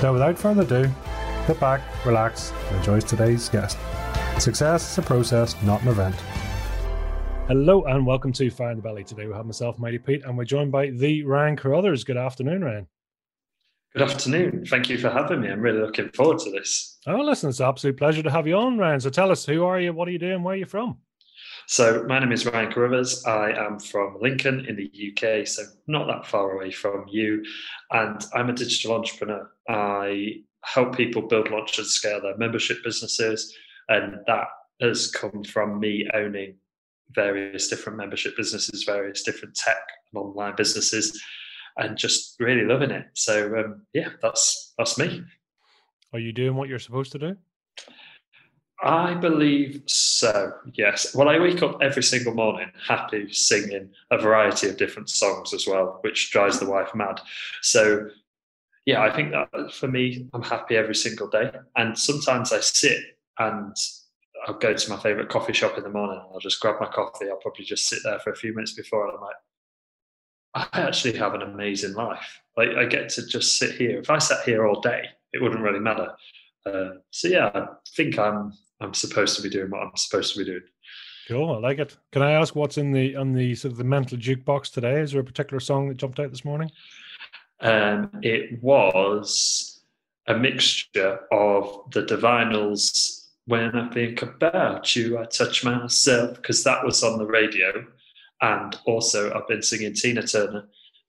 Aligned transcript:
So, 0.00 0.14
without 0.14 0.38
further 0.38 0.62
ado, 0.62 0.90
sit 1.46 1.60
back, 1.60 1.82
relax, 2.06 2.52
and 2.68 2.78
enjoy 2.78 3.00
today's 3.00 3.50
guest. 3.50 3.76
Success 4.38 4.92
is 4.92 4.96
a 4.96 5.02
process, 5.02 5.54
not 5.62 5.82
an 5.82 5.88
event. 5.88 6.14
Hello 7.48 7.84
and 7.84 8.06
welcome 8.06 8.32
to 8.32 8.48
Fire 8.48 8.70
in 8.70 8.78
the 8.78 8.82
Belly. 8.82 9.04
Today 9.04 9.26
we 9.26 9.34
have 9.34 9.44
myself, 9.44 9.78
Mighty 9.78 9.98
Pete, 9.98 10.24
and 10.24 10.38
we're 10.38 10.46
joined 10.46 10.72
by 10.72 10.88
the 10.88 11.22
Ryan 11.24 11.54
Carruthers. 11.54 12.02
Good 12.04 12.16
afternoon, 12.16 12.64
Ryan. 12.64 12.86
Good 13.92 14.00
afternoon. 14.00 14.64
Thank 14.64 14.88
you 14.88 14.96
for 14.96 15.10
having 15.10 15.42
me. 15.42 15.50
I'm 15.50 15.60
really 15.60 15.80
looking 15.80 16.08
forward 16.08 16.38
to 16.38 16.50
this. 16.50 16.96
Oh, 17.06 17.20
listen, 17.20 17.50
it's 17.50 17.60
an 17.60 17.66
absolute 17.66 17.98
pleasure 17.98 18.22
to 18.22 18.30
have 18.30 18.46
you 18.46 18.56
on, 18.56 18.78
Ryan. 18.78 19.00
So 19.00 19.10
tell 19.10 19.30
us, 19.30 19.44
who 19.44 19.66
are 19.66 19.78
you? 19.78 19.92
What 19.92 20.08
are 20.08 20.12
you 20.12 20.18
doing? 20.18 20.42
Where 20.42 20.54
are 20.54 20.56
you 20.56 20.64
from? 20.64 20.96
So 21.70 22.02
my 22.08 22.18
name 22.18 22.32
is 22.32 22.44
Ryan 22.46 22.72
Carruthers. 22.72 23.24
I 23.24 23.52
am 23.52 23.78
from 23.78 24.16
Lincoln 24.20 24.66
in 24.66 24.74
the 24.74 24.90
UK, 24.90 25.46
so 25.46 25.62
not 25.86 26.08
that 26.08 26.26
far 26.26 26.50
away 26.50 26.72
from 26.72 27.04
you. 27.08 27.44
And 27.92 28.20
I'm 28.34 28.50
a 28.50 28.52
digital 28.52 28.96
entrepreneur. 28.96 29.48
I 29.68 30.40
help 30.64 30.96
people 30.96 31.22
build, 31.22 31.48
launch, 31.48 31.78
and 31.78 31.86
scale 31.86 32.20
their 32.20 32.36
membership 32.36 32.78
businesses. 32.82 33.54
And 33.88 34.16
that 34.26 34.48
has 34.80 35.12
come 35.12 35.44
from 35.44 35.78
me 35.78 36.08
owning 36.12 36.56
various 37.10 37.68
different 37.68 37.98
membership 37.98 38.36
businesses, 38.36 38.82
various 38.82 39.22
different 39.22 39.54
tech 39.54 39.78
and 40.12 40.20
online 40.24 40.56
businesses, 40.56 41.22
and 41.76 41.96
just 41.96 42.34
really 42.40 42.64
loving 42.64 42.90
it. 42.90 43.06
So 43.14 43.46
um, 43.56 43.86
yeah, 43.94 44.08
that's 44.20 44.74
that's 44.76 44.98
me. 44.98 45.22
Are 46.12 46.18
you 46.18 46.32
doing 46.32 46.56
what 46.56 46.68
you're 46.68 46.80
supposed 46.80 47.12
to 47.12 47.20
do? 47.20 47.36
I 48.82 49.14
believe 49.14 49.82
so. 49.86 50.52
Yes. 50.72 51.14
Well, 51.14 51.28
I 51.28 51.38
wake 51.38 51.62
up 51.62 51.78
every 51.82 52.02
single 52.02 52.32
morning 52.32 52.70
happy 52.86 53.30
singing 53.32 53.90
a 54.10 54.18
variety 54.18 54.68
of 54.68 54.78
different 54.78 55.10
songs 55.10 55.52
as 55.52 55.66
well, 55.66 55.98
which 56.00 56.30
drives 56.30 56.58
the 56.58 56.70
wife 56.70 56.94
mad. 56.94 57.20
So 57.60 58.08
yeah, 58.86 59.02
I 59.02 59.14
think 59.14 59.32
that 59.32 59.72
for 59.72 59.88
me, 59.88 60.28
I'm 60.32 60.42
happy 60.42 60.76
every 60.76 60.94
single 60.94 61.28
day. 61.28 61.50
And 61.76 61.96
sometimes 61.96 62.52
I 62.52 62.60
sit 62.60 63.00
and 63.38 63.76
I'll 64.46 64.54
go 64.54 64.72
to 64.72 64.90
my 64.90 64.96
favorite 64.96 65.28
coffee 65.28 65.52
shop 65.52 65.76
in 65.76 65.84
the 65.84 65.90
morning. 65.90 66.16
and 66.16 66.32
I'll 66.32 66.40
just 66.40 66.60
grab 66.60 66.76
my 66.80 66.88
coffee. 66.88 67.28
I'll 67.28 67.36
probably 67.36 67.64
just 67.64 67.88
sit 67.88 68.00
there 68.02 68.18
for 68.20 68.30
a 68.32 68.36
few 68.36 68.54
minutes 68.54 68.72
before, 68.72 69.06
and 69.06 69.16
I'm 69.16 69.20
like, 69.20 70.72
I 70.74 70.80
actually 70.80 71.16
have 71.18 71.34
an 71.34 71.42
amazing 71.42 71.92
life. 71.92 72.40
Like 72.56 72.70
I 72.70 72.86
get 72.86 73.10
to 73.10 73.26
just 73.26 73.58
sit 73.58 73.76
here. 73.76 74.00
If 74.00 74.10
I 74.10 74.18
sat 74.18 74.44
here 74.44 74.66
all 74.66 74.80
day, 74.80 75.04
it 75.32 75.42
wouldn't 75.42 75.60
really 75.60 75.78
matter. 75.78 76.12
Uh, 76.66 76.90
so 77.10 77.28
yeah, 77.28 77.50
I 77.54 77.66
think 77.94 78.18
I'm 78.18 78.52
I'm 78.80 78.94
supposed 78.94 79.36
to 79.36 79.42
be 79.42 79.50
doing 79.50 79.70
what 79.70 79.82
I'm 79.82 79.96
supposed 79.96 80.32
to 80.34 80.38
be 80.40 80.44
doing. 80.44 80.62
Cool, 81.28 81.54
I 81.54 81.58
like 81.58 81.78
it. 81.78 81.96
Can 82.12 82.22
I 82.22 82.32
ask 82.32 82.56
what's 82.56 82.78
in 82.78 82.92
the 82.92 83.14
on 83.16 83.32
the 83.32 83.54
sort 83.54 83.72
of 83.72 83.78
the 83.78 83.84
mental 83.84 84.18
jukebox 84.18 84.72
today? 84.72 85.00
Is 85.00 85.12
there 85.12 85.20
a 85.20 85.24
particular 85.24 85.60
song 85.60 85.88
that 85.88 85.96
jumped 85.96 86.18
out 86.18 86.30
this 86.30 86.44
morning? 86.44 86.70
Um, 87.60 88.10
it 88.22 88.62
was 88.62 89.82
a 90.26 90.34
mixture 90.34 91.20
of 91.30 91.90
the 91.92 92.02
Divinyls 92.02 93.20
when 93.50 93.74
I 93.76 93.88
think 93.88 94.22
about 94.22 94.94
you, 94.94 95.18
I 95.18 95.24
touch 95.24 95.64
myself 95.64 96.36
because 96.36 96.62
that 96.62 96.84
was 96.84 97.02
on 97.02 97.18
the 97.18 97.26
radio. 97.26 97.84
And 98.40 98.76
also, 98.86 99.34
I've 99.34 99.48
been 99.48 99.60
singing 99.60 99.92
Tina 99.92 100.22
Turner 100.22 100.68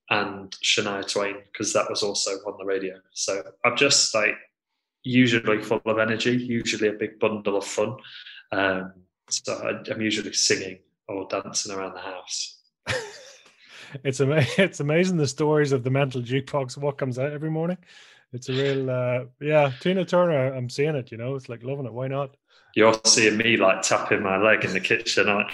and 0.10 0.52
Shania 0.64 1.08
Twain 1.08 1.36
because 1.52 1.72
that 1.74 1.88
was 1.88 2.02
also 2.02 2.32
on 2.48 2.58
the 2.58 2.66
radio. 2.66 3.00
So 3.14 3.44
I've 3.64 3.78
just 3.78 4.14
like 4.16 4.36
usually 5.04 5.62
full 5.62 5.82
of 5.86 6.00
energy, 6.00 6.36
usually 6.38 6.90
a 6.90 6.94
big 6.94 7.20
bundle 7.20 7.58
of 7.58 7.66
fun. 7.66 7.98
Um, 8.52 8.94
so 9.30 9.54
I, 9.54 9.92
I'm 9.92 10.02
usually 10.02 10.34
singing 10.34 10.80
or 11.08 11.28
dancing 11.30 11.74
around 11.74 11.94
the 11.94 12.02
house. 12.02 12.60
it's 14.04 14.22
ama- 14.22 14.46
it's 14.58 14.80
amazing 14.80 15.18
the 15.18 15.28
stories 15.28 15.72
of 15.72 15.84
the 15.84 15.90
mental 15.90 16.22
jukebox. 16.22 16.78
What 16.78 16.98
comes 16.98 17.18
out 17.18 17.32
every 17.32 17.52
morning? 17.52 17.78
it's 18.34 18.50
a 18.50 18.54
real 18.54 18.90
uh, 18.90 19.24
yeah 19.40 19.72
tina 19.80 20.06
turner 20.06 20.54
i'm 20.54 20.70
seeing 20.70 20.96
it 20.96 21.12
you 21.12 21.18
know 21.18 21.36
it's 21.36 21.50
like 21.50 21.64
loving 21.64 21.86
it 21.86 21.94
why 21.94 22.08
not 22.08 22.36
you're 22.76 23.00
seeing 23.06 23.38
me 23.38 23.58
like 23.58 23.82
tapping 23.82 24.22
my 24.22 24.38
leg 24.38 24.64
in 24.64 24.74
the 24.74 24.80
kitchen 24.80 25.28
aren't 25.28 25.52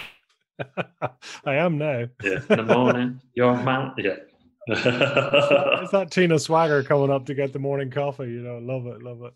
i 1.44 1.54
am 1.54 1.78
now 1.78 2.04
yeah 2.22 2.40
in 2.50 2.56
the 2.56 2.62
morning 2.62 3.20
you're 3.34 3.56
man 3.62 3.92
yeah 3.98 4.16
it's 4.68 5.92
that 5.92 6.10
Tina 6.10 6.38
Swagger 6.38 6.82
coming 6.82 7.10
up 7.10 7.26
to 7.26 7.34
get 7.34 7.52
the 7.52 7.58
morning 7.58 7.90
coffee. 7.90 8.30
You 8.30 8.42
know, 8.42 8.58
love 8.58 8.86
it, 8.86 9.02
love 9.02 9.22
it. 9.22 9.34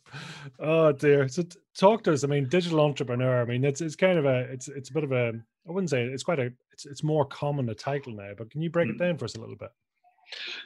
Oh 0.59 0.93
dear. 0.93 1.29
So 1.29 1.43
t- 1.43 1.59
talk 1.77 2.05
to 2.05 2.13
us. 2.13 2.25
I 2.25 2.27
mean, 2.27 2.49
digital 2.49 2.81
entrepreneur. 2.81 3.43
I 3.43 3.45
mean, 3.45 3.65
it's 3.65 3.81
it's 3.81 3.97
kind 3.97 4.19
of 4.19 4.25
a 4.25 4.41
it's 4.53 4.69
it's 4.69 4.91
a 4.91 4.93
bit 4.93 5.05
of 5.05 5.13
a 5.13 5.33
I 5.69 5.73
wouldn't 5.73 5.91
say 5.91 6.05
it's 6.05 6.23
quite 6.23 6.41
a 6.41 6.53
it's 6.73 6.87
it's 6.87 7.03
more 7.03 7.25
common 7.25 7.69
a 7.69 7.75
title 7.75 8.13
now. 8.13 8.33
But 8.37 8.51
can 8.51 8.63
you 8.63 8.71
break 8.71 8.89
mm. 8.89 8.91
it 8.91 8.95
hmm. 8.95 9.05
down 9.05 9.19
for 9.19 9.25
us 9.25 9.35
a 9.35 9.41
little 9.41 9.57
bit? 9.57 9.71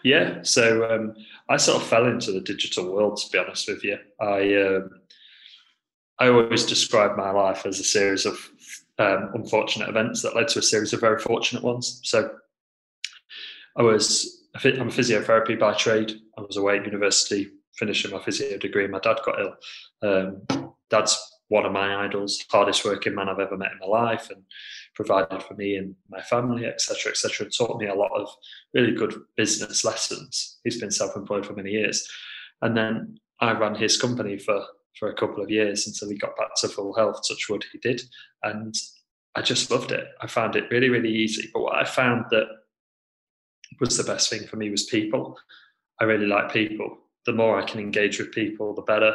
Yeah, 0.04 0.42
so 0.42 0.88
um, 0.90 1.14
I 1.48 1.56
sort 1.56 1.82
of 1.82 1.88
fell 1.88 2.06
into 2.06 2.32
the 2.32 2.40
digital 2.40 2.92
world. 2.92 3.16
To 3.18 3.30
be 3.30 3.38
honest 3.38 3.68
with 3.68 3.82
you, 3.84 3.98
I 4.20 4.54
um, 4.62 4.90
I 6.18 6.28
always 6.28 6.64
describe 6.64 7.16
my 7.16 7.30
life 7.30 7.66
as 7.66 7.80
a 7.80 7.84
series 7.84 8.26
of 8.26 8.38
um, 8.98 9.30
unfortunate 9.34 9.88
events 9.88 10.22
that 10.22 10.36
led 10.36 10.48
to 10.48 10.60
a 10.60 10.62
series 10.62 10.92
of 10.92 11.00
very 11.00 11.20
fortunate 11.20 11.62
ones. 11.62 12.00
So 12.04 12.30
I 13.76 13.82
was 13.82 14.35
I'm 14.64 14.88
a 14.88 14.92
physiotherapy 14.92 15.58
by 15.58 15.74
trade. 15.74 16.12
I 16.38 16.40
was 16.40 16.56
away 16.56 16.78
at 16.78 16.86
university 16.86 17.48
finishing 17.76 18.10
my 18.10 18.22
physio 18.22 18.56
degree. 18.56 18.86
My 18.86 19.00
dad 19.00 19.18
got 19.24 19.38
ill. 19.38 19.54
Um, 20.02 20.72
dad's 20.88 21.18
one 21.48 21.66
of 21.66 21.72
my 21.72 22.04
idols, 22.04 22.44
hardest 22.50 22.84
working 22.84 23.14
man 23.14 23.28
I've 23.28 23.38
ever 23.38 23.56
met 23.56 23.72
in 23.72 23.78
my 23.78 23.86
life, 23.86 24.30
and 24.30 24.42
provided 24.94 25.42
for 25.42 25.54
me 25.54 25.76
and 25.76 25.94
my 26.08 26.20
family, 26.22 26.66
etc., 26.66 27.12
etc., 27.12 27.44
and 27.44 27.54
taught 27.54 27.78
me 27.78 27.86
a 27.86 27.94
lot 27.94 28.10
of 28.12 28.28
really 28.74 28.92
good 28.92 29.14
business 29.36 29.84
lessons. 29.84 30.58
He's 30.64 30.80
been 30.80 30.90
self-employed 30.90 31.46
for 31.46 31.52
many 31.52 31.70
years, 31.70 32.08
and 32.62 32.76
then 32.76 33.18
I 33.40 33.52
ran 33.52 33.74
his 33.74 34.00
company 34.00 34.38
for 34.38 34.64
for 34.98 35.10
a 35.10 35.14
couple 35.14 35.42
of 35.42 35.50
years 35.50 35.86
until 35.86 36.08
he 36.08 36.16
got 36.16 36.36
back 36.38 36.54
to 36.56 36.68
full 36.68 36.94
health. 36.94 37.20
Touch 37.28 37.46
wood, 37.50 37.64
he 37.70 37.78
did, 37.78 38.00
and 38.42 38.74
I 39.34 39.42
just 39.42 39.70
loved 39.70 39.92
it. 39.92 40.06
I 40.22 40.26
found 40.26 40.56
it 40.56 40.70
really, 40.70 40.88
really 40.88 41.12
easy. 41.12 41.50
But 41.52 41.62
what 41.62 41.76
I 41.76 41.84
found 41.84 42.24
that 42.30 42.46
was 43.80 43.96
the 43.96 44.04
best 44.04 44.30
thing 44.30 44.46
for 44.46 44.56
me 44.56 44.70
was 44.70 44.84
people. 44.84 45.38
I 46.00 46.04
really 46.04 46.26
like 46.26 46.52
people. 46.52 46.98
The 47.24 47.32
more 47.32 47.60
I 47.60 47.64
can 47.64 47.80
engage 47.80 48.18
with 48.18 48.32
people, 48.32 48.74
the 48.74 48.82
better. 48.82 49.14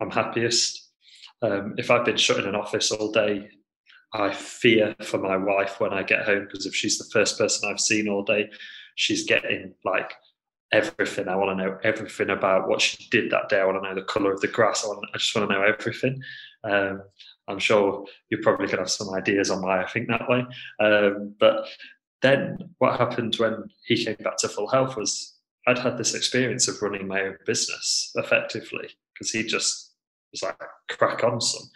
I'm 0.00 0.10
happiest. 0.10 0.90
Um, 1.42 1.74
if 1.78 1.90
I've 1.90 2.04
been 2.04 2.16
shut 2.16 2.38
in 2.38 2.46
an 2.46 2.54
office 2.54 2.90
all 2.90 3.12
day, 3.12 3.48
I 4.12 4.32
fear 4.32 4.94
for 5.02 5.18
my 5.18 5.36
wife 5.36 5.80
when 5.80 5.92
I 5.92 6.02
get 6.02 6.24
home 6.24 6.44
because 6.44 6.66
if 6.66 6.74
she's 6.74 6.98
the 6.98 7.10
first 7.12 7.38
person 7.38 7.68
I've 7.68 7.80
seen 7.80 8.08
all 8.08 8.22
day, 8.22 8.50
she's 8.94 9.24
getting 9.24 9.74
like 9.84 10.12
everything. 10.72 11.28
I 11.28 11.36
want 11.36 11.56
to 11.56 11.64
know 11.64 11.78
everything 11.84 12.30
about 12.30 12.68
what 12.68 12.80
she 12.80 13.08
did 13.10 13.30
that 13.30 13.48
day. 13.48 13.60
I 13.60 13.64
want 13.64 13.82
to 13.82 13.88
know 13.88 13.94
the 13.94 14.02
color 14.02 14.32
of 14.32 14.40
the 14.40 14.48
grass. 14.48 14.84
I, 14.84 14.88
want 14.88 15.02
to, 15.02 15.08
I 15.14 15.18
just 15.18 15.34
want 15.34 15.48
to 15.48 15.54
know 15.54 15.62
everything. 15.62 16.22
Um, 16.64 17.02
I'm 17.48 17.58
sure 17.58 18.04
you're 18.28 18.42
probably 18.42 18.68
could 18.68 18.78
have 18.78 18.90
some 18.90 19.14
ideas 19.14 19.50
on 19.50 19.62
why 19.62 19.82
I 19.82 19.88
think 19.88 20.08
that 20.08 20.28
way. 20.28 20.44
Um, 20.80 21.34
but 21.38 21.66
then 22.22 22.58
what 22.78 22.98
happened 22.98 23.36
when 23.36 23.70
he 23.84 24.04
came 24.04 24.16
back 24.20 24.36
to 24.38 24.48
full 24.48 24.68
health 24.68 24.96
was 24.96 25.34
I'd 25.66 25.78
had 25.78 25.98
this 25.98 26.14
experience 26.14 26.68
of 26.68 26.80
running 26.80 27.08
my 27.08 27.22
own 27.22 27.36
business 27.44 28.12
effectively 28.14 28.88
because 29.12 29.30
he 29.30 29.42
just 29.42 29.94
was 30.32 30.42
like 30.42 30.56
crack 30.90 31.24
on 31.24 31.40
some. 31.40 31.68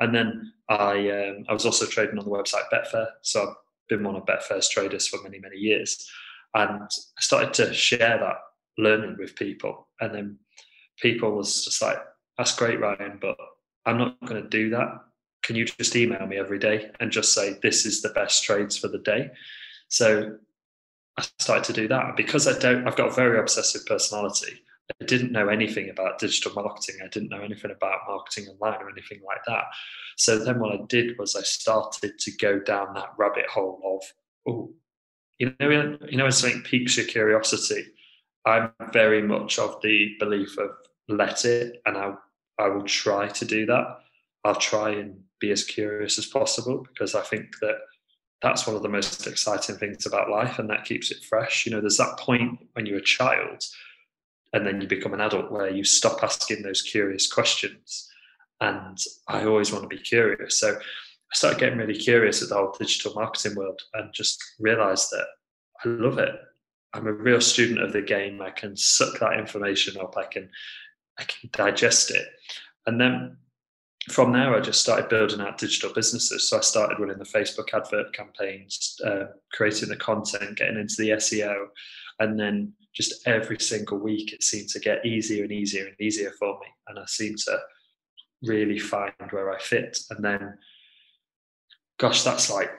And 0.00 0.14
then 0.14 0.52
I 0.68 1.10
um, 1.10 1.44
I 1.48 1.52
was 1.52 1.64
also 1.64 1.86
trading 1.86 2.18
on 2.18 2.24
the 2.24 2.30
website 2.30 2.68
Betfair, 2.72 3.06
so 3.22 3.42
I've 3.42 3.54
been 3.88 4.04
one 4.04 4.16
of 4.16 4.26
Betfair's 4.26 4.68
traders 4.68 5.06
for 5.06 5.22
many 5.22 5.38
many 5.38 5.56
years, 5.56 6.06
and 6.54 6.82
I 6.82 6.86
started 7.20 7.54
to 7.54 7.72
share 7.72 8.18
that 8.18 8.36
learning 8.76 9.16
with 9.18 9.36
people, 9.36 9.88
and 10.00 10.14
then 10.14 10.38
people 11.00 11.32
was 11.32 11.64
just 11.64 11.80
like, 11.80 11.98
"That's 12.36 12.54
great, 12.54 12.80
Ryan, 12.80 13.18
but 13.20 13.38
I'm 13.86 13.96
not 13.96 14.20
going 14.26 14.42
to 14.42 14.48
do 14.48 14.68
that. 14.70 14.88
Can 15.42 15.56
you 15.56 15.64
just 15.64 15.96
email 15.96 16.26
me 16.26 16.36
every 16.36 16.58
day 16.58 16.90
and 17.00 17.10
just 17.10 17.32
say 17.32 17.58
this 17.62 17.86
is 17.86 18.02
the 18.02 18.10
best 18.10 18.44
trades 18.44 18.76
for 18.76 18.88
the 18.88 18.98
day?" 18.98 19.30
So 19.88 20.36
I 21.16 21.24
started 21.38 21.64
to 21.64 21.72
do 21.72 21.88
that 21.88 22.16
because 22.16 22.46
I 22.46 22.58
don't. 22.58 22.86
I've 22.86 22.96
got 22.96 23.08
a 23.08 23.14
very 23.14 23.38
obsessive 23.38 23.86
personality. 23.86 24.60
I 25.00 25.04
didn't 25.04 25.32
know 25.32 25.48
anything 25.48 25.90
about 25.90 26.18
digital 26.18 26.52
marketing. 26.54 26.96
I 27.02 27.08
didn't 27.08 27.30
know 27.30 27.40
anything 27.40 27.72
about 27.72 28.00
marketing 28.06 28.48
online 28.48 28.80
or 28.82 28.90
anything 28.90 29.20
like 29.26 29.44
that. 29.46 29.64
So 30.16 30.38
then 30.38 30.60
what 30.60 30.72
I 30.72 30.84
did 30.88 31.18
was 31.18 31.34
I 31.34 31.42
started 31.42 32.18
to 32.18 32.30
go 32.36 32.60
down 32.60 32.94
that 32.94 33.12
rabbit 33.18 33.46
hole 33.48 33.80
of, 33.84 34.52
oh, 34.52 34.72
you 35.38 35.52
know, 35.58 35.98
you 36.08 36.16
know, 36.16 36.24
when 36.24 36.32
something 36.32 36.62
piques 36.62 36.96
your 36.96 37.06
curiosity. 37.06 37.84
I'm 38.44 38.70
very 38.92 39.22
much 39.22 39.58
of 39.58 39.80
the 39.82 40.14
belief 40.20 40.56
of 40.58 40.70
let 41.08 41.44
it, 41.44 41.82
and 41.84 41.96
I 41.96 42.14
I 42.58 42.68
will 42.68 42.84
try 42.84 43.28
to 43.28 43.44
do 43.44 43.66
that. 43.66 43.98
I'll 44.44 44.54
try 44.54 44.90
and 44.90 45.20
be 45.40 45.50
as 45.50 45.64
curious 45.64 46.18
as 46.18 46.26
possible 46.26 46.86
because 46.88 47.14
I 47.14 47.22
think 47.22 47.58
that 47.60 47.76
that's 48.42 48.66
one 48.66 48.76
of 48.76 48.82
the 48.82 48.88
most 48.88 49.26
exciting 49.26 49.76
things 49.76 50.06
about 50.06 50.30
life 50.30 50.58
and 50.58 50.68
that 50.70 50.84
keeps 50.84 51.10
it 51.10 51.24
fresh. 51.24 51.64
You 51.64 51.72
know, 51.72 51.80
there's 51.80 51.96
that 51.96 52.18
point 52.18 52.58
when 52.74 52.86
you're 52.86 52.98
a 52.98 53.02
child 53.02 53.64
and 54.52 54.66
then 54.66 54.80
you 54.80 54.86
become 54.86 55.14
an 55.14 55.20
adult 55.20 55.50
where 55.50 55.70
you 55.70 55.84
stop 55.84 56.22
asking 56.22 56.62
those 56.62 56.82
curious 56.82 57.30
questions. 57.30 58.08
And 58.60 58.98
I 59.28 59.44
always 59.44 59.72
want 59.72 59.82
to 59.82 59.88
be 59.88 60.02
curious. 60.02 60.60
So 60.60 60.76
I 60.76 61.34
started 61.34 61.60
getting 61.60 61.78
really 61.78 61.98
curious 61.98 62.42
at 62.42 62.48
the 62.48 62.54
whole 62.54 62.74
digital 62.78 63.14
marketing 63.14 63.54
world 63.54 63.82
and 63.94 64.12
just 64.14 64.42
realized 64.58 65.10
that 65.10 65.26
I 65.84 65.88
love 65.88 66.18
it. 66.18 66.34
I'm 66.92 67.06
a 67.06 67.12
real 67.12 67.40
student 67.40 67.82
of 67.82 67.92
the 67.92 68.00
game. 68.00 68.40
I 68.40 68.50
can 68.50 68.76
suck 68.76 69.18
that 69.18 69.38
information 69.38 70.00
up. 70.00 70.16
I 70.16 70.24
can 70.24 70.50
I 71.18 71.24
can 71.24 71.50
digest 71.52 72.10
it. 72.10 72.28
And 72.86 73.00
then 73.00 73.36
from 74.10 74.32
there, 74.32 74.54
I 74.54 74.60
just 74.60 74.80
started 74.80 75.08
building 75.08 75.40
out 75.40 75.58
digital 75.58 75.92
businesses. 75.92 76.48
So 76.48 76.58
I 76.58 76.60
started 76.60 77.00
running 77.00 77.18
the 77.18 77.24
Facebook 77.24 77.74
advert 77.74 78.12
campaigns, 78.12 78.96
uh, 79.04 79.24
creating 79.52 79.88
the 79.88 79.96
content, 79.96 80.56
getting 80.56 80.78
into 80.78 80.94
the 80.98 81.10
SEO, 81.10 81.66
and 82.20 82.38
then 82.38 82.72
just 82.94 83.26
every 83.26 83.58
single 83.58 83.98
week 83.98 84.32
it 84.32 84.42
seemed 84.42 84.68
to 84.70 84.80
get 84.80 85.04
easier 85.04 85.42
and 85.42 85.52
easier 85.52 85.86
and 85.86 86.00
easier 86.00 86.30
for 86.38 86.58
me, 86.60 86.66
and 86.88 86.98
I 86.98 87.04
seemed 87.06 87.38
to 87.38 87.58
really 88.42 88.78
find 88.78 89.12
where 89.30 89.52
I 89.52 89.58
fit. 89.58 89.98
And 90.10 90.24
then, 90.24 90.56
gosh, 91.98 92.22
that's 92.22 92.50
like 92.50 92.70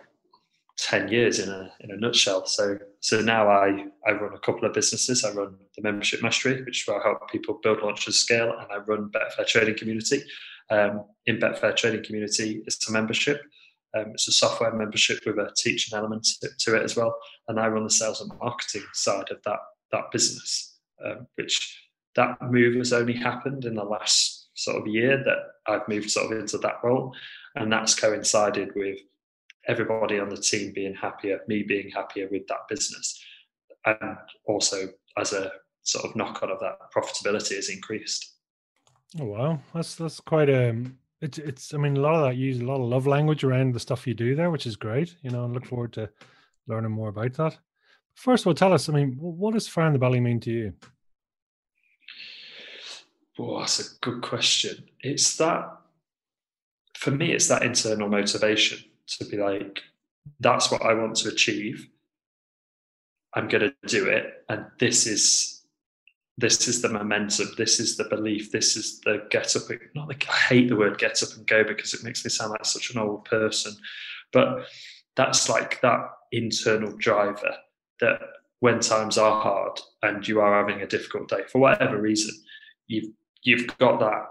ten 0.78 1.10
years 1.10 1.40
in 1.40 1.50
a 1.50 1.72
in 1.82 1.92
a 1.92 1.98
nutshell. 1.98 2.46
So 2.46 2.80
so 3.02 3.22
now 3.22 3.50
I 3.50 3.86
I 4.08 4.12
run 4.14 4.34
a 4.34 4.40
couple 4.40 4.66
of 4.66 4.74
businesses. 4.74 5.26
I 5.26 5.34
run 5.34 5.58
the 5.76 5.84
Membership 5.84 6.24
Mastery, 6.24 6.64
which 6.64 6.82
is 6.82 6.88
where 6.88 7.02
I 7.02 7.08
help 7.10 7.30
people 7.30 7.60
build, 7.62 7.82
launch, 7.82 8.08
and 8.08 8.16
scale, 8.16 8.56
and 8.58 8.72
I 8.72 8.78
run 8.78 9.12
Betfair 9.12 9.46
Trading 9.46 9.78
Community 9.78 10.24
um, 10.70 11.06
in 11.26 11.38
Betfair 11.38 11.76
Trading 11.76 12.04
Community. 12.04 12.64
It's 12.66 12.88
a 12.90 12.92
membership. 12.92 13.42
Um, 13.96 14.12
it's 14.12 14.28
a 14.28 14.32
software 14.32 14.74
membership 14.74 15.20
with 15.26 15.38
a 15.38 15.52
teaching 15.56 15.98
element 15.98 16.28
to, 16.42 16.50
to, 16.60 16.76
it 16.76 16.84
as 16.84 16.96
well. 16.96 17.16
And 17.48 17.60
I 17.60 17.68
run 17.68 17.84
the 17.84 17.90
sales 17.90 18.22
and 18.22 18.32
marketing 18.40 18.84
side 18.94 19.32
of 19.32 19.42
that 19.46 19.60
that 19.92 20.12
business, 20.12 20.78
um, 21.06 21.28
which 21.36 21.82
that 22.16 22.38
move 22.42 22.76
has 22.76 22.92
only 22.92 23.14
happened 23.14 23.64
in 23.64 23.76
the 23.76 23.84
last 23.84 24.50
sort 24.56 24.78
of 24.78 24.88
year 24.88 25.24
that 25.24 25.38
I've 25.68 25.88
moved 25.88 26.10
sort 26.10 26.32
of 26.32 26.40
into 26.40 26.58
that 26.58 26.80
role, 26.84 27.16
and 27.56 27.72
that's 27.72 27.96
coincided 27.96 28.72
with 28.76 29.00
everybody 29.68 30.20
on 30.20 30.30
the 30.30 30.38
team 30.38 30.74
being 30.74 30.96
happier, 30.96 31.40
me 31.48 31.64
being 31.64 31.90
happier 31.90 32.28
with 32.30 32.48
that 32.48 32.68
business, 32.68 33.24
and 33.86 34.18
also 34.46 34.90
as 35.18 35.34
a 35.34 35.52
sort 35.84 36.06
of 36.06 36.16
knock 36.16 36.44
on 36.44 36.52
of 36.52 36.60
that 36.60 36.78
profitability 36.94 37.56
has 37.56 37.70
increased. 37.70 38.37
Oh 39.20 39.26
wow, 39.26 39.60
that's 39.74 39.96
that's 39.96 40.20
quite 40.20 40.50
a. 40.50 40.72
Um, 40.72 40.98
it's 41.22 41.38
it's. 41.38 41.74
I 41.74 41.78
mean, 41.78 41.98
a 41.98 42.02
lot 42.02 42.16
of 42.16 42.24
that 42.24 42.36
use 42.36 42.60
a 42.60 42.66
lot 42.66 42.82
of 42.82 42.90
love 42.90 43.08
language 43.08 43.44
around 43.44 43.74
the 43.74 43.80
stuff 43.80 44.06
you 44.06 44.14
do 44.14 44.36
there, 44.36 44.52
which 44.52 44.66
is 44.66 44.76
great. 44.76 45.16
You 45.22 45.30
know, 45.30 45.46
and 45.46 45.54
look 45.54 45.66
forward 45.66 45.94
to 45.94 46.10
learning 46.68 46.92
more 46.92 47.10
about 47.10 47.34
that. 47.34 47.58
First 48.16 48.44
of 48.44 48.48
all, 48.48 48.54
tell 48.54 48.74
us. 48.74 48.90
I 48.90 48.94
mean, 48.94 49.16
what 49.20 49.54
does 49.54 49.68
fire 49.68 49.88
in 49.88 49.94
the 49.94 50.00
belly 50.00 50.20
mean 50.20 50.40
to 50.42 50.52
you? 50.52 50.74
Well, 53.38 53.60
that's 53.60 53.80
a 53.80 54.00
good 54.02 54.22
question. 54.22 54.90
It's 55.02 55.38
that 55.38 55.72
for 56.96 57.12
me. 57.12 57.32
It's 57.32 57.48
that 57.48 57.64
internal 57.64 58.10
motivation 58.10 58.80
to 59.08 59.26
be 59.26 59.38
like, 59.38 59.82
that's 60.40 60.70
what 60.70 60.82
I 60.82 60.94
want 60.94 61.16
to 61.18 61.30
achieve. 61.30 61.88
I'm 63.34 63.48
going 63.48 63.72
to 63.72 63.88
do 63.88 64.08
it, 64.08 64.44
and 64.50 64.66
this 64.80 65.06
is 65.06 65.57
this 66.38 66.68
is 66.68 66.82
the 66.82 66.90
momentum, 66.90 67.48
this 67.58 67.80
is 67.80 67.98
the 67.98 68.04
belief, 68.06 68.52
this 68.52 68.76
is 68.76 69.00
the 69.02 69.26
get 69.32 69.56
up. 69.56 69.64
Not 69.96 70.08
like 70.08 70.28
I 70.30 70.36
hate 70.36 70.70
the 70.70 70.76
word 70.76 71.00
get 71.00 71.22
up 71.24 71.30
and 71.36 71.48
go 71.48 71.64
because 71.64 71.94
it 71.94 72.04
makes 72.04 72.24
me 72.24 72.30
sound 72.30 72.52
like 72.52 72.66
such 72.66 72.92
an 72.92 73.00
old 73.00 73.26
person, 73.26 73.76
but 74.32 74.68
that's 75.16 75.50
like 75.50 75.82
that 75.82 76.10
internal 76.32 76.96
driver 76.98 77.56
that 78.02 78.20
when 78.60 78.80
times 78.80 79.18
are 79.18 79.42
hard 79.42 79.80
and 80.04 80.28
you 80.28 80.40
are 80.40 80.64
having 80.64 80.82
a 80.82 80.88
difficult 80.88 81.28
day 81.28 81.42
for 81.52 81.60
whatever 81.60 82.00
reason, 82.00 82.36
you've 82.88 83.12
you've 83.44 83.68
got 83.78 84.00
that 84.00 84.26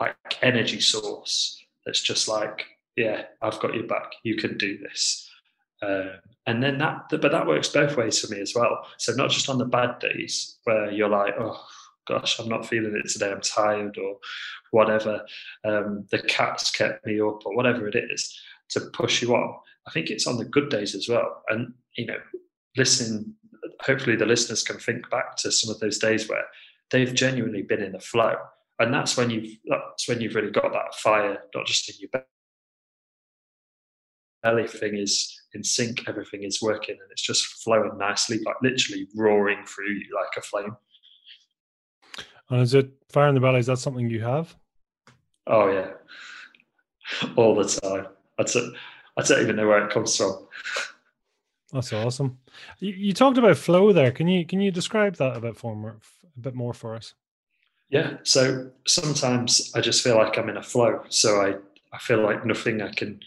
like 0.00 0.16
energy 0.42 0.80
source 0.80 1.62
that's 1.84 2.00
just 2.00 2.28
like, 2.28 2.64
yeah, 2.96 3.24
I've 3.42 3.60
got 3.60 3.74
your 3.74 3.86
back. 3.86 4.12
You 4.22 4.36
can 4.36 4.56
do 4.56 4.78
this. 4.78 5.29
Um, 5.82 6.10
and 6.46 6.62
then 6.62 6.78
that 6.78 7.06
but 7.10 7.22
that 7.22 7.46
works 7.46 7.68
both 7.68 7.96
ways 7.96 8.18
for 8.20 8.32
me 8.32 8.40
as 8.40 8.52
well. 8.54 8.86
So 8.98 9.12
not 9.12 9.30
just 9.30 9.48
on 9.48 9.58
the 9.58 9.64
bad 9.64 9.98
days 9.98 10.58
where 10.64 10.90
you're 10.90 11.08
like 11.08 11.34
oh 11.38 11.62
gosh 12.08 12.40
i'm 12.40 12.48
not 12.48 12.66
feeling 12.66 12.94
it 12.96 13.08
today 13.08 13.30
i'm 13.30 13.40
tired 13.40 13.96
or 13.98 14.16
whatever 14.72 15.24
um, 15.64 16.06
the 16.10 16.18
cat's 16.22 16.70
kept 16.70 17.04
me 17.06 17.20
up 17.20 17.44
or 17.44 17.54
whatever 17.54 17.86
it 17.86 17.94
is 17.94 18.40
to 18.70 18.80
push 18.92 19.22
you 19.22 19.34
on. 19.34 19.54
I 19.86 19.90
think 19.90 20.10
it's 20.10 20.26
on 20.26 20.36
the 20.36 20.44
good 20.44 20.70
days 20.70 20.94
as 20.94 21.08
well. 21.08 21.42
And 21.48 21.72
you 21.96 22.06
know 22.06 22.18
listen 22.76 23.34
hopefully 23.80 24.16
the 24.16 24.26
listeners 24.26 24.62
can 24.62 24.78
think 24.78 25.08
back 25.10 25.36
to 25.36 25.50
some 25.50 25.74
of 25.74 25.80
those 25.80 25.98
days 25.98 26.28
where 26.28 26.44
they've 26.90 27.14
genuinely 27.14 27.62
been 27.62 27.82
in 27.82 27.92
the 27.92 28.00
flow. 28.00 28.34
And 28.78 28.94
that's 28.94 29.16
when 29.16 29.30
you've 29.30 29.56
that's 29.66 30.08
when 30.08 30.20
you've 30.20 30.34
really 30.34 30.50
got 30.50 30.72
that 30.72 30.94
fire 30.94 31.38
not 31.54 31.66
just 31.66 31.88
in 31.88 31.96
your 31.98 32.24
everything 34.44 34.96
is 34.96 35.39
in 35.54 35.64
sync, 35.64 36.08
everything 36.08 36.42
is 36.42 36.62
working, 36.62 36.96
and 37.00 37.10
it's 37.10 37.22
just 37.22 37.44
flowing 37.62 37.96
nicely, 37.98 38.40
like 38.44 38.56
literally 38.62 39.08
roaring 39.14 39.64
through 39.66 39.90
you 39.90 40.06
like 40.14 40.36
a 40.36 40.42
flame. 40.42 40.76
And 42.50 42.62
is 42.62 42.74
it 42.74 42.90
fire 43.10 43.28
in 43.28 43.34
the 43.34 43.40
belly? 43.40 43.60
Is 43.60 43.66
that 43.66 43.78
something 43.78 44.08
you 44.08 44.22
have? 44.22 44.54
Oh 45.46 45.70
yeah, 45.70 45.90
all 47.36 47.54
the 47.54 47.64
time. 47.64 48.06
I 48.38 48.42
don't, 48.42 48.74
I 49.16 49.22
don't 49.22 49.42
even 49.42 49.56
know 49.56 49.68
where 49.68 49.84
it 49.84 49.92
comes 49.92 50.16
from. 50.16 50.46
That's 51.72 51.92
awesome. 51.92 52.38
You, 52.80 52.92
you, 52.92 53.12
talked 53.12 53.38
about 53.38 53.56
flow 53.56 53.92
there. 53.92 54.10
Can 54.10 54.26
you 54.26 54.44
can 54.44 54.60
you 54.60 54.70
describe 54.70 55.16
that 55.16 55.36
a 55.36 55.40
bit 55.40 55.56
for 55.56 55.76
more, 55.76 55.96
a 56.36 56.40
bit 56.40 56.54
more 56.54 56.74
for 56.74 56.96
us? 56.96 57.14
Yeah. 57.90 58.18
So 58.24 58.70
sometimes 58.86 59.72
I 59.74 59.80
just 59.80 60.02
feel 60.02 60.16
like 60.16 60.36
I'm 60.36 60.48
in 60.48 60.56
a 60.56 60.62
flow. 60.62 61.02
So 61.08 61.40
I 61.40 61.56
I 61.92 61.98
feel 61.98 62.22
like 62.22 62.44
nothing 62.44 62.82
I 62.82 62.92
can 62.92 63.20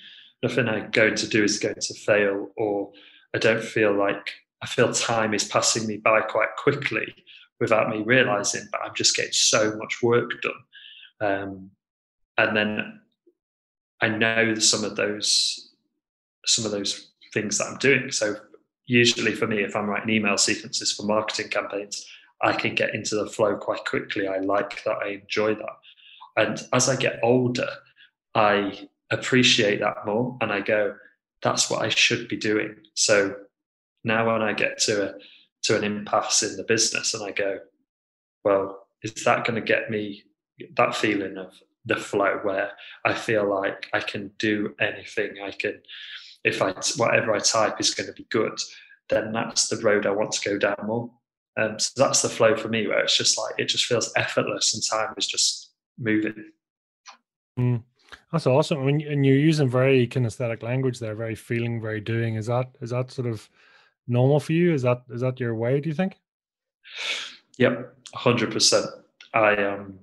nothing 0.44 0.68
I'm 0.68 0.92
going 0.92 1.16
to 1.16 1.28
do 1.28 1.44
is 1.44 1.58
going 1.58 1.80
to 1.80 1.94
fail, 1.94 2.50
or 2.58 2.92
I 3.34 3.40
don't 3.40 3.64
feel 3.64 3.98
like 3.98 4.30
I 4.62 4.68
feel 4.68 4.94
time 4.94 5.34
is 5.34 5.46
passing 5.46 5.88
me 5.88 5.98
by 5.98 6.22
quite 6.22 6.56
quickly 6.58 7.16
without 7.60 7.90
me 7.90 8.04
realizing, 8.04 8.68
but 8.72 8.82
I'm 8.84 8.94
just 8.94 9.16
getting 9.16 9.32
so 9.32 9.76
much 9.78 10.04
work 10.04 10.32
done. 10.42 10.52
Um, 11.22 11.72
and 12.38 12.56
then 12.56 13.02
I 14.02 14.10
know 14.10 14.56
some 14.56 14.84
of 14.84 14.96
those 14.96 15.72
some 16.46 16.66
of 16.66 16.72
those 16.72 17.12
things 17.34 17.58
that 17.58 17.68
I'm 17.68 17.78
doing. 17.78 18.12
So 18.12 18.36
usually 18.86 19.34
for 19.34 19.48
me, 19.48 19.64
if 19.64 19.76
I'm 19.76 19.90
writing 19.90 20.14
email 20.14 20.38
sequences 20.38 20.92
for 20.92 21.04
marketing 21.04 21.50
campaigns, 21.50 22.06
I 22.42 22.52
can 22.52 22.76
get 22.76 22.94
into 22.94 23.16
the 23.16 23.28
flow 23.28 23.56
quite 23.56 23.86
quickly. 23.86 24.28
I 24.28 24.40
like 24.40 24.84
that. 24.84 24.98
I 24.98 25.22
enjoy 25.22 25.56
that. 25.56 25.78
And 26.36 26.62
as 26.74 26.90
I 26.90 26.98
get 26.98 27.20
older, 27.24 27.70
I 28.36 28.90
appreciate 29.14 29.80
that 29.80 30.06
more 30.06 30.38
and 30.42 30.52
I 30.52 30.62
go, 30.62 30.96
that's 31.42 31.70
what 31.70 31.84
I 31.84 31.90
should 31.90 32.28
be 32.28 32.38
doing. 32.38 32.76
So 32.96 33.36
now 34.04 34.32
when 34.32 34.42
I 34.42 34.54
get 34.54 34.80
to 34.80 35.10
a 35.10 35.14
to 35.64 35.78
an 35.78 35.84
impasse 35.84 36.44
in 36.44 36.58
the 36.58 36.64
business 36.64 37.14
and 37.14 37.24
I 37.24 37.32
go, 37.32 37.60
well, 38.44 38.88
is 39.02 39.14
that 39.24 39.46
going 39.46 39.56
to 39.56 39.66
get 39.66 39.90
me 39.90 40.24
that 40.76 40.96
feeling 40.96 41.38
of 41.38 41.54
the 41.86 41.96
flow 41.96 42.40
where 42.44 42.72
I 43.06 43.14
feel 43.14 43.50
like 43.50 43.90
I 43.94 44.00
can 44.00 44.32
do 44.40 44.76
anything 44.80 45.36
I 45.44 45.52
can 45.52 45.82
if 46.44 46.62
I 46.62 46.74
whatever 46.98 47.34
I 47.34 47.40
type 47.40 47.80
is 47.80 47.94
going 47.94 48.08
to 48.08 48.14
be 48.14 48.28
good, 48.30 48.58
then 49.10 49.32
that's 49.32 49.68
the 49.68 49.78
road 49.78 50.06
I 50.06 50.12
want 50.12 50.34
to 50.34 50.50
go 50.50 50.58
down 50.58 50.76
more. 50.86 51.10
Um, 51.58 51.80
so 51.80 51.92
that's 51.96 52.22
the 52.22 52.30
flow 52.30 52.56
for 52.56 52.68
me, 52.68 52.88
where 52.88 53.00
it's 53.00 53.18
just 53.18 53.38
like 53.38 53.56
it 53.58 53.66
just 53.66 53.86
feels 53.86 54.12
effortless 54.16 54.74
and 54.74 54.84
time 54.84 55.14
is 55.18 55.28
just 55.28 55.72
moving. 55.98 56.52
Mm. 57.58 57.84
That's 58.34 58.48
awesome. 58.48 58.80
I 58.80 58.86
mean, 58.86 59.08
and 59.08 59.24
you're 59.24 59.38
using 59.38 59.70
very 59.70 60.08
kinesthetic 60.08 60.64
language 60.64 60.98
there, 60.98 61.14
very 61.14 61.36
feeling, 61.36 61.80
very 61.80 62.02
doing. 62.02 62.34
Is 62.34 62.48
that 62.48 62.68
is 62.82 62.90
that 62.90 63.12
sort 63.12 63.28
of 63.28 63.48
normal 64.08 64.40
for 64.40 64.54
you? 64.54 64.74
Is 64.74 64.82
that 64.82 65.04
is 65.12 65.22
that 65.22 65.40
your 65.40 65.54
way? 65.54 65.80
Do 65.80 65.88
you 65.88 65.94
think? 65.94 66.20
Yep, 67.60 67.96
hundred 68.16 68.52
percent. 68.52 68.88
I 69.36 69.54
am 69.54 70.00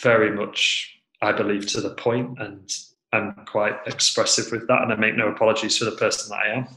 very 0.00 0.30
much, 0.30 1.00
I 1.20 1.32
believe, 1.32 1.66
to 1.72 1.80
the 1.80 1.94
point, 1.94 2.38
and 2.38 2.72
I'm 3.12 3.44
quite 3.44 3.74
expressive 3.86 4.52
with 4.52 4.68
that, 4.68 4.82
and 4.82 4.92
I 4.92 4.94
make 4.94 5.16
no 5.16 5.26
apologies 5.26 5.76
for 5.76 5.84
the 5.84 5.96
person 5.96 6.30
that 6.30 6.46
I 6.46 6.48
am. 6.58 6.68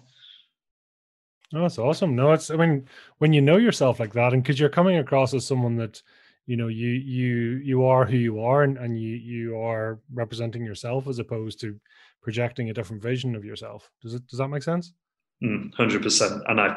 Oh, 1.53 1.61
that's 1.61 1.77
awesome. 1.77 2.15
No, 2.15 2.31
it's. 2.31 2.49
I 2.49 2.55
mean, 2.55 2.87
when 3.19 3.33
you 3.33 3.41
know 3.41 3.57
yourself 3.57 3.99
like 3.99 4.13
that, 4.13 4.33
and 4.33 4.41
because 4.41 4.59
you're 4.59 4.67
coming 4.67 4.97
across 4.97 5.35
as 5.35 5.45
someone 5.45 5.75
that 5.75 6.01
you 6.47 6.57
know 6.57 6.67
you 6.67 6.89
you 6.89 7.61
you 7.63 7.85
are 7.85 8.05
who 8.05 8.17
you 8.17 8.41
are 8.41 8.63
and, 8.63 8.77
and 8.77 8.99
you 8.99 9.15
you 9.15 9.59
are 9.59 9.99
representing 10.13 10.65
yourself 10.65 11.07
as 11.07 11.19
opposed 11.19 11.59
to 11.59 11.79
projecting 12.23 12.69
a 12.69 12.73
different 12.73 13.01
vision 13.01 13.35
of 13.35 13.45
yourself. 13.45 13.91
Does 14.01 14.15
it 14.15 14.25
does 14.27 14.39
that 14.39 14.47
make 14.47 14.63
sense? 14.63 14.93
Mm, 15.43 15.71
100% 15.75 16.49
and 16.49 16.59
i 16.59 16.75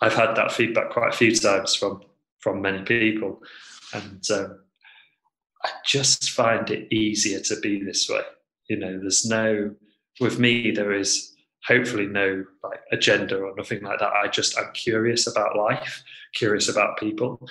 i've 0.00 0.14
had 0.14 0.34
that 0.34 0.50
feedback 0.50 0.90
quite 0.90 1.14
a 1.14 1.16
few 1.16 1.32
times 1.32 1.76
from 1.76 2.02
from 2.40 2.62
many 2.62 2.82
people. 2.82 3.42
And 3.92 4.24
um, 4.30 4.60
I 5.64 5.70
just 5.84 6.30
find 6.30 6.68
it 6.70 6.92
easier 6.92 7.40
to 7.40 7.60
be 7.60 7.82
this 7.82 8.08
way. 8.08 8.22
You 8.68 8.78
know, 8.78 8.98
there's 8.98 9.26
no 9.26 9.74
with 10.20 10.38
me 10.38 10.70
there 10.72 10.92
is 10.92 11.34
hopefully 11.66 12.06
no 12.06 12.44
like 12.62 12.80
agenda 12.92 13.36
or 13.36 13.54
nothing 13.56 13.82
like 13.82 13.98
that. 14.00 14.12
I 14.12 14.28
just 14.28 14.58
I'm 14.58 14.72
curious 14.72 15.26
about 15.26 15.56
life, 15.56 16.02
curious 16.34 16.68
about 16.68 16.98
people, 16.98 17.48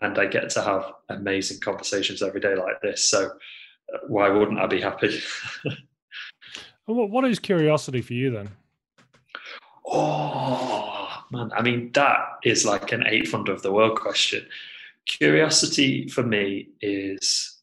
and 0.00 0.18
I 0.18 0.26
get 0.26 0.50
to 0.50 0.62
have 0.62 0.92
amazing 1.08 1.60
conversations 1.60 2.22
every 2.22 2.40
day 2.40 2.54
like 2.54 2.80
this. 2.82 3.04
So 3.04 3.26
uh, 3.26 3.98
why 4.08 4.28
wouldn't 4.28 4.58
I 4.58 4.66
be 4.66 4.80
happy? 4.80 5.20
what 6.86 7.24
is 7.24 7.38
curiosity 7.38 8.02
for 8.02 8.14
you 8.14 8.30
then? 8.30 8.50
Oh 9.86 11.24
man, 11.30 11.50
I 11.56 11.62
mean 11.62 11.90
that 11.92 12.18
is 12.44 12.64
like 12.64 12.92
an 12.92 13.06
eighth 13.06 13.32
wonder 13.32 13.52
of 13.52 13.62
the 13.62 13.72
world 13.72 13.98
question. 13.98 14.46
Curiosity 15.06 16.08
for 16.08 16.22
me 16.22 16.68
is 16.80 17.58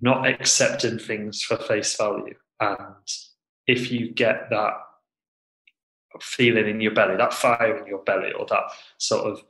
not 0.00 0.26
accepting 0.26 0.98
things 0.98 1.42
for 1.42 1.56
face 1.56 1.96
value, 1.96 2.34
and 2.60 2.94
if 3.66 3.92
you 3.92 4.10
get 4.12 4.50
that 4.50 4.74
feeling 6.20 6.68
in 6.68 6.80
your 6.80 6.92
belly, 6.92 7.16
that 7.16 7.34
fire 7.34 7.76
in 7.78 7.86
your 7.86 8.02
belly, 8.02 8.32
or 8.32 8.46
that 8.46 8.64
sort 8.98 9.30
of 9.30 9.42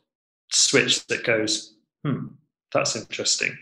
switch 0.51 1.07
that 1.07 1.25
goes, 1.25 1.76
hmm, 2.07 2.27
that's 2.73 2.97
interesting, 2.97 3.57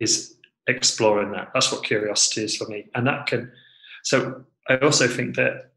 is 0.00 0.36
exploring 0.66 1.32
that. 1.32 1.50
That's 1.54 1.72
what 1.72 1.84
curiosity 1.84 2.44
is 2.44 2.56
for 2.56 2.66
me. 2.68 2.86
And 2.94 3.06
that 3.06 3.26
can, 3.26 3.50
so 4.04 4.44
I 4.68 4.76
also 4.78 5.06
think 5.06 5.36
that 5.36 5.72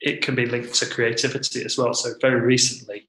it 0.00 0.22
can 0.22 0.34
be 0.34 0.46
linked 0.46 0.74
to 0.74 0.86
creativity 0.86 1.64
as 1.64 1.76
well. 1.76 1.92
So 1.94 2.10
very 2.20 2.40
recently, 2.40 3.08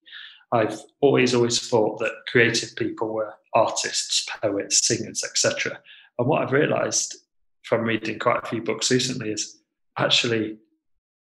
I've 0.52 0.80
always, 1.02 1.36
always 1.36 1.60
thought 1.68 2.00
that 2.00 2.12
creative 2.28 2.76
people 2.76 3.14
were 3.14 3.34
artists, 3.54 4.28
poets, 4.42 4.86
singers, 4.88 5.24
etc. 5.24 5.80
And 6.18 6.28
what 6.28 6.42
I've 6.42 6.52
realized 6.52 7.16
from 7.64 7.84
reading 7.84 8.18
quite 8.18 8.44
a 8.44 8.48
few 8.48 8.62
books 8.62 8.90
recently 8.92 9.32
is 9.32 9.62
actually 9.98 10.58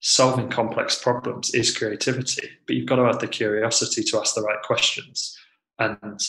solving 0.01 0.50
complex 0.50 1.01
problems 1.01 1.53
is 1.53 1.77
creativity, 1.77 2.50
but 2.65 2.75
you've 2.75 2.88
got 2.88 2.96
to 2.96 3.03
have 3.03 3.20
the 3.20 3.27
curiosity 3.27 4.01
to 4.03 4.18
ask 4.18 4.34
the 4.34 4.41
right 4.41 4.62
questions. 4.63 5.38
And 5.77 6.20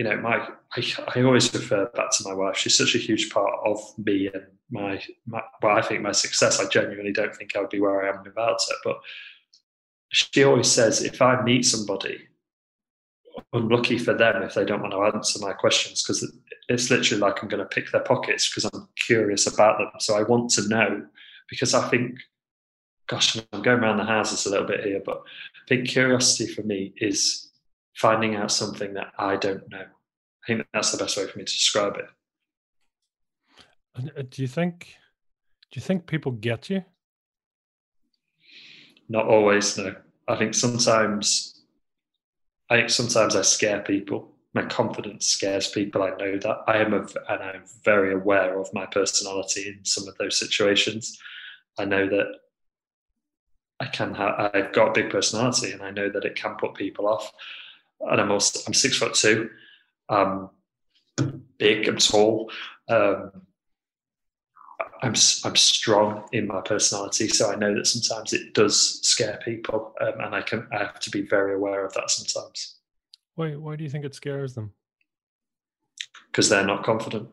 you 0.00 0.08
know, 0.08 0.16
my 0.16 0.48
I, 0.74 0.82
I 1.14 1.22
always 1.22 1.52
refer 1.52 1.84
back 1.94 2.10
to 2.12 2.24
my 2.24 2.32
wife. 2.32 2.56
She's 2.56 2.78
such 2.78 2.94
a 2.94 2.98
huge 2.98 3.28
part 3.28 3.52
of 3.66 3.78
me 3.98 4.30
and 4.32 4.44
my, 4.70 5.02
my 5.26 5.42
well, 5.62 5.76
I 5.76 5.82
think 5.82 6.00
my 6.00 6.12
success. 6.12 6.58
I 6.58 6.66
genuinely 6.70 7.12
don't 7.12 7.36
think 7.36 7.54
I 7.54 7.60
would 7.60 7.68
be 7.68 7.80
where 7.80 8.02
I 8.02 8.08
am 8.08 8.24
without 8.24 8.58
her. 8.66 8.76
But 8.82 8.96
she 10.08 10.42
always 10.42 10.72
says, 10.72 11.04
if 11.04 11.20
I 11.20 11.42
meet 11.42 11.66
somebody, 11.66 12.18
unlucky 13.52 13.98
for 13.98 14.14
them 14.14 14.42
if 14.42 14.54
they 14.54 14.64
don't 14.64 14.80
want 14.80 14.94
to 14.94 15.14
answer 15.14 15.38
my 15.38 15.52
questions 15.52 16.02
because 16.02 16.26
it's 16.70 16.90
literally 16.90 17.20
like 17.20 17.42
I'm 17.42 17.50
going 17.50 17.62
to 17.62 17.68
pick 17.68 17.92
their 17.92 18.00
pockets 18.00 18.48
because 18.48 18.70
I'm 18.72 18.88
curious 18.96 19.46
about 19.46 19.76
them. 19.76 19.90
So 19.98 20.16
I 20.16 20.22
want 20.22 20.50
to 20.52 20.66
know 20.66 21.04
because 21.50 21.74
I 21.74 21.86
think 21.90 22.18
gosh, 23.06 23.36
I'm 23.52 23.60
going 23.60 23.80
around 23.80 23.98
the 23.98 24.04
houses 24.04 24.46
a 24.46 24.50
little 24.50 24.66
bit 24.66 24.82
here, 24.82 25.02
but 25.04 25.22
big 25.68 25.86
curiosity 25.86 26.50
for 26.50 26.62
me 26.62 26.94
is 26.96 27.49
finding 27.94 28.36
out 28.36 28.52
something 28.52 28.94
that 28.94 29.12
I 29.18 29.36
don't 29.36 29.68
know. 29.70 29.84
I 29.84 30.46
think 30.46 30.66
that's 30.72 30.92
the 30.92 30.98
best 30.98 31.16
way 31.16 31.26
for 31.26 31.38
me 31.38 31.44
to 31.44 31.52
describe 31.52 31.96
it. 31.96 32.06
Uh, 33.96 34.22
do 34.28 34.42
you 34.42 34.48
think? 34.48 34.96
Do 35.70 35.78
you 35.78 35.82
think 35.82 36.06
people 36.06 36.32
get 36.32 36.70
you? 36.70 36.84
Not 39.08 39.26
always. 39.26 39.76
No, 39.76 39.94
I 40.28 40.36
think 40.36 40.54
sometimes. 40.54 41.62
I 42.70 42.76
think 42.76 42.90
sometimes 42.90 43.34
I 43.34 43.42
scare 43.42 43.80
people. 43.80 44.32
My 44.54 44.64
confidence 44.64 45.26
scares 45.26 45.68
people. 45.68 46.02
I 46.02 46.10
know 46.10 46.38
that 46.38 46.58
I 46.66 46.78
am, 46.78 46.94
a, 46.94 47.00
and 47.00 47.42
I'm 47.42 47.62
very 47.84 48.14
aware 48.14 48.58
of 48.58 48.72
my 48.72 48.86
personality 48.86 49.68
in 49.68 49.84
some 49.84 50.06
of 50.06 50.16
those 50.18 50.38
situations. 50.38 51.18
I 51.78 51.84
know 51.84 52.08
that 52.08 52.26
I 53.80 53.86
can 53.86 54.14
have, 54.14 54.50
I've 54.54 54.72
got 54.72 54.88
a 54.88 54.92
big 54.92 55.10
personality 55.10 55.72
and 55.72 55.82
I 55.82 55.90
know 55.90 56.10
that 56.10 56.24
it 56.24 56.36
can 56.36 56.56
put 56.56 56.74
people 56.74 57.08
off. 57.08 57.32
And 58.00 58.20
I'm 58.20 58.30
also, 58.30 58.60
I'm 58.66 58.74
six 58.74 58.96
foot 58.98 59.14
two, 59.14 59.50
um, 60.08 60.50
big, 61.58 61.88
I'm 61.88 61.98
tall. 61.98 62.50
Um, 62.88 63.30
I'm, 65.02 65.14
I'm 65.44 65.56
strong 65.56 66.24
in 66.32 66.46
my 66.46 66.60
personality. 66.60 67.28
So 67.28 67.50
I 67.50 67.56
know 67.56 67.74
that 67.74 67.86
sometimes 67.86 68.32
it 68.32 68.52
does 68.54 69.00
scare 69.02 69.38
people. 69.44 69.94
Um, 70.00 70.20
and 70.20 70.34
I 70.34 70.42
can, 70.42 70.66
I 70.72 70.78
have 70.78 71.00
to 71.00 71.10
be 71.10 71.22
very 71.22 71.54
aware 71.54 71.84
of 71.84 71.94
that 71.94 72.10
sometimes. 72.10 72.76
Why, 73.34 73.56
why 73.56 73.76
do 73.76 73.84
you 73.84 73.90
think 73.90 74.04
it 74.04 74.14
scares 74.14 74.54
them? 74.54 74.72
Because 76.30 76.48
they're 76.48 76.66
not 76.66 76.84
confident. 76.84 77.28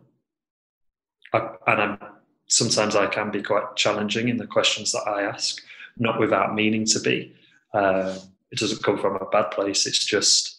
I, 1.34 1.50
and 1.68 1.82
I'm, 1.82 2.00
sometimes 2.48 2.96
I 2.96 3.08
can 3.08 3.32
be 3.32 3.44
quite 3.44 3.76
challenging 3.76 4.30
in 4.30 4.38
the 4.38 4.48
questions 4.48 4.92
that 4.94 5.08
I 5.08 5.24
ask 5.24 5.62
not 5.98 6.20
without 6.20 6.56
meaning 6.56 6.86
to 6.86 7.00
be. 7.00 7.36
Uh, 7.74 8.18
it 8.52 8.60
doesn't 8.60 8.84
come 8.84 8.98
from 8.98 9.16
a 9.18 9.26
bad 9.26 9.52
place. 9.52 9.86
It's 9.86 10.06
just 10.06 10.57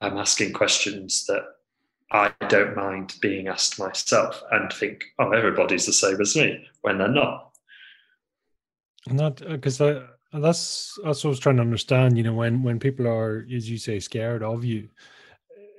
I'm 0.00 0.18
asking 0.18 0.52
questions 0.52 1.26
that 1.26 1.42
I 2.10 2.32
don't 2.48 2.76
mind 2.76 3.14
being 3.20 3.48
asked 3.48 3.78
myself 3.78 4.42
and 4.50 4.72
think, 4.72 5.04
oh, 5.18 5.30
everybody's 5.30 5.86
the 5.86 5.92
same 5.92 6.20
as 6.20 6.36
me 6.36 6.66
when 6.82 6.98
they're 6.98 7.08
not. 7.08 7.52
Not 9.08 9.36
because 9.36 9.80
uh, 9.80 10.06
that's 10.32 10.98
that's 11.04 11.24
what 11.24 11.28
I 11.28 11.30
was 11.30 11.38
trying 11.38 11.56
to 11.56 11.62
understand. 11.62 12.16
You 12.16 12.24
know, 12.24 12.34
when 12.34 12.62
when 12.62 12.78
people 12.78 13.06
are, 13.06 13.46
as 13.54 13.70
you 13.70 13.78
say, 13.78 14.00
scared 14.00 14.42
of 14.42 14.64
you, 14.64 14.88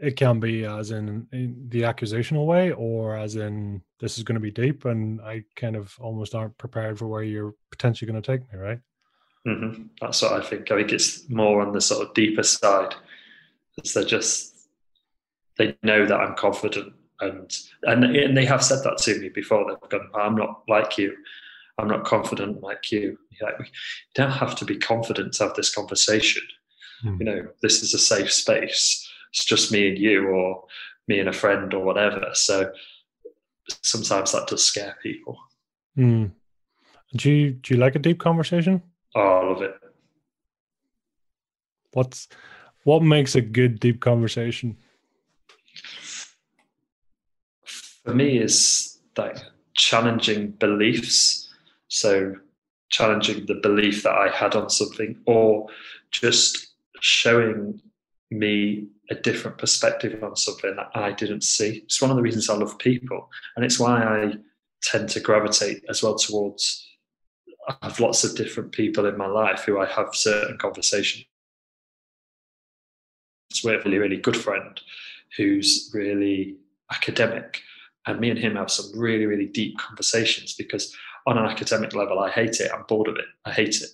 it 0.02 0.16
can 0.16 0.40
be 0.40 0.66
as 0.66 0.92
in, 0.92 1.28
in, 1.32 1.68
the 1.70 1.82
accusational 1.82 2.46
way 2.46 2.72
or 2.72 3.16
as 3.18 3.36
in 3.36 3.82
this 4.00 4.18
is 4.18 4.24
going 4.24 4.36
to 4.36 4.40
be 4.40 4.50
deep 4.50 4.86
and 4.86 5.20
i 5.20 5.44
kind 5.58 5.76
of 5.76 5.94
almost 6.00 6.34
aren't 6.34 6.58
prepared 6.58 6.98
for 6.98 7.06
where 7.08 7.22
you're 7.22 7.54
potentially 7.70 8.10
going 8.10 8.22
to 8.22 8.26
take 8.32 8.42
me 8.54 8.58
right 8.58 8.80
Mm-hmm. 9.48 9.84
That's 10.02 10.22
what 10.22 10.34
I 10.34 10.46
think. 10.46 10.72
I 10.72 10.76
think 10.76 10.92
it's 10.92 11.30
more 11.30 11.62
on 11.62 11.72
the 11.72 11.82
sort 11.82 12.08
of 12.08 12.14
deeper 12.14 12.44
side. 12.44 12.96
It's 13.80 13.94
they're 13.94 14.04
just 14.04 14.56
they 15.58 15.76
know 15.84 16.06
that 16.06 16.20
I'm 16.20 16.36
confident, 16.36 16.94
and 17.22 17.52
and 17.84 18.04
and 18.04 18.38
they 18.38 18.46
have 18.46 18.64
said 18.64 18.84
that 18.84 18.98
to 19.00 19.20
me 19.20 19.30
before. 19.30 19.66
They've 19.68 19.90
gone, 19.90 20.10
"I'm 20.14 20.36
not 20.36 20.64
like 20.68 20.98
you. 20.98 21.16
I'm 21.78 21.88
not 21.88 22.06
confident 22.06 22.62
like 22.62 22.92
you." 22.92 23.18
Like, 23.42 23.58
you 23.60 23.66
don't 24.16 24.32
have 24.32 24.56
to 24.58 24.66
be 24.66 24.78
confident 24.78 25.34
to 25.34 25.46
have 25.46 25.56
this 25.56 25.74
conversation. 25.74 26.44
Mm. 27.06 27.20
You 27.20 27.26
know, 27.26 27.48
this 27.62 27.82
is 27.82 27.94
a 27.94 28.00
safe 28.00 28.32
space. 28.32 29.10
It's 29.32 29.46
just 29.46 29.72
me 29.72 29.88
and 29.88 29.98
you, 29.98 30.28
or 30.28 30.66
me 31.08 31.20
and 31.20 31.30
a 31.30 31.34
friend, 31.34 31.74
or 31.74 31.84
whatever. 31.84 32.30
So 32.34 32.72
sometimes 33.84 34.32
that 34.34 34.48
does 34.48 34.64
scare 34.64 34.98
people. 35.02 35.38
Mm. 35.98 36.32
Do 37.16 37.32
you 37.32 37.52
do 37.52 37.74
you 37.74 37.80
like 37.80 37.96
a 37.96 38.00
deep 38.00 38.20
conversation? 38.20 38.82
Oh, 39.16 39.22
I 39.22 39.46
love 39.46 39.62
it. 39.62 39.76
What's 41.94 42.28
what 42.84 43.04
makes 43.04 43.36
a 43.36 43.42
good 43.42 43.80
deep 43.80 44.00
conversation? 44.02 44.78
For 48.04 48.14
me, 48.14 48.38
is 48.38 49.00
like 49.18 49.38
challenging 49.74 50.52
beliefs. 50.52 51.50
So 51.88 52.36
challenging 52.90 53.46
the 53.46 53.60
belief 53.62 54.04
that 54.04 54.14
I 54.14 54.30
had 54.30 54.56
on 54.56 54.70
something, 54.70 55.18
or 55.26 55.68
just 56.12 56.74
showing 57.02 57.82
me 58.32 58.88
a 59.10 59.16
different 59.16 59.58
perspective 59.58 60.24
on 60.24 60.36
something 60.36 60.76
that 60.76 60.90
I 60.94 61.12
didn't 61.12 61.44
see. 61.44 61.82
It's 61.84 62.02
one 62.02 62.12
of 62.12 62.18
the 62.18 62.24
reasons 62.24 62.50
I 62.50 62.56
love 62.56 62.78
people, 62.80 63.30
and 63.56 63.66
it's 63.66 63.80
why 63.80 64.04
I 64.04 64.34
tend 64.82 65.10
to 65.10 65.20
gravitate 65.20 65.84
as 65.90 66.02
well 66.02 66.16
towards 66.16 66.86
I 67.68 67.76
have 67.84 68.00
lots 68.00 68.24
of 68.24 68.36
different 68.36 68.72
people 68.72 69.06
in 69.06 69.18
my 69.18 69.28
life 69.28 69.64
who 69.66 69.80
I 69.80 69.86
have 69.86 70.16
certain 70.16 70.58
conversations 70.58 71.26
A 73.52 73.68
really, 73.68 73.98
really 73.98 74.18
good 74.18 74.38
friend 74.38 74.80
who's 75.36 75.90
really 75.94 76.58
academic, 76.92 77.62
and 78.06 78.20
me 78.20 78.30
and 78.30 78.40
him 78.40 78.56
have 78.56 78.72
some 78.72 78.98
really, 78.98 79.26
really 79.26 79.48
deep 79.48 79.78
conversations 79.78 80.54
because 80.54 80.96
on 81.26 81.38
an 81.38 81.46
academic 81.46 81.94
level, 81.96 82.20
I 82.20 82.30
hate 82.30 82.60
it. 82.60 82.72
I'm 82.74 82.84
bored 82.88 83.08
of 83.08 83.16
it. 83.16 83.26
I 83.46 83.52
hate 83.52 83.82
it. 83.82 83.90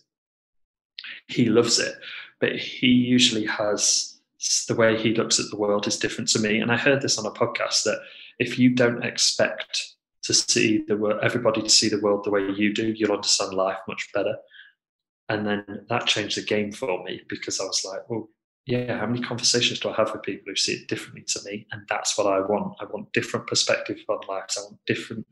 He 1.28 1.46
loves 1.46 1.80
it, 1.80 1.96
but 2.40 2.56
he 2.58 2.88
usually 2.88 3.46
has 3.46 4.20
the 4.68 4.76
way 4.76 5.02
he 5.02 5.14
looks 5.14 5.40
at 5.40 5.50
the 5.50 5.58
world 5.58 5.88
is 5.88 5.98
different 5.98 6.30
to 6.30 6.40
me. 6.40 6.60
And 6.60 6.72
I 6.72 6.78
heard 6.78 7.02
this 7.02 7.18
on 7.18 7.26
a 7.26 7.32
podcast 7.32 7.84
that 7.84 8.02
if 8.40 8.60
you 8.60 8.70
don't 8.70 9.04
expect 9.04 9.96
to 10.24 10.34
see 10.34 10.84
the 10.88 10.98
world, 10.98 11.20
everybody 11.24 11.62
to 11.62 11.70
see 11.70 11.90
the 11.90 12.02
world 12.02 12.26
the 12.26 12.32
way 12.32 12.50
you 12.52 12.74
do, 12.74 12.94
you'll 12.96 13.14
understand 13.14 13.54
life 13.54 13.78
much 13.88 14.10
better. 14.14 14.36
And 15.30 15.48
then 15.48 15.86
that 15.90 16.08
changed 16.08 16.38
the 16.38 16.44
game 16.44 16.72
for 16.72 17.04
me 17.04 17.22
because 17.30 17.60
I 17.60 17.64
was 17.64 17.84
like, 17.86 18.08
well, 18.10 18.30
yeah, 18.66 18.98
how 18.98 19.06
many 19.06 19.22
conversations 19.22 19.80
do 19.80 19.90
I 19.90 19.96
have 19.96 20.12
with 20.12 20.24
people 20.24 20.46
who 20.48 20.56
see 20.56 20.74
it 20.74 20.88
differently 20.88 21.24
to 21.28 21.40
me? 21.46 21.68
And 21.72 21.84
that's 21.88 22.18
what 22.18 22.26
I 22.26 22.40
want. 22.40 22.76
I 22.80 22.86
want 22.86 23.14
different 23.14 23.46
perspectives 23.46 24.02
on 24.10 24.20
life. 24.28 24.46
I 24.58 24.62
want 24.62 24.80
different 24.88 25.28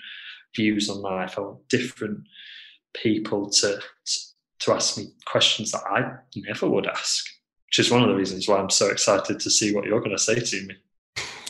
views 0.55 0.87
on 0.89 1.01
life. 1.01 1.37
I 1.37 1.41
want 1.41 1.67
different 1.67 2.27
people 2.93 3.49
to, 3.49 3.79
to, 4.05 4.19
to 4.59 4.71
ask 4.73 4.97
me 4.97 5.07
questions 5.25 5.71
that 5.71 5.83
I 5.89 6.11
never 6.35 6.69
would 6.69 6.85
ask, 6.85 7.25
which 7.67 7.79
is 7.79 7.89
one 7.89 8.03
of 8.03 8.09
the 8.09 8.15
reasons 8.15 8.47
why 8.47 8.57
I'm 8.57 8.69
so 8.69 8.89
excited 8.89 9.39
to 9.39 9.49
see 9.49 9.73
what 9.73 9.85
you're 9.85 9.99
going 9.99 10.15
to 10.15 10.19
say 10.19 10.39
to 10.39 10.67
me. 10.67 10.75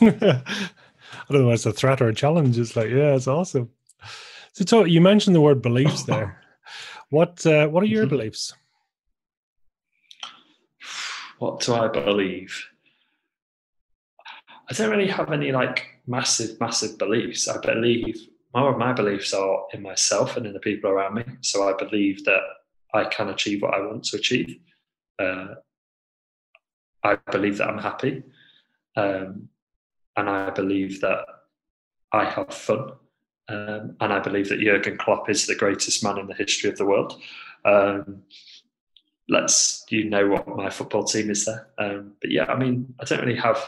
I 1.28 1.32
don't 1.32 1.42
know 1.42 1.50
if 1.50 1.54
it's 1.54 1.66
a 1.66 1.72
threat 1.72 2.00
or 2.00 2.08
a 2.08 2.14
challenge. 2.14 2.58
It's 2.58 2.76
like, 2.76 2.88
yeah, 2.88 3.14
it's 3.14 3.28
awesome. 3.28 3.68
So, 4.54 4.64
so 4.66 4.84
you 4.84 5.02
mentioned 5.02 5.36
the 5.36 5.40
word 5.42 5.60
beliefs 5.62 6.04
there. 6.04 6.40
What 7.10 7.46
uh, 7.46 7.68
what 7.68 7.82
are 7.82 7.86
your 7.86 8.06
mm-hmm. 8.06 8.16
beliefs? 8.16 8.54
What 11.44 11.60
do 11.60 11.74
I 11.74 11.88
believe? 11.88 12.70
I 14.70 14.72
don't 14.72 14.88
really 14.88 15.10
have 15.10 15.30
any 15.30 15.52
like 15.52 16.00
massive, 16.06 16.58
massive 16.58 16.96
beliefs. 16.96 17.48
I 17.48 17.58
believe 17.60 18.16
more 18.54 18.72
of 18.72 18.78
my 18.78 18.94
beliefs 18.94 19.34
are 19.34 19.66
in 19.74 19.82
myself 19.82 20.38
and 20.38 20.46
in 20.46 20.54
the 20.54 20.58
people 20.60 20.88
around 20.88 21.16
me. 21.16 21.24
So 21.42 21.68
I 21.68 21.74
believe 21.76 22.24
that 22.24 22.40
I 22.94 23.04
can 23.04 23.28
achieve 23.28 23.60
what 23.60 23.74
I 23.74 23.80
want 23.80 24.04
to 24.04 24.16
achieve. 24.16 24.58
Uh, 25.18 25.56
I 27.02 27.16
believe 27.30 27.58
that 27.58 27.68
I'm 27.68 27.78
happy. 27.78 28.22
Um, 28.96 29.50
and 30.16 30.30
I 30.30 30.48
believe 30.48 31.02
that 31.02 31.26
I 32.10 32.24
have 32.24 32.54
fun. 32.54 32.92
Um, 33.50 33.96
and 34.00 34.12
I 34.14 34.18
believe 34.20 34.48
that 34.48 34.60
Jurgen 34.60 34.96
Klopp 34.96 35.28
is 35.28 35.46
the 35.46 35.56
greatest 35.56 36.02
man 36.02 36.16
in 36.16 36.26
the 36.26 36.32
history 36.32 36.70
of 36.70 36.78
the 36.78 36.86
world. 36.86 37.20
Um, 37.66 38.22
let's 39.28 39.84
you 39.88 40.08
know 40.08 40.28
what 40.28 40.48
my 40.48 40.70
football 40.70 41.04
team 41.04 41.30
is 41.30 41.44
there. 41.44 41.68
Um, 41.78 42.12
but 42.20 42.30
yeah, 42.30 42.44
I 42.44 42.56
mean, 42.56 42.94
I 43.00 43.04
don't 43.04 43.24
really 43.24 43.40
have 43.40 43.62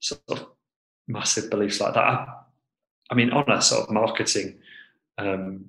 sort 0.00 0.20
of 0.28 0.46
massive 1.08 1.50
beliefs 1.50 1.80
like 1.80 1.94
that. 1.94 2.04
I, 2.04 2.26
I 3.10 3.14
mean, 3.14 3.30
on 3.30 3.50
a 3.50 3.60
sort 3.60 3.84
of 3.84 3.94
marketing 3.94 4.58
um, 5.18 5.66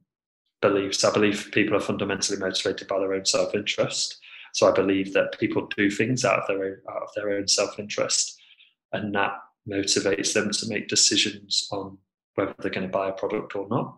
beliefs, 0.62 1.04
I 1.04 1.12
believe 1.12 1.50
people 1.52 1.76
are 1.76 1.82
fundamentally 1.82 2.40
motivated 2.40 2.88
by 2.88 3.00
their 3.00 3.14
own 3.14 3.26
self-interest. 3.26 4.20
So 4.54 4.70
I 4.70 4.72
believe 4.72 5.14
that 5.14 5.38
people 5.40 5.68
do 5.76 5.90
things 5.92 6.24
out 6.24 6.40
of 6.40 6.48
their 6.48 6.64
own, 6.64 6.78
out 6.90 7.04
of 7.04 7.10
their 7.16 7.32
own 7.32 7.48
self-interest, 7.48 8.40
and 8.94 9.14
that 9.14 9.34
motivates 9.70 10.34
them 10.34 10.52
to 10.52 10.68
make 10.70 10.88
decisions 10.88 11.68
on 11.72 11.98
whether 12.36 12.56
they're 12.60 12.72
going 12.72 12.88
to 12.88 12.92
buy 12.92 13.10
a 13.10 13.14
product 13.14 13.56
or 13.56 13.68
not. 13.68 13.98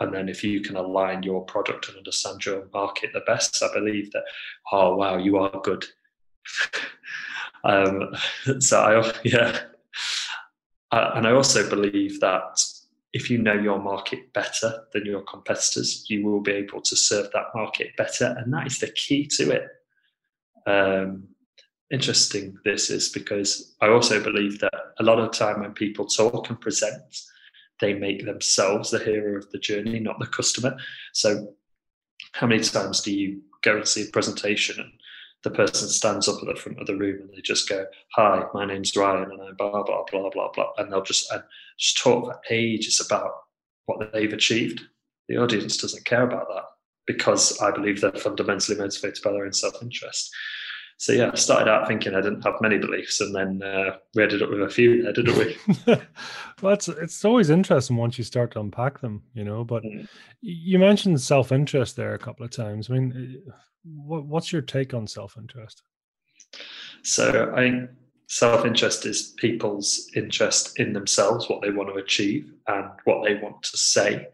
And 0.00 0.14
then 0.14 0.28
if 0.28 0.42
you 0.42 0.62
can 0.62 0.76
align 0.76 1.22
your 1.22 1.44
product 1.44 1.88
and 1.88 1.98
understand 1.98 2.44
your 2.44 2.68
market 2.72 3.10
the 3.12 3.20
best, 3.26 3.62
I 3.62 3.72
believe 3.72 4.10
that, 4.12 4.24
oh, 4.72 4.96
wow, 4.96 5.18
you 5.18 5.36
are 5.36 5.60
good. 5.62 5.84
um, 7.64 8.14
so 8.58 8.80
I, 8.80 9.12
yeah. 9.24 9.60
Uh, 10.90 11.12
and 11.14 11.26
I 11.26 11.32
also 11.32 11.68
believe 11.68 12.18
that 12.20 12.60
if 13.12 13.28
you 13.28 13.38
know 13.38 13.54
your 13.54 13.78
market 13.78 14.32
better 14.32 14.84
than 14.92 15.04
your 15.04 15.22
competitors, 15.22 16.06
you 16.08 16.24
will 16.24 16.40
be 16.40 16.52
able 16.52 16.80
to 16.80 16.96
serve 16.96 17.30
that 17.32 17.46
market 17.54 17.96
better. 17.96 18.34
And 18.38 18.52
that 18.54 18.66
is 18.66 18.78
the 18.78 18.88
key 18.88 19.26
to 19.36 19.50
it. 19.50 19.68
Um, 20.66 21.28
interesting 21.90 22.56
this 22.64 22.88
is 22.88 23.08
because 23.08 23.74
I 23.80 23.88
also 23.88 24.22
believe 24.22 24.60
that 24.60 24.72
a 24.98 25.02
lot 25.02 25.18
of 25.18 25.32
time 25.32 25.60
when 25.60 25.72
people 25.72 26.06
talk 26.06 26.48
and 26.48 26.60
present, 26.60 27.02
they 27.80 27.94
make 27.94 28.24
themselves 28.24 28.90
the 28.90 28.98
hero 28.98 29.38
of 29.38 29.50
the 29.50 29.58
journey, 29.58 30.00
not 30.00 30.18
the 30.18 30.26
customer. 30.26 30.76
So, 31.12 31.54
how 32.32 32.46
many 32.46 32.62
times 32.62 33.00
do 33.00 33.12
you 33.12 33.42
go 33.62 33.76
and 33.76 33.88
see 33.88 34.04
a 34.04 34.10
presentation 34.10 34.80
and 34.80 34.92
the 35.42 35.50
person 35.50 35.88
stands 35.88 36.28
up 36.28 36.42
at 36.42 36.48
the 36.48 36.60
front 36.60 36.78
of 36.80 36.86
the 36.86 36.96
room 36.96 37.22
and 37.22 37.30
they 37.30 37.40
just 37.40 37.68
go, 37.68 37.86
"Hi, 38.14 38.44
my 38.52 38.66
name's 38.66 38.94
Ryan, 38.94 39.30
and 39.30 39.40
I'm 39.40 39.56
blah 39.56 39.82
blah 39.82 40.04
blah 40.10 40.30
blah 40.30 40.52
blah," 40.52 40.72
and 40.76 40.92
they'll 40.92 41.02
just 41.02 41.30
and 41.32 41.42
just 41.78 41.98
talk 41.98 42.26
for 42.26 42.40
ages 42.50 43.00
about 43.04 43.32
what 43.86 44.12
they've 44.12 44.32
achieved. 44.32 44.82
The 45.28 45.38
audience 45.38 45.76
doesn't 45.76 46.04
care 46.04 46.24
about 46.24 46.48
that 46.48 46.64
because 47.06 47.60
I 47.60 47.70
believe 47.70 48.00
they're 48.00 48.12
fundamentally 48.12 48.76
motivated 48.76 49.22
by 49.24 49.32
their 49.32 49.46
own 49.46 49.52
self-interest 49.52 50.30
so 51.00 51.14
yeah, 51.14 51.30
I 51.32 51.34
started 51.34 51.70
out 51.70 51.88
thinking 51.88 52.14
I 52.14 52.20
didn't 52.20 52.42
have 52.42 52.60
many 52.60 52.76
beliefs, 52.76 53.22
and 53.22 53.34
then 53.34 53.62
uh, 53.62 53.96
we 54.14 54.22
ended 54.22 54.42
up 54.42 54.50
with 54.50 54.60
a 54.60 54.68
few 54.68 55.02
there, 55.02 55.14
didn't 55.14 55.38
we? 55.38 55.56
well, 56.60 56.74
it's 56.74 56.88
it's 56.88 57.24
always 57.24 57.48
interesting 57.48 57.96
once 57.96 58.18
you 58.18 58.24
start 58.24 58.50
to 58.50 58.60
unpack 58.60 59.00
them, 59.00 59.22
you 59.32 59.42
know. 59.42 59.64
But 59.64 59.82
mm. 59.82 60.06
you 60.42 60.78
mentioned 60.78 61.18
self 61.22 61.52
interest 61.52 61.96
there 61.96 62.12
a 62.12 62.18
couple 62.18 62.44
of 62.44 62.50
times. 62.50 62.90
I 62.90 62.92
mean, 62.92 63.42
uh, 63.48 63.52
what, 63.82 64.26
what's 64.26 64.52
your 64.52 64.60
take 64.60 64.92
on 64.92 65.06
self 65.06 65.38
interest? 65.38 65.82
So 67.02 67.50
I 67.56 67.60
think 67.60 67.90
self 68.26 68.66
interest 68.66 69.06
is 69.06 69.32
people's 69.38 70.06
interest 70.14 70.78
in 70.78 70.92
themselves, 70.92 71.48
what 71.48 71.62
they 71.62 71.70
want 71.70 71.88
to 71.88 71.94
achieve, 71.94 72.52
and 72.68 72.90
what 73.04 73.24
they 73.24 73.36
want 73.36 73.62
to 73.62 73.78
say, 73.78 74.26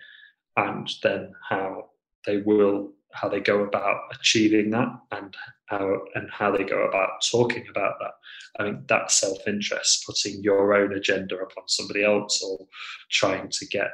and 0.56 0.90
then 1.04 1.32
how 1.48 1.90
they 2.26 2.38
will 2.38 2.90
how 3.16 3.28
they 3.28 3.40
go 3.40 3.64
about 3.64 4.00
achieving 4.12 4.70
that 4.70 4.88
and 5.12 5.34
how 5.66 6.00
and 6.14 6.28
how 6.30 6.50
they 6.56 6.64
go 6.64 6.86
about 6.86 7.10
talking 7.30 7.64
about 7.70 7.94
that. 8.00 8.12
I 8.58 8.64
think 8.64 8.88
that 8.88 9.10
self-interest, 9.10 10.04
putting 10.06 10.42
your 10.42 10.74
own 10.74 10.92
agenda 10.94 11.36
upon 11.36 11.66
somebody 11.66 12.04
else 12.04 12.42
or 12.42 12.66
trying 13.10 13.48
to 13.50 13.66
get 13.66 13.90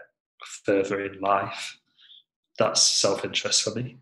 further 0.65 1.05
in 1.05 1.21
life, 1.21 1.79
that's 2.59 2.83
self-interest 2.83 3.63
for 3.63 3.75
me. 3.75 3.99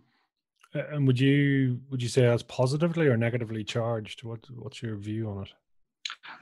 And 0.73 1.07
would 1.07 1.19
you 1.19 1.81
would 1.91 2.03
you 2.03 2.09
say 2.09 2.23
that's 2.23 2.45
positively 2.45 3.07
or 3.07 3.17
negatively 3.17 3.65
charged? 3.65 4.25
What 4.25 4.41
what's 4.55 4.83
your 4.83 4.97
view 4.97 5.29
on 5.29 5.43
it? 5.43 5.53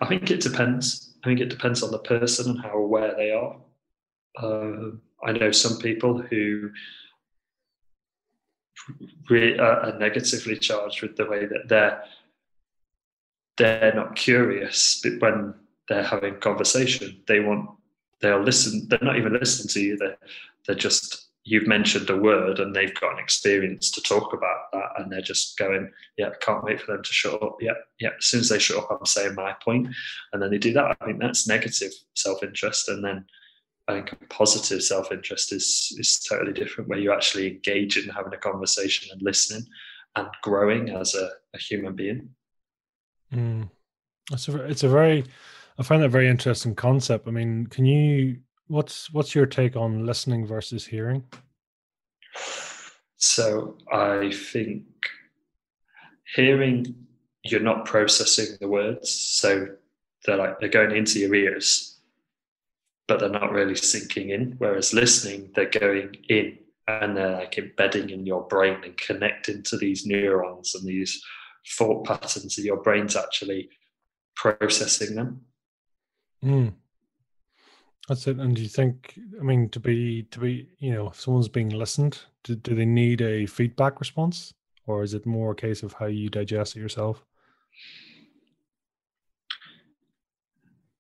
I 0.00 0.06
think 0.06 0.30
it 0.30 0.40
depends. 0.40 1.16
I 1.24 1.28
think 1.28 1.40
it 1.40 1.48
depends 1.48 1.82
on 1.82 1.90
the 1.90 1.98
person 1.98 2.50
and 2.50 2.60
how 2.60 2.74
aware 2.78 3.14
they 3.16 3.32
are. 3.32 3.56
Uh, 4.40 4.90
I 5.24 5.32
know 5.32 5.50
some 5.50 5.78
people 5.78 6.22
who 6.22 6.70
re- 9.28 9.58
uh, 9.58 9.62
are 9.62 9.98
negatively 9.98 10.56
charged 10.56 11.02
with 11.02 11.16
the 11.16 11.26
way 11.26 11.46
that 11.46 11.68
they're 11.68 12.02
they're 13.56 13.94
not 13.94 14.14
curious 14.14 15.04
when 15.18 15.54
they're 15.88 16.04
having 16.04 16.36
conversation. 16.36 17.22
They 17.26 17.40
want 17.40 17.70
they'll 18.20 18.42
listen 18.42 18.86
they're 18.88 18.98
not 19.02 19.18
even 19.18 19.32
listening 19.32 19.68
to 19.68 19.80
you. 19.80 19.96
They're, 19.96 20.18
they're 20.66 20.76
just 20.76 21.28
you've 21.44 21.66
mentioned 21.66 22.10
a 22.10 22.16
word 22.16 22.60
and 22.60 22.74
they've 22.74 22.94
got 23.00 23.14
an 23.14 23.18
experience 23.18 23.90
to 23.90 24.02
talk 24.02 24.34
about 24.34 24.70
that 24.72 24.88
and 24.98 25.10
they're 25.10 25.22
just 25.22 25.56
going 25.56 25.90
yeah 26.18 26.28
can't 26.40 26.62
wait 26.62 26.80
for 26.80 26.92
them 26.92 27.02
to 27.02 27.12
shut 27.12 27.42
up. 27.42 27.56
Yeah 27.60 27.72
yeah 28.00 28.10
as 28.18 28.26
soon 28.26 28.40
as 28.40 28.48
they 28.48 28.58
shut 28.58 28.78
up 28.78 28.88
i'm 28.90 29.06
saying 29.06 29.34
my 29.34 29.54
point. 29.64 29.88
And 30.32 30.42
then 30.42 30.50
they 30.50 30.58
do 30.58 30.72
that. 30.74 30.96
I 31.00 31.04
think 31.04 31.20
that's 31.20 31.48
negative 31.48 31.92
self-interest 32.14 32.88
and 32.88 33.02
then 33.04 33.24
I 33.88 33.94
think 33.94 34.12
a 34.12 34.16
positive 34.26 34.82
self 34.82 35.10
interest 35.10 35.52
is 35.52 35.96
is 35.98 36.20
totally 36.20 36.52
different, 36.52 36.90
where 36.90 36.98
you 36.98 37.12
actually 37.12 37.48
engage 37.48 37.96
in 37.96 38.08
having 38.10 38.34
a 38.34 38.38
conversation 38.38 39.08
and 39.10 39.22
listening 39.22 39.66
and 40.14 40.28
growing 40.42 40.90
as 40.90 41.14
a, 41.14 41.30
a 41.54 41.58
human 41.58 41.94
being. 41.94 42.28
Mm. 43.32 43.70
It's 44.30 44.48
a 44.48 44.62
it's 44.64 44.82
a 44.82 44.88
very 44.88 45.24
I 45.78 45.82
find 45.82 46.02
that 46.02 46.10
very 46.10 46.28
interesting 46.28 46.74
concept. 46.74 47.26
I 47.26 47.30
mean, 47.30 47.66
can 47.66 47.86
you 47.86 48.38
what's 48.66 49.10
what's 49.12 49.34
your 49.34 49.46
take 49.46 49.74
on 49.74 50.04
listening 50.04 50.46
versus 50.46 50.86
hearing? 50.86 51.24
So 53.16 53.78
I 53.90 54.30
think 54.32 54.84
hearing 56.34 56.94
you're 57.42 57.60
not 57.60 57.86
processing 57.86 58.58
the 58.60 58.68
words, 58.68 59.10
so 59.10 59.66
they're 60.26 60.36
like 60.36 60.60
they're 60.60 60.68
going 60.68 60.94
into 60.94 61.20
your 61.20 61.34
ears 61.34 61.97
but 63.08 63.20
they're 63.20 63.28
not 63.30 63.50
really 63.50 63.74
sinking 63.74 64.30
in. 64.30 64.54
Whereas 64.58 64.92
listening, 64.92 65.50
they're 65.54 65.70
going 65.70 66.14
in 66.28 66.58
and 66.86 67.16
they're 67.16 67.38
like 67.38 67.58
embedding 67.58 68.10
in 68.10 68.26
your 68.26 68.46
brain 68.46 68.78
and 68.84 68.96
connecting 68.96 69.62
to 69.64 69.76
these 69.76 70.06
neurons 70.06 70.74
and 70.74 70.86
these 70.86 71.20
thought 71.76 72.06
patterns 72.06 72.56
and 72.56 72.66
your 72.66 72.76
brain's 72.76 73.16
actually 73.16 73.70
processing 74.36 75.16
them. 75.16 75.40
Mm. 76.44 76.74
That's 78.08 78.26
it. 78.26 78.38
And 78.38 78.54
do 78.54 78.62
you 78.62 78.68
think, 78.68 79.18
I 79.38 79.42
mean, 79.42 79.68
to 79.70 79.80
be, 79.80 80.22
to 80.30 80.38
be, 80.38 80.68
you 80.78 80.92
know, 80.92 81.08
if 81.08 81.20
someone's 81.20 81.48
being 81.48 81.70
listened, 81.70 82.20
do, 82.44 82.54
do 82.54 82.74
they 82.74 82.86
need 82.86 83.20
a 83.20 83.46
feedback 83.46 84.00
response 84.00 84.54
or 84.86 85.02
is 85.02 85.12
it 85.12 85.26
more 85.26 85.52
a 85.52 85.56
case 85.56 85.82
of 85.82 85.92
how 85.94 86.06
you 86.06 86.30
digest 86.30 86.76
it 86.76 86.80
yourself? 86.80 87.24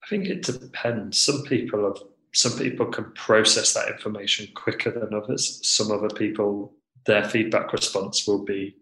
I 0.08 0.10
think 0.10 0.26
it 0.26 0.42
depends. 0.42 1.18
Some 1.18 1.42
people 1.42 1.84
have 1.84 2.02
some 2.32 2.58
people 2.58 2.86
can 2.86 3.12
process 3.12 3.74
that 3.74 3.88
information 3.88 4.48
quicker 4.54 4.90
than 4.90 5.12
others. 5.12 5.60
Some 5.66 5.90
other 5.90 6.08
people, 6.08 6.72
their 7.04 7.24
feedback 7.24 7.72
response 7.72 8.26
will 8.26 8.44
be 8.44 8.76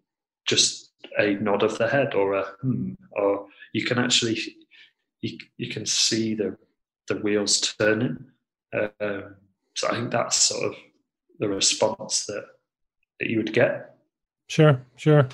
just 0.46 0.92
a 1.18 1.34
nod 1.34 1.62
of 1.64 1.78
the 1.78 1.88
head 1.88 2.14
or 2.14 2.34
a 2.34 2.44
hmm, 2.60 2.92
or 3.12 3.46
you 3.72 3.84
can 3.84 3.98
actually 3.98 4.38
you, 5.20 5.38
you 5.56 5.68
can 5.68 5.84
see 5.84 6.34
the 6.34 6.56
the 7.08 7.16
wheels 7.16 7.60
turning. 7.76 8.18
Um, 8.72 9.36
so 9.74 9.88
I 9.88 9.92
think 9.92 10.12
that's 10.12 10.36
sort 10.36 10.64
of 10.64 10.74
the 11.40 11.48
response 11.48 12.26
that 12.26 12.44
that 13.18 13.28
you 13.28 13.38
would 13.38 13.52
get. 13.52 13.96
Sure, 14.46 14.80
sure. 14.94 15.28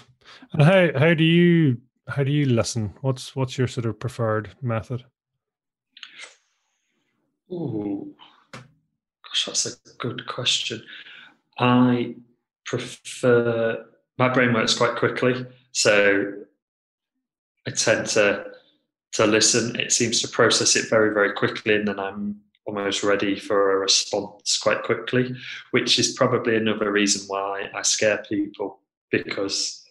And 0.55 0.62
how 0.62 0.98
how 0.98 1.12
do 1.12 1.24
you 1.24 1.78
how 2.09 2.22
do 2.24 2.33
you 2.33 2.46
listen? 2.46 2.94
What's 3.02 3.37
what's 3.37 3.59
your 3.59 3.68
sort 3.68 3.85
of 3.85 4.00
preferred 4.00 4.55
method? 4.62 5.05
Ooh, 7.52 8.14
gosh, 8.52 9.44
that's 9.44 9.66
a 9.66 9.96
good 9.98 10.26
question. 10.26 10.82
I 11.58 12.14
prefer 12.64 13.84
my 14.18 14.30
brain 14.30 14.54
works 14.54 14.74
quite 14.74 14.96
quickly, 14.96 15.44
so 15.72 16.32
I 17.66 17.70
tend 17.70 18.06
to 18.08 18.46
to 19.12 19.26
listen. 19.26 19.78
It 19.78 19.92
seems 19.92 20.22
to 20.22 20.28
process 20.28 20.76
it 20.76 20.88
very, 20.88 21.12
very 21.12 21.34
quickly, 21.34 21.74
and 21.74 21.86
then 21.86 21.98
I'm 22.00 22.40
almost 22.64 23.02
ready 23.02 23.38
for 23.38 23.72
a 23.72 23.80
response 23.80 24.56
quite 24.56 24.82
quickly, 24.84 25.34
which 25.72 25.98
is 25.98 26.14
probably 26.14 26.56
another 26.56 26.90
reason 26.90 27.26
why 27.26 27.68
I 27.74 27.82
scare 27.82 28.24
people 28.26 28.80
because 29.10 29.84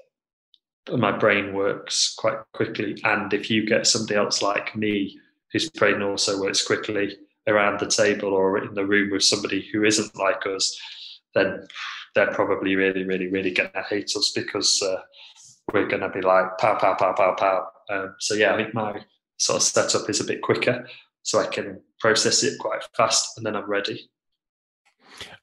my 0.90 1.12
brain 1.12 1.54
works 1.54 2.16
quite 2.18 2.40
quickly. 2.54 3.00
And 3.04 3.32
if 3.34 3.52
you 3.52 3.68
get 3.68 3.86
somebody 3.86 4.16
else 4.16 4.42
like 4.42 4.76
me, 4.76 5.20
whose 5.52 5.70
brain 5.70 6.02
also 6.02 6.42
works 6.42 6.66
quickly 6.66 7.18
around 7.48 7.80
the 7.80 7.88
table 7.88 8.34
or 8.34 8.64
in 8.64 8.74
the 8.74 8.86
room 8.86 9.12
with 9.12 9.24
somebody 9.24 9.68
who 9.72 9.84
isn't 9.84 10.16
like 10.16 10.46
us, 10.46 10.80
then 11.34 11.66
they're 12.14 12.34
probably 12.34 12.76
really, 12.76 13.04
really, 13.04 13.28
really 13.28 13.52
going 13.52 13.72
to 13.72 13.84
hate 13.84 14.12
us 14.16 14.32
because 14.36 14.82
uh, 14.82 15.02
we're 15.74 15.88
going 15.88 16.02
to 16.02 16.10
be 16.10 16.22
like 16.22 16.58
pow, 16.58 16.76
pow, 16.76 16.96
pow, 16.96 17.14
pow, 17.14 17.36
pow. 17.36 17.68
Um, 17.90 18.16
so 18.20 18.34
yeah, 18.34 18.54
I 18.54 18.58
think 18.58 18.74
my 18.74 19.02
sort 19.38 19.58
of 19.58 19.64
setup 19.64 20.10
is 20.10 20.20
a 20.20 20.26
bit 20.26 20.42
quicker, 20.42 20.88
so 21.24 21.40
I 21.40 21.48
can 21.48 21.82
process 22.00 22.44
it 22.44 22.60
quite 22.60 22.84
fast, 22.96 23.38
and 23.38 23.46
then 23.46 23.56
I'm 23.56 23.70
ready. 23.70 24.10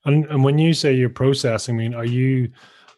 And 0.04 0.26
and 0.26 0.44
when 0.44 0.58
you 0.58 0.74
say 0.74 0.94
you're 0.94 1.10
processing, 1.10 1.74
I 1.74 1.78
mean, 1.78 1.94
are 1.94 2.04
you 2.04 2.50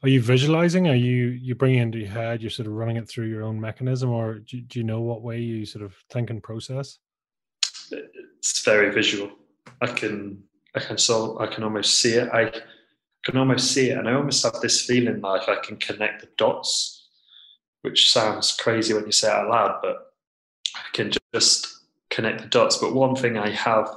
are 0.03 0.09
you 0.09 0.21
visualizing? 0.21 0.89
Are 0.89 0.95
you 0.95 1.29
you 1.29 1.55
bring 1.55 1.77
it 1.77 1.83
into 1.83 1.99
your 1.99 2.09
head? 2.09 2.43
You're 2.43 2.51
sort 2.51 2.69
of 2.69 2.75
running 2.75 2.97
it 2.97 3.09
through 3.09 3.27
your 3.27 3.43
own 3.43 3.61
mechanism, 3.61 4.11
or 4.11 4.41
do, 4.41 4.61
do 4.61 4.79
you 4.79 4.85
know 4.85 5.01
what 5.01 5.23
way 5.23 5.41
you 5.41 5.67
sort 5.67 5.85
of 5.85 5.95
think 6.11 6.31
and 6.31 6.43
process? 6.43 6.99
It's 7.91 8.65
very 8.65 8.93
visual. 8.93 9.31
I 9.81 9.87
can 9.87 10.43
I 10.75 10.81
can 10.81 10.99
so 10.99 11.39
I 11.41 11.47
can 11.47 11.65
almost 11.65 11.99
see 11.99 12.15
it. 12.15 12.29
I 12.33 12.53
can 13.25 13.37
almost 13.37 13.73
see 13.73 13.91
it, 13.91 13.99
and 13.99 14.09
I 14.09 14.15
almost 14.15 14.43
have 14.45 14.61
this 14.61 14.85
feeling 14.85 15.21
like 15.21 15.49
I 15.49 15.57
can 15.57 15.77
connect 15.77 16.21
the 16.21 16.29
dots, 16.37 17.09
which 17.83 18.11
sounds 18.11 18.57
crazy 18.57 18.95
when 18.95 19.07
you 19.07 19.13
say 19.13 19.29
it 19.29 19.35
out 19.35 19.49
loud, 19.49 19.81
but 19.83 20.13
I 20.75 20.81
can 20.93 21.13
just 21.35 21.69
connect 22.11 22.43
the 22.43 22.49
dots. 22.49 22.79
But 22.79 22.95
one 22.95 23.17
thing 23.17 23.37
I 23.37 23.51
have 23.51 23.89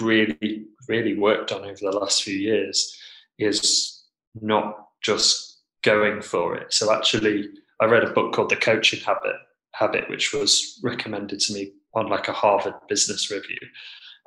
really, 0.00 0.66
really 0.88 1.14
worked 1.14 1.52
on 1.52 1.64
over 1.64 1.78
the 1.80 1.98
last 1.98 2.22
few 2.22 2.36
years 2.36 2.96
is 3.38 4.04
not 4.40 4.88
just 5.02 5.58
going 5.82 6.20
for 6.20 6.56
it. 6.56 6.72
So 6.72 6.92
actually, 6.92 7.48
I 7.80 7.86
read 7.86 8.04
a 8.04 8.10
book 8.10 8.32
called 8.32 8.50
The 8.50 8.56
Coaching 8.56 9.00
Habit, 9.00 9.36
Habit, 9.72 10.08
which 10.10 10.32
was 10.32 10.80
recommended 10.82 11.40
to 11.40 11.54
me 11.54 11.72
on 11.94 12.08
like 12.08 12.28
a 12.28 12.32
Harvard 12.32 12.74
Business 12.88 13.30
Review 13.30 13.58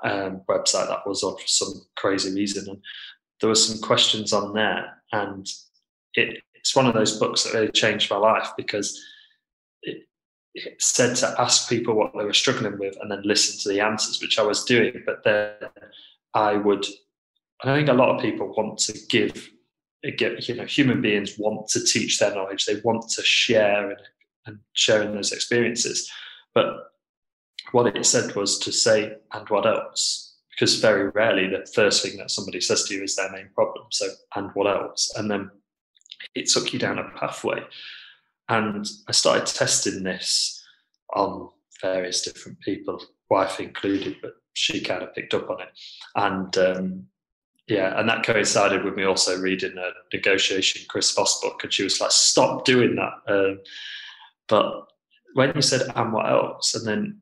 um, 0.03 0.41
website 0.49 0.87
that 0.87 1.05
was 1.05 1.23
on 1.23 1.37
for 1.37 1.47
some 1.47 1.73
crazy 1.95 2.33
reason, 2.33 2.69
and 2.69 2.81
there 3.39 3.49
were 3.49 3.55
some 3.55 3.81
questions 3.81 4.33
on 4.33 4.53
there, 4.53 5.01
and 5.11 5.47
it, 6.15 6.41
it's 6.55 6.75
one 6.75 6.87
of 6.87 6.93
those 6.93 7.17
books 7.17 7.43
that 7.43 7.53
really 7.53 7.71
changed 7.71 8.11
my 8.11 8.17
life 8.17 8.49
because 8.55 9.03
it, 9.81 10.03
it 10.53 10.81
said 10.81 11.15
to 11.17 11.41
ask 11.41 11.67
people 11.69 11.95
what 11.95 12.11
they 12.15 12.23
were 12.23 12.33
struggling 12.33 12.77
with 12.77 12.95
and 13.01 13.09
then 13.09 13.21
listen 13.23 13.59
to 13.59 13.69
the 13.69 13.81
answers, 13.81 14.21
which 14.21 14.37
I 14.37 14.43
was 14.43 14.63
doing. 14.63 15.01
But 15.05 15.23
then 15.23 15.53
I 16.35 16.55
would, 16.55 16.85
I 17.63 17.75
think 17.75 17.89
a 17.89 17.93
lot 17.93 18.15
of 18.15 18.21
people 18.21 18.53
want 18.55 18.77
to 18.79 18.97
give, 19.09 19.49
get, 20.17 20.47
you 20.47 20.55
know, 20.55 20.65
human 20.65 21.01
beings 21.01 21.37
want 21.39 21.67
to 21.69 21.83
teach 21.83 22.19
their 22.19 22.35
knowledge. 22.35 22.65
They 22.65 22.79
want 22.83 23.09
to 23.09 23.23
share 23.23 23.89
and, 23.89 24.01
and 24.45 24.59
sharing 24.73 25.13
those 25.13 25.31
experiences. 25.31 26.11
But 26.53 26.90
what 27.71 27.95
it 27.95 28.05
said 28.05 28.35
was 28.35 28.59
to 28.59 28.71
say, 28.71 29.13
and 29.33 29.49
what 29.49 29.65
else? 29.65 30.35
Because 30.51 30.79
very 30.79 31.09
rarely 31.09 31.47
the 31.47 31.65
first 31.73 32.03
thing 32.03 32.17
that 32.17 32.31
somebody 32.31 32.61
says 32.61 32.83
to 32.85 32.93
you 32.93 33.03
is 33.03 33.15
their 33.15 33.31
main 33.31 33.49
problem. 33.55 33.87
So, 33.91 34.07
and 34.35 34.51
what 34.53 34.67
else? 34.67 35.13
And 35.15 35.29
then 35.31 35.49
it 36.35 36.49
took 36.49 36.73
you 36.73 36.79
down 36.79 36.99
a 36.99 37.09
pathway 37.17 37.63
and 38.51 38.85
I 39.07 39.13
started 39.13 39.47
testing 39.47 40.03
this 40.03 40.61
on 41.13 41.49
various 41.81 42.21
different 42.21 42.59
people, 42.59 43.01
wife 43.29 43.61
included, 43.61 44.17
but 44.21 44.33
she 44.53 44.81
kind 44.81 45.03
of 45.03 45.15
picked 45.15 45.33
up 45.33 45.49
on 45.49 45.61
it. 45.61 45.69
And 46.15 46.57
um, 46.57 47.05
yeah, 47.67 47.97
and 47.97 48.09
that 48.09 48.25
coincided 48.25 48.83
with 48.83 48.95
me 48.95 49.05
also 49.05 49.39
reading 49.39 49.77
a 49.77 49.91
negotiation 50.13 50.81
Chris 50.89 51.13
Voss 51.13 51.39
book, 51.39 51.61
and 51.63 51.71
she 51.71 51.83
was 51.83 52.01
like, 52.01 52.11
"Stop 52.11 52.65
doing 52.65 52.97
that." 52.97 53.13
Um, 53.33 53.59
but 54.49 54.87
when 55.33 55.53
you 55.55 55.61
said, 55.61 55.89
"And 55.95 56.11
what 56.11 56.29
else?" 56.29 56.75
and 56.75 56.85
then 56.85 57.21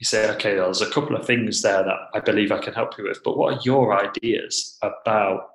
you 0.00 0.06
say, 0.06 0.28
"Okay, 0.30 0.54
there's 0.54 0.80
a 0.80 0.90
couple 0.90 1.14
of 1.14 1.26
things 1.26 1.62
there 1.62 1.84
that 1.84 1.98
I 2.14 2.20
believe 2.20 2.50
I 2.50 2.58
can 2.58 2.74
help 2.74 2.98
you 2.98 3.04
with," 3.04 3.22
but 3.22 3.36
what 3.36 3.54
are 3.54 3.60
your 3.62 3.96
ideas 3.98 4.78
about 4.82 5.50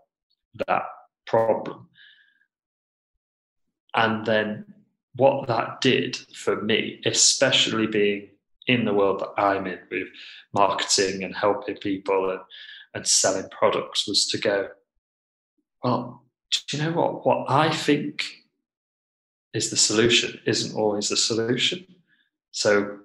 that 0.68 0.84
problem? 1.26 1.90
And 3.94 4.26
then 4.26 4.74
what 5.16 5.48
that 5.48 5.82
did 5.82 6.18
for 6.36 6.62
me, 6.62 7.02
especially 7.06 7.88
being 7.88 8.30
in 8.68 8.86
the 8.86 8.94
world 8.94 9.20
that 9.20 9.42
I'm 9.42 9.66
in 9.68 9.80
with 9.90 10.08
marketing 10.54 11.24
and 11.24 11.36
helping 11.36 11.78
people 11.78 12.32
and, 12.32 12.42
and 12.94 13.08
selling 13.08 13.50
products, 13.50 14.08
was 14.08 14.28
to 14.28 14.38
go, 14.38 14.70
well, 15.84 16.24
do 16.52 16.78
you 16.78 16.84
know 16.84 16.92
what? 16.92 17.26
What 17.26 17.50
I 17.50 17.72
think 17.72 18.26
is 19.54 19.70
the 19.70 19.78
solution 19.78 20.40
isn't 20.46 20.76
always 20.76 21.10
the 21.10 21.18
solution. 21.18 21.86
So, 22.52 23.00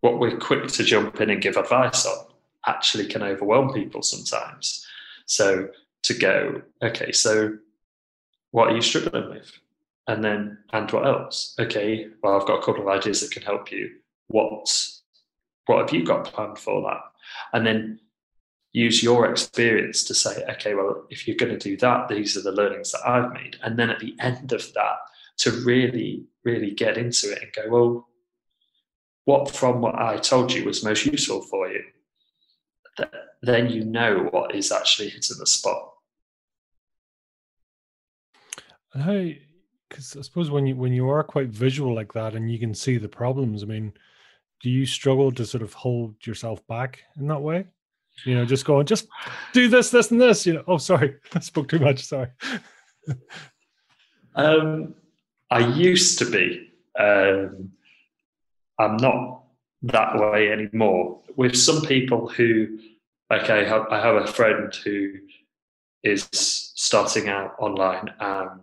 what 0.00 0.18
we're 0.18 0.36
quick 0.36 0.68
to 0.68 0.84
jump 0.84 1.20
in 1.20 1.30
and 1.30 1.42
give 1.42 1.56
advice 1.56 2.06
on 2.06 2.26
actually 2.66 3.06
can 3.06 3.22
overwhelm 3.22 3.72
people 3.72 4.02
sometimes. 4.02 4.86
So, 5.26 5.68
to 6.02 6.14
go, 6.14 6.62
okay, 6.82 7.12
so 7.12 7.58
what 8.50 8.68
are 8.68 8.74
you 8.74 8.82
struggling 8.82 9.30
with? 9.30 9.52
and 10.10 10.24
then 10.24 10.58
and 10.72 10.90
what 10.90 11.06
else 11.06 11.54
okay 11.58 12.08
well 12.22 12.38
i've 12.38 12.46
got 12.46 12.58
a 12.60 12.64
couple 12.64 12.82
of 12.82 12.88
ideas 12.88 13.20
that 13.20 13.30
can 13.30 13.42
help 13.42 13.70
you 13.70 13.88
what 14.28 14.68
what 15.66 15.80
have 15.80 15.92
you 15.92 16.04
got 16.04 16.24
planned 16.24 16.58
for 16.58 16.82
that 16.82 17.00
and 17.52 17.66
then 17.66 17.98
use 18.72 19.02
your 19.02 19.30
experience 19.30 20.04
to 20.04 20.14
say 20.14 20.42
okay 20.50 20.74
well 20.74 21.06
if 21.10 21.26
you're 21.26 21.36
going 21.36 21.56
to 21.56 21.68
do 21.68 21.76
that 21.76 22.08
these 22.08 22.36
are 22.36 22.42
the 22.42 22.52
learnings 22.52 22.90
that 22.92 23.06
i've 23.06 23.32
made 23.32 23.56
and 23.62 23.78
then 23.78 23.88
at 23.90 24.00
the 24.00 24.14
end 24.20 24.52
of 24.52 24.72
that 24.74 24.96
to 25.36 25.50
really 25.64 26.24
really 26.44 26.72
get 26.72 26.98
into 26.98 27.30
it 27.30 27.42
and 27.42 27.52
go 27.52 27.70
well 27.70 28.08
what 29.24 29.50
from 29.50 29.80
what 29.80 29.94
i 29.94 30.16
told 30.16 30.52
you 30.52 30.64
was 30.64 30.84
most 30.84 31.06
useful 31.06 31.42
for 31.42 31.68
you 31.68 31.82
then 33.42 33.70
you 33.70 33.84
know 33.84 34.28
what 34.30 34.54
is 34.54 34.72
actually 34.72 35.08
hitting 35.08 35.36
the 35.38 35.46
spot 35.46 35.90
and 38.94 39.02
how 39.02 39.30
because 39.90 40.16
I 40.16 40.22
suppose 40.22 40.50
when 40.50 40.66
you 40.66 40.76
when 40.76 40.92
you 40.92 41.10
are 41.10 41.22
quite 41.22 41.48
visual 41.48 41.94
like 41.94 42.12
that 42.14 42.34
and 42.34 42.50
you 42.50 42.58
can 42.58 42.74
see 42.74 42.96
the 42.96 43.08
problems, 43.08 43.62
I 43.62 43.66
mean, 43.66 43.92
do 44.62 44.70
you 44.70 44.86
struggle 44.86 45.32
to 45.32 45.44
sort 45.44 45.62
of 45.62 45.72
hold 45.74 46.14
yourself 46.26 46.66
back 46.68 47.00
in 47.18 47.26
that 47.26 47.42
way? 47.42 47.66
You 48.24 48.36
know, 48.36 48.44
just 48.44 48.64
going, 48.64 48.86
just 48.86 49.08
do 49.52 49.68
this, 49.68 49.90
this, 49.90 50.10
and 50.10 50.20
this. 50.20 50.46
You 50.46 50.54
know, 50.54 50.64
oh, 50.66 50.78
sorry, 50.78 51.16
I 51.34 51.40
spoke 51.40 51.68
too 51.68 51.80
much. 51.80 52.04
Sorry. 52.06 52.28
um, 54.34 54.94
I 55.50 55.58
used 55.58 56.18
to 56.20 56.30
be. 56.30 56.68
Um, 56.98 57.72
I'm 58.80 58.96
not 58.96 59.42
that 59.82 60.18
way 60.18 60.50
anymore. 60.50 61.20
With 61.36 61.56
some 61.56 61.82
people 61.82 62.28
who, 62.28 62.78
like, 63.28 63.50
I 63.50 63.64
have, 63.64 63.86
I 63.90 64.00
have 64.00 64.16
a 64.16 64.26
friend 64.26 64.74
who 64.84 65.12
is 66.02 66.28
starting 66.32 67.28
out 67.28 67.54
online 67.58 68.08
and 68.18 68.60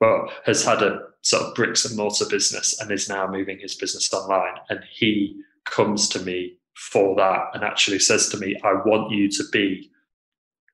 well, 0.00 0.30
has 0.44 0.64
had 0.64 0.82
a 0.82 1.00
sort 1.22 1.42
of 1.42 1.54
bricks 1.54 1.84
and 1.84 1.96
mortar 1.96 2.26
business 2.26 2.80
and 2.80 2.90
is 2.90 3.08
now 3.08 3.26
moving 3.26 3.58
his 3.58 3.74
business 3.74 4.12
online. 4.12 4.54
And 4.68 4.80
he 4.90 5.40
comes 5.66 6.08
to 6.10 6.20
me 6.20 6.56
for 6.74 7.16
that 7.16 7.50
and 7.54 7.64
actually 7.64 7.98
says 7.98 8.28
to 8.30 8.36
me, 8.38 8.56
I 8.62 8.74
want 8.74 9.10
you 9.10 9.28
to 9.30 9.44
be 9.52 9.90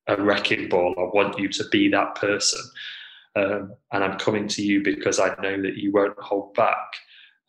a 0.06 0.20
wrecking 0.20 0.68
ball. 0.68 0.94
I 0.98 1.14
want 1.14 1.38
you 1.38 1.48
to 1.48 1.64
be 1.70 1.88
that 1.88 2.14
person. 2.16 2.60
Um, 3.36 3.74
and 3.92 4.04
I'm 4.04 4.18
coming 4.18 4.46
to 4.48 4.62
you 4.62 4.82
because 4.82 5.18
I 5.18 5.34
know 5.40 5.60
that 5.62 5.76
you 5.76 5.90
won't 5.90 6.18
hold 6.18 6.54
back. 6.54 6.94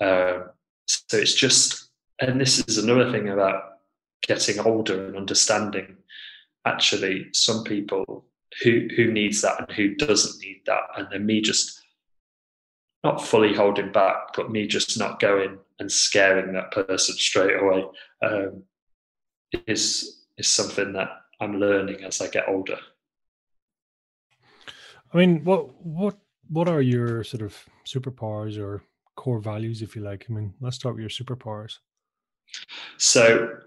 Um, 0.02 0.46
so 0.86 1.18
it's 1.18 1.34
just, 1.34 1.90
and 2.20 2.40
this 2.40 2.60
is 2.68 2.78
another 2.78 3.12
thing 3.12 3.30
about 3.30 3.80
getting 4.22 4.60
older 4.60 5.08
and 5.08 5.18
understanding 5.18 5.98
actually 6.66 7.28
some 7.32 7.64
people 7.64 8.26
who 8.64 8.88
who 8.96 9.12
needs 9.12 9.42
that 9.42 9.60
and 9.60 9.72
who 9.72 9.96
doesn't 9.96 10.42
need 10.42 10.62
that, 10.66 10.84
and 10.98 11.08
then 11.12 11.26
me 11.26 11.42
just 11.42 11.82
not 13.04 13.24
fully 13.24 13.54
holding 13.54 13.92
back, 13.92 14.34
but 14.36 14.52
me 14.52 14.66
just 14.66 14.98
not 14.98 15.20
going 15.20 15.60
and 15.80 15.92
scaring 15.92 16.54
that 16.54 16.72
person 16.72 17.16
straight 17.16 17.62
away 17.62 17.86
um, 18.24 18.64
is 19.68 20.26
is 20.38 20.48
something 20.48 20.94
that 20.94 21.10
I'm 21.40 21.60
learning 21.60 22.04
as 22.04 22.22
I 22.22 22.28
get 22.28 22.48
older. 22.48 22.78
I 25.14 25.18
mean, 25.18 25.44
what 25.44 25.74
what 25.84 26.18
what 26.50 26.68
are 26.68 26.82
your 26.82 27.24
sort 27.24 27.44
of 27.44 27.56
superpowers 27.86 28.58
or 28.58 28.84
core 29.16 29.40
values, 29.40 29.82
if 29.82 29.96
you 29.96 30.02
like? 30.02 30.26
I 30.30 30.34
mean, 30.34 30.54
let's 30.62 30.76
start 30.76 30.96
with 30.96 31.02
your 31.02 31.10
superpowers. 31.10 31.80
So, 32.98 33.58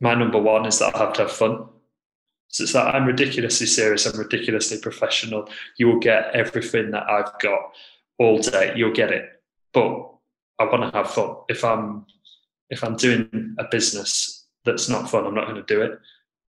my 0.00 0.14
number 0.14 0.38
one 0.38 0.66
is 0.66 0.78
that 0.78 0.94
I 0.94 0.98
have 0.98 1.12
to 1.14 1.22
have 1.22 1.32
fun. 1.32 1.66
So 2.48 2.64
it's 2.64 2.72
that 2.72 2.94
I'm 2.94 3.06
ridiculously 3.06 3.66
serious, 3.66 4.06
I'm 4.06 4.18
ridiculously 4.18 4.78
professional. 4.78 5.48
You 5.78 5.86
will 5.86 6.00
get 6.00 6.34
everything 6.34 6.90
that 6.90 7.08
I've 7.08 7.38
got 7.38 7.60
all 8.18 8.38
day. 8.38 8.72
You'll 8.74 8.92
get 8.92 9.12
it. 9.12 9.28
But 9.72 10.10
I 10.58 10.64
want 10.64 10.92
to 10.92 10.98
have 10.98 11.10
fun. 11.10 11.36
If 11.48 11.64
I'm 11.64 12.06
if 12.68 12.82
I'm 12.82 12.96
doing 12.96 13.54
a 13.58 13.64
business 13.70 14.46
that's 14.64 14.88
not 14.88 15.08
fun, 15.08 15.26
I'm 15.26 15.34
not 15.34 15.48
going 15.48 15.64
to 15.64 15.74
do 15.74 15.82
it. 15.82 15.98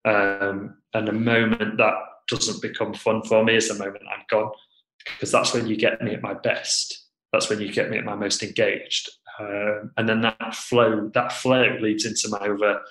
Um, 0.07 0.77
and 0.93 1.07
the 1.07 1.13
moment 1.13 1.77
that 1.77 1.93
doesn't 2.27 2.61
become 2.61 2.93
fun 2.93 3.21
for 3.23 3.43
me 3.43 3.55
is 3.55 3.67
the 3.67 3.75
moment 3.75 4.03
I'm 4.11 4.23
gone, 4.29 4.51
because 5.05 5.31
that's 5.31 5.53
when 5.53 5.67
you 5.67 5.75
get 5.75 6.01
me 6.01 6.13
at 6.13 6.21
my 6.21 6.33
best. 6.33 7.06
That's 7.37 7.49
when 7.49 7.61
you 7.61 7.71
get 7.71 7.91
me 7.91 7.99
at 7.99 8.03
my 8.03 8.15
most 8.15 8.41
engaged. 8.41 9.09
Um, 9.39 9.91
and 9.95 10.09
then 10.09 10.21
that 10.21 10.55
flow, 10.55 11.11
that 11.13 11.31
flow 11.31 11.77
leads 11.79 12.03
into 12.05 12.29
my 12.29 12.47
other 12.47 12.81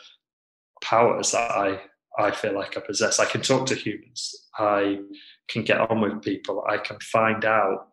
powers 0.80 1.32
that 1.32 1.50
I 1.50 1.80
I 2.18 2.30
feel 2.30 2.54
like 2.54 2.76
I 2.76 2.80
possess. 2.80 3.18
I 3.18 3.24
can 3.26 3.42
talk 3.42 3.66
to 3.66 3.74
humans. 3.74 4.34
I 4.56 5.00
can 5.48 5.64
get 5.64 5.80
on 5.80 6.00
with 6.00 6.22
people. 6.22 6.64
I 6.66 6.78
can 6.78 6.98
find 7.00 7.44
out 7.44 7.88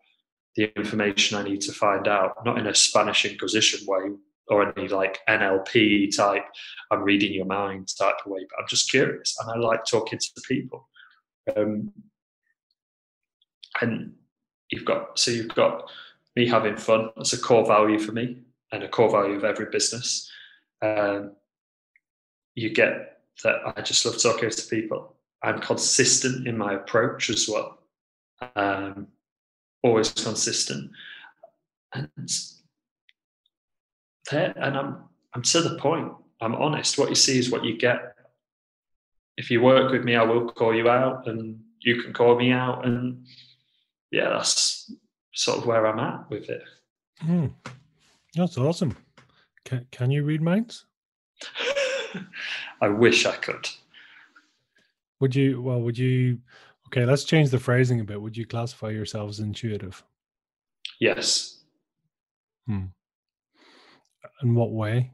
the 0.56 0.72
information 0.78 1.38
I 1.38 1.44
need 1.44 1.62
to 1.62 1.74
find 1.74 2.08
out, 2.08 2.46
not 2.46 2.60
in 2.60 2.68
a 2.68 2.76
Spanish 2.76 3.26
Inquisition 3.26 3.86
way 3.88 4.12
or 4.48 4.78
any 4.78 4.88
like 4.88 5.20
NLP 5.28 6.16
type, 6.16 6.44
I'm 6.92 7.02
reading 7.02 7.34
your 7.34 7.46
mind 7.46 7.88
type 7.98 8.16
of 8.26 8.32
way, 8.32 8.42
but 8.50 8.62
I'm 8.62 8.68
just 8.68 8.92
curious 8.92 9.36
and 9.40 9.50
I 9.50 9.58
like 9.58 9.86
talking 9.86 10.20
to 10.20 10.42
people. 10.48 10.88
Um, 11.56 11.92
and 13.82 14.14
you've 14.70 14.86
got, 14.86 15.18
so 15.18 15.32
you've 15.32 15.56
got 15.56 15.90
me 16.36 16.48
having 16.48 16.78
fun. 16.78 17.10
That's 17.16 17.34
a 17.34 17.40
core 17.40 17.66
value 17.66 18.00
for 18.00 18.12
me 18.12 18.40
and 18.72 18.84
a 18.84 18.88
core 18.88 19.12
value 19.12 19.36
of 19.36 19.44
every 19.44 19.68
business. 19.68 20.30
Um, 20.82 21.34
you 22.56 22.70
get 22.72 23.22
that 23.44 23.56
I 23.66 23.82
just 23.82 24.06
love 24.06 24.22
talking 24.22 24.50
to 24.50 24.68
people. 24.68 25.16
I'm 25.42 25.60
consistent 25.60 26.48
in 26.48 26.58
my 26.58 26.74
approach 26.74 27.30
as 27.30 27.50
well. 27.50 27.80
Um, 28.56 29.08
always 29.84 30.12
consistent. 30.12 30.92
And 31.94 32.10
there, 34.32 34.54
and 34.56 34.78
I'm 34.78 35.04
I'm 35.34 35.42
to 35.42 35.62
the 35.62 35.78
point. 35.78 36.12
I'm 36.42 36.56
honest. 36.56 36.98
What 36.98 37.10
you 37.10 37.16
see 37.16 37.40
is 37.40 37.52
what 37.52 37.64
you 37.64 37.78
get. 37.78 38.16
If 39.38 39.50
you 39.50 39.62
work 39.62 39.92
with 39.92 40.04
me, 40.04 40.16
I 40.16 40.24
will 40.24 40.50
call 40.50 40.76
you 40.76 40.90
out, 40.90 41.28
and 41.28 41.60
you 41.80 42.02
can 42.02 42.14
call 42.14 42.38
me 42.38 42.52
out, 42.52 42.86
and 42.86 43.26
yeah, 44.12 44.30
that's 44.30 44.92
sort 45.34 45.60
of 45.60 45.66
where 45.66 45.86
I'm 45.86 46.00
at 46.00 46.30
with 46.30 46.50
it. 46.50 46.64
Mm. 47.26 47.54
That's 48.36 48.58
awesome. 48.58 48.98
Can 49.66 49.86
can 49.92 50.12
you 50.12 50.24
read 50.24 50.42
minds? 50.42 50.86
I 52.82 52.88
wish 52.90 53.26
I 53.26 53.36
could. 53.36 53.70
Would 55.20 55.36
you? 55.36 55.62
Well, 55.62 55.82
would 55.82 55.98
you? 55.98 56.40
Okay, 56.88 57.06
let's 57.06 57.24
change 57.24 57.50
the 57.50 57.60
phrasing 57.60 58.00
a 58.00 58.04
bit. 58.04 58.22
Would 58.22 58.38
you 58.38 58.46
classify 58.46 58.90
yourself 58.90 59.30
as 59.30 59.40
intuitive? 59.40 60.04
Yes. 61.00 61.62
Hmm. 62.68 62.86
In 64.42 64.56
what 64.56 64.72
way? 64.72 65.12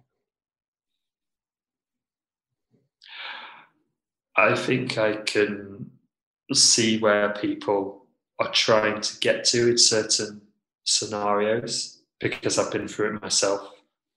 I 4.36 4.56
think 4.56 4.98
I 4.98 5.18
can 5.18 5.92
see 6.54 6.98
where 7.00 7.30
people 7.34 7.99
are 8.40 8.52
trying 8.52 9.02
to 9.02 9.20
get 9.20 9.44
to 9.44 9.70
in 9.70 9.78
certain 9.78 10.42
scenarios 10.86 12.02
because 12.20 12.58
I've 12.58 12.72
been 12.72 12.88
through 12.88 13.16
it 13.16 13.22
myself 13.22 13.70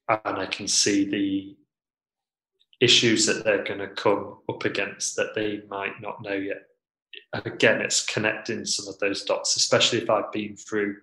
and 0.09 0.39
I 0.39 0.47
can 0.47 0.69
see 0.69 1.09
the 1.09 1.57
issues 2.81 3.27
that 3.27 3.45
they're 3.45 3.65
going 3.65 3.79
to 3.79 3.89
come 3.89 4.39
up 4.49 4.65
against 4.65 5.17
that 5.17 5.35
they 5.35 5.63
might 5.69 6.01
not 6.01 6.23
know 6.23 6.35
yet. 6.35 6.63
Again, 7.33 7.81
it's 7.81 8.05
connecting 8.05 8.65
some 8.65 8.89
of 8.89 8.99
those 8.99 9.25
dots, 9.25 9.57
especially 9.57 10.03
if 10.03 10.11
I've 10.11 10.33
been 10.33 10.57
through 10.57 10.97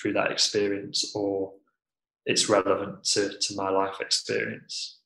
through 0.00 0.14
that 0.14 0.32
experience 0.32 1.12
or 1.14 1.52
it's 2.24 2.48
relevant 2.48 3.04
to, 3.04 3.38
to 3.38 3.54
my 3.54 3.68
life 3.68 4.00
experience. 4.00 4.98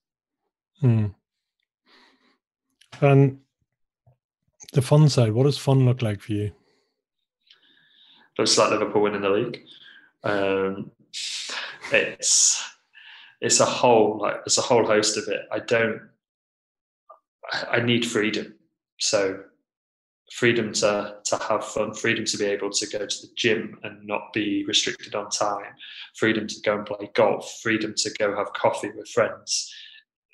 Hmm. 0.81 1.07
And 3.01 3.41
the 4.73 4.83
fun 4.83 5.09
side, 5.09 5.33
what 5.33 5.45
does 5.45 5.59
fun 5.59 5.85
look 5.85 6.03
like 6.03 6.21
for 6.21 6.33
you? 6.33 6.53
Looks 8.38 8.59
like 8.59 8.70
Liverpool 8.70 9.03
winning 9.03 9.22
the 9.22 9.31
league. 9.31 9.62
Um, 10.22 10.90
it's 11.92 12.62
it's 13.40 13.61
a 13.61 13.64
whole 13.64 14.18
like 14.18 14.44
there's 14.44 14.59
a 14.59 14.62
whole 14.62 14.85
host 14.85 15.16
of 15.16 15.29
it. 15.29 15.42
I 15.53 15.61
don't. 15.61 16.01
I 17.70 17.81
need 17.81 18.05
freedom. 18.05 18.55
So 18.99 19.44
freedom 20.33 20.72
to 20.72 21.16
to 21.25 21.37
have 21.37 21.64
fun, 21.64 21.94
freedom 21.94 22.25
to 22.25 22.37
be 22.37 22.44
able 22.44 22.70
to 22.70 22.87
go 22.87 23.07
to 23.07 23.22
the 23.22 23.33
gym 23.37 23.79
and 23.83 24.07
not 24.07 24.33
be 24.33 24.64
restricted 24.66 25.14
on 25.14 25.31
time, 25.31 25.72
freedom 26.16 26.46
to 26.46 26.61
go 26.62 26.77
and 26.77 26.87
play 26.87 27.11
golf, 27.14 27.61
freedom 27.62 27.94
to 27.96 28.11
go 28.18 28.35
have 28.37 28.53
coffee 28.53 28.90
with 28.96 29.09
friends 29.09 29.72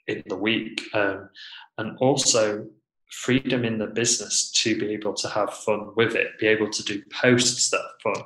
in 0.07 0.23
the 0.27 0.37
week, 0.37 0.83
um, 0.95 1.29
and 1.79 1.97
also 1.99 2.67
freedom 3.13 3.65
in 3.65 3.79
the 3.79 3.87
business 3.87 4.51
to 4.51 4.79
be 4.79 4.93
able 4.93 5.13
to 5.13 5.29
have 5.29 5.53
fun 5.53 5.91
with 5.97 6.15
it, 6.17 6.39
be 6.41 6.47
able 6.47 6.71
to 6.71 6.83
do 6.83 7.03
posts 7.13 7.71
that 7.71 7.79
are 7.79 8.15
fun, 8.15 8.25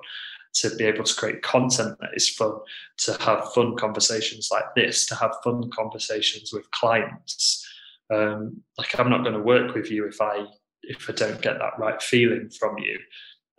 to 0.54 0.74
be 0.76 0.84
able 0.84 1.04
to 1.04 1.14
create 1.14 1.42
content 1.42 1.98
that 2.00 2.10
is 2.14 2.30
fun, 2.30 2.54
to 2.96 3.12
have 3.20 3.52
fun 3.52 3.76
conversations 3.76 4.48
like 4.50 4.74
this, 4.76 5.04
to 5.06 5.14
have 5.16 5.32
fun 5.42 5.68
conversations 5.70 6.52
with 6.52 6.70
clients. 6.70 7.66
Um, 8.14 8.62
like 8.78 8.98
I'm 8.98 9.10
not 9.10 9.22
going 9.22 9.34
to 9.34 9.40
work 9.40 9.74
with 9.74 9.90
you 9.90 10.06
if 10.06 10.20
I 10.20 10.46
if 10.82 11.10
I 11.10 11.12
don't 11.14 11.42
get 11.42 11.58
that 11.58 11.78
right 11.78 12.00
feeling 12.00 12.48
from 12.48 12.78
you. 12.78 12.98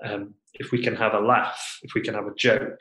Um, 0.03 0.33
if 0.53 0.71
we 0.71 0.81
can 0.81 0.95
have 0.95 1.13
a 1.13 1.19
laugh, 1.19 1.79
if 1.83 1.93
we 1.93 2.01
can 2.01 2.13
have 2.13 2.27
a 2.27 2.35
joke, 2.35 2.79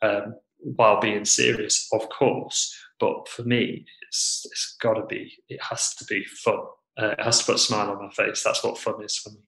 um, 0.00 0.36
while 0.58 1.00
being 1.00 1.26
serious, 1.26 1.86
of 1.92 2.08
course. 2.08 2.74
But 2.98 3.28
for 3.28 3.42
me, 3.42 3.84
it's 4.08 4.46
it's 4.46 4.76
got 4.80 4.94
to 4.94 5.04
be. 5.04 5.34
It 5.50 5.62
has 5.62 5.94
to 5.96 6.04
be 6.06 6.24
fun. 6.24 6.60
Uh, 7.00 7.08
it 7.08 7.20
has 7.20 7.40
to 7.40 7.44
put 7.44 7.56
a 7.56 7.58
smile 7.58 7.90
on 7.90 8.02
my 8.02 8.10
face. 8.10 8.42
That's 8.42 8.62
what 8.62 8.78
fun 8.78 9.02
is 9.02 9.16
for 9.16 9.30
me. 9.30 9.40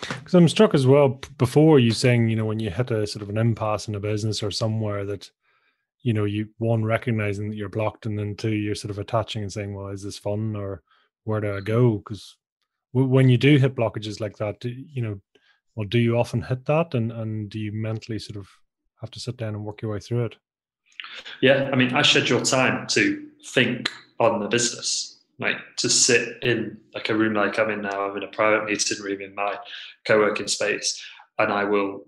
Because 0.00 0.34
I'm 0.34 0.48
struck 0.48 0.74
as 0.74 0.86
well 0.86 1.20
before 1.38 1.78
you 1.78 1.92
saying, 1.92 2.28
you 2.28 2.36
know, 2.36 2.44
when 2.44 2.60
you 2.60 2.70
hit 2.70 2.90
a 2.90 3.06
sort 3.06 3.22
of 3.22 3.28
an 3.28 3.38
impasse 3.38 3.88
in 3.88 3.94
a 3.94 4.00
business 4.00 4.42
or 4.42 4.50
somewhere 4.50 5.04
that, 5.04 5.30
you 6.02 6.12
know, 6.12 6.24
you 6.24 6.48
one 6.58 6.84
recognizing 6.84 7.50
that 7.50 7.56
you're 7.56 7.68
blocked, 7.68 8.06
and 8.06 8.18
then 8.18 8.34
two, 8.34 8.50
you're 8.50 8.74
sort 8.74 8.90
of 8.90 8.98
attaching 8.98 9.42
and 9.42 9.52
saying, 9.52 9.74
well, 9.74 9.88
is 9.88 10.02
this 10.02 10.18
fun 10.18 10.56
or 10.56 10.82
where 11.24 11.40
do 11.40 11.56
I 11.56 11.60
go? 11.60 11.98
Because 11.98 12.36
when 12.92 13.28
you 13.28 13.38
do 13.38 13.58
hit 13.58 13.76
blockages 13.76 14.20
like 14.20 14.36
that, 14.38 14.64
you 14.64 15.02
know, 15.02 15.20
well, 15.76 15.86
do 15.86 15.98
you 15.98 16.18
often 16.18 16.42
hit 16.42 16.66
that, 16.66 16.94
and 16.94 17.12
and 17.12 17.48
do 17.48 17.58
you 17.58 17.72
mentally 17.72 18.18
sort 18.18 18.36
of 18.36 18.48
have 19.00 19.10
to 19.12 19.20
sit 19.20 19.36
down 19.36 19.54
and 19.54 19.64
work 19.64 19.82
your 19.82 19.92
way 19.92 20.00
through 20.00 20.26
it? 20.26 20.36
Yeah, 21.40 21.70
I 21.72 21.76
mean, 21.76 21.94
I 21.94 22.02
schedule 22.02 22.42
time 22.42 22.86
to 22.88 23.28
think 23.46 23.90
on 24.18 24.40
the 24.40 24.48
business 24.48 25.11
like 25.42 25.58
to 25.78 25.90
sit 25.90 26.42
in 26.42 26.78
like 26.94 27.08
a 27.08 27.14
room 27.14 27.34
like 27.34 27.58
I'm 27.58 27.70
in 27.70 27.82
now. 27.82 28.08
I'm 28.08 28.16
in 28.16 28.22
a 28.22 28.28
private 28.28 28.64
meeting 28.64 29.02
room 29.02 29.20
in 29.20 29.34
my 29.34 29.58
co-working 30.06 30.48
space, 30.48 31.02
and 31.38 31.52
I 31.52 31.64
will 31.64 32.04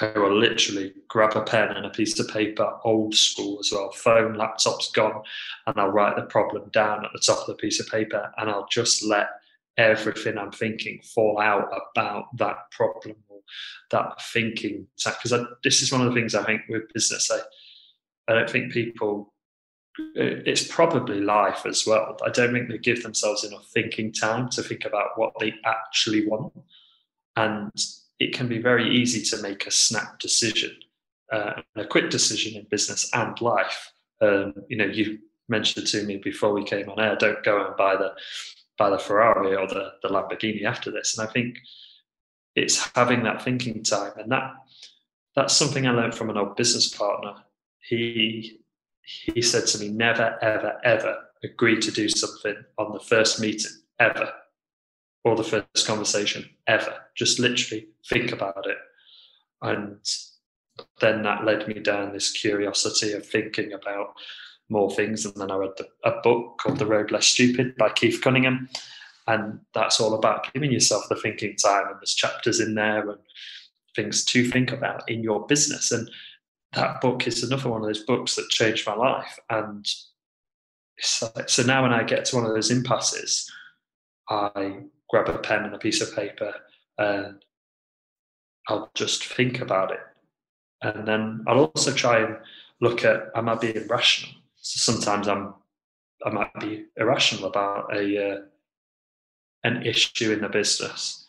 I 0.00 0.18
will 0.18 0.36
literally 0.38 0.94
grab 1.08 1.36
a 1.36 1.42
pen 1.42 1.68
and 1.68 1.84
a 1.84 1.90
piece 1.90 2.18
of 2.18 2.28
paper, 2.28 2.78
old 2.84 3.14
school 3.14 3.58
as 3.60 3.70
well. 3.70 3.92
Phone, 3.92 4.34
laptop's 4.34 4.90
gone, 4.90 5.22
and 5.66 5.78
I'll 5.78 5.88
write 5.88 6.16
the 6.16 6.22
problem 6.22 6.70
down 6.72 7.04
at 7.04 7.10
the 7.12 7.20
top 7.20 7.40
of 7.40 7.46
the 7.46 7.54
piece 7.54 7.78
of 7.78 7.88
paper, 7.88 8.32
and 8.38 8.48
I'll 8.50 8.68
just 8.70 9.04
let 9.04 9.28
everything 9.76 10.38
I'm 10.38 10.52
thinking 10.52 11.00
fall 11.14 11.40
out 11.40 11.68
about 11.94 12.36
that 12.38 12.70
problem 12.70 13.16
or 13.28 13.40
that 13.90 14.22
thinking. 14.32 14.86
Because 14.96 15.46
this 15.62 15.82
is 15.82 15.92
one 15.92 16.00
of 16.00 16.12
the 16.12 16.18
things 16.18 16.34
I 16.34 16.44
think 16.44 16.62
with 16.68 16.92
business, 16.92 17.30
I, 17.30 17.40
I 18.32 18.34
don't 18.34 18.50
think 18.50 18.72
people 18.72 19.31
it's 20.14 20.66
probably 20.66 21.20
life 21.20 21.66
as 21.66 21.86
well. 21.86 22.16
I 22.24 22.30
don't 22.30 22.52
think 22.52 22.68
they 22.68 22.78
give 22.78 23.02
themselves 23.02 23.44
enough 23.44 23.66
thinking 23.72 24.12
time 24.12 24.48
to 24.50 24.62
think 24.62 24.84
about 24.84 25.18
what 25.18 25.32
they 25.38 25.54
actually 25.64 26.26
want. 26.26 26.52
And 27.36 27.72
it 28.18 28.34
can 28.34 28.48
be 28.48 28.58
very 28.58 28.94
easy 28.94 29.22
to 29.36 29.42
make 29.42 29.66
a 29.66 29.70
snap 29.70 30.18
decision, 30.18 30.74
uh, 31.32 31.62
a 31.76 31.84
quick 31.84 32.10
decision 32.10 32.58
in 32.58 32.66
business 32.70 33.10
and 33.12 33.38
life. 33.40 33.92
Um, 34.20 34.54
you 34.68 34.76
know, 34.76 34.86
you 34.86 35.18
mentioned 35.48 35.86
to 35.88 36.04
me 36.04 36.16
before 36.18 36.52
we 36.52 36.64
came 36.64 36.88
on 36.88 37.00
air, 37.00 37.16
don't 37.16 37.42
go 37.44 37.66
and 37.66 37.76
buy 37.76 37.96
the 37.96 38.12
buy 38.78 38.88
the 38.88 38.98
Ferrari 38.98 39.54
or 39.54 39.66
the, 39.66 39.92
the 40.02 40.08
Lamborghini 40.08 40.64
after 40.64 40.90
this. 40.90 41.16
And 41.16 41.28
I 41.28 41.32
think 41.32 41.58
it's 42.54 42.90
having 42.94 43.22
that 43.24 43.42
thinking 43.42 43.82
time. 43.82 44.12
And 44.16 44.32
that 44.32 44.52
that's 45.36 45.54
something 45.54 45.86
I 45.86 45.90
learned 45.90 46.14
from 46.14 46.30
an 46.30 46.38
old 46.38 46.56
business 46.56 46.88
partner. 46.88 47.34
He 47.80 48.61
he 49.02 49.42
said 49.42 49.66
to 49.68 49.78
me, 49.78 49.88
never, 49.88 50.38
ever, 50.42 50.78
ever 50.84 51.16
agree 51.42 51.80
to 51.80 51.90
do 51.90 52.08
something 52.08 52.56
on 52.78 52.92
the 52.92 53.00
first 53.00 53.40
meeting, 53.40 53.72
ever, 53.98 54.32
or 55.24 55.36
the 55.36 55.44
first 55.44 55.86
conversation, 55.86 56.48
ever. 56.66 56.94
Just 57.14 57.38
literally 57.38 57.88
think 58.08 58.32
about 58.32 58.66
it. 58.66 58.78
And 59.60 59.98
then 61.00 61.22
that 61.22 61.44
led 61.44 61.68
me 61.68 61.74
down 61.74 62.12
this 62.12 62.30
curiosity 62.30 63.12
of 63.12 63.26
thinking 63.26 63.72
about 63.72 64.14
more 64.68 64.90
things. 64.90 65.24
And 65.24 65.34
then 65.34 65.50
I 65.50 65.56
read 65.56 65.72
the, 65.76 65.86
a 66.04 66.20
book 66.22 66.58
called 66.58 66.78
The 66.78 66.86
Road 66.86 67.10
Less 67.10 67.26
Stupid 67.26 67.76
by 67.76 67.90
Keith 67.90 68.20
Cunningham. 68.22 68.68
And 69.26 69.60
that's 69.74 70.00
all 70.00 70.14
about 70.14 70.52
giving 70.52 70.72
yourself 70.72 71.04
the 71.08 71.16
thinking 71.16 71.56
time. 71.56 71.86
And 71.88 71.96
there's 72.00 72.14
chapters 72.14 72.60
in 72.60 72.74
there 72.74 73.08
and 73.08 73.20
things 73.94 74.24
to 74.24 74.48
think 74.48 74.72
about 74.72 75.08
in 75.08 75.22
your 75.22 75.46
business. 75.46 75.92
And 75.92 76.10
that 76.74 77.00
book 77.00 77.26
is 77.26 77.42
another 77.42 77.68
one 77.68 77.82
of 77.82 77.86
those 77.86 78.04
books 78.04 78.34
that 78.36 78.48
changed 78.48 78.86
my 78.86 78.94
life. 78.94 79.38
And 79.50 79.86
so 80.98 81.30
now 81.66 81.82
when 81.82 81.92
I 81.92 82.02
get 82.02 82.24
to 82.26 82.36
one 82.36 82.46
of 82.46 82.54
those 82.54 82.70
impasses, 82.70 83.50
I 84.28 84.78
grab 85.10 85.28
a 85.28 85.38
pen 85.38 85.64
and 85.64 85.74
a 85.74 85.78
piece 85.78 86.00
of 86.00 86.14
paper 86.14 86.54
and 86.98 87.44
I'll 88.68 88.90
just 88.94 89.24
think 89.26 89.60
about 89.60 89.92
it. 89.92 90.00
And 90.82 91.06
then 91.06 91.44
I'll 91.46 91.66
also 91.66 91.92
try 91.92 92.20
and 92.24 92.36
look 92.80 93.04
at 93.04 93.30
am 93.34 93.48
I 93.48 93.54
being 93.54 93.86
rational? 93.88 94.34
So 94.56 94.92
sometimes 94.92 95.28
I'm 95.28 95.54
I 96.24 96.30
might 96.30 96.54
be 96.60 96.84
irrational 96.96 97.46
about 97.46 97.94
a 97.94 98.32
uh, 98.32 98.40
an 99.64 99.84
issue 99.84 100.32
in 100.32 100.40
the 100.40 100.48
business, 100.48 101.28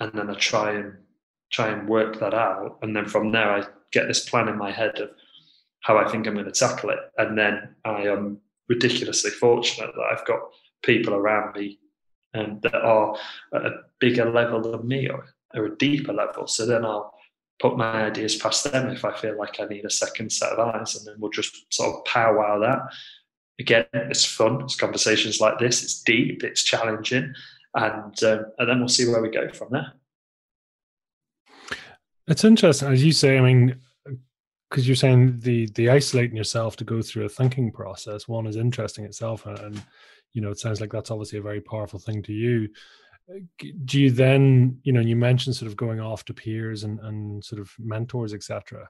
and 0.00 0.12
then 0.12 0.30
I 0.30 0.34
try 0.34 0.72
and 0.72 0.94
try 1.50 1.68
and 1.68 1.88
work 1.88 2.20
that 2.20 2.34
out, 2.34 2.78
and 2.82 2.94
then 2.94 3.06
from 3.06 3.32
there 3.32 3.50
I 3.50 3.66
get 3.92 4.08
this 4.08 4.28
plan 4.28 4.48
in 4.48 4.56
my 4.56 4.70
head 4.70 4.98
of 4.98 5.10
how 5.80 5.98
I 5.98 6.08
think 6.08 6.26
I'm 6.26 6.34
going 6.34 6.46
to 6.46 6.52
tackle 6.52 6.90
it, 6.90 6.98
and 7.18 7.36
then 7.36 7.74
I 7.84 8.02
am 8.02 8.38
ridiculously 8.68 9.30
fortunate 9.30 9.90
that 9.94 10.08
I've 10.12 10.26
got 10.26 10.40
people 10.82 11.14
around 11.14 11.56
me 11.56 11.78
um, 12.34 12.60
that 12.62 12.74
are 12.74 13.16
at 13.54 13.66
a 13.66 13.80
bigger 13.98 14.30
level 14.30 14.60
than 14.60 14.86
me 14.86 15.08
or, 15.08 15.26
or 15.54 15.66
a 15.66 15.76
deeper 15.76 16.12
level. 16.12 16.46
So 16.46 16.66
then 16.66 16.84
I'll 16.84 17.12
put 17.60 17.76
my 17.76 18.04
ideas 18.04 18.36
past 18.36 18.70
them 18.70 18.88
if 18.90 19.04
I 19.04 19.16
feel 19.16 19.36
like 19.36 19.60
I 19.60 19.64
need 19.64 19.84
a 19.84 19.90
second 19.90 20.30
set 20.30 20.52
of 20.52 20.74
eyes, 20.74 20.96
and 20.96 21.06
then 21.06 21.16
we'll 21.18 21.30
just 21.30 21.72
sort 21.72 21.94
of 21.94 22.04
powwow 22.04 22.60
that. 22.60 22.80
Again, 23.58 23.86
it's 23.92 24.24
fun. 24.24 24.62
It's 24.62 24.76
conversations 24.76 25.40
like 25.40 25.58
this. 25.58 25.82
It's 25.82 26.02
deep. 26.02 26.42
It's 26.42 26.62
challenging, 26.62 27.34
and 27.74 28.24
um, 28.24 28.46
and 28.58 28.68
then 28.68 28.78
we'll 28.78 28.88
see 28.88 29.06
where 29.06 29.22
we 29.22 29.30
go 29.30 29.50
from 29.50 29.68
there. 29.70 29.92
It's 32.30 32.44
interesting, 32.44 32.88
as 32.88 33.04
you 33.04 33.12
say. 33.12 33.36
I 33.36 33.40
mean, 33.40 33.76
because 34.70 34.86
you're 34.86 34.96
saying 34.96 35.40
the 35.40 35.66
the 35.74 35.90
isolating 35.90 36.36
yourself 36.36 36.76
to 36.76 36.84
go 36.84 37.02
through 37.02 37.26
a 37.26 37.28
thinking 37.28 37.70
process. 37.72 38.28
One 38.28 38.46
is 38.46 38.56
interesting 38.56 39.04
itself, 39.04 39.44
and, 39.46 39.82
you 40.32 40.40
know, 40.40 40.50
it 40.50 40.58
sounds 40.58 40.80
like 40.80 40.92
that's 40.92 41.10
obviously 41.10 41.40
a 41.40 41.42
very 41.42 41.60
powerful 41.60 41.98
thing 41.98 42.22
to 42.22 42.32
you 42.32 42.68
do 43.84 44.00
you 44.00 44.10
then 44.10 44.78
you 44.82 44.92
know 44.92 45.00
you 45.00 45.16
mentioned 45.16 45.54
sort 45.54 45.70
of 45.70 45.76
going 45.76 46.00
off 46.00 46.24
to 46.24 46.34
peers 46.34 46.84
and, 46.84 46.98
and 47.00 47.44
sort 47.44 47.60
of 47.60 47.70
mentors 47.78 48.34
etc 48.34 48.88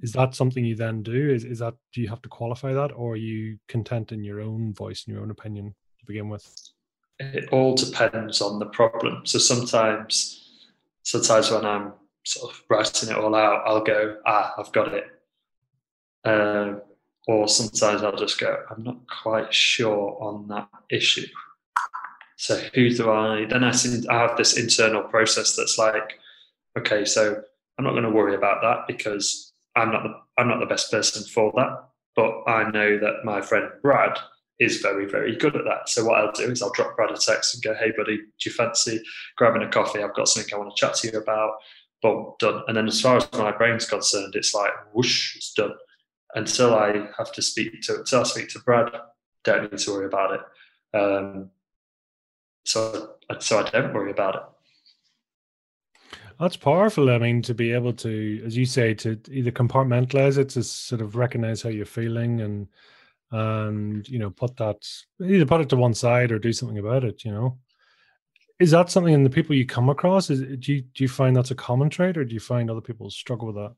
is 0.00 0.12
that 0.12 0.34
something 0.34 0.64
you 0.64 0.74
then 0.74 1.02
do 1.02 1.30
is, 1.30 1.44
is 1.44 1.58
that 1.58 1.74
do 1.92 2.00
you 2.00 2.08
have 2.08 2.22
to 2.22 2.28
qualify 2.28 2.72
that 2.72 2.92
or 2.92 3.12
are 3.12 3.16
you 3.16 3.58
content 3.68 4.12
in 4.12 4.24
your 4.24 4.40
own 4.40 4.72
voice 4.74 5.04
and 5.06 5.14
your 5.14 5.22
own 5.22 5.30
opinion 5.30 5.74
to 5.98 6.06
begin 6.06 6.28
with 6.28 6.46
it 7.18 7.48
all 7.50 7.74
depends 7.74 8.40
on 8.40 8.58
the 8.58 8.66
problem 8.66 9.22
so 9.26 9.38
sometimes 9.38 10.64
sometimes 11.02 11.50
when 11.50 11.64
i'm 11.64 11.92
sort 12.24 12.52
of 12.52 12.62
writing 12.68 13.08
it 13.08 13.16
all 13.16 13.34
out 13.34 13.62
i'll 13.66 13.82
go 13.82 14.16
ah 14.26 14.54
i've 14.58 14.72
got 14.72 14.92
it 14.94 15.04
uh, 16.24 16.74
or 17.26 17.48
sometimes 17.48 18.02
i'll 18.02 18.16
just 18.16 18.38
go 18.38 18.62
i'm 18.70 18.82
not 18.84 18.98
quite 19.06 19.52
sure 19.52 20.16
on 20.20 20.46
that 20.48 20.68
issue 20.90 21.26
so 22.40 22.56
who 22.74 22.88
do 22.88 23.10
I? 23.10 23.44
Then 23.44 23.64
I, 23.64 23.70
seem 23.70 24.02
I 24.08 24.14
have 24.14 24.38
this 24.38 24.56
internal 24.56 25.02
process 25.02 25.56
that's 25.56 25.76
like, 25.76 26.18
okay, 26.78 27.04
so 27.04 27.42
I'm 27.76 27.84
not 27.84 27.90
going 27.90 28.04
to 28.04 28.08
worry 28.10 28.34
about 28.34 28.62
that 28.62 28.86
because 28.88 29.52
I'm 29.76 29.92
not 29.92 30.04
the 30.04 30.14
I'm 30.38 30.48
not 30.48 30.58
the 30.58 30.64
best 30.64 30.90
person 30.90 31.22
for 31.22 31.52
that. 31.56 31.84
But 32.16 32.50
I 32.50 32.70
know 32.70 32.98
that 32.98 33.26
my 33.26 33.42
friend 33.42 33.66
Brad 33.82 34.18
is 34.58 34.78
very 34.78 35.04
very 35.04 35.36
good 35.36 35.54
at 35.54 35.66
that. 35.66 35.90
So 35.90 36.06
what 36.06 36.18
I'll 36.18 36.32
do 36.32 36.50
is 36.50 36.62
I'll 36.62 36.72
drop 36.72 36.96
Brad 36.96 37.10
a 37.10 37.18
text 37.18 37.54
and 37.54 37.62
go, 37.62 37.74
hey 37.74 37.92
buddy, 37.94 38.16
do 38.16 38.22
you 38.46 38.52
fancy 38.52 39.02
grabbing 39.36 39.62
a 39.62 39.68
coffee? 39.68 40.02
I've 40.02 40.14
got 40.14 40.26
something 40.26 40.54
I 40.54 40.56
want 40.56 40.74
to 40.74 40.80
chat 40.80 40.94
to 40.94 41.12
you 41.12 41.18
about. 41.18 41.56
Boom, 42.02 42.32
done. 42.38 42.62
And 42.66 42.76
then 42.76 42.86
as 42.86 43.00
far 43.00 43.18
as 43.18 43.28
my 43.32 43.52
brain's 43.52 43.88
concerned, 43.88 44.34
it's 44.34 44.54
like 44.54 44.72
whoosh, 44.92 45.36
it's 45.36 45.52
done. 45.52 45.74
Until 46.34 46.74
I 46.74 47.08
have 47.18 47.32
to 47.32 47.42
speak 47.42 47.82
to 47.82 47.98
until 47.98 48.20
I 48.20 48.22
speak 48.22 48.48
to 48.50 48.60
Brad, 48.60 48.92
don't 49.44 49.70
need 49.70 49.78
to 49.78 49.90
worry 49.90 50.06
about 50.06 50.34
it. 50.34 50.98
Um, 50.98 51.50
so 52.64 53.14
so 53.38 53.58
I 53.58 53.70
don't 53.70 53.92
worry 53.92 54.12
about 54.12 54.36
it. 54.36 54.42
That's 56.38 56.56
powerful. 56.56 57.10
I 57.10 57.18
mean, 57.18 57.42
to 57.42 57.52
be 57.52 57.72
able 57.72 57.92
to, 57.92 58.42
as 58.46 58.56
you 58.56 58.64
say, 58.64 58.94
to 58.94 59.20
either 59.30 59.50
compartmentalize 59.50 60.38
it, 60.38 60.48
to 60.50 60.62
sort 60.62 61.02
of 61.02 61.14
recognize 61.14 61.60
how 61.60 61.68
you're 61.68 61.84
feeling, 61.84 62.40
and 62.40 62.66
and 63.30 64.08
you 64.08 64.18
know, 64.18 64.30
put 64.30 64.56
that 64.56 64.88
either 65.22 65.44
put 65.44 65.60
it 65.60 65.68
to 65.68 65.76
one 65.76 65.92
side 65.92 66.32
or 66.32 66.38
do 66.38 66.52
something 66.52 66.78
about 66.78 67.04
it. 67.04 67.24
You 67.26 67.32
know, 67.32 67.58
is 68.60 68.70
that 68.70 68.90
something 68.90 69.14
in 69.14 69.24
the 69.24 69.30
people 69.30 69.56
you 69.56 69.66
come 69.66 69.88
across? 69.88 70.30
Is 70.30 70.40
do 70.40 70.72
you 70.72 70.82
do 70.82 71.04
you 71.04 71.08
find 71.08 71.34
that's 71.34 71.50
a 71.50 71.56
common 71.56 71.90
trait, 71.90 72.16
or 72.16 72.24
do 72.24 72.34
you 72.34 72.40
find 72.40 72.70
other 72.70 72.80
people 72.80 73.10
struggle 73.10 73.52
with 73.52 73.56
that? 73.56 73.74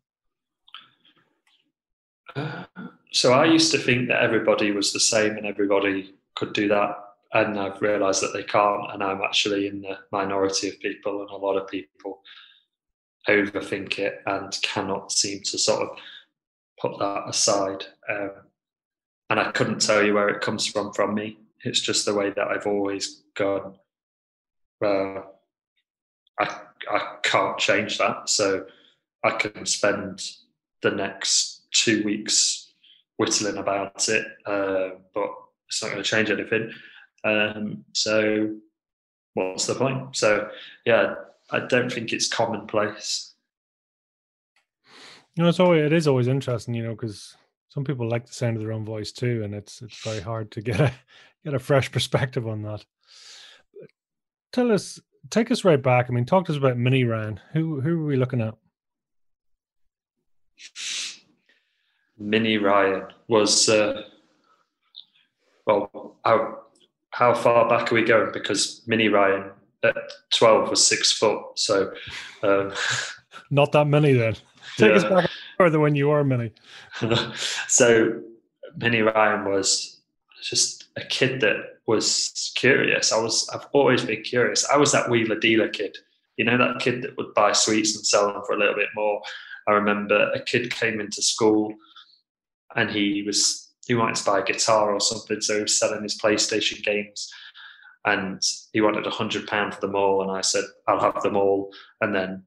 Uh, 2.34 2.86
so 3.12 3.32
I 3.32 3.44
used 3.44 3.72
to 3.72 3.78
think 3.78 4.08
that 4.08 4.22
everybody 4.22 4.70
was 4.70 4.92
the 4.92 5.00
same 5.00 5.36
and 5.36 5.46
everybody 5.46 6.14
could 6.34 6.52
do 6.54 6.68
that 6.68 6.96
and 7.34 7.58
I've 7.58 7.80
realised 7.80 8.22
that 8.22 8.32
they 8.32 8.42
can't, 8.42 8.92
and 8.92 9.02
I'm 9.02 9.22
actually 9.22 9.66
in 9.66 9.80
the 9.80 9.98
minority 10.10 10.68
of 10.68 10.80
people, 10.80 11.22
and 11.22 11.30
a 11.30 11.36
lot 11.36 11.56
of 11.56 11.68
people 11.68 12.20
overthink 13.28 13.98
it 13.98 14.20
and 14.26 14.56
cannot 14.62 15.12
seem 15.12 15.40
to 15.44 15.58
sort 15.58 15.82
of 15.82 15.96
put 16.78 16.98
that 16.98 17.24
aside. 17.28 17.84
Um, 18.08 18.32
and 19.30 19.40
I 19.40 19.50
couldn't 19.52 19.80
tell 19.80 20.04
you 20.04 20.14
where 20.14 20.28
it 20.28 20.42
comes 20.42 20.66
from 20.66 20.92
from 20.92 21.14
me. 21.14 21.38
It's 21.64 21.80
just 21.80 22.04
the 22.04 22.14
way 22.14 22.30
that 22.30 22.48
I've 22.48 22.66
always 22.66 23.22
gone. 23.34 23.76
Uh, 24.82 25.22
I 26.38 26.60
I 26.90 27.16
can't 27.22 27.58
change 27.58 27.98
that, 27.98 28.28
so 28.28 28.66
I 29.22 29.30
can 29.30 29.66
spend 29.66 30.22
the 30.82 30.90
next 30.90 31.70
two 31.72 32.02
weeks 32.04 32.72
whittling 33.16 33.56
about 33.56 34.08
it, 34.08 34.26
uh, 34.46 34.96
but 35.14 35.30
it's 35.68 35.82
not 35.82 35.92
going 35.92 36.02
to 36.02 36.08
change 36.08 36.30
anything. 36.30 36.72
Um, 37.24 37.84
so 37.92 38.56
what's 39.34 39.66
the 39.66 39.74
point? 39.74 40.16
So 40.16 40.48
yeah, 40.84 41.14
I 41.50 41.60
don't 41.60 41.90
think 41.90 42.12
it's 42.12 42.28
commonplace. 42.28 43.34
You 45.36 45.44
know, 45.44 45.48
it's 45.48 45.60
always 45.60 45.84
it 45.84 45.92
is 45.92 46.08
always 46.08 46.28
interesting, 46.28 46.74
you 46.74 46.82
know, 46.82 46.94
because 46.94 47.36
some 47.68 47.84
people 47.84 48.08
like 48.08 48.26
the 48.26 48.32
sound 48.32 48.56
of 48.56 48.62
their 48.62 48.72
own 48.72 48.84
voice 48.84 49.12
too, 49.12 49.42
and 49.44 49.54
it's 49.54 49.80
it's 49.80 50.02
very 50.02 50.20
hard 50.20 50.50
to 50.52 50.60
get 50.60 50.80
a 50.80 50.92
get 51.44 51.54
a 51.54 51.58
fresh 51.58 51.90
perspective 51.90 52.46
on 52.46 52.62
that. 52.62 52.84
Tell 54.52 54.70
us, 54.70 55.00
take 55.30 55.50
us 55.50 55.64
right 55.64 55.82
back. 55.82 56.06
I 56.08 56.12
mean, 56.12 56.26
talk 56.26 56.46
to 56.46 56.52
us 56.52 56.58
about 56.58 56.76
Mini 56.76 57.04
Ryan. 57.04 57.40
Who 57.52 57.80
who 57.80 58.02
are 58.02 58.06
we 58.06 58.16
looking 58.16 58.40
at? 58.40 58.54
Mini 62.18 62.58
Ryan 62.58 63.06
was 63.28 63.68
uh, 63.68 64.02
well, 65.66 66.16
I 66.24 66.52
how 67.10 67.34
far 67.34 67.68
back 67.68 67.92
are 67.92 67.94
we 67.94 68.04
going? 68.04 68.32
Because 68.32 68.82
Mini 68.86 69.08
Ryan 69.08 69.50
at 69.82 69.96
12 70.34 70.70
was 70.70 70.86
six 70.86 71.12
foot. 71.12 71.42
So, 71.56 71.92
um, 72.42 72.72
not 73.50 73.72
that 73.72 73.86
many 73.86 74.12
then. 74.14 74.34
Take 74.76 74.90
yeah. 74.90 74.96
us 74.96 75.04
back 75.04 75.30
further 75.58 75.78
when 75.78 75.94
you 75.94 76.08
were 76.08 76.24
Mini. 76.24 76.52
so, 77.68 78.20
Mini 78.76 79.02
Ryan 79.02 79.50
was 79.50 80.00
just 80.42 80.86
a 80.96 81.04
kid 81.04 81.40
that 81.42 81.71
was 81.86 82.52
curious. 82.56 83.12
I 83.12 83.20
was, 83.20 83.48
I've 83.52 83.66
always 83.72 84.04
been 84.04 84.22
curious. 84.22 84.68
I 84.68 84.76
was 84.76 84.92
that 84.92 85.10
wheeler 85.10 85.38
dealer 85.38 85.68
kid, 85.68 85.96
you 86.36 86.44
know, 86.44 86.58
that 86.58 86.80
kid 86.80 87.02
that 87.02 87.16
would 87.16 87.34
buy 87.34 87.52
sweets 87.52 87.96
and 87.96 88.06
sell 88.06 88.32
them 88.32 88.42
for 88.46 88.54
a 88.54 88.58
little 88.58 88.74
bit 88.74 88.88
more. 88.94 89.20
I 89.66 89.72
remember 89.72 90.30
a 90.32 90.40
kid 90.40 90.72
came 90.74 91.00
into 91.00 91.22
school 91.22 91.74
and 92.74 92.90
he 92.90 93.22
was 93.22 93.70
he 93.86 93.94
wanted 93.94 94.16
to 94.16 94.24
buy 94.24 94.38
a 94.38 94.44
guitar 94.44 94.92
or 94.94 95.00
something, 95.00 95.40
so 95.40 95.56
he 95.56 95.62
was 95.62 95.78
selling 95.78 96.02
his 96.02 96.18
PlayStation 96.18 96.82
games, 96.84 97.30
and 98.04 98.40
he 98.72 98.80
wanted 98.80 99.06
a 99.06 99.10
hundred 99.10 99.46
pound 99.46 99.74
for 99.74 99.80
them 99.80 99.96
all, 99.96 100.22
and 100.22 100.30
I 100.30 100.40
said 100.40 100.64
I'll 100.86 101.00
have 101.00 101.22
them 101.22 101.36
all, 101.36 101.72
and 102.00 102.14
then 102.14 102.44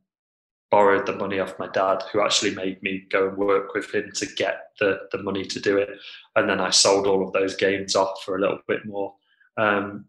borrowed 0.72 1.06
the 1.06 1.16
money 1.16 1.40
off 1.40 1.60
my 1.60 1.68
dad, 1.68 2.04
who 2.12 2.22
actually 2.22 2.56
made 2.56 2.82
me 2.82 3.06
go 3.10 3.30
and 3.30 3.38
work 3.38 3.74
with 3.74 3.94
him 3.94 4.12
to 4.16 4.26
get 4.26 4.70
the 4.80 5.00
the 5.12 5.22
money 5.24 5.46
to 5.46 5.60
do 5.60 5.78
it, 5.78 5.90
and 6.36 6.50
then 6.50 6.60
I 6.60 6.70
sold 6.70 7.06
all 7.06 7.26
of 7.26 7.34
those 7.34 7.56
games 7.56 7.96
off 7.96 8.24
for 8.24 8.38
a 8.38 8.42
little 8.42 8.60
bit 8.68 8.86
more. 8.86 9.14
Um, 9.58 10.06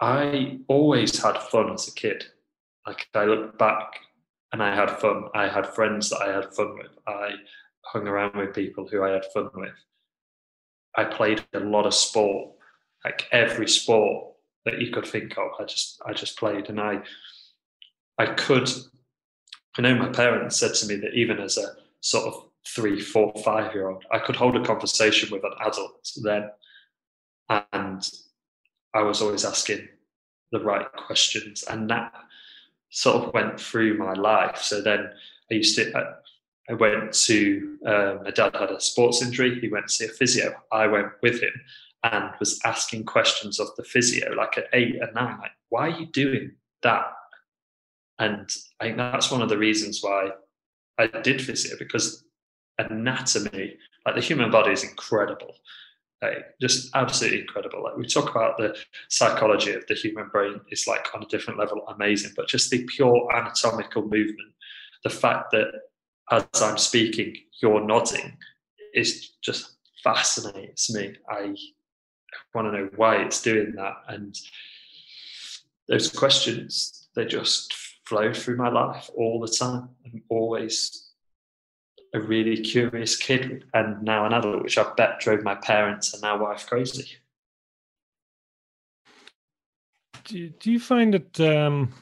I 0.00 0.58
always 0.68 1.22
had 1.22 1.38
fun 1.38 1.72
as 1.72 1.88
a 1.88 1.92
kid. 1.92 2.24
Like 2.86 3.08
I 3.14 3.24
look 3.24 3.58
back 3.58 4.00
and 4.52 4.62
I 4.62 4.74
had 4.74 4.90
fun. 4.98 5.24
I 5.34 5.48
had 5.48 5.66
friends 5.66 6.10
that 6.10 6.22
I 6.22 6.32
had 6.32 6.54
fun 6.54 6.76
with. 6.78 6.92
I 7.06 7.32
hung 7.84 8.08
around 8.08 8.36
with 8.36 8.54
people 8.54 8.86
who 8.86 9.02
I 9.02 9.10
had 9.10 9.26
fun 9.32 9.50
with. 9.54 9.74
I 10.96 11.04
played 11.04 11.44
a 11.54 11.60
lot 11.60 11.86
of 11.86 11.94
sport, 11.94 12.52
like 13.04 13.28
every 13.30 13.68
sport 13.68 14.34
that 14.64 14.80
you 14.80 14.90
could 14.90 15.06
think 15.06 15.36
of. 15.38 15.50
I 15.58 15.64
just 15.64 16.00
I 16.04 16.12
just 16.12 16.38
played, 16.38 16.68
and 16.68 16.80
I 16.80 17.02
I 18.18 18.26
could. 18.26 18.68
I 19.78 19.82
know 19.82 19.94
my 19.94 20.08
parents 20.08 20.56
said 20.56 20.74
to 20.74 20.86
me 20.86 20.96
that 20.96 21.14
even 21.14 21.38
as 21.38 21.56
a 21.56 21.74
sort 22.00 22.26
of 22.26 22.50
three, 22.66 23.00
four, 23.00 23.32
five 23.44 23.72
year 23.74 23.88
old, 23.88 24.04
I 24.10 24.18
could 24.18 24.36
hold 24.36 24.56
a 24.56 24.64
conversation 24.64 25.30
with 25.30 25.44
an 25.44 25.52
adult 25.60 26.10
then, 26.22 26.50
and 27.50 28.08
I 28.94 29.02
was 29.02 29.20
always 29.20 29.44
asking 29.44 29.88
the 30.52 30.60
right 30.60 30.90
questions, 30.92 31.64
and 31.64 31.88
that 31.90 32.12
sort 32.90 33.24
of 33.24 33.34
went 33.34 33.60
through 33.60 33.98
my 33.98 34.12
life. 34.14 34.58
So 34.58 34.80
then 34.80 35.10
I 35.50 35.54
used 35.54 35.76
to. 35.76 35.92
I, 35.96 36.14
I 36.70 36.74
went 36.74 37.12
to. 37.12 37.78
Um, 37.86 38.24
my 38.24 38.30
dad 38.30 38.54
had 38.54 38.70
a 38.70 38.80
sports 38.80 39.22
injury. 39.22 39.60
He 39.60 39.68
went 39.68 39.88
to 39.88 39.94
see 39.94 40.04
a 40.06 40.08
physio. 40.08 40.54
I 40.72 40.86
went 40.86 41.08
with 41.22 41.42
him 41.42 41.52
and 42.04 42.30
was 42.38 42.60
asking 42.64 43.04
questions 43.04 43.60
of 43.60 43.68
the 43.76 43.84
physio, 43.84 44.32
like 44.32 44.56
at 44.56 44.68
eight 44.72 44.96
and 45.00 45.14
nine, 45.14 45.38
like, 45.38 45.52
"Why 45.68 45.88
are 45.88 46.00
you 46.00 46.06
doing 46.06 46.52
that?" 46.82 47.12
And 48.18 48.50
I 48.80 48.84
think 48.84 48.96
that's 48.98 49.30
one 49.30 49.42
of 49.42 49.48
the 49.48 49.58
reasons 49.58 50.00
why 50.02 50.30
I 50.98 51.06
did 51.06 51.40
physio 51.40 51.76
because 51.78 52.24
anatomy, 52.78 53.76
like 54.04 54.14
the 54.14 54.20
human 54.20 54.50
body, 54.50 54.72
is 54.72 54.84
incredible. 54.84 55.54
Like, 56.22 56.58
just 56.60 56.94
absolutely 56.94 57.40
incredible. 57.40 57.82
Like 57.82 57.96
we 57.96 58.06
talk 58.06 58.30
about 58.30 58.58
the 58.58 58.76
psychology 59.08 59.72
of 59.72 59.86
the 59.86 59.94
human 59.94 60.28
brain 60.28 60.60
is 60.70 60.86
like 60.86 61.06
on 61.14 61.22
a 61.22 61.26
different 61.26 61.58
level, 61.58 61.86
amazing. 61.88 62.32
But 62.36 62.48
just 62.48 62.70
the 62.70 62.84
pure 62.84 63.28
anatomical 63.34 64.02
movement, 64.02 64.52
the 65.02 65.10
fact 65.10 65.50
that 65.52 65.72
as 66.30 66.44
I'm 66.62 66.78
speaking, 66.78 67.36
you're 67.62 67.84
nodding, 67.84 68.36
is 68.94 69.30
just 69.42 69.76
fascinates 70.04 70.92
me. 70.92 71.14
I 71.28 71.54
want 72.54 72.68
to 72.68 72.72
know 72.72 72.90
why 72.96 73.16
it's 73.22 73.42
doing 73.42 73.72
that, 73.76 73.94
and 74.08 74.36
those 75.88 76.10
questions 76.10 77.08
they 77.14 77.24
just 77.24 77.72
flow 78.04 78.32
through 78.32 78.56
my 78.56 78.68
life 78.68 79.10
all 79.16 79.40
the 79.40 79.48
time. 79.48 79.88
I'm 80.04 80.22
always 80.28 81.09
a 82.12 82.20
really 82.20 82.56
curious 82.56 83.16
kid 83.16 83.64
and 83.72 84.02
now 84.02 84.26
an 84.26 84.32
adult, 84.32 84.62
which 84.62 84.78
I 84.78 84.92
bet 84.96 85.20
drove 85.20 85.42
my 85.42 85.54
parents 85.54 86.12
and 86.12 86.22
now 86.22 86.42
wife 86.42 86.66
crazy. 86.66 87.16
Do 90.24 90.38
you, 90.38 90.50
do 90.50 90.72
you 90.72 90.80
find 90.80 91.14
it? 91.14 91.40
Um, 91.40 91.92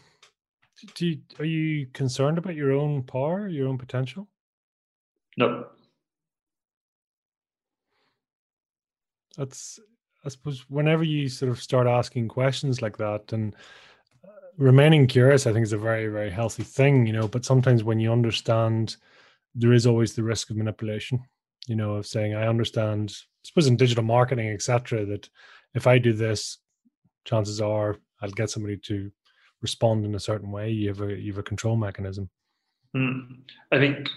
do 0.95 1.07
you, 1.07 1.19
are 1.39 1.45
you 1.45 1.87
concerned 1.93 2.39
about 2.39 2.55
your 2.55 2.73
own 2.73 3.03
power, 3.03 3.49
your 3.49 3.69
own 3.69 3.79
potential? 3.79 4.29
No. 5.37 5.67
That's, 9.37 9.79
I 10.25 10.31
suppose, 10.31 10.65
whenever 10.69 11.05
you 11.05 11.29
sort 11.29 11.51
of 11.51 11.63
start 11.63 11.87
asking 11.87 12.29
questions 12.29 12.83
like 12.83 12.97
that 12.99 13.33
and 13.33 13.55
uh, 14.25 14.31
remaining 14.57 15.07
curious, 15.07 15.47
I 15.47 15.53
think 15.53 15.65
is 15.65 15.73
a 15.73 15.79
very, 15.79 16.09
very 16.09 16.31
healthy 16.31 16.65
thing, 16.65 17.07
you 17.07 17.13
know. 17.13 17.29
But 17.29 17.45
sometimes 17.45 17.85
when 17.85 18.01
you 18.01 18.11
understand 18.11 18.97
there 19.59 19.73
is 19.73 19.87
always 19.87 20.15
the 20.15 20.23
risk 20.23 20.51
of 20.51 20.57
manipulation 20.57 21.21
you 21.67 21.77
know 21.77 21.95
of 21.95 22.07
saying 22.07 22.35
i 22.35 22.47
understand 22.47 23.13
I 23.13 23.43
suppose 23.45 23.67
in 23.67 23.77
digital 23.77 24.05
marketing 24.05 24.49
etc 24.49 25.05
that 25.07 25.29
if 25.75 25.87
i 25.87 25.99
do 25.99 26.13
this 26.13 26.59
chances 27.25 27.61
are 27.61 27.97
i'll 28.23 28.31
get 28.31 28.51
somebody 28.51 28.77
to 28.77 29.11
respond 29.63 30.05
in 30.05 30.15
a 30.15 30.21
certain 30.21 30.51
way. 30.51 30.71
You 30.71 30.89
have 30.89 31.01
a 31.01 31.15
you 31.15 31.33
have 31.33 31.39
a 31.39 31.43
control 31.43 31.77
mechanism. 31.77 32.31
Mm. 32.97 33.41
i 33.71 33.77
think 33.77 34.09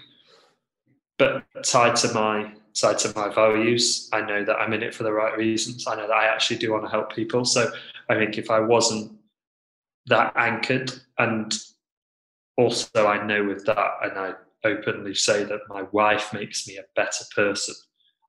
but 1.18 1.44
tied 1.62 1.94
to 1.96 2.12
my 2.14 2.54
tied 2.72 2.96
to 3.00 3.12
my 3.14 3.28
values 3.28 4.08
i 4.14 4.22
know 4.22 4.42
that 4.46 4.56
i'm 4.56 4.72
in 4.72 4.82
it 4.82 4.94
for 4.94 5.02
the 5.02 5.12
right 5.12 5.36
reasons. 5.36 5.86
I 5.86 5.94
know 5.94 6.08
that 6.08 6.16
i 6.16 6.24
actually 6.24 6.56
do 6.56 6.72
want 6.72 6.84
to 6.84 6.90
help 6.90 7.14
people. 7.14 7.44
So 7.44 7.70
i 8.08 8.14
think 8.14 8.38
if 8.38 8.50
i 8.50 8.58
wasn't 8.60 9.12
that 10.06 10.32
anchored 10.36 10.90
and 11.18 11.54
also 12.56 13.06
i 13.06 13.24
know 13.26 13.44
with 13.44 13.66
that 13.66 13.90
and 14.02 14.18
i 14.18 14.32
openly 14.64 15.14
say 15.14 15.44
that 15.44 15.60
my 15.68 15.82
wife 15.92 16.32
makes 16.32 16.66
me 16.66 16.76
a 16.76 16.84
better 16.94 17.24
person. 17.34 17.74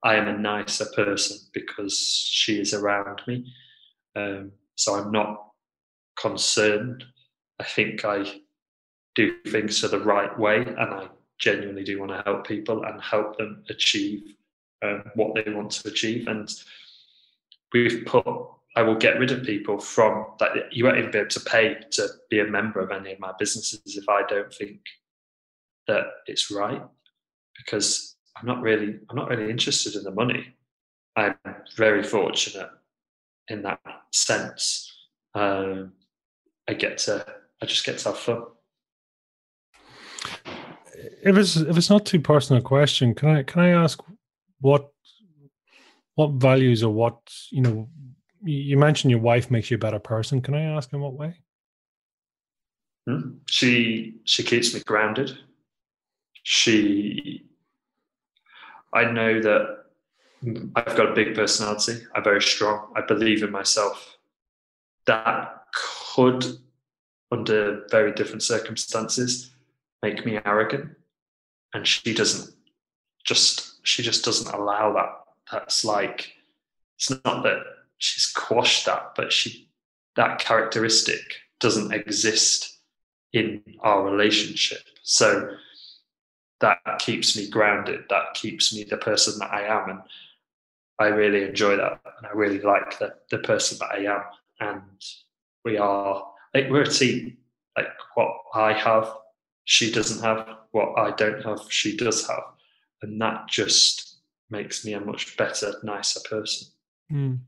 I 0.04 0.16
am 0.16 0.28
a 0.28 0.38
nicer 0.38 0.86
person 0.96 1.38
because 1.54 1.98
she 1.98 2.60
is 2.60 2.74
around 2.74 3.22
me. 3.28 3.52
Um, 4.16 4.52
so 4.76 4.96
I'm 4.96 5.12
not 5.12 5.52
concerned. 6.20 7.04
I 7.60 7.64
think 7.64 8.04
I 8.04 8.42
do 9.16 9.36
things 9.48 9.82
the 9.82 10.00
right 10.00 10.38
way 10.38 10.62
and 10.62 10.80
I 10.80 11.08
genuinely 11.40 11.84
do 11.84 12.00
want 12.00 12.12
to 12.12 12.22
help 12.26 12.48
people 12.48 12.84
and 12.84 13.02
help 13.02 13.38
them 13.38 13.64
achieve 13.70 14.36
um, 14.84 15.04
what 15.16 15.36
they 15.36 15.52
want 15.52 15.72
to 15.72 15.88
achieve. 15.88 16.28
And 16.28 16.50
we've 17.74 18.06
put, 18.06 18.26
I 18.76 18.82
will 18.82 18.96
get 18.96 19.20
rid 19.20 19.32
of 19.32 19.44
people 19.44 19.80
from 19.80 20.26
that. 20.40 20.52
You 20.72 20.86
won't 20.86 20.98
even 20.98 21.12
be 21.12 21.20
able 21.20 21.30
to 21.30 21.40
pay 21.42 21.78
to 21.92 22.08
be 22.30 22.40
a 22.40 22.46
member 22.46 22.80
of 22.80 22.92
any 22.92 23.14
of 23.14 23.20
my 23.20 23.32
businesses 23.38 23.82
if 23.86 24.10
I 24.10 24.24
don't 24.28 24.54
think 24.54 24.80
that 25.88 26.06
it's 26.28 26.52
right 26.52 26.82
because 27.58 28.16
I'm 28.38 28.46
not 28.46 28.62
really 28.62 29.00
I'm 29.10 29.16
not 29.16 29.30
really 29.30 29.50
interested 29.50 29.96
in 29.96 30.04
the 30.04 30.12
money. 30.12 30.56
I'm 31.16 31.36
very 31.76 32.04
fortunate 32.04 32.70
in 33.48 33.62
that 33.64 33.80
sense. 34.12 34.92
Um, 35.36 35.94
I 36.68 36.74
get 36.74 36.98
to 37.00 37.26
I 37.62 37.66
just 37.66 37.86
get 37.86 37.98
to 38.00 38.10
have 38.10 38.18
fun. 38.18 38.44
If 41.24 41.38
it's 41.38 41.56
if 41.56 41.78
it's 41.78 41.90
not 41.90 42.06
too 42.06 42.20
personal 42.20 42.62
a 42.62 42.64
question, 42.64 43.14
can 43.14 43.30
I 43.30 43.44
can 43.44 43.62
I 43.62 43.70
ask 43.70 44.00
what 44.60 44.90
what 46.16 46.32
values 46.34 46.84
or 46.84 46.94
what 46.94 47.18
you 47.50 47.62
know 47.62 47.90
you 48.46 48.78
mentioned 48.78 49.12
your 49.12 49.22
wife 49.22 49.50
makes 49.50 49.72
you 49.72 49.76
a 49.76 49.80
better 49.80 50.00
person. 50.00 50.42
Can 50.42 50.54
I 50.54 50.64
ask 50.64 50.92
in 50.92 51.00
what 51.00 51.14
way? 51.14 51.36
Hmm? 53.08 53.38
She 53.48 54.16
she 54.26 54.44
keeps 54.44 54.74
me 54.74 54.82
grounded 54.82 55.38
she 56.44 57.46
I 58.94 59.06
know 59.12 59.42
that 59.42 59.86
I've 60.76 60.96
got 60.96 61.12
a 61.12 61.16
big 61.16 61.36
personality. 61.36 62.02
I'm 62.14 62.24
very 62.24 62.42
strong. 62.42 62.92
I 62.96 63.02
believe 63.02 63.42
in 63.44 63.52
myself. 63.52 64.18
That 65.08 65.64
could, 65.74 66.46
under 67.32 67.86
very 67.90 68.12
different 68.14 68.44
circumstances, 68.44 69.52
make 70.04 70.26
me 70.26 70.40
arrogant. 70.46 70.92
And 71.74 71.88
she 71.88 72.14
doesn't 72.14 72.54
just 73.24 73.86
she 73.86 74.04
just 74.04 74.24
doesn't 74.24 74.54
allow 74.54 74.94
that. 74.94 75.10
That's 75.52 75.84
like 75.84 76.34
it's 76.98 77.10
not 77.10 77.44
that 77.44 77.64
she's 77.98 78.28
quashed 78.28 78.86
that, 78.86 79.14
but 79.16 79.34
she 79.34 79.70
that 80.16 80.40
characteristic 80.40 81.22
doesn't 81.60 81.94
exist 81.94 82.80
in 83.32 83.64
our 83.80 84.04
relationship. 84.04 84.82
So 85.02 85.56
that 86.64 86.80
keeps 87.00 87.38
me 87.38 87.50
grounded. 87.50 88.06
That 88.10 88.34
keeps 88.34 88.74
me 88.74 88.86
the 88.86 88.98
person 88.98 89.38
that 89.40 89.52
I 89.52 89.64
am. 89.64 89.90
And 89.90 90.00
I 90.98 91.08
really 91.08 91.44
enjoy 91.44 91.76
that. 91.76 92.00
And 92.18 92.26
I 92.26 92.32
really 92.34 92.62
like 92.62 92.98
the, 93.00 93.14
the 93.30 93.40
person 93.40 93.78
that 93.80 93.92
I 93.92 94.16
am. 94.16 94.24
And 94.60 94.82
we 95.66 95.78
are, 95.78 96.26
like, 96.54 96.70
we're 96.70 96.84
a 96.84 96.90
team. 96.90 97.38
Like, 97.78 97.88
what 98.16 98.32
I 98.54 98.72
have, 98.74 99.14
she 99.66 99.92
doesn't 99.92 100.24
have. 100.24 100.48
What 100.72 100.98
I 100.98 101.12
don't 101.12 101.44
have, 101.44 101.60
she 101.70 101.98
does 101.98 102.28
have. 102.28 102.44
And 103.02 103.20
that 103.22 103.48
just 103.50 104.22
makes 104.50 104.86
me 104.86 104.94
a 104.94 105.02
much 105.02 105.36
better, 105.36 105.74
nicer 105.84 106.22
person. 106.30 106.68
Mm. 107.12 107.40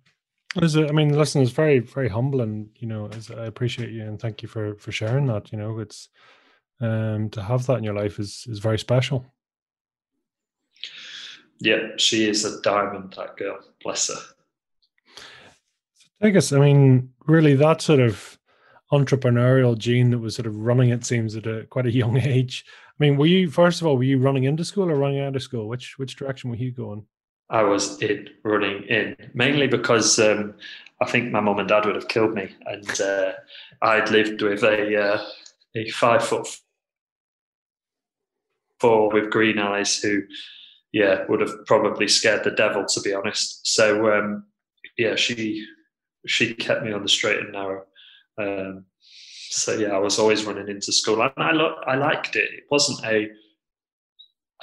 I 0.57 0.91
mean, 0.91 1.17
listen, 1.17 1.41
it's 1.41 1.51
very, 1.51 1.79
very 1.79 2.09
humbling. 2.09 2.69
You 2.77 2.87
know, 2.87 3.09
I 3.37 3.45
appreciate 3.45 3.91
you 3.91 4.03
and 4.03 4.19
thank 4.19 4.41
you 4.41 4.47
for 4.47 4.75
for 4.75 4.91
sharing 4.91 5.27
that. 5.27 5.51
You 5.51 5.57
know, 5.57 5.79
it's 5.79 6.09
um, 6.81 7.29
to 7.31 7.41
have 7.41 7.65
that 7.67 7.77
in 7.77 7.83
your 7.83 7.93
life 7.93 8.19
is 8.19 8.45
is 8.49 8.59
very 8.59 8.79
special. 8.79 9.25
Yeah, 11.59 11.89
she 11.97 12.29
is 12.29 12.43
a 12.43 12.61
diamond. 12.61 13.13
That 13.17 13.37
girl, 13.37 13.59
bless 13.81 14.09
her. 14.09 14.21
I 16.21 16.29
guess 16.29 16.51
I 16.51 16.59
mean, 16.59 17.13
really, 17.27 17.55
that 17.55 17.81
sort 17.81 17.99
of 17.99 18.37
entrepreneurial 18.91 19.77
gene 19.77 20.11
that 20.11 20.19
was 20.19 20.35
sort 20.35 20.47
of 20.47 20.55
running, 20.55 20.89
it 20.89 21.05
seems, 21.05 21.35
at 21.35 21.47
a 21.47 21.65
quite 21.65 21.85
a 21.85 21.91
young 21.91 22.17
age. 22.21 22.65
I 22.89 23.03
mean, 23.03 23.17
were 23.17 23.25
you 23.25 23.49
first 23.49 23.81
of 23.81 23.87
all, 23.87 23.97
were 23.97 24.03
you 24.03 24.19
running 24.19 24.45
into 24.45 24.65
school 24.65 24.89
or 24.89 24.95
running 24.95 25.19
out 25.19 25.35
of 25.35 25.43
school? 25.43 25.67
Which 25.67 25.97
which 25.97 26.15
direction 26.15 26.49
were 26.49 26.55
you 26.55 26.71
going? 26.71 27.05
I 27.49 27.63
was 27.63 28.01
in 28.01 28.29
running 28.43 28.83
in 28.83 29.15
mainly 29.33 29.67
because 29.67 30.17
um, 30.19 30.55
I 31.01 31.05
think 31.05 31.31
my 31.31 31.39
mum 31.39 31.59
and 31.59 31.69
dad 31.69 31.85
would 31.85 31.95
have 31.95 32.07
killed 32.07 32.33
me, 32.33 32.55
and 32.65 33.01
uh, 33.01 33.33
I'd 33.81 34.09
lived 34.09 34.41
with 34.41 34.63
a 34.63 34.97
uh, 34.97 35.25
a 35.75 35.89
five 35.91 36.23
foot 36.23 36.47
four 38.85 39.09
with 39.11 39.31
green 39.31 39.57
eyes 39.57 39.97
who, 39.97 40.21
yeah, 40.93 41.25
would 41.27 41.41
have 41.41 41.65
probably 41.65 42.07
scared 42.07 42.43
the 42.43 42.51
devil 42.51 42.85
to 42.85 43.01
be 43.01 43.13
honest. 43.13 43.65
So 43.67 44.11
um, 44.13 44.45
yeah, 44.97 45.15
she 45.15 45.65
she 46.27 46.53
kept 46.53 46.83
me 46.83 46.91
on 46.93 47.03
the 47.03 47.09
straight 47.09 47.39
and 47.39 47.51
narrow. 47.51 47.85
Um, 48.37 48.85
so 49.49 49.73
yeah, 49.73 49.93
I 49.95 49.99
was 49.99 50.19
always 50.19 50.45
running 50.45 50.69
into 50.69 50.91
school, 50.91 51.21
and 51.21 51.31
I 51.37 51.51
lo- 51.51 51.81
I 51.87 51.95
liked 51.95 52.35
it. 52.35 52.49
It 52.53 52.63
wasn't 52.69 53.03
a 53.05 53.29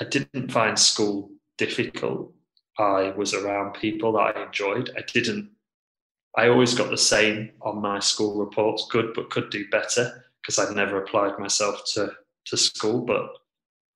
I 0.00 0.04
didn't 0.04 0.52
find 0.52 0.78
school 0.78 1.30
difficult. 1.58 2.32
I 2.78 3.10
was 3.10 3.34
around 3.34 3.74
people 3.74 4.12
that 4.12 4.36
I 4.36 4.46
enjoyed. 4.46 4.90
I 4.96 5.02
didn't. 5.12 5.50
I 6.36 6.48
always 6.48 6.74
got 6.74 6.90
the 6.90 6.96
same 6.96 7.50
on 7.60 7.82
my 7.82 7.98
school 7.98 8.38
reports, 8.38 8.86
good 8.90 9.12
but 9.14 9.30
could 9.30 9.50
do 9.50 9.68
better 9.70 10.24
because 10.40 10.58
I'd 10.58 10.74
never 10.74 11.02
applied 11.02 11.38
myself 11.38 11.82
to 11.94 12.12
to 12.46 12.56
school. 12.56 13.00
But 13.02 13.28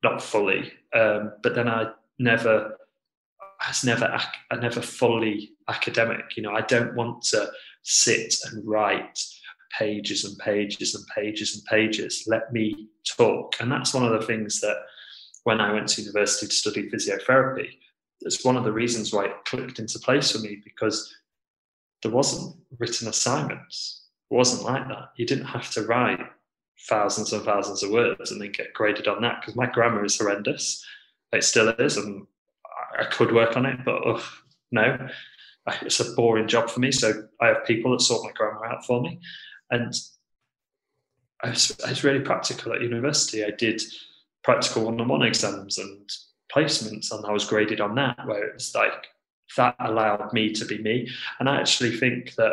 not 0.03 0.23
fully. 0.23 0.73
Um, 0.95 1.33
but 1.43 1.55
then 1.55 1.69
I 1.69 1.91
never, 2.19 2.77
I 3.61 3.69
was 3.69 3.85
never, 3.85 4.21
I 4.51 4.57
never 4.57 4.81
fully 4.81 5.51
academic. 5.69 6.37
You 6.37 6.43
know, 6.43 6.53
I 6.53 6.63
don't 6.63 6.95
want 6.95 7.23
to 7.25 7.49
sit 7.83 8.35
and 8.51 8.67
write 8.67 9.19
pages 9.79 10.25
and 10.25 10.39
pages 10.39 10.95
and 10.95 11.05
pages 11.15 11.55
and 11.55 11.65
pages. 11.65 12.25
Let 12.27 12.53
me 12.53 12.89
talk. 13.17 13.57
And 13.61 13.71
that's 13.71 13.95
one 13.95 14.05
of 14.05 14.19
the 14.19 14.27
things 14.27 14.61
that 14.61 14.77
when 15.45 15.61
I 15.61 15.73
went 15.73 15.89
to 15.89 16.03
university 16.03 16.47
to 16.47 16.53
study 16.53 16.91
physiotherapy, 16.91 17.69
it's 18.23 18.45
one 18.45 18.57
of 18.57 18.65
the 18.65 18.73
reasons 18.73 19.13
why 19.13 19.27
it 19.27 19.45
clicked 19.45 19.79
into 19.79 19.99
place 19.99 20.33
for 20.33 20.39
me 20.39 20.61
because 20.65 21.15
there 22.03 22.13
wasn't 22.13 22.57
written 22.79 23.09
assignments. 23.09 24.07
It 24.31 24.35
wasn't 24.35 24.65
like 24.65 24.89
that. 24.89 25.11
You 25.17 25.27
didn't 25.27 25.47
have 25.47 25.71
to 25.73 25.83
write 25.83 26.21
thousands 26.89 27.33
and 27.33 27.45
thousands 27.45 27.83
of 27.83 27.91
words 27.91 28.31
and 28.31 28.41
then 28.41 28.53
get 28.53 28.75
graded 28.75 29.09
on 29.09 29.23
that 29.23 29.41
because 29.41 29.57
my 29.57 29.67
grammar 29.67 30.05
is 30.05 30.19
horrendous. 30.19 30.85
It 31.33 31.43
still 31.43 31.69
is, 31.71 31.97
and 31.97 32.27
I 32.99 33.05
could 33.05 33.33
work 33.33 33.57
on 33.57 33.67
it, 33.67 33.85
but 33.85 34.07
ugh, 34.07 34.23
no, 34.71 35.09
it's 35.83 36.01
a 36.01 36.13
boring 36.15 36.49
job 36.49 36.71
for 36.71 36.81
me. 36.81 36.93
So 36.93 37.29
I 37.41 37.49
have 37.49 37.65
people 37.67 37.93
that 37.93 38.01
sort 38.01 38.25
my 38.25 38.33
grammar 38.33 38.65
out 38.67 38.87
for 38.87 39.03
me, 39.03 39.19
and 39.71 39.93
I 41.43 41.51
was, 41.51 41.77
I 41.85 41.91
was 41.91 42.05
really 42.05 42.21
practical 42.21 42.73
at 42.73 42.81
university. 42.81 43.45
I 43.45 43.51
did 43.51 43.83
practical 44.45 44.85
one-on-one 44.85 45.23
exams 45.23 45.79
and 45.79 46.09
placements, 46.55 47.11
and 47.11 47.27
I 47.27 47.33
was 47.33 47.45
graded 47.45 47.81
on 47.81 47.95
that. 47.97 48.27
Where 48.27 48.49
it's 48.49 48.75
like 48.75 49.09
that 49.57 49.75
allowed 49.81 50.33
me 50.33 50.53
to 50.53 50.65
be 50.65 50.79
me, 50.79 51.11
and 51.41 51.49
I 51.49 51.61
actually 51.61 51.97
think 51.97 52.35
that 52.37 52.53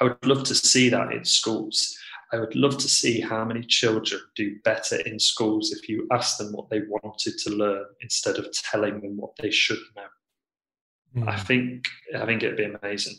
I 0.00 0.04
would 0.04 0.26
love 0.26 0.44
to 0.44 0.54
see 0.54 0.88
that 0.88 1.12
in 1.12 1.24
schools. 1.24 1.96
I 2.32 2.38
would 2.38 2.54
love 2.54 2.78
to 2.78 2.88
see 2.88 3.20
how 3.20 3.44
many 3.44 3.62
children 3.62 4.20
do 4.36 4.56
better 4.62 4.96
in 4.96 5.18
schools 5.18 5.72
if 5.72 5.88
you 5.88 6.06
ask 6.12 6.38
them 6.38 6.52
what 6.52 6.70
they 6.70 6.82
wanted 6.88 7.38
to 7.38 7.50
learn 7.50 7.86
instead 8.02 8.38
of 8.38 8.52
telling 8.52 9.00
them 9.00 9.16
what 9.16 9.34
they 9.36 9.50
should 9.50 9.80
know. 9.96 11.22
Mm. 11.22 11.28
I 11.28 11.36
think 11.36 11.88
I 12.16 12.24
think 12.26 12.42
it'd 12.42 12.56
be 12.56 12.72
amazing. 12.82 13.16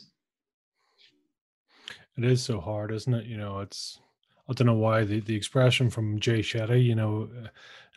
It 2.16 2.24
is 2.24 2.42
so 2.42 2.60
hard, 2.60 2.90
isn't 2.92 3.12
it? 3.12 3.26
You 3.26 3.36
know, 3.36 3.60
it's 3.60 4.00
I 4.48 4.54
don't 4.54 4.66
know 4.66 4.74
why 4.74 5.04
the, 5.04 5.20
the 5.20 5.36
expression 5.36 5.90
from 5.90 6.18
Jay 6.18 6.40
Shetty, 6.40 6.82
you 6.84 6.94
know, 6.94 7.28
and 7.32 7.50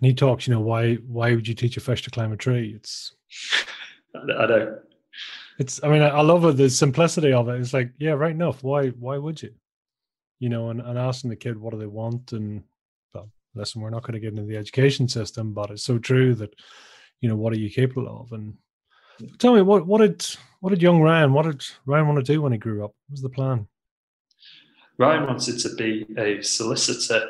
he 0.05 0.13
talks, 0.13 0.47
you 0.47 0.53
know, 0.53 0.59
why 0.59 0.95
why 0.95 1.34
would 1.34 1.47
you 1.47 1.53
teach 1.53 1.78
a 1.78 1.80
fish 1.82 2.03
to 2.03 2.11
climb 2.11 2.34
a 2.34 2.38
tree? 2.38 2.74
It's 2.76 3.13
I 4.16 4.45
know. 4.47 4.80
It's 5.59 5.82
I 5.82 5.88
mean 5.88 6.01
I, 6.01 6.09
I 6.09 6.22
love 6.22 6.43
it, 6.43 6.57
the 6.57 6.70
simplicity 6.70 7.32
of 7.32 7.47
it. 7.47 7.61
It's 7.61 7.74
like, 7.74 7.91
yeah, 7.97 8.11
right 8.11 8.32
enough. 8.32 8.63
Why 8.63 8.89
why 8.89 9.18
would 9.18 9.41
you? 9.41 9.53
You 10.40 10.50
know, 10.50 10.70
and, 10.70 10.82
and 10.82 10.98
asking 10.98 11.30
the 11.30 11.36
kid 11.36 11.58
what 11.58 11.72
do 11.72 11.80
they 11.80 11.86
want 11.86 12.34
and 12.34 12.64
well, 13.14 13.30
listen, 13.54 13.82
we're 13.82 13.90
not 13.90 14.04
going 14.04 14.14
to 14.14 14.20
get 14.20 14.32
into 14.32 14.44
the 14.44 14.58
education 14.58 15.08
system, 15.08 15.54
but 15.54 15.72
it's 15.72 15.84
so 15.84 15.98
true 15.98 16.36
that, 16.36 16.54
you 17.22 17.30
know, 17.30 17.36
what 17.36 17.54
are 17.54 17.60
you 17.60 17.70
capable 17.70 18.22
of? 18.22 18.32
And 18.32 18.56
tell 19.40 19.54
me 19.54 19.62
what 19.62 19.86
what 19.88 20.00
did 20.00 20.26
what 20.60 20.72
did 20.72 20.82
young 20.82 21.02
Ryan 21.02 21.32
what 21.32 21.46
did 21.46 21.64
Ryan 21.86 22.08
want 22.08 22.26
to 22.26 22.34
do 22.34 22.42
when 22.42 22.52
he 22.52 22.58
grew 22.58 22.84
up? 22.84 22.92
What 23.08 23.12
was 23.12 23.22
the 23.22 23.30
plan? 23.30 23.68
Ryan 24.98 25.28
wanted 25.28 25.60
to 25.60 25.76
be 25.76 26.06
a 26.18 26.42
solicitor 26.42 27.30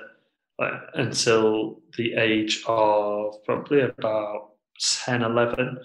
uh, 0.60 0.80
until 0.94 1.82
the 1.98 2.14
age 2.14 2.64
of 2.68 3.44
probably 3.44 3.82
about 3.82 4.52
10, 5.06 5.24
11. 5.24 5.78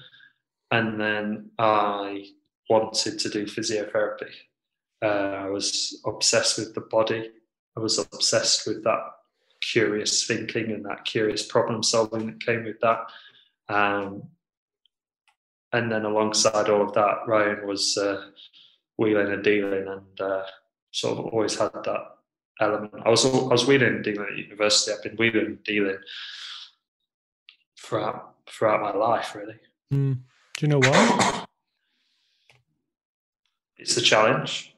And 0.70 1.00
then 1.00 1.50
I 1.58 2.24
wanted 2.68 3.18
to 3.18 3.28
do 3.28 3.46
physiotherapy. 3.46 4.30
Uh, 5.02 5.44
I 5.44 5.48
was 5.48 6.00
obsessed 6.04 6.58
with 6.58 6.74
the 6.74 6.82
body. 6.82 7.30
I 7.76 7.80
was 7.80 7.98
obsessed 7.98 8.66
with 8.66 8.84
that 8.84 9.00
curious 9.60 10.26
thinking 10.26 10.72
and 10.72 10.84
that 10.84 11.04
curious 11.04 11.46
problem 11.46 11.82
solving 11.82 12.26
that 12.26 12.44
came 12.44 12.64
with 12.64 12.80
that. 12.80 13.06
Um, 13.68 14.24
and 15.72 15.90
then 15.90 16.04
alongside 16.04 16.68
all 16.68 16.82
of 16.82 16.92
that, 16.94 17.26
Ryan 17.26 17.66
was 17.66 17.96
uh, 17.96 18.26
wheeling 18.98 19.32
and 19.32 19.44
dealing, 19.44 19.86
and 19.86 20.20
uh, 20.20 20.42
sort 20.90 21.18
of 21.18 21.26
always 21.26 21.56
had 21.56 21.72
that 21.72 22.06
element. 22.60 22.92
I 23.04 23.08
was 23.08 23.24
I 23.24 23.28
was 23.28 23.66
wheeling 23.66 23.94
and 23.94 24.04
dealing 24.04 24.26
at 24.32 24.36
university. 24.36 24.92
I've 24.92 25.02
been 25.02 25.16
wheeling 25.16 25.46
and 25.46 25.64
dealing 25.64 25.98
throughout 27.78 28.34
throughout 28.48 28.82
my 28.82 28.92
life, 28.92 29.36
really. 29.36 29.60
Mm. 29.92 30.18
Do 30.56 30.66
you 30.66 30.68
know 30.68 30.80
why? 30.80 31.44
it's 33.76 33.94
the 33.94 34.00
challenge 34.00 34.74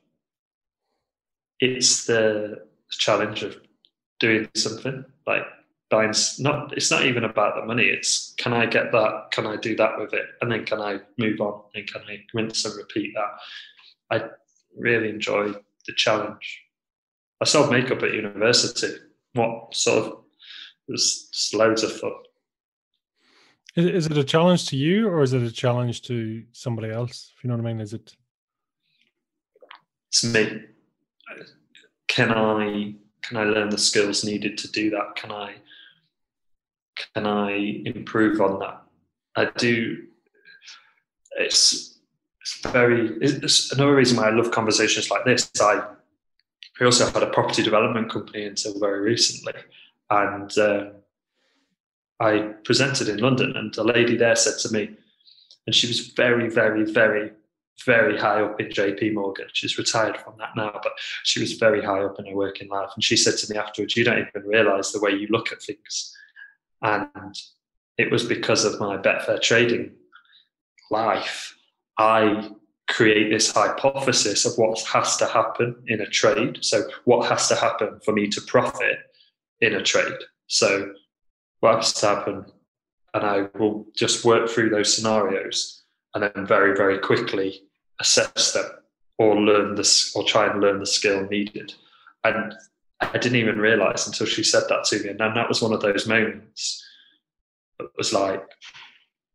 it's 1.63 2.07
the 2.07 2.67
challenge 2.91 3.43
of 3.43 3.57
doing 4.21 4.49
something 4.55 5.05
like 5.27 5.43
buying 5.91 6.13
not 6.39 6.77
it's 6.77 6.91
not 6.91 7.07
even 7.07 7.25
about 7.25 7.55
the 7.55 7.65
money 7.65 7.85
it's 7.85 8.35
can 8.39 8.53
i 8.53 8.67
get 8.67 8.93
that 8.93 9.29
can 9.31 9.47
i 9.47 9.57
do 9.57 9.75
that 9.77 9.99
with 9.99 10.13
it 10.13 10.27
and 10.41 10.51
then 10.51 10.65
can 10.65 10.81
i 10.81 10.99
move 11.19 11.41
on 11.41 11.63
and 11.75 11.87
can 11.87 12.03
i 12.09 12.19
rinse 12.35 12.65
and 12.65 12.77
repeat 12.77 13.13
that. 13.15 13.31
I 14.13 14.29
really 14.77 15.09
enjoy 15.09 15.53
the 15.53 15.95
challenge. 15.97 16.63
I 17.41 17.45
sold 17.45 17.71
makeup 17.71 18.03
at 18.03 18.13
university. 18.13 18.95
What 19.33 19.75
sort 19.75 20.05
of 20.05 20.13
it 20.89 20.93
was 20.93 21.51
loads 21.55 21.83
of 21.83 21.93
fun. 21.99 22.13
Is, 23.75 24.07
it 24.07 24.19
a 24.19 24.25
challenge 24.25 24.67
to 24.69 24.77
you 24.77 25.09
or 25.09 25.23
is 25.23 25.33
it 25.33 25.43
a 25.43 25.51
challenge 25.51 26.03
to 26.03 26.45
somebody 26.53 26.91
else 26.91 27.33
if 27.35 27.43
you 27.43 27.49
know 27.49 27.57
what 27.57 27.65
i 27.65 27.73
mean? 27.73 27.81
Is 27.81 27.95
it 27.95 28.15
it's 30.09 30.25
me 30.25 30.65
can 32.09 32.31
I 32.31 32.95
can 33.23 33.37
I 33.37 33.45
learn 33.45 33.71
the 33.71 33.79
skills 33.79 34.25
needed 34.25 34.59
to 34.59 34.71
do 34.71 34.91
that? 34.91 35.17
Can 35.17 35.31
I 35.33 35.55
can 37.15 37.27
I 37.27 37.83
improve 37.85 38.41
on 38.41 38.59
that? 38.61 38.83
I 39.37 39.51
do. 39.57 40.05
It's 41.39 41.99
it's 42.41 42.59
very. 42.73 43.17
It's 43.21 43.73
another 43.73 43.95
reason 43.95 44.17
why 44.17 44.29
I 44.29 44.35
love 44.35 44.51
conversations 44.51 45.11
like 45.11 45.25
this. 45.25 45.51
I 45.61 45.83
I 46.81 46.85
also 46.85 47.11
had 47.11 47.23
a 47.23 47.31
property 47.31 47.63
development 47.63 48.11
company 48.11 48.45
until 48.45 48.79
very 48.79 49.01
recently, 49.01 49.55
and 50.11 50.59
uh, 50.59 50.85
I 52.19 52.55
presented 52.65 53.09
in 53.09 53.19
London, 53.19 53.57
and 53.57 53.77
a 53.77 53.85
lady 53.85 54.17
there 54.17 54.37
said 54.37 54.59
to 54.61 54.73
me, 54.73 54.97
and 55.67 55.75
she 55.75 55.87
was 55.87 56.09
very, 56.09 56.49
very, 56.49 56.85
very 56.85 57.33
very 57.85 58.19
high 58.19 58.43
up 58.43 58.61
in 58.61 58.69
JP 58.69 59.15
Morgan. 59.15 59.47
She's 59.53 59.79
retired 59.79 60.19
from 60.19 60.35
that 60.39 60.51
now, 60.57 60.79
but 60.83 60.93
she 61.25 61.41
was 61.41 61.55
very 61.55 61.85
high 61.85 62.03
up 62.05 62.19
in 62.19 62.27
her 62.27 62.35
working 62.35 62.69
life. 62.69 62.91
And 62.95 63.03
she 63.03 63.17
said 63.17 63.37
to 63.39 63.53
me 63.53 63.59
afterwards, 63.59 63.97
You 63.97 64.05
don't 64.05 64.19
even 64.19 64.49
realize 64.49 64.93
the 64.93 65.01
way 65.01 65.11
you 65.11 65.27
look 65.31 65.53
at 65.53 65.63
things. 65.63 66.17
And 66.83 67.09
it 67.99 68.11
was 68.11 68.25
because 68.25 68.65
of 68.65 68.81
my 68.81 68.97
Betfair 68.97 69.41
trading 69.41 69.93
life. 70.91 71.57
I 71.99 72.51
create 72.89 73.31
this 73.31 73.51
hypothesis 73.51 74.45
of 74.45 74.53
what 74.57 74.81
has 74.81 75.17
to 75.17 75.27
happen 75.27 75.77
in 75.87 76.01
a 76.01 76.07
trade. 76.07 76.59
So, 76.63 76.83
what 77.05 77.29
has 77.29 77.49
to 77.49 77.55
happen 77.55 78.01
for 78.05 78.13
me 78.13 78.29
to 78.29 78.41
profit 78.43 78.99
in 79.61 79.75
a 79.75 79.83
trade? 79.83 80.19
So, 80.47 80.93
what 81.61 81.77
has 81.77 81.93
to 81.95 82.07
happen? 82.07 82.47
And 83.15 83.25
I 83.25 83.49
will 83.59 83.87
just 83.95 84.25
work 84.25 84.49
through 84.49 84.71
those 84.71 84.95
scenarios 84.95 85.82
and 86.15 86.23
then 86.23 86.47
very, 86.47 86.77
very 86.77 86.99
quickly 86.99 87.63
assess 88.01 88.53
them 88.53 88.71
or 89.19 89.41
learn 89.41 89.75
this 89.75 90.15
or 90.15 90.25
try 90.25 90.51
and 90.51 90.61
learn 90.61 90.81
the 90.81 90.87
skill 90.87 91.27
needed. 91.29 91.75
And 92.25 92.55
I 93.01 93.19
didn't 93.19 93.39
even 93.39 93.59
realize 93.59 94.07
until 94.07 94.27
she 94.27 94.45
said 94.45 94.65
that 94.69 94.85
to 94.85 95.03
me. 95.03 95.11
And 95.11 95.21
then 95.21 95.35
that 95.35 95.49
was 95.49 95.63
one 95.63 95.73
of 95.73 95.81
those 95.81 96.07
moments 96.07 96.85
that 97.79 97.89
was 97.97 98.13
like, 98.13 98.45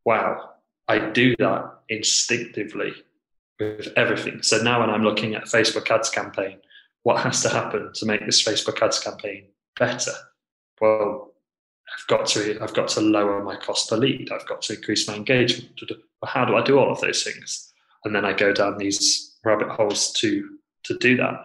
wow, 0.05 0.51
I 0.88 0.99
do 0.99 1.36
that 1.39 1.80
instinctively 1.89 2.93
with 3.59 3.89
everything. 3.97 4.41
So 4.41 4.61
now 4.61 4.80
when 4.82 4.89
I'm 4.89 5.03
looking 5.03 5.36
at 5.36 5.45
Facebook 5.45 5.89
ads 5.91 6.09
campaign, 6.09 6.59
what 7.03 7.21
has 7.21 7.41
to 7.43 7.49
happen 7.49 7.91
to 7.93 8.05
make 8.05 8.25
this 8.25 8.43
Facebook 8.43 8.82
ads 8.82 8.99
campaign 8.99 9.47
better? 9.80 10.13
Well, 10.80 11.34
I've 11.93 12.07
got 12.07 12.25
to 12.27 12.59
I've 12.61 12.73
got 12.73 12.88
to 12.89 13.01
lower 13.01 13.43
my 13.43 13.55
cost 13.55 13.89
per 13.89 13.97
lead. 13.97 14.31
I've 14.31 14.47
got 14.47 14.61
to 14.63 14.75
increase 14.75 15.07
my 15.07 15.15
engagement. 15.15 15.79
How 16.25 16.45
do 16.45 16.55
I 16.55 16.63
do 16.63 16.79
all 16.79 16.91
of 16.91 17.01
those 17.01 17.23
things? 17.23 17.73
And 18.03 18.13
then 18.13 18.25
I 18.25 18.33
go 18.33 18.53
down 18.53 18.77
these 18.77 19.38
rabbit 19.43 19.69
holes 19.69 20.11
to 20.13 20.57
to 20.83 20.97
do 20.97 21.17
that. 21.17 21.43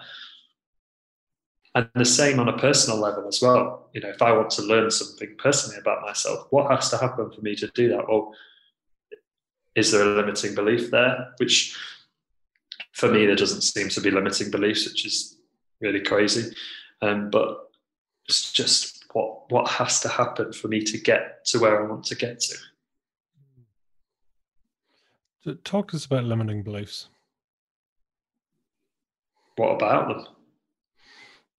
And 1.74 1.88
the 1.94 2.04
same 2.04 2.38
on 2.38 2.48
a 2.48 2.58
personal 2.58 2.98
level 2.98 3.26
as 3.26 3.40
well. 3.40 3.88
You 3.94 4.02
know, 4.02 4.10
if 4.10 4.20
I 4.20 4.32
want 4.32 4.50
to 4.50 4.62
learn 4.62 4.90
something 4.90 5.34
personally 5.38 5.78
about 5.78 6.02
myself, 6.02 6.46
what 6.50 6.70
has 6.70 6.90
to 6.90 6.98
happen 6.98 7.30
for 7.30 7.40
me 7.40 7.54
to 7.56 7.68
do 7.68 7.88
that? 7.90 8.06
Well, 8.08 8.34
is 9.74 9.90
there 9.90 10.02
a 10.02 10.14
limiting 10.14 10.54
belief 10.54 10.90
there? 10.90 11.32
Which 11.38 11.74
for 12.92 13.10
me, 13.10 13.24
there 13.24 13.36
doesn't 13.36 13.62
seem 13.62 13.88
to 13.88 14.00
be 14.02 14.10
limiting 14.10 14.50
beliefs, 14.50 14.86
which 14.86 15.06
is 15.06 15.38
really 15.80 16.00
crazy. 16.00 16.54
Um, 17.00 17.30
but 17.30 17.70
it's 18.28 18.52
just 18.52 18.91
what 19.12 19.50
what 19.50 19.68
has 19.68 20.00
to 20.00 20.08
happen 20.08 20.52
for 20.52 20.68
me 20.68 20.82
to 20.82 20.98
get 20.98 21.44
to 21.46 21.58
where 21.58 21.82
I 21.82 21.88
want 21.88 22.04
to 22.06 22.14
get 22.14 22.40
to. 22.40 22.56
Talk 25.64 25.90
to 25.90 25.96
us 25.96 26.06
about 26.06 26.24
limiting 26.24 26.62
beliefs. 26.62 27.08
What 29.56 29.74
about 29.74 30.08
them? 30.08 30.26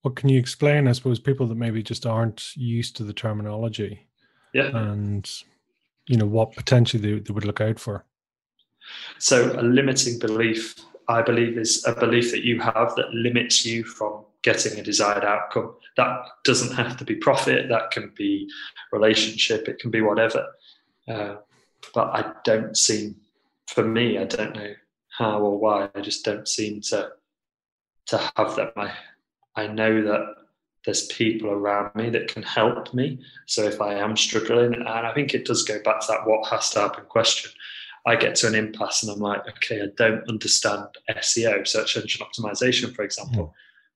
What 0.02 0.16
can 0.16 0.30
you 0.30 0.40
explain? 0.40 0.88
I 0.88 0.94
suppose 0.94 1.20
people 1.20 1.48
that 1.48 1.56
maybe 1.56 1.84
just 1.84 2.06
aren't 2.06 2.56
used 2.56 2.96
to 2.98 3.04
the 3.04 3.14
terminology. 3.14 4.08
Yeah. 4.54 4.76
And 4.76 5.30
you 6.08 6.18
know 6.18 6.26
what 6.26 6.54
potentially 6.54 7.02
they, 7.02 7.20
they 7.20 7.34
would 7.34 7.46
look 7.46 7.62
out 7.62 7.80
for. 7.80 8.06
So 9.18 9.54
a 9.58 9.62
limiting 9.62 10.20
belief, 10.20 10.76
I 11.08 11.22
believe, 11.22 11.58
is 11.58 11.86
a 11.86 11.94
belief 11.96 12.32
that 12.32 12.44
you 12.44 12.60
have 12.60 12.96
that 12.96 13.14
limits 13.14 13.66
you 13.66 13.84
from 13.84 14.23
getting 14.44 14.80
a 14.80 14.84
desired 14.84 15.24
outcome. 15.24 15.74
That 15.98 16.26
doesn't 16.44 16.76
have 16.76 16.98
to 16.98 17.06
be 17.06 17.16
profit. 17.16 17.70
That 17.70 17.92
can 17.92 18.12
be 18.16 18.50
relationship. 18.92 19.68
It 19.68 19.80
can 19.80 19.90
be 19.90 20.02
whatever. 20.02 20.46
Uh, 21.08 21.36
but 21.94 22.08
I 22.08 22.34
don't 22.44 22.78
seem, 22.78 23.16
for 23.68 23.84
me, 23.84 24.18
I 24.18 24.26
don't 24.26 24.56
know 24.56 24.74
how 25.18 25.40
or 25.40 25.58
why. 25.58 25.90
I 25.96 26.02
just 26.02 26.24
don't 26.26 26.48
seem 26.48 26.82
to 26.82 27.12
to 28.08 28.18
have 28.36 28.56
that. 28.58 28.74
I 28.76 28.94
I 29.56 29.68
know 29.68 30.02
that 30.04 30.36
there's 30.86 31.08
people 31.08 31.50
around 31.50 31.96
me 31.96 32.10
that 32.10 32.28
can 32.28 32.44
help 32.44 32.94
me. 32.94 33.20
So 33.46 33.64
if 33.64 33.80
I 33.80 33.94
am 33.96 34.18
struggling, 34.18 34.74
and 34.74 34.88
I 34.88 35.14
think 35.14 35.34
it 35.34 35.46
does 35.46 35.64
go 35.64 35.82
back 35.82 36.02
to 36.02 36.08
that 36.10 36.28
what 36.28 36.50
has 36.50 36.70
to 36.72 36.82
happen 36.82 37.06
question. 37.06 37.52
I 38.06 38.18
get 38.18 38.36
to 38.36 38.48
an 38.48 38.56
impasse 38.56 39.04
and 39.04 39.14
I'm 39.14 39.20
like, 39.20 39.48
okay, 39.48 39.82
I 39.82 39.88
don't 39.96 40.28
understand 40.28 40.88
SEO, 41.10 41.66
search 41.66 41.96
engine 41.96 42.26
optimization, 42.26 42.94
for 42.94 43.04
example. 43.04 43.46
Mm. 43.46 43.54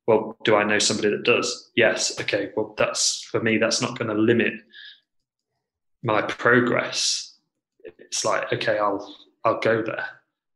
Well, 0.07 0.37
do 0.45 0.55
I 0.55 0.63
know 0.63 0.79
somebody 0.79 1.09
that 1.09 1.23
does? 1.23 1.71
Yes. 1.75 2.19
Okay. 2.19 2.51
Well, 2.55 2.73
that's 2.77 3.23
for 3.23 3.41
me, 3.41 3.57
that's 3.57 3.81
not 3.81 3.99
going 3.99 4.09
to 4.09 4.21
limit 4.21 4.53
my 6.01 6.21
progress. 6.21 7.37
It's 7.83 8.23
like, 8.23 8.51
okay, 8.53 8.77
I'll 8.79 9.15
I'll 9.43 9.59
go 9.59 9.83
there. 9.83 10.07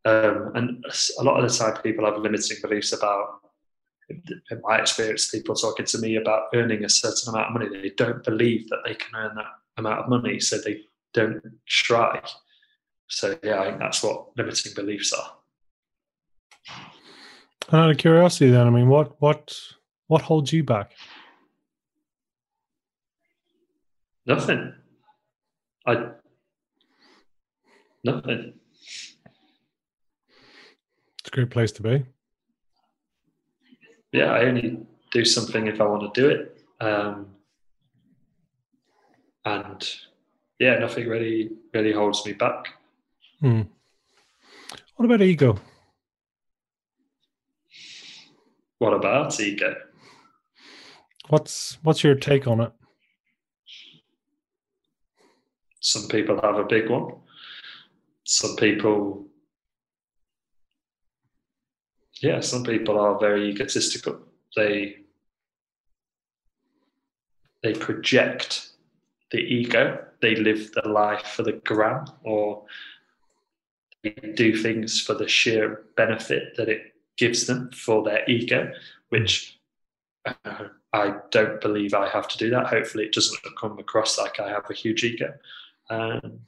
Um, 0.04 0.52
and 0.56 0.86
a 1.20 1.24
lot 1.24 1.44
of 1.44 1.50
the 1.50 1.56
time, 1.56 1.82
people 1.84 2.06
have 2.06 2.18
limiting 2.18 2.58
beliefs 2.62 2.94
about 2.94 3.42
in 4.10 4.62
my 4.64 4.80
experience, 4.80 5.30
people 5.30 5.56
talking 5.56 5.86
to 5.86 5.98
me 6.00 6.16
about 6.16 6.48
earning 6.54 6.84
a 6.84 6.90
certain 6.90 7.34
amount 7.34 7.48
of 7.48 7.54
money, 7.54 7.82
they 7.82 7.94
don't 7.96 8.24
believe 8.24 8.68
that 8.70 8.80
they 8.86 8.96
can 8.96 9.16
earn 9.16 9.36
that 9.36 9.46
amount 9.78 10.00
of 10.00 10.10
money, 10.10 10.40
so 10.40 10.58
they 10.58 10.82
don't 11.14 11.42
try. 11.66 12.22
So 13.08 13.38
yeah, 13.44 13.62
I 13.62 13.66
think 13.68 13.80
that's 13.80 14.04
what 14.04 14.38
limiting 14.38 14.74
beliefs 14.74 15.14
are. 15.14 15.34
Out 17.72 17.92
of 17.92 17.98
curiosity, 17.98 18.50
then, 18.50 18.68
I 18.68 18.70
mean, 18.70 18.88
what 18.90 19.22
what 19.22 19.58
what 20.08 20.22
holds 20.22 20.52
you 20.52 20.64
back? 20.64 20.92
Nothing. 24.26 24.74
I 25.86 26.12
nothing. 28.04 28.54
It's 31.20 31.28
a 31.28 31.32
great 31.32 31.50
place 31.50 31.72
to 31.74 31.84
be 31.84 32.06
yeah, 34.12 34.32
I 34.32 34.46
only 34.46 34.80
do 35.12 35.26
something 35.26 35.68
if 35.68 35.80
I 35.80 35.86
want 35.86 36.14
to 36.14 36.22
do 36.22 36.30
it. 36.30 36.58
Um, 36.80 37.28
and 39.46 39.90
yeah, 40.60 40.78
nothing 40.80 41.08
really 41.08 41.52
really 41.74 41.94
holds 41.94 42.26
me 42.26 42.34
back. 42.34 42.68
Hmm. 43.40 43.62
What 44.96 45.06
about 45.06 45.22
ego? 45.22 45.60
What 48.82 48.96
about 48.96 49.40
ego? 49.40 49.76
What's 51.30 51.78
what's 51.84 52.04
your 52.04 52.16
take 52.16 52.48
on 52.48 52.62
it? 52.62 52.72
Some 55.82 56.08
people 56.08 56.42
have 56.42 56.56
a 56.56 56.64
big 56.64 56.90
one. 56.90 57.14
Some 58.24 58.56
people 58.56 59.28
yeah, 62.24 62.40
some 62.40 62.64
people 62.64 63.00
are 63.00 63.20
very 63.20 63.50
egotistical. 63.52 64.20
They 64.56 64.96
they 67.62 67.74
project 67.74 68.70
the 69.30 69.42
ego. 69.42 70.04
They 70.24 70.38
live 70.38 70.72
their 70.74 70.92
life 70.92 71.28
for 71.28 71.44
the 71.44 71.62
gram, 71.64 72.06
or 72.24 72.64
they 74.04 74.16
do 74.34 74.58
things 74.58 75.00
for 75.00 75.14
the 75.14 75.28
sheer 75.28 75.84
benefit 75.96 76.56
that 76.58 76.68
it 76.68 76.91
gives 77.22 77.46
them 77.46 77.70
for 77.72 78.04
their 78.04 78.30
ego, 78.30 78.72
which 79.10 79.60
uh, 80.26 80.66
I 80.92 81.16
don't 81.30 81.62
believe 81.62 81.94
I 81.94 82.10
have 82.10 82.28
to 82.30 82.38
do 82.38 82.50
that. 82.50 82.68
Hopefully, 82.68 83.06
it 83.06 83.14
doesn't 83.14 83.40
come 83.60 83.80
across 83.80 84.18
like 84.18 84.40
I 84.40 84.50
have 84.50 84.70
a 84.70 84.74
huge 84.74 85.04
ego. 85.04 85.34
Um, 85.90 86.40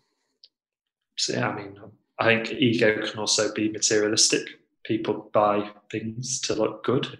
so 1.16 1.34
yeah, 1.34 1.50
I 1.50 1.56
mean, 1.56 1.80
I 2.20 2.26
think 2.26 2.52
ego 2.52 3.06
can 3.08 3.20
also 3.20 3.54
be 3.54 3.72
materialistic 3.72 4.48
people 4.84 5.30
buy 5.34 5.70
things 5.92 6.40
to 6.42 6.56
look 6.56 6.84
good 6.84 7.06
and 7.06 7.18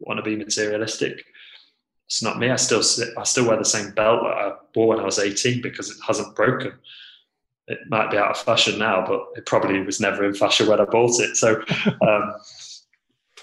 want 0.00 0.18
to 0.18 0.22
be 0.22 0.36
materialistic. 0.36 1.24
It's 2.06 2.22
not 2.22 2.38
me. 2.38 2.50
I 2.50 2.56
still 2.56 2.82
I 3.16 3.24
still 3.24 3.48
wear 3.48 3.56
the 3.56 3.64
same 3.64 3.92
belt 3.92 4.22
that 4.24 4.36
I 4.36 4.52
wore 4.74 4.88
when 4.88 5.00
I 5.00 5.04
was 5.04 5.18
18 5.18 5.62
because 5.62 5.90
it 5.90 5.96
hasn't 6.06 6.36
broken. 6.36 6.72
It 7.66 7.78
might 7.88 8.10
be 8.10 8.18
out 8.18 8.30
of 8.30 8.38
fashion 8.38 8.78
now, 8.78 9.04
but 9.06 9.26
it 9.36 9.46
probably 9.46 9.80
was 9.80 10.00
never 10.00 10.24
in 10.24 10.34
fashion 10.34 10.66
when 10.66 10.80
I 10.80 10.84
bought 10.84 11.18
it. 11.20 11.36
So, 11.36 11.62
um, 12.06 12.34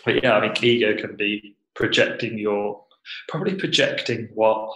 but 0.06 0.24
yeah, 0.24 0.38
I 0.38 0.42
think 0.42 0.64
ego 0.64 0.96
can 1.00 1.16
be 1.16 1.56
projecting 1.76 2.38
your 2.38 2.84
probably 3.28 3.56
projecting 3.56 4.30
what 4.34 4.72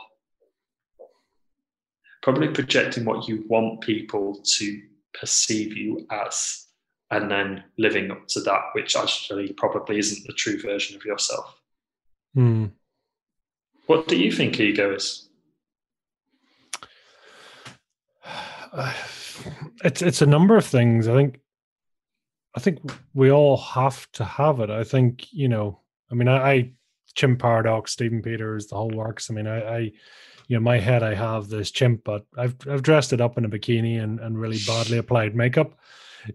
probably 2.24 2.48
projecting 2.48 3.06
what 3.06 3.28
you 3.28 3.46
want 3.48 3.82
people 3.82 4.42
to 4.44 4.82
perceive 5.14 5.78
you 5.78 6.08
as 6.12 6.66
and 7.12 7.30
then 7.30 7.64
living 7.78 8.10
up 8.10 8.28
to 8.28 8.40
that, 8.42 8.62
which 8.74 8.96
actually 8.96 9.54
probably 9.54 10.00
isn't 10.00 10.26
the 10.26 10.34
true 10.34 10.60
version 10.60 10.96
of 10.96 11.06
yourself. 11.06 11.62
Hmm. 12.34 12.66
What 13.86 14.08
do 14.08 14.18
you 14.18 14.32
think 14.32 14.60
ego 14.60 14.96
is? 14.96 15.30
it's 19.84 20.02
it's 20.02 20.22
a 20.24 20.26
number 20.26 20.58
of 20.58 20.66
things. 20.66 21.08
I 21.08 21.14
think 21.14 21.40
I 22.56 22.60
think 22.60 22.80
we 23.14 23.32
all 23.32 23.58
have 23.58 24.10
to 24.14 24.24
have 24.24 24.60
it. 24.60 24.70
I 24.70 24.84
think 24.84 25.32
you 25.32 25.48
know. 25.48 25.80
I 26.12 26.16
mean, 26.16 26.28
I, 26.28 26.52
I 26.52 26.72
chimp 27.16 27.40
paradox, 27.40 27.92
Stephen 27.92 28.22
Peters, 28.22 28.68
the 28.68 28.76
whole 28.76 28.92
works. 28.92 29.30
I 29.30 29.34
mean, 29.34 29.48
I, 29.48 29.62
I 29.62 29.78
you 30.48 30.56
know, 30.56 30.60
my 30.60 30.78
head, 30.80 31.02
I 31.02 31.16
have 31.16 31.50
this 31.50 31.72
chimp, 31.72 32.04
but 32.04 32.26
I've 32.38 32.56
I've 32.70 32.84
dressed 32.84 33.14
it 33.14 33.22
up 33.22 33.38
in 33.38 33.46
a 33.46 33.50
bikini 33.50 34.02
and 34.02 34.20
and 34.20 34.40
really 34.40 34.60
badly 34.68 34.98
applied 34.98 35.36
makeup 35.36 35.78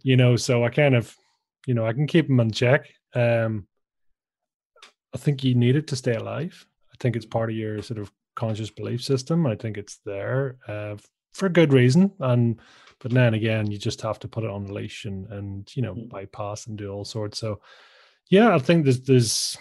you 0.02 0.16
know, 0.16 0.36
so 0.36 0.64
I 0.64 0.70
kind 0.70 0.94
of, 0.94 1.14
you 1.66 1.74
know, 1.74 1.86
I 1.86 1.92
can 1.92 2.06
keep 2.06 2.28
him 2.28 2.40
in 2.40 2.50
check. 2.50 2.88
Um, 3.14 3.66
I 5.14 5.18
think 5.18 5.42
you 5.42 5.54
need 5.54 5.76
it 5.76 5.88
to 5.88 5.96
stay 5.96 6.14
alive. 6.14 6.66
I 6.92 6.96
think 7.00 7.16
it's 7.16 7.26
part 7.26 7.50
of 7.50 7.56
your 7.56 7.82
sort 7.82 7.98
of 7.98 8.12
conscious 8.36 8.70
belief 8.70 9.02
system. 9.02 9.46
I 9.46 9.56
think 9.56 9.76
it's 9.76 9.98
there 10.04 10.56
uh, 10.68 10.96
for 11.32 11.48
good 11.48 11.72
reason. 11.72 12.12
And 12.20 12.60
but 13.00 13.12
then 13.12 13.34
again, 13.34 13.70
you 13.70 13.78
just 13.78 14.02
have 14.02 14.18
to 14.20 14.28
put 14.28 14.44
it 14.44 14.50
on 14.50 14.64
the 14.64 14.72
leash 14.72 15.04
and 15.04 15.26
and 15.30 15.76
you 15.76 15.82
know 15.82 15.94
mm. 15.94 16.08
bypass 16.08 16.66
and 16.66 16.76
do 16.76 16.92
all 16.92 17.04
sorts. 17.04 17.38
So 17.38 17.60
yeah, 18.28 18.54
I 18.54 18.58
think 18.58 18.84
there's 18.84 19.02
there's 19.02 19.58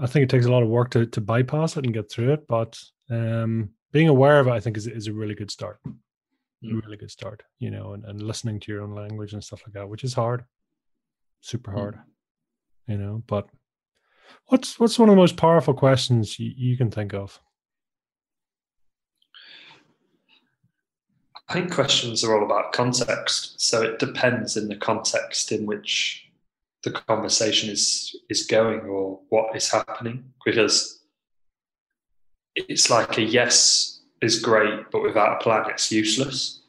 I 0.00 0.06
think 0.06 0.24
it 0.24 0.30
takes 0.30 0.46
a 0.46 0.52
lot 0.52 0.62
of 0.62 0.68
work 0.68 0.90
to 0.90 1.06
to 1.06 1.20
bypass 1.20 1.76
it 1.76 1.84
and 1.84 1.94
get 1.94 2.10
through 2.10 2.32
it. 2.32 2.46
But 2.46 2.78
um, 3.10 3.70
being 3.92 4.08
aware 4.08 4.40
of 4.40 4.46
it, 4.46 4.52
I 4.52 4.60
think, 4.60 4.76
is 4.76 4.86
is 4.86 5.06
a 5.06 5.12
really 5.12 5.34
good 5.34 5.50
start 5.50 5.80
mm. 6.64 6.82
really 6.82 6.96
good 6.96 7.10
start, 7.10 7.42
you 7.58 7.70
know, 7.70 7.92
and, 7.92 8.04
and 8.04 8.22
listening 8.22 8.60
to 8.60 8.72
your 8.72 8.82
own 8.82 8.94
language 8.94 9.32
and 9.32 9.42
stuff 9.42 9.62
like 9.66 9.74
that, 9.74 9.88
which 9.88 10.04
is 10.04 10.14
hard, 10.14 10.44
super 11.40 11.72
hard, 11.72 11.94
mm. 11.94 12.02
you 12.88 12.98
know. 12.98 13.22
But 13.26 13.48
what's 14.46 14.78
what's 14.78 14.98
one 14.98 15.08
of 15.08 15.14
the 15.14 15.20
most 15.20 15.36
powerful 15.36 15.74
questions 15.74 16.38
you, 16.38 16.52
you 16.56 16.76
can 16.76 16.90
think 16.90 17.14
of? 17.14 17.40
I 21.48 21.52
think 21.52 21.72
questions 21.72 22.24
are 22.24 22.36
all 22.36 22.44
about 22.44 22.72
context. 22.72 23.60
So 23.60 23.82
it 23.82 23.98
depends 23.98 24.56
in 24.56 24.68
the 24.68 24.76
context 24.76 25.52
in 25.52 25.64
which 25.64 26.28
the 26.82 26.90
conversation 26.90 27.70
is 27.70 28.16
is 28.28 28.46
going 28.46 28.80
or 28.80 29.20
what 29.28 29.54
is 29.56 29.70
happening. 29.70 30.24
Because 30.44 31.02
it's 32.54 32.90
like 32.90 33.18
a 33.18 33.22
yes 33.22 34.00
is 34.22 34.40
great, 34.40 34.90
but 34.90 35.02
without 35.02 35.40
a 35.40 35.42
plan, 35.42 35.70
it's 35.70 35.92
useless. 35.92 36.62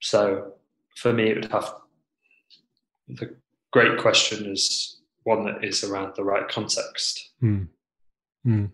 So 0.00 0.52
for 0.96 1.12
me, 1.12 1.30
it 1.30 1.36
would 1.36 1.52
have 1.52 1.74
the 3.08 3.34
great 3.72 3.98
question 3.98 4.50
is 4.50 5.00
one 5.24 5.44
that 5.44 5.64
is 5.64 5.84
around 5.84 6.14
the 6.16 6.24
right 6.24 6.48
context. 6.48 7.30
Mm. 7.42 7.68
Mm. 8.46 8.70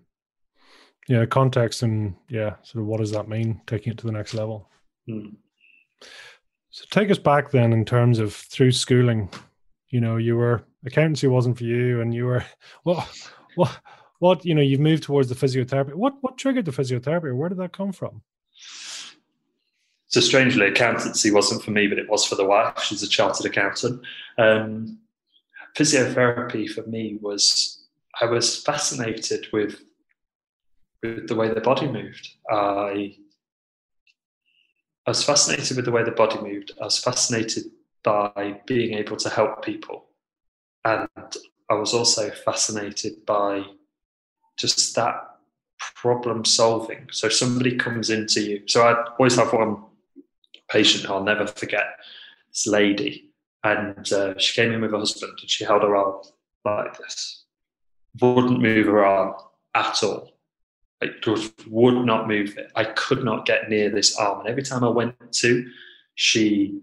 Yeah, 1.08 1.26
context 1.26 1.82
and 1.82 2.14
yeah, 2.28 2.54
sort 2.62 2.82
of 2.82 2.86
what 2.86 2.98
does 2.98 3.10
that 3.12 3.28
mean? 3.28 3.60
Taking 3.66 3.92
it 3.92 3.98
to 3.98 4.06
the 4.06 4.12
next 4.12 4.34
level. 4.34 4.70
Mm. 5.08 5.36
So 6.70 6.84
take 6.90 7.10
us 7.10 7.18
back 7.18 7.50
then 7.50 7.72
in 7.72 7.84
terms 7.84 8.18
of 8.18 8.34
through 8.34 8.72
schooling. 8.72 9.30
You 9.88 10.00
know, 10.00 10.16
you 10.16 10.36
were 10.36 10.64
accountancy 10.84 11.28
wasn't 11.28 11.58
for 11.58 11.64
you, 11.64 12.00
and 12.00 12.12
you 12.12 12.26
were 12.26 12.44
what 12.82 13.08
what 13.54 13.78
what 14.18 14.44
you 14.44 14.54
know 14.54 14.62
you've 14.62 14.80
moved 14.80 15.04
towards 15.04 15.28
the 15.28 15.34
physiotherapy. 15.34 15.94
What 15.94 16.14
what 16.20 16.38
triggered 16.38 16.64
the 16.64 16.72
physiotherapy? 16.72 17.34
Where 17.34 17.48
did 17.48 17.58
that 17.58 17.72
come 17.72 17.92
from? 17.92 18.22
So 20.08 20.20
strangely 20.20 20.66
accountancy 20.66 21.32
wasn't 21.32 21.62
for 21.62 21.72
me 21.72 21.88
but 21.88 21.98
it 21.98 22.08
was 22.08 22.24
for 22.24 22.36
the 22.36 22.44
wife 22.44 22.80
she's 22.82 23.02
a 23.02 23.08
chartered 23.08 23.46
accountant. 23.46 24.00
Um, 24.38 24.98
physiotherapy 25.76 26.68
for 26.70 26.82
me 26.86 27.18
was 27.20 27.84
i 28.22 28.24
was 28.24 28.62
fascinated 28.62 29.48
with 29.52 29.80
with 31.04 31.28
the 31.28 31.34
way 31.34 31.52
the 31.52 31.60
body 31.60 31.86
moved. 31.88 32.28
I 32.50 33.16
I 35.06 35.10
was 35.10 35.22
fascinated 35.22 35.76
with 35.76 35.84
the 35.84 35.90
way 35.90 36.02
the 36.02 36.10
body 36.10 36.40
moved. 36.40 36.72
I 36.80 36.84
was 36.84 36.98
fascinated 36.98 37.64
by 38.02 38.60
being 38.66 38.94
able 38.94 39.16
to 39.18 39.28
help 39.28 39.64
people. 39.64 40.06
And 40.84 41.08
I 41.68 41.74
was 41.74 41.92
also 41.92 42.30
fascinated 42.30 43.26
by 43.26 43.64
just 44.56 44.94
that 44.96 45.16
problem 45.96 46.44
solving. 46.44 47.08
So 47.10 47.28
somebody 47.28 47.76
comes 47.76 48.10
into 48.10 48.40
you. 48.40 48.62
So 48.66 48.82
I 48.82 49.04
always 49.18 49.36
have 49.36 49.52
one 49.52 49.84
patient 50.68 51.10
I'll 51.10 51.22
never 51.22 51.46
forget. 51.46 51.86
This 52.50 52.66
lady, 52.66 53.30
and 53.62 54.10
uh, 54.12 54.38
she 54.38 54.60
came 54.60 54.72
in 54.72 54.80
with 54.80 54.92
her 54.92 54.98
husband, 54.98 55.38
and 55.40 55.50
she 55.50 55.64
held 55.64 55.82
her 55.82 55.96
arm 55.96 56.22
like 56.64 56.96
this, 56.98 57.44
wouldn't 58.20 58.60
move 58.60 58.86
her 58.86 59.04
arm 59.04 59.34
at 59.74 60.02
all. 60.02 60.33
It 61.04 61.22
just 61.22 61.52
would 61.68 62.04
not 62.04 62.28
move 62.28 62.56
it. 62.58 62.70
I 62.74 62.84
could 62.84 63.24
not 63.24 63.46
get 63.46 63.68
near 63.68 63.90
this 63.90 64.16
arm, 64.16 64.40
and 64.40 64.48
every 64.48 64.62
time 64.62 64.84
I 64.84 64.88
went 64.88 65.14
to, 65.32 65.70
she 66.14 66.80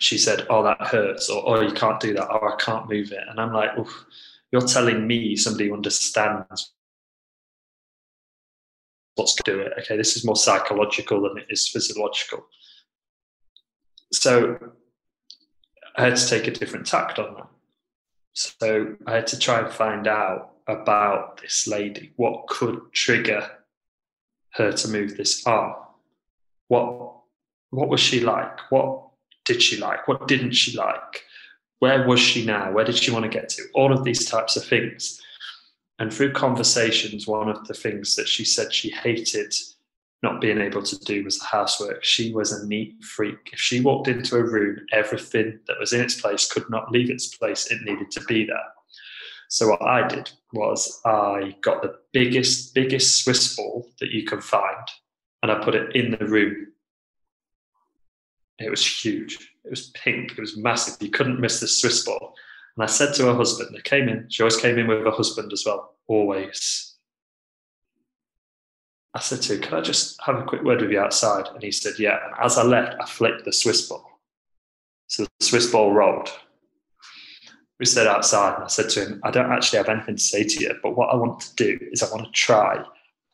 she 0.00 0.18
said, 0.18 0.46
"Oh, 0.48 0.62
that 0.62 0.80
hurts," 0.80 1.28
or 1.28 1.42
"Oh, 1.48 1.60
you 1.60 1.72
can't 1.72 2.00
do 2.00 2.14
that," 2.14 2.28
or 2.28 2.54
"I 2.54 2.56
can't 2.56 2.88
move 2.88 3.10
it," 3.12 3.24
and 3.28 3.40
I'm 3.40 3.52
like, 3.52 3.70
"You're 4.52 4.62
telling 4.62 5.06
me 5.06 5.36
somebody 5.36 5.68
who 5.68 5.74
understands 5.74 6.72
what's 9.16 9.34
to 9.34 9.42
do 9.44 9.60
it. 9.60 9.72
Okay, 9.80 9.96
this 9.96 10.16
is 10.16 10.24
more 10.24 10.36
psychological 10.36 11.22
than 11.22 11.38
it 11.38 11.46
is 11.50 11.68
physiological. 11.68 12.46
So 14.12 14.58
I 15.96 16.04
had 16.04 16.16
to 16.16 16.28
take 16.28 16.46
a 16.46 16.52
different 16.52 16.86
tact 16.86 17.18
on 17.18 17.34
that. 17.34 17.48
So 18.32 18.96
I 19.06 19.16
had 19.16 19.26
to 19.28 19.38
try 19.38 19.60
and 19.60 19.72
find 19.72 20.06
out 20.06 20.52
about 20.68 21.40
this 21.40 21.66
lady. 21.66 22.12
What 22.16 22.46
could 22.46 22.92
trigger 22.92 23.50
her 24.54 24.72
to 24.72 24.88
move 24.88 25.16
this 25.16 25.46
arm? 25.46 25.74
What 26.68 27.14
what 27.70 27.88
was 27.88 28.00
she 28.00 28.20
like? 28.20 28.58
What 28.70 29.08
did 29.44 29.62
she 29.62 29.78
like? 29.78 30.08
What 30.08 30.28
didn't 30.28 30.52
she 30.52 30.76
like? 30.76 31.24
Where 31.80 32.06
was 32.06 32.20
she 32.20 32.44
now? 32.44 32.72
Where 32.72 32.84
did 32.84 32.96
she 32.96 33.10
want 33.10 33.24
to 33.24 33.28
get 33.28 33.48
to? 33.50 33.62
All 33.74 33.92
of 33.92 34.04
these 34.04 34.24
types 34.24 34.56
of 34.56 34.64
things. 34.64 35.20
And 35.98 36.12
through 36.12 36.32
conversations, 36.32 37.26
one 37.26 37.48
of 37.48 37.66
the 37.66 37.74
things 37.74 38.14
that 38.16 38.28
she 38.28 38.44
said 38.44 38.72
she 38.72 38.90
hated 38.90 39.52
not 40.22 40.40
being 40.40 40.60
able 40.60 40.82
to 40.82 40.98
do 41.00 41.24
was 41.24 41.38
the 41.38 41.46
housework. 41.46 42.04
She 42.04 42.32
was 42.32 42.52
a 42.52 42.66
neat 42.66 43.02
freak. 43.04 43.50
If 43.52 43.58
she 43.58 43.80
walked 43.80 44.08
into 44.08 44.36
a 44.36 44.42
room, 44.42 44.78
everything 44.92 45.60
that 45.66 45.78
was 45.78 45.92
in 45.92 46.00
its 46.00 46.20
place 46.20 46.50
could 46.50 46.68
not 46.70 46.90
leave 46.90 47.10
its 47.10 47.36
place. 47.36 47.70
It 47.70 47.82
needed 47.82 48.10
to 48.12 48.24
be 48.24 48.44
there. 48.44 48.56
So 49.48 49.68
what 49.68 49.82
I 49.82 50.06
did 50.06 50.30
was 50.52 51.00
I 51.04 51.56
got 51.62 51.82
the 51.82 51.98
biggest, 52.12 52.74
biggest 52.74 53.24
Swiss 53.24 53.56
ball 53.56 53.88
that 53.98 54.10
you 54.10 54.24
can 54.24 54.40
find, 54.40 54.86
and 55.42 55.50
I 55.50 55.62
put 55.64 55.74
it 55.74 55.96
in 55.96 56.10
the 56.10 56.26
room. 56.26 56.68
It 58.58 58.70
was 58.70 58.86
huge. 58.86 59.54
It 59.64 59.70
was 59.70 59.90
pink. 59.90 60.32
It 60.32 60.40
was 60.40 60.56
massive. 60.56 61.00
You 61.00 61.10
couldn't 61.10 61.40
miss 61.40 61.60
the 61.60 61.68
Swiss 61.68 62.04
ball. 62.04 62.34
And 62.76 62.84
I 62.84 62.86
said 62.86 63.14
to 63.14 63.26
her 63.26 63.34
husband, 63.34 63.74
they 63.74 63.80
came 63.80 64.08
in, 64.08 64.26
she 64.28 64.42
always 64.42 64.56
came 64.56 64.78
in 64.78 64.86
with 64.86 65.04
her 65.04 65.10
husband 65.10 65.52
as 65.52 65.64
well, 65.64 65.94
always. 66.06 66.96
I 69.14 69.20
said 69.20 69.42
to 69.42 69.58
Can 69.58 69.74
I 69.74 69.80
just 69.80 70.20
have 70.24 70.36
a 70.36 70.44
quick 70.44 70.62
word 70.62 70.82
with 70.82 70.90
you 70.90 71.00
outside? 71.00 71.46
And 71.52 71.62
he 71.62 71.72
said, 71.72 71.98
Yeah. 71.98 72.18
And 72.24 72.34
as 72.40 72.58
I 72.58 72.62
left, 72.62 72.96
I 73.00 73.06
flicked 73.06 73.44
the 73.44 73.52
Swiss 73.52 73.88
ball. 73.88 74.20
So 75.06 75.24
the 75.24 75.44
Swiss 75.44 75.70
ball 75.70 75.92
rolled. 75.92 76.30
We 77.78 77.86
stayed 77.86 78.08
outside, 78.08 78.54
and 78.54 78.64
I 78.64 78.66
said 78.66 78.90
to 78.90 79.00
him, 79.00 79.20
I 79.22 79.30
don't 79.30 79.52
actually 79.52 79.78
have 79.78 79.88
anything 79.88 80.16
to 80.16 80.22
say 80.22 80.42
to 80.42 80.60
you, 80.60 80.74
but 80.82 80.96
what 80.96 81.10
I 81.10 81.16
want 81.16 81.40
to 81.40 81.54
do 81.54 81.78
is 81.92 82.02
I 82.02 82.10
want 82.10 82.24
to 82.26 82.32
try 82.32 82.84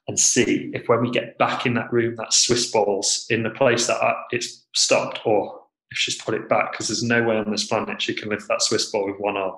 and 0.06 0.18
see 0.20 0.70
if 0.74 0.86
when 0.88 1.00
we 1.00 1.10
get 1.10 1.38
back 1.38 1.64
in 1.64 1.74
that 1.74 1.92
room, 1.92 2.16
that 2.16 2.34
Swiss 2.34 2.70
ball's 2.70 3.26
in 3.30 3.42
the 3.42 3.50
place 3.50 3.86
that 3.86 4.02
I, 4.02 4.14
it's 4.30 4.66
stopped, 4.74 5.20
or 5.24 5.62
if 5.90 5.98
she's 5.98 6.20
put 6.20 6.34
it 6.34 6.48
back 6.48 6.72
because 6.72 6.88
there's 6.88 7.02
no 7.02 7.22
way 7.22 7.36
on 7.36 7.50
this 7.50 7.64
planet 7.64 8.02
she 8.02 8.14
can 8.14 8.28
lift 8.28 8.48
that 8.48 8.60
Swiss 8.60 8.90
ball 8.90 9.06
with 9.06 9.18
one 9.18 9.36
arm. 9.36 9.54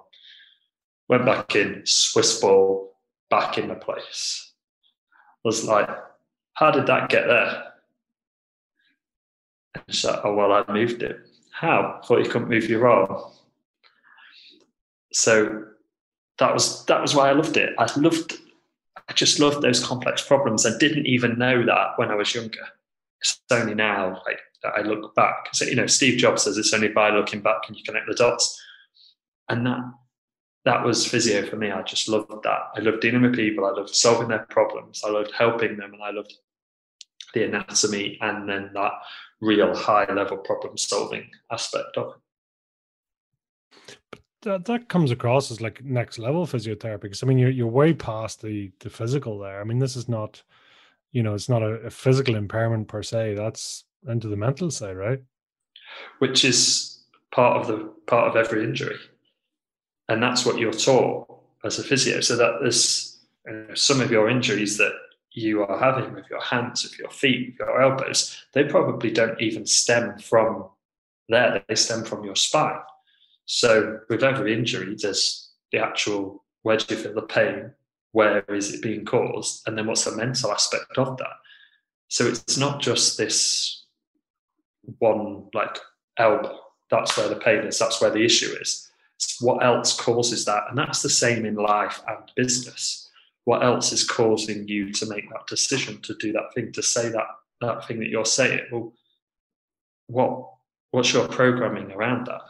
Went 1.09 1.25
back 1.25 1.57
in, 1.57 1.83
Swiss 1.85 2.41
ball 2.41 2.97
back 3.31 3.59
in 3.59 3.69
the 3.69 3.75
place. 3.75 4.53
Was 5.45 5.65
like, 5.65 5.89
how 6.55 6.71
did 6.71 6.87
that 6.87 7.09
get 7.09 7.27
there? 7.27 7.73
And 9.75 9.85
she's 9.89 10.05
like, 10.05 10.21
oh 10.25 10.35
well, 10.35 10.53
I 10.53 10.73
moved 10.73 11.03
it. 11.03 11.17
How? 11.53 12.01
Thought 12.05 12.25
you 12.25 12.31
couldn't 12.31 12.49
move 12.49 12.69
your 12.69 12.89
arm. 12.89 13.33
So 15.13 15.65
that 16.39 16.53
was 16.53 16.85
that 16.87 17.01
was 17.01 17.15
why 17.15 17.29
I 17.29 17.33
loved 17.33 17.57
it. 17.57 17.75
I 17.79 17.89
loved 17.99 18.35
I 19.09 19.13
just 19.13 19.39
loved 19.39 19.63
those 19.63 19.85
complex 19.85 20.23
problems. 20.27 20.67
I 20.67 20.77
didn't 20.79 21.07
even 21.07 21.39
know 21.39 21.65
that 21.65 21.93
when 21.97 22.11
I 22.11 22.15
was 22.15 22.35
younger. 22.35 22.67
It's 23.21 23.41
only 23.51 23.75
now, 23.75 24.21
like 24.27 24.41
that 24.63 24.75
I 24.77 24.83
look 24.83 25.15
back. 25.15 25.49
So, 25.53 25.65
you 25.65 25.77
know, 25.77 25.87
Steve 25.87 26.19
Jobs 26.19 26.43
says 26.43 26.59
it's 26.59 26.75
only 26.75 26.89
by 26.89 27.11
looking 27.11 27.41
back 27.41 27.63
can 27.63 27.75
you 27.75 27.85
connect 27.85 28.07
the 28.09 28.15
dots. 28.15 28.61
And 29.49 29.67
that 29.67 29.81
that 30.65 30.85
was 30.85 31.07
physio 31.07 31.47
for 31.47 31.57
me. 31.57 31.71
I 31.71 31.83
just 31.83 32.09
loved 32.09 32.43
that. 32.43 32.61
I 32.75 32.81
loved 32.81 33.01
dealing 33.01 33.23
with 33.23 33.37
people. 33.37 33.65
I 33.65 33.71
loved 33.71 33.95
solving 33.95 34.29
their 34.29 34.47
problems. 34.51 35.03
I 35.07 35.11
loved 35.11 35.31
helping 35.33 35.77
them, 35.77 35.95
and 35.95 36.03
I 36.03 36.11
loved 36.11 36.35
the 37.35 37.45
anatomy 37.45 38.19
and 38.21 38.49
then 38.49 38.71
that 38.75 38.93
real 39.41 39.75
high 39.75 40.11
level 40.13 40.39
problem 40.39 40.77
solving 40.77 41.29
aspect 41.53 41.97
of 41.97 42.15
it. 42.15 42.21
That, 44.47 44.65
that 44.67 44.89
comes 44.89 45.11
across 45.11 45.51
as 45.51 45.61
like 45.61 45.85
next 45.85 46.21
level 46.21 46.47
physiotherapy 46.47 47.01
because 47.01 47.25
I 47.25 47.27
mean 47.27 47.37
you're 47.37 47.51
you're 47.51 47.67
way 47.67 47.93
past 47.93 48.43
the 48.43 48.71
the 48.79 48.89
physical 48.89 49.41
there. 49.41 49.61
I 49.61 49.65
mean 49.65 49.81
this 49.81 49.97
is 49.97 50.09
not 50.09 50.41
you 51.11 51.25
know 51.25 51.35
it's 51.35 51.49
not 51.49 51.65
a, 51.65 51.87
a 51.87 51.91
physical 51.91 52.37
impairment 52.37 52.87
per 52.87 53.03
se. 53.03 53.35
That's 53.35 53.83
into 54.09 54.29
the 54.29 54.37
mental 54.37 54.71
side, 54.71 54.97
right? 54.97 55.21
Which 56.21 56.45
is 56.45 57.01
part 57.33 57.61
of 57.61 57.67
the 57.67 57.93
part 58.07 58.29
of 58.29 58.37
every 58.37 58.63
injury, 58.63 58.99
and 60.09 60.23
that's 60.23 60.47
what 60.47 60.59
you're 60.59 60.73
taught 60.73 61.27
as 61.65 61.81
a 61.81 61.83
physio. 61.83 62.21
So 62.21 62.37
that 62.37 62.59
there's 62.61 63.19
you 63.49 63.53
know, 63.53 63.75
some 63.75 64.01
of 64.01 64.13
your 64.13 64.31
injuries 64.31 64.79
that 64.79 64.93
you 65.33 65.65
are 65.65 65.77
having 65.77 66.15
with 66.15 66.31
your 66.31 66.41
hands, 66.41 66.85
with 66.85 67.01
your 67.01 67.11
feet, 67.11 67.49
with 67.49 67.67
your 67.67 67.83
elbows, 67.83 68.45
they 68.53 68.63
probably 68.63 69.11
don't 69.11 69.41
even 69.41 69.67
stem 69.67 70.17
from 70.21 70.67
there. 71.29 71.65
They 71.67 71.75
stem 71.75 72.05
from 72.05 72.23
your 72.23 72.37
spine. 72.37 72.79
So 73.47 74.01
with 74.09 74.23
every 74.23 74.53
injury, 74.53 74.97
there's 75.01 75.51
the 75.73 75.79
actual 75.79 76.45
where 76.63 76.77
do 76.77 76.95
you 76.95 77.01
feel 77.01 77.15
the 77.15 77.23
pain? 77.23 77.71
Where 78.13 78.45
is 78.49 78.75
it 78.75 78.83
being 78.83 79.05
caused? 79.05 79.63
And 79.67 79.79
then 79.79 79.87
what's 79.87 80.05
the 80.05 80.17
mental 80.17 80.51
aspect 80.51 80.99
of 80.99 81.17
that? 81.19 81.37
So 82.09 82.27
it's 82.27 82.59
not 82.59 82.81
just 82.81 83.17
this 83.17 83.85
one 84.99 85.45
like 85.55 85.79
elbow. 86.19 86.59
That's 86.91 87.17
where 87.17 87.29
the 87.29 87.37
pain 87.37 87.65
is. 87.65 87.79
That's 87.79 88.01
where 88.01 88.11
the 88.11 88.25
issue 88.25 88.55
is. 88.61 88.91
It's 89.17 89.41
what 89.41 89.65
else 89.65 89.99
causes 89.99 90.45
that? 90.45 90.65
And 90.69 90.79
that's 90.79 91.03
the 91.03 91.09
same 91.09 91.47
in 91.47 91.55
life 91.55 92.03
and 92.09 92.31
business. 92.35 93.11
What 93.45 93.63
else 93.63 93.93
is 93.93 94.05
causing 94.05 94.67
you 94.67 94.93
to 94.93 95.07
make 95.07 95.31
that 95.31 95.47
decision 95.47 96.03
to 96.03 96.15
do 96.17 96.33
that 96.33 96.53
thing, 96.55 96.73
to 96.73 96.83
say 96.83 97.09
that 97.11 97.27
that 97.61 97.87
thing 97.87 98.01
that 98.01 98.09
you're 98.09 98.25
saying? 98.25 98.61
Well, 98.73 98.93
what 100.09 100.51
what's 100.91 101.13
your 101.13 101.29
programming 101.29 101.93
around 101.93 102.27
that? 102.27 102.43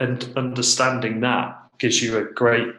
And 0.00 0.32
understanding 0.36 1.20
that 1.20 1.56
gives 1.78 2.02
you 2.02 2.18
a 2.18 2.32
great, 2.32 2.74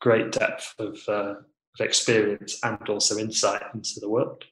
great 0.00 0.32
depth 0.32 0.74
of, 0.78 0.98
uh, 1.08 1.34
of 1.34 1.80
experience 1.80 2.60
and 2.62 2.78
also 2.88 3.18
insight 3.18 3.62
into 3.74 4.00
the 4.00 4.08
world. 4.08 4.44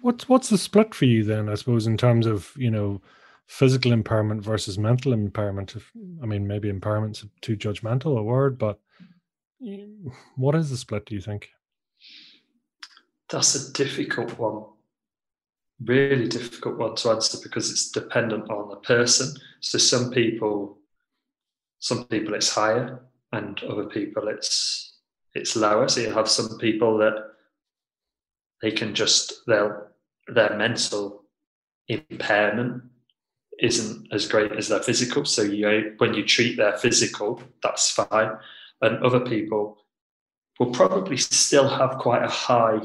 What's 0.00 0.28
what's 0.28 0.48
the 0.48 0.58
split 0.58 0.94
for 0.94 1.06
you 1.06 1.24
then? 1.24 1.48
I 1.48 1.56
suppose 1.56 1.88
in 1.88 1.96
terms 1.96 2.24
of 2.26 2.52
you 2.56 2.70
know 2.70 3.00
physical 3.48 3.92
impairment 3.92 4.42
versus 4.42 4.78
mental 4.78 5.12
impairment. 5.12 5.74
If, 5.74 5.90
I 6.22 6.26
mean, 6.26 6.46
maybe 6.46 6.68
impairment's 6.68 7.24
too 7.40 7.56
judgmental 7.56 8.18
a 8.18 8.22
word, 8.22 8.58
but 8.58 8.78
what 10.36 10.54
is 10.54 10.70
the 10.70 10.76
split? 10.76 11.06
Do 11.06 11.14
you 11.14 11.20
think? 11.20 11.48
That's 13.30 13.54
a 13.54 13.72
difficult 13.72 14.38
one. 14.38 14.64
Really 15.84 16.28
difficult 16.28 16.76
one 16.76 16.96
to 16.96 17.10
answer 17.10 17.38
because 17.42 17.70
it's 17.70 17.90
dependent 17.90 18.50
on 18.50 18.68
the 18.68 18.76
person. 18.76 19.32
So 19.60 19.78
some 19.78 20.10
people, 20.10 20.78
some 21.78 22.04
people 22.04 22.34
it's 22.34 22.52
higher, 22.52 23.00
and 23.32 23.62
other 23.64 23.84
people 23.84 24.28
it's 24.28 24.96
it's 25.34 25.54
lower. 25.54 25.88
So 25.88 26.00
you 26.00 26.12
have 26.12 26.28
some 26.28 26.58
people 26.58 26.98
that 26.98 27.14
they 28.60 28.72
can 28.72 28.94
just 28.94 29.44
they'll 29.46 29.86
their 30.26 30.56
mental 30.56 31.24
impairment 31.88 32.82
isn't 33.60 34.06
as 34.12 34.26
great 34.26 34.52
as 34.52 34.68
their 34.68 34.82
physical. 34.82 35.24
So 35.24 35.42
you 35.42 35.94
when 35.98 36.14
you 36.14 36.24
treat 36.24 36.56
their 36.56 36.76
physical, 36.76 37.42
that's 37.62 37.90
fine. 37.90 38.32
And 38.80 39.02
other 39.04 39.20
people 39.20 39.78
will 40.58 40.70
probably 40.70 41.16
still 41.16 41.68
have 41.68 41.98
quite 41.98 42.22
a 42.22 42.28
high 42.28 42.80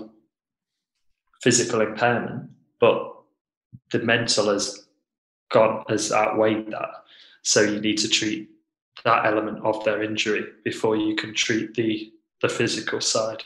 physical 1.41 1.81
impairment, 1.81 2.49
but 2.83 3.13
the 3.93 3.99
mental 3.99 4.49
has 4.49 4.87
gone 5.49 5.85
has 5.87 6.11
outweighed 6.11 6.69
that. 6.71 6.89
So 7.41 7.61
you 7.61 7.79
need 7.79 7.97
to 7.99 8.09
treat 8.09 8.49
that 9.05 9.25
element 9.25 9.59
of 9.63 9.85
their 9.85 10.03
injury 10.03 10.43
before 10.65 10.97
you 10.97 11.15
can 11.15 11.33
treat 11.33 11.73
the 11.75 12.11
the 12.41 12.49
physical 12.49 12.99
side. 12.99 13.41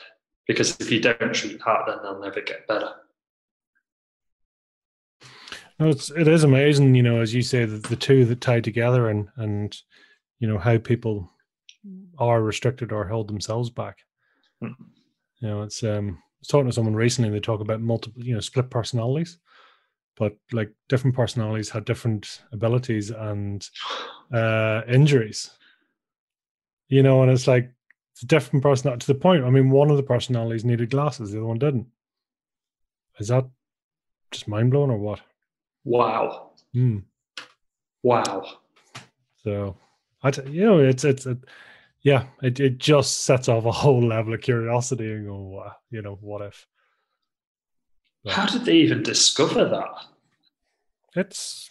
Because 0.48 0.76
if 0.80 0.90
you 0.90 1.00
don't 1.00 1.32
treat 1.32 1.60
that, 1.64 1.82
then 1.86 1.98
they'll 2.02 2.20
never 2.20 2.40
get 2.40 2.66
better. 2.66 2.90
No, 5.78 5.90
it's 5.90 6.10
it 6.10 6.26
is 6.26 6.42
amazing, 6.42 6.96
you 6.96 7.04
know, 7.04 7.20
as 7.20 7.32
you 7.32 7.42
say, 7.42 7.64
the, 7.64 7.76
the 7.76 7.94
two 7.94 8.24
that 8.24 8.40
tie 8.40 8.60
together 8.60 9.08
and 9.08 9.28
and 9.36 9.76
you 10.40 10.48
know 10.48 10.58
how 10.58 10.78
people 10.78 11.30
are 12.18 12.42
restricted 12.42 12.90
or 12.90 13.06
hold 13.06 13.28
themselves 13.28 13.70
back. 13.70 13.98
Hmm. 14.60 14.82
You 15.38 15.48
know, 15.48 15.62
it's 15.62 15.84
um 15.84 16.20
was 16.40 16.48
talking 16.48 16.66
to 16.66 16.72
someone 16.72 16.94
recently, 16.94 17.30
they 17.30 17.40
talk 17.40 17.60
about 17.60 17.80
multiple, 17.80 18.22
you 18.22 18.34
know, 18.34 18.40
split 18.40 18.70
personalities. 18.70 19.38
But 20.16 20.36
like 20.52 20.72
different 20.88 21.14
personalities 21.14 21.70
had 21.70 21.84
different 21.84 22.42
abilities 22.52 23.10
and 23.10 23.68
uh 24.32 24.82
injuries. 24.88 25.50
You 26.88 27.02
know, 27.02 27.22
and 27.22 27.30
it's 27.30 27.46
like 27.46 27.70
it's 28.12 28.22
different 28.22 28.62
person 28.62 28.98
to 28.98 29.06
the 29.06 29.14
point. 29.14 29.44
I 29.44 29.50
mean, 29.50 29.70
one 29.70 29.90
of 29.90 29.96
the 29.96 30.02
personalities 30.02 30.64
needed 30.64 30.90
glasses, 30.90 31.30
the 31.30 31.38
other 31.38 31.46
one 31.46 31.58
didn't. 31.58 31.86
Is 33.18 33.28
that 33.28 33.46
just 34.30 34.48
mind 34.48 34.70
blowing 34.70 34.90
or 34.90 34.98
what? 34.98 35.20
Wow. 35.84 36.50
Hmm. 36.72 36.98
Wow. 38.02 38.46
So, 39.44 39.76
I 40.22 40.30
t- 40.30 40.50
you 40.50 40.64
know, 40.64 40.78
it's 40.78 41.04
it's 41.04 41.26
it, 41.26 41.38
yeah, 42.02 42.26
it 42.42 42.60
it 42.60 42.78
just 42.78 43.22
sets 43.22 43.48
off 43.48 43.64
a 43.64 43.72
whole 43.72 44.02
level 44.02 44.34
of 44.34 44.40
curiosity 44.40 45.12
and 45.12 45.26
go, 45.26 45.36
wow, 45.36 45.72
you 45.90 46.02
know, 46.02 46.18
what 46.20 46.42
if? 46.42 46.66
But 48.24 48.34
How 48.34 48.46
did 48.46 48.64
they 48.64 48.76
even 48.76 49.02
discover 49.02 49.64
that? 49.64 50.04
it's 51.16 51.70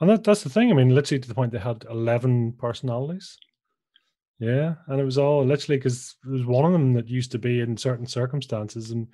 and 0.00 0.08
that, 0.08 0.24
that's 0.24 0.42
the 0.44 0.48
thing. 0.48 0.70
I 0.70 0.74
mean, 0.74 0.94
literally 0.94 1.20
to 1.20 1.28
the 1.28 1.34
point 1.34 1.52
they 1.52 1.58
had 1.58 1.84
eleven 1.90 2.52
personalities. 2.52 3.36
Yeah, 4.38 4.76
and 4.86 5.00
it 5.00 5.04
was 5.04 5.18
all 5.18 5.44
literally 5.44 5.78
because 5.78 6.14
there 6.22 6.32
was 6.32 6.46
one 6.46 6.64
of 6.64 6.72
them 6.72 6.92
that 6.94 7.08
used 7.08 7.32
to 7.32 7.38
be 7.38 7.60
in 7.60 7.76
certain 7.76 8.06
circumstances 8.06 8.92
and 8.92 9.08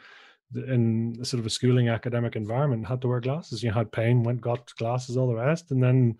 in 0.54 1.24
sort 1.24 1.40
of 1.40 1.46
a 1.46 1.50
schooling 1.50 1.88
academic 1.88 2.36
environment 2.36 2.86
had 2.86 3.00
to 3.00 3.08
wear 3.08 3.20
glasses. 3.20 3.62
You 3.62 3.72
had 3.72 3.90
pain, 3.90 4.22
went 4.22 4.42
got 4.42 4.74
glasses, 4.76 5.16
all 5.16 5.26
the 5.26 5.34
rest, 5.34 5.70
and 5.70 5.82
then 5.82 6.18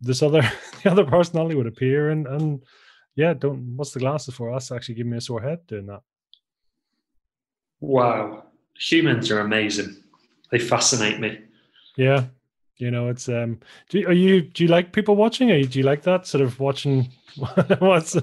this 0.00 0.22
other 0.22 0.42
the 0.82 0.90
other 0.90 1.04
personality 1.04 1.56
would 1.56 1.66
appear 1.66 2.10
and 2.10 2.26
and 2.26 2.62
yeah, 3.18 3.34
don't 3.34 3.76
what's 3.76 3.90
the 3.90 3.98
glasses 3.98 4.36
for? 4.36 4.52
That's 4.52 4.70
actually 4.70 4.94
giving 4.94 5.10
me 5.10 5.18
a 5.18 5.20
sore 5.20 5.42
head 5.42 5.66
doing 5.66 5.86
that. 5.86 6.02
Wow. 7.80 8.44
Humans 8.78 9.32
are 9.32 9.40
amazing. 9.40 9.96
They 10.52 10.60
fascinate 10.60 11.18
me. 11.18 11.40
Yeah, 11.96 12.26
you 12.76 12.92
know, 12.92 13.08
it's 13.08 13.28
um. 13.28 13.58
Do 13.88 13.98
you, 13.98 14.06
are 14.06 14.12
you 14.12 14.42
do 14.42 14.62
you 14.62 14.68
like 14.68 14.92
people 14.92 15.16
watching? 15.16 15.50
Or 15.50 15.60
do 15.60 15.78
you 15.80 15.84
like 15.84 16.02
that 16.02 16.28
sort 16.28 16.44
of 16.44 16.60
watching? 16.60 17.10
what's 17.80 18.16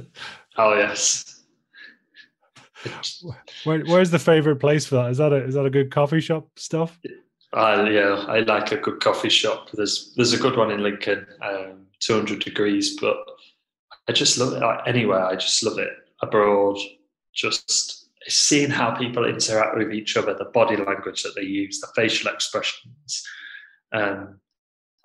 Oh 0.58 0.76
yes. 0.76 1.42
Where, 3.66 3.82
where's 3.82 4.12
the 4.12 4.20
favorite 4.20 4.62
place 4.62 4.86
for 4.86 4.96
that? 4.96 5.12
Is 5.12 5.18
that 5.18 5.34
a 5.34 5.44
is 5.44 5.56
that 5.56 5.66
a 5.66 5.70
good 5.70 5.92
coffee 5.92 6.22
shop 6.22 6.48
stuff? 6.56 6.98
I 7.52 7.90
yeah, 7.90 8.26
I 8.30 8.40
like 8.40 8.72
a 8.72 8.78
good 8.78 9.02
coffee 9.02 9.28
shop. 9.28 9.72
There's 9.74 10.14
there's 10.16 10.32
a 10.32 10.38
good 10.38 10.56
one 10.56 10.72
in 10.72 10.82
Lincoln, 10.82 11.28
um, 11.42 11.88
200 12.00 12.40
degrees, 12.40 12.98
but 12.98 13.18
I 14.08 14.12
just 14.12 14.38
love 14.38 14.54
it. 14.54 14.62
Like, 14.62 14.88
anywhere, 14.88 15.26
I 15.26 15.36
just 15.36 15.64
love 15.64 15.80
it. 15.80 15.90
Abroad, 16.22 16.78
just 17.34 18.10
seeing 18.28 18.70
how 18.70 18.92
people 18.92 19.26
interact 19.26 19.78
with 19.78 19.94
each 19.94 20.18
other, 20.18 20.34
the 20.34 20.46
body 20.46 20.78
language 20.78 21.24
that 21.24 21.36
they 21.36 21.44
use, 21.44 21.80
the 21.80 21.88
facial 21.96 22.32
expressions. 22.32 23.24
Um, 23.92 24.40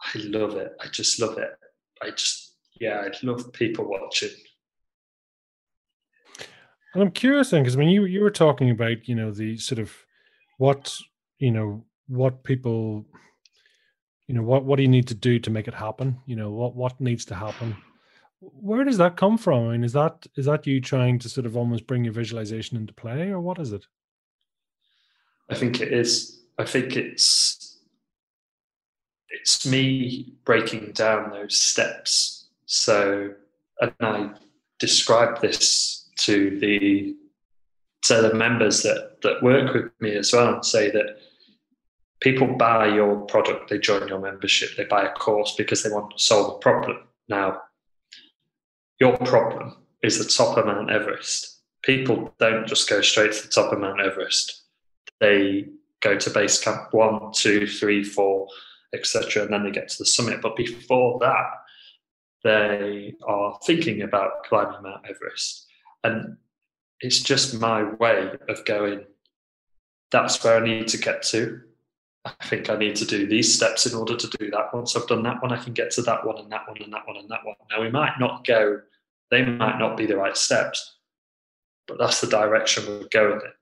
I 0.02 0.18
love 0.18 0.56
it. 0.56 0.72
I 0.80 0.88
just 0.88 1.20
love 1.20 1.38
it. 1.38 1.50
I 2.02 2.10
just 2.10 2.54
yeah, 2.80 3.04
I 3.04 3.10
love 3.22 3.52
people 3.52 3.88
watching. 3.88 4.30
And 6.94 7.02
I'm 7.02 7.10
curious 7.10 7.50
then, 7.50 7.62
because 7.62 7.76
when 7.76 7.88
you 7.88 8.04
you 8.06 8.22
were 8.22 8.30
talking 8.30 8.70
about, 8.70 9.06
you 9.06 9.14
know, 9.14 9.30
the 9.30 9.56
sort 9.58 9.78
of 9.78 9.92
what 10.58 10.96
you 11.38 11.50
know 11.50 11.84
what 12.08 12.42
people, 12.42 13.04
you 14.26 14.34
know, 14.34 14.42
what 14.42 14.64
what 14.64 14.76
do 14.76 14.82
you 14.82 14.88
need 14.88 15.08
to 15.08 15.14
do 15.14 15.38
to 15.38 15.50
make 15.50 15.68
it 15.68 15.74
happen? 15.74 16.18
You 16.26 16.36
know, 16.36 16.50
what 16.50 16.74
what 16.74 17.00
needs 17.00 17.24
to 17.26 17.34
happen? 17.34 17.76
Where 18.40 18.84
does 18.84 18.98
that 18.98 19.16
come 19.16 19.36
from? 19.36 19.68
I 19.68 19.72
mean, 19.72 19.84
is 19.84 19.92
that 19.92 20.26
is 20.36 20.46
that 20.46 20.66
you 20.66 20.80
trying 20.80 21.18
to 21.20 21.28
sort 21.28 21.46
of 21.46 21.56
almost 21.56 21.86
bring 21.86 22.04
your 22.04 22.14
visualization 22.14 22.76
into 22.76 22.94
play, 22.94 23.30
or 23.30 23.40
what 23.40 23.58
is 23.58 23.72
it? 23.72 23.86
I 25.50 25.54
think 25.54 25.80
it 25.80 25.92
is. 25.92 26.40
I 26.58 26.64
think 26.64 26.96
it's 26.96 27.78
it's 29.28 29.66
me 29.66 30.34
breaking 30.44 30.92
down 30.92 31.30
those 31.30 31.56
steps. 31.56 32.48
So, 32.66 33.34
and 33.80 33.92
I 34.00 34.30
describe 34.78 35.40
this 35.40 36.08
to 36.16 36.58
the 36.60 37.16
to 38.04 38.22
the 38.22 38.34
members 38.34 38.82
that 38.82 39.20
that 39.22 39.42
work 39.42 39.74
with 39.74 39.92
me 40.00 40.16
as 40.16 40.32
well, 40.32 40.54
and 40.54 40.64
say 40.64 40.90
that 40.90 41.18
people 42.20 42.46
buy 42.46 42.86
your 42.86 43.16
product, 43.26 43.70
they 43.70 43.78
join 43.78 44.08
your 44.08 44.20
membership, 44.20 44.70
they 44.76 44.84
buy 44.84 45.04
a 45.04 45.12
course 45.12 45.54
because 45.56 45.82
they 45.82 45.90
want 45.90 46.10
to 46.10 46.22
solve 46.22 46.54
a 46.54 46.58
problem. 46.58 46.98
Now, 47.28 47.62
your 49.00 49.16
problem 49.18 49.76
is 50.02 50.18
the 50.18 50.30
top 50.30 50.56
of 50.56 50.66
Mount 50.66 50.90
Everest. 50.90 51.62
People 51.82 52.34
don't 52.38 52.66
just 52.66 52.88
go 52.88 53.00
straight 53.00 53.32
to 53.32 53.42
the 53.42 53.48
top 53.48 53.72
of 53.72 53.80
Mount 53.80 54.00
Everest. 54.00 54.64
They 55.20 55.66
go 56.00 56.16
to 56.16 56.30
base 56.30 56.62
camp 56.62 56.92
one, 56.92 57.32
two, 57.32 57.66
three, 57.66 58.04
four, 58.04 58.46
etc., 58.94 59.44
and 59.44 59.52
then 59.52 59.64
they 59.64 59.70
get 59.70 59.88
to 59.88 59.98
the 59.98 60.06
summit. 60.06 60.40
But 60.42 60.56
before 60.56 61.18
that, 61.20 61.50
they 62.44 63.14
are 63.26 63.58
thinking 63.64 64.02
about 64.02 64.44
climbing 64.44 64.82
Mount 64.82 65.06
Everest, 65.08 65.66
and 66.04 66.36
it's 67.00 67.20
just 67.20 67.58
my 67.58 67.82
way 67.94 68.32
of 68.48 68.64
going. 68.64 69.04
That's 70.10 70.42
where 70.42 70.56
I 70.56 70.64
need 70.64 70.88
to 70.88 70.98
get 70.98 71.22
to. 71.24 71.60
I 72.24 72.44
think 72.44 72.68
I 72.68 72.76
need 72.76 72.96
to 72.96 73.06
do 73.06 73.26
these 73.26 73.54
steps 73.54 73.86
in 73.86 73.96
order 73.96 74.16
to 74.16 74.26
do 74.38 74.50
that. 74.50 74.74
Once 74.74 74.94
I've 74.94 75.06
done 75.06 75.22
that 75.22 75.42
one, 75.42 75.52
I 75.52 75.62
can 75.62 75.72
get 75.72 75.90
to 75.92 76.02
that 76.02 76.26
one 76.26 76.38
and 76.38 76.52
that 76.52 76.68
one 76.68 76.76
and 76.82 76.92
that 76.92 77.06
one 77.06 77.16
and 77.16 77.28
that 77.30 77.44
one. 77.44 77.56
Now 77.70 77.80
we 77.80 77.90
might 77.90 78.20
not 78.20 78.46
go; 78.46 78.80
they 79.30 79.44
might 79.44 79.78
not 79.78 79.96
be 79.96 80.06
the 80.06 80.16
right 80.16 80.36
steps, 80.36 80.96
but 81.86 81.98
that's 81.98 82.20
the 82.20 82.26
direction 82.26 82.86
we're 82.86 83.08
going 83.08 83.40
in 83.40 83.52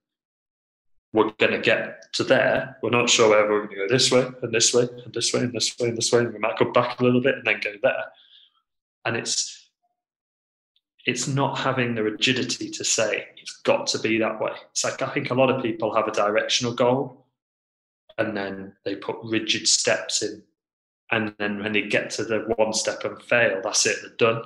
we're 1.13 1.31
going 1.39 1.53
to 1.53 1.61
get 1.61 2.13
to 2.13 2.25
there. 2.25 2.77
We're 2.83 2.91
not 2.91 3.09
sure 3.09 3.31
whether 3.31 3.49
we're 3.49 3.67
going 3.67 3.71
to 3.71 3.77
go 3.77 3.89
this 3.89 4.11
way 4.11 4.27
and 4.43 4.53
this 4.53 4.75
way 4.75 4.89
and 5.05 5.13
this 5.13 5.33
way 5.33 5.41
and 5.41 5.53
this 5.53 5.79
way 5.79 5.89
and 5.89 5.97
this 5.97 6.13
way. 6.13 6.21
And 6.21 6.33
we 6.33 6.39
might 6.39 6.59
go 6.59 6.71
back 6.71 7.01
a 7.01 7.05
little 7.05 7.23
bit 7.23 7.37
and 7.37 7.47
then 7.47 7.61
go 7.63 7.73
there. 7.83 8.05
And 9.05 9.17
it's 9.17 9.71
it's 11.07 11.27
not 11.27 11.59
having 11.59 11.95
the 11.95 12.03
rigidity 12.03 12.69
to 12.69 12.85
say 12.85 13.29
it's 13.39 13.63
got 13.63 13.87
to 13.89 13.99
be 13.99 14.19
that 14.19 14.41
way. 14.41 14.53
It's 14.71 14.85
like 14.85 15.01
I 15.01 15.09
think 15.09 15.31
a 15.31 15.35
lot 15.35 15.51
of 15.51 15.63
people 15.63 15.95
have 15.95 16.09
a 16.09 16.13
directional 16.13 16.75
goal 16.75 17.18
and 18.19 18.37
then 18.37 18.75
they 18.85 18.97
put 18.97 19.17
rigid 19.23 19.67
steps 19.67 20.23
in. 20.23 20.43
And 21.11 21.35
then 21.39 21.63
when 21.63 21.73
they 21.73 21.83
get 21.83 22.11
to 22.11 22.25
the 22.25 22.41
one 22.57 22.75
step 22.75 23.05
and 23.05 23.21
fail, 23.23 23.61
that's 23.63 23.87
it, 23.87 23.97
they're 24.03 24.33
done. 24.33 24.43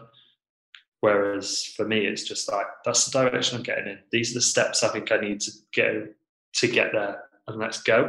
Whereas 1.01 1.64
for 1.77 1.85
me, 1.85 2.07
it's 2.07 2.23
just 2.23 2.51
like 2.51 2.66
that's 2.85 3.07
the 3.07 3.18
direction 3.18 3.57
I'm 3.57 3.64
getting 3.64 3.89
in. 3.89 3.99
These 4.12 4.31
are 4.31 4.35
the 4.35 4.43
steps 4.43 4.85
I 4.85 4.89
think 4.89 5.11
I 5.11 5.16
need 5.16 5.41
to 5.41 5.51
go 5.75 6.07
to 6.55 6.68
get 6.68 6.93
there 6.93 7.25
and 7.49 7.59
let's 7.59 7.83
go. 7.83 8.09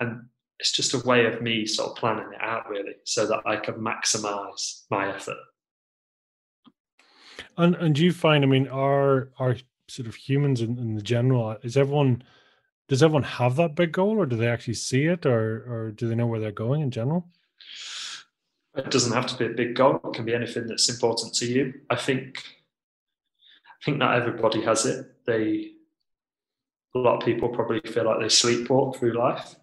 And 0.00 0.24
it's 0.58 0.72
just 0.72 0.94
a 0.94 1.06
way 1.06 1.26
of 1.26 1.42
me 1.42 1.66
sort 1.66 1.90
of 1.90 1.96
planning 1.96 2.32
it 2.32 2.40
out 2.40 2.68
really 2.68 2.94
so 3.04 3.26
that 3.26 3.42
I 3.46 3.56
can 3.56 3.74
maximize 3.74 4.82
my 4.90 5.14
effort. 5.14 5.36
And 7.56 7.76
and 7.76 7.94
do 7.94 8.04
you 8.04 8.12
find? 8.12 8.42
I 8.42 8.48
mean, 8.48 8.66
are 8.66 9.28
are 9.38 9.56
sort 9.88 10.08
of 10.08 10.16
humans 10.16 10.60
in, 10.60 10.78
in 10.78 10.96
the 10.96 11.02
general? 11.02 11.56
Is 11.62 11.76
everyone 11.76 12.24
does 12.88 13.02
everyone 13.02 13.22
have 13.22 13.56
that 13.56 13.74
big 13.74 13.92
goal, 13.92 14.18
or 14.18 14.26
do 14.26 14.36
they 14.36 14.48
actually 14.48 14.74
see 14.74 15.06
it, 15.06 15.26
or 15.26 15.64
or 15.68 15.90
do 15.90 16.08
they 16.08 16.14
know 16.14 16.26
where 16.26 16.40
they're 16.40 16.52
going 16.52 16.82
in 16.82 16.90
general? 16.90 17.28
It 18.76 18.90
doesn't 18.90 19.12
have 19.12 19.26
to 19.28 19.36
be 19.36 19.46
a 19.46 19.56
big 19.56 19.76
goal. 19.76 20.00
It 20.04 20.14
can 20.14 20.24
be 20.24 20.34
anything 20.34 20.66
that's 20.66 20.88
important 20.88 21.34
to 21.34 21.46
you. 21.46 21.74
I 21.90 21.96
think 21.96 22.42
I 23.66 23.84
think 23.84 23.98
not 23.98 24.16
everybody 24.16 24.62
has 24.62 24.84
it. 24.86 25.06
They 25.26 25.72
a 26.94 26.98
lot 26.98 27.18
of 27.18 27.24
people 27.24 27.48
probably 27.48 27.80
feel 27.80 28.04
like 28.04 28.20
they 28.20 28.26
sleepwalk 28.26 28.96
through 28.96 29.18
life. 29.18 29.56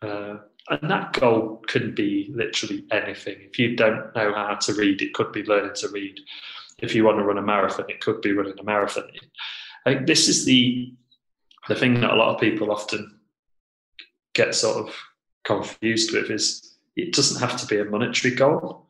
Uh, 0.00 0.36
and 0.70 0.90
that 0.90 1.12
goal 1.12 1.62
could 1.66 1.94
be 1.94 2.32
literally 2.34 2.84
anything. 2.90 3.36
If 3.40 3.58
you 3.58 3.76
don't 3.76 4.14
know 4.14 4.32
how 4.32 4.54
to 4.54 4.74
read, 4.74 5.02
it 5.02 5.12
could 5.12 5.32
be 5.32 5.42
learning 5.44 5.74
to 5.76 5.88
read. 5.88 6.18
If 6.78 6.94
you 6.94 7.04
want 7.04 7.18
to 7.18 7.24
run 7.24 7.38
a 7.38 7.42
marathon, 7.42 7.90
it 7.90 8.00
could 8.00 8.20
be 8.20 8.32
running 8.32 8.58
a 8.58 8.64
marathon. 8.64 9.04
I 9.84 9.94
think 9.94 10.06
this 10.06 10.28
is 10.28 10.44
the 10.44 10.94
the 11.68 11.74
thing 11.74 12.00
that 12.00 12.12
a 12.12 12.16
lot 12.16 12.34
of 12.34 12.40
people 12.40 12.72
often 12.72 13.18
get 14.34 14.54
sort 14.54 14.76
of 14.88 14.94
confused 15.44 16.12
with 16.12 16.30
is 16.30 16.76
it 16.96 17.14
doesn't 17.14 17.40
have 17.40 17.58
to 17.60 17.66
be 17.66 17.78
a 17.78 17.84
monetary 17.84 18.34
goal. 18.34 18.86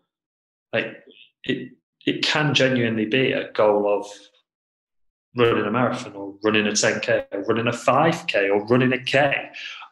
Like 0.73 1.05
it 1.45 1.73
it 2.05 2.25
can 2.25 2.55
genuinely 2.55 3.07
be 3.07 3.33
a 3.33 3.53
goal 3.53 3.89
of 3.89 4.07
running 5.37 5.65
a 5.65 5.71
marathon 5.71 6.15
or 6.15 6.35
running 6.43 6.67
a 6.67 6.71
10k 6.71 7.27
or 7.33 7.43
running 7.45 7.69
a 7.69 7.71
5k 7.71 8.51
or 8.51 8.67
running 8.67 8.93
a 8.93 9.03
k. 9.03 9.19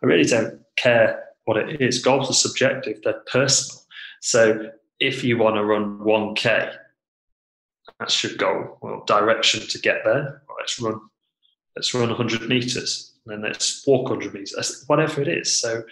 I 0.03 0.07
really 0.07 0.25
don't 0.25 0.61
care 0.77 1.25
what 1.45 1.57
it 1.57 1.81
is. 1.81 2.03
Goals 2.03 2.31
are 2.31 2.35
subjective; 2.35 3.01
they're 3.03 3.23
personal. 3.31 3.83
So 4.21 4.71
if 4.99 5.25
you 5.25 5.39
want 5.39 5.57
to 5.57 5.65
run 5.65 5.99
1k, 6.01 6.75
that's 7.99 8.23
your 8.23 8.35
goal. 8.37 8.79
Well, 8.83 9.05
direction 9.07 9.67
to 9.67 9.79
get 9.79 10.03
there. 10.05 10.43
Let's 10.59 10.81
run. 10.81 11.01
Let's 11.77 11.95
run 11.95 12.09
100 12.09 12.49
meters, 12.49 13.15
and 13.27 13.33
then 13.33 13.43
let's 13.43 13.87
walk 13.87 14.11
100 14.11 14.35
meters. 14.35 14.85
Whatever 14.87 15.23
it 15.23 15.29
is. 15.29 15.61
So 15.61 15.83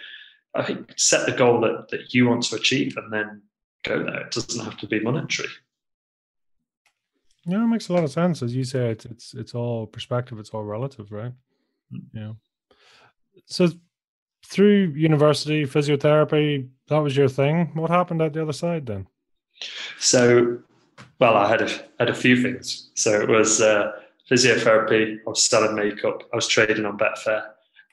I 0.55 0.63
think 0.63 0.93
set 0.97 1.25
the 1.25 1.31
goal 1.31 1.61
that, 1.61 1.87
that 1.89 2.13
you 2.13 2.27
want 2.27 2.43
to 2.43 2.55
achieve, 2.55 2.97
and 2.97 3.11
then 3.11 3.41
go 3.83 4.03
there. 4.03 4.21
It 4.21 4.31
doesn't 4.31 4.63
have 4.63 4.77
to 4.77 4.87
be 4.87 4.99
monetary. 4.99 5.49
Yeah, 7.45 7.63
it 7.63 7.67
makes 7.67 7.89
a 7.89 7.93
lot 7.93 8.03
of 8.03 8.11
sense. 8.11 8.43
As 8.43 8.55
you 8.55 8.63
say, 8.63 8.89
it's 8.91 9.05
it's 9.05 9.33
it's 9.33 9.55
all 9.55 9.87
perspective, 9.87 10.39
it's 10.39 10.51
all 10.51 10.63
relative, 10.63 11.11
right? 11.11 11.33
Mm. 11.93 12.01
Yeah. 12.13 12.31
So 13.45 13.69
through 14.45 14.93
university, 14.95 15.65
physiotherapy, 15.65 16.67
that 16.87 16.99
was 16.99 17.15
your 17.15 17.29
thing. 17.29 17.71
What 17.73 17.89
happened 17.89 18.21
at 18.21 18.33
the 18.33 18.41
other 18.41 18.53
side 18.53 18.85
then? 18.85 19.07
So, 19.99 20.59
well, 21.19 21.35
I 21.35 21.47
had 21.47 21.61
a 21.61 21.69
had 21.99 22.09
a 22.09 22.15
few 22.15 22.41
things. 22.41 22.91
So 22.95 23.21
it 23.21 23.29
was 23.29 23.61
uh, 23.61 23.91
physiotherapy. 24.29 25.17
I 25.25 25.29
was 25.29 25.43
selling 25.43 25.75
makeup. 25.75 26.23
I 26.31 26.35
was 26.35 26.47
trading 26.47 26.85
on 26.85 26.97
Betfair. 26.97 27.43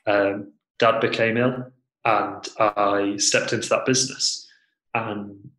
Um, 0.05 0.53
Dad 0.79 0.99
became 0.99 1.37
ill, 1.37 1.71
and 2.05 2.47
I 2.59 3.17
stepped 3.17 3.53
into 3.53 3.69
that 3.69 3.85
business, 3.85 4.47
and 4.93 5.49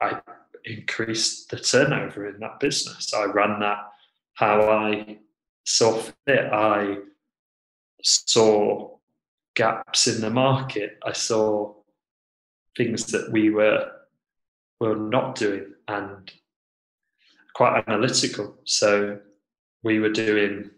I 0.00 0.20
increased 0.64 1.50
the 1.50 1.58
turnover 1.58 2.28
in 2.28 2.38
that 2.40 2.60
business. 2.60 3.14
I 3.14 3.24
ran 3.24 3.60
that 3.60 3.78
how 4.34 4.68
I 4.68 5.18
saw 5.64 6.00
fit. 6.26 6.52
I 6.52 6.98
saw 8.02 8.96
gaps 9.54 10.06
in 10.06 10.20
the 10.20 10.30
market. 10.30 10.98
I 11.04 11.12
saw 11.12 11.74
things 12.76 13.06
that 13.06 13.32
we 13.32 13.50
were 13.50 13.90
were 14.80 14.94
not 14.94 15.34
doing 15.34 15.74
and 15.88 16.30
quite 17.52 17.82
analytical. 17.88 18.56
So 18.64 19.18
we 19.82 19.98
were 20.00 20.10
doing 20.10 20.70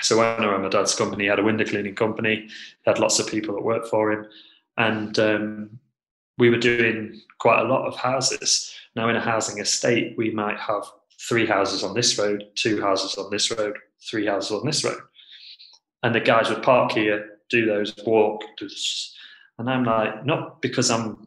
so 0.00 0.18
when 0.18 0.26
I 0.26 0.46
ran 0.46 0.62
my 0.62 0.68
dad's 0.68 0.94
company, 0.94 1.24
he 1.24 1.28
had 1.28 1.40
a 1.40 1.44
window 1.44 1.64
cleaning 1.64 1.94
company, 1.94 2.48
had 2.86 2.98
lots 2.98 3.18
of 3.18 3.26
people 3.26 3.54
that 3.54 3.64
worked 3.64 3.88
for 3.88 4.12
him. 4.12 4.26
And 4.76 5.18
um, 5.18 5.80
we 6.38 6.50
were 6.50 6.58
doing 6.58 7.20
quite 7.38 7.60
a 7.60 7.68
lot 7.68 7.86
of 7.86 7.96
houses. 7.96 8.72
Now, 8.94 9.08
in 9.08 9.16
a 9.16 9.20
housing 9.20 9.58
estate, 9.58 10.14
we 10.16 10.30
might 10.30 10.58
have 10.58 10.84
three 11.20 11.46
houses 11.46 11.82
on 11.82 11.94
this 11.94 12.16
road, 12.16 12.44
two 12.54 12.80
houses 12.80 13.18
on 13.18 13.28
this 13.30 13.50
road, 13.50 13.76
three 14.08 14.26
houses 14.26 14.52
on 14.52 14.64
this 14.64 14.84
road. 14.84 15.00
And 16.04 16.14
the 16.14 16.20
guys 16.20 16.48
would 16.48 16.62
park 16.62 16.92
here, 16.92 17.38
do 17.50 17.66
those, 17.66 17.92
walk. 18.06 18.42
And 19.58 19.68
I'm 19.68 19.82
like, 19.82 20.24
not 20.24 20.62
because 20.62 20.92
I'm 20.92 21.26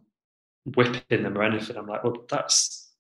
whipping 0.76 1.24
them 1.24 1.38
or 1.38 1.44
anything. 1.44 1.76
I'm 1.76 1.88
like, 1.88 2.06
well, 2.06 2.24
that's 2.30 2.94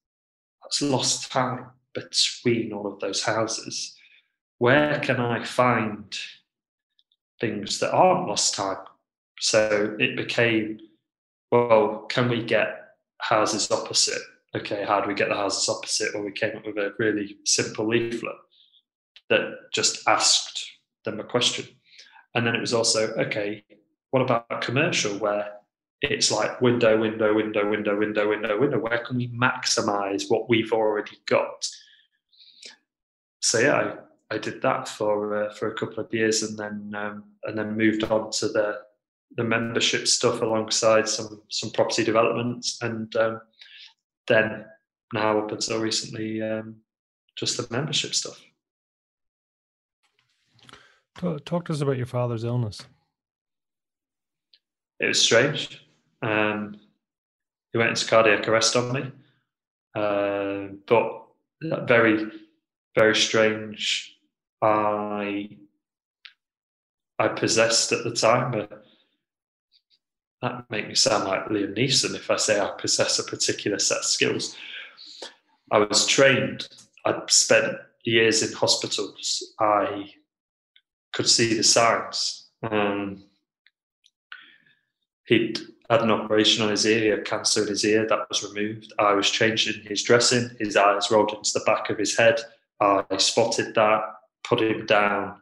that's 0.61 0.81
lost 0.81 1.31
time 1.31 1.67
between 1.93 2.73
all 2.73 2.87
of 2.87 2.99
those 2.99 3.23
houses. 3.23 3.95
Where 4.57 4.99
can 4.99 5.19
I 5.19 5.43
find 5.43 6.15
things 7.39 7.79
that 7.79 7.93
aren't 7.93 8.27
lost 8.27 8.55
time? 8.55 8.77
So 9.39 9.95
it 9.99 10.15
became 10.15 10.79
well, 11.51 12.05
can 12.09 12.29
we 12.29 12.43
get 12.43 12.93
houses 13.19 13.69
opposite? 13.71 14.21
Okay, 14.55 14.85
how 14.85 15.01
do 15.01 15.07
we 15.07 15.13
get 15.13 15.29
the 15.29 15.35
houses 15.35 15.67
opposite? 15.67 16.13
Well, 16.13 16.23
we 16.23 16.31
came 16.31 16.55
up 16.55 16.65
with 16.65 16.77
a 16.77 16.93
really 16.97 17.37
simple 17.45 17.87
leaflet 17.87 18.35
that 19.29 19.71
just 19.73 20.07
asked 20.07 20.65
them 21.05 21.19
a 21.19 21.23
question. 21.23 21.65
And 22.35 22.47
then 22.47 22.55
it 22.55 22.61
was 22.61 22.73
also, 22.73 23.13
okay, 23.15 23.63
what 24.11 24.21
about 24.21 24.61
commercial 24.61 25.17
where 25.17 25.51
it's 26.01 26.31
like 26.31 26.61
window, 26.61 26.99
window, 26.99 27.33
window, 27.33 27.69
window, 27.69 27.97
window, 27.97 28.29
window, 28.29 28.59
window? 28.59 28.79
Where 28.79 28.97
can 28.99 29.17
we 29.17 29.27
maximize 29.29 30.29
what 30.29 30.49
we've 30.49 30.73
already 30.73 31.17
got? 31.27 31.67
So 33.39 33.59
yeah, 33.59 33.95
I, 34.29 34.35
I 34.35 34.37
did 34.37 34.61
that 34.63 34.87
for 34.87 35.45
uh, 35.45 35.53
for 35.53 35.71
a 35.71 35.75
couple 35.75 36.03
of 36.03 36.13
years, 36.13 36.41
and 36.41 36.57
then 36.57 36.93
um, 36.95 37.23
and 37.43 37.57
then 37.57 37.77
moved 37.77 38.03
on 38.03 38.31
to 38.31 38.47
the 38.47 38.79
the 39.37 39.43
membership 39.43 40.07
stuff 40.07 40.41
alongside 40.41 41.07
some 41.07 41.41
some 41.49 41.69
property 41.71 42.03
developments, 42.03 42.79
and 42.81 43.15
um, 43.15 43.41
then 44.27 44.65
now 45.13 45.39
up 45.39 45.51
until 45.51 45.79
recently, 45.79 46.41
um, 46.41 46.77
just 47.35 47.57
the 47.57 47.67
membership 47.69 48.15
stuff. 48.15 48.41
Talk 51.45 51.65
to 51.65 51.73
us 51.73 51.81
about 51.81 51.97
your 51.97 52.07
father's 52.07 52.43
illness. 52.43 52.81
It 54.99 55.07
was 55.07 55.21
strange. 55.21 55.85
Um, 56.21 56.79
he 57.71 57.77
went 57.77 57.91
into 57.91 58.07
cardiac 58.07 58.47
arrest 58.47 58.75
on 58.75 58.93
me, 58.93 59.11
uh, 59.95 60.73
but 60.87 61.25
very, 61.87 62.29
very 62.95 63.15
strange. 63.15 64.17
I 64.61 65.57
I 67.17 67.27
possessed 67.27 67.91
at 67.91 68.03
the 68.03 68.11
time 68.11 68.51
but 68.51 68.83
that 70.41 70.65
make 70.71 70.87
me 70.87 70.95
sound 70.95 71.25
like 71.25 71.45
Liam 71.45 71.77
Neeson 71.77 72.15
if 72.15 72.31
I 72.31 72.35
say 72.35 72.59
I 72.59 72.71
possess 72.77 73.19
a 73.19 73.23
particular 73.23 73.77
set 73.77 73.99
of 73.99 74.05
skills. 74.05 74.55
I 75.71 75.77
was 75.77 76.07
trained. 76.07 76.67
I'd 77.05 77.29
spent 77.29 77.77
years 78.03 78.41
in 78.41 78.53
hospitals. 78.53 79.53
I 79.59 80.11
could 81.13 81.29
see 81.29 81.53
the 81.53 81.63
signs. 81.63 82.49
Um, 82.63 83.23
he'd 85.25 85.59
had 85.91 86.01
an 86.03 86.09
operation 86.09 86.63
on 86.63 86.69
his 86.69 86.85
ear, 86.85 86.99
he 86.99 87.07
had 87.07 87.25
cancer 87.25 87.63
in 87.63 87.67
his 87.67 87.83
ear, 87.83 88.07
that 88.07 88.29
was 88.29 88.43
removed. 88.43 88.93
I 88.97 89.13
was 89.13 89.29
changed 89.29 89.75
in 89.75 89.85
his 89.85 90.01
dressing, 90.03 90.49
his 90.57 90.77
eyes 90.77 91.11
rolled 91.11 91.33
into 91.33 91.51
the 91.53 91.65
back 91.65 91.89
of 91.89 91.97
his 91.97 92.17
head. 92.17 92.39
I 92.79 93.03
spotted 93.17 93.75
that, 93.75 94.01
put 94.45 94.61
him 94.61 94.85
down, 94.85 95.41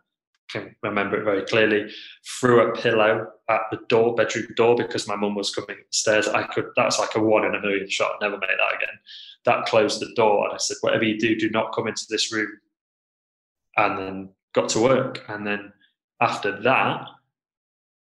can 0.49 0.75
remember 0.81 1.21
it 1.21 1.23
very 1.23 1.43
clearly, 1.43 1.91
threw 2.39 2.61
a 2.61 2.75
pillow 2.75 3.27
at 3.47 3.61
the 3.69 3.77
door, 3.89 4.15
bedroom 4.15 4.47
door, 4.55 4.75
because 4.75 5.07
my 5.07 5.15
mum 5.15 5.35
was 5.35 5.53
coming 5.53 5.77
upstairs. 5.85 6.27
I 6.27 6.41
could, 6.41 6.65
that's 6.75 6.97
like 6.97 7.15
a 7.15 7.19
one 7.19 7.45
in 7.45 7.53
a 7.53 7.61
million 7.61 7.87
shot, 7.87 8.13
I'll 8.13 8.29
never 8.29 8.39
make 8.39 8.49
that 8.49 8.75
again. 8.75 8.99
That 9.45 9.67
closed 9.67 10.01
the 10.01 10.11
door, 10.15 10.45
and 10.45 10.55
I 10.55 10.57
said, 10.57 10.77
Whatever 10.81 11.03
you 11.03 11.19
do, 11.19 11.35
do 11.35 11.51
not 11.51 11.75
come 11.75 11.87
into 11.87 12.07
this 12.09 12.33
room. 12.33 12.49
And 13.77 13.99
then 13.99 14.29
got 14.55 14.69
to 14.69 14.79
work. 14.79 15.23
And 15.29 15.45
then 15.45 15.71
after 16.19 16.59
that, 16.63 17.07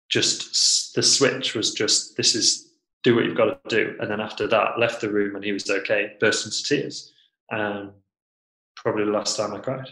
just 0.09 0.95
the 0.95 1.03
switch 1.03 1.55
was 1.55 1.75
just, 1.75 2.17
This 2.17 2.35
is 2.35 2.67
do 3.07 3.15
what 3.15 3.25
you've 3.25 3.37
got 3.37 3.63
to 3.69 3.77
do. 3.77 3.97
And 4.01 4.11
then 4.11 4.21
after 4.21 4.49
that, 4.49 4.81
left 4.81 5.01
the 5.01 5.09
room 5.09 5.37
and 5.37 5.45
he 5.45 5.53
was 5.53 5.71
okay, 5.71 6.15
burst 6.19 6.45
into 6.45 6.65
tears. 6.65 7.13
Um, 7.53 7.93
probably 8.75 9.05
the 9.05 9.13
last 9.13 9.37
time 9.37 9.55
I 9.55 9.59
cried. 9.59 9.89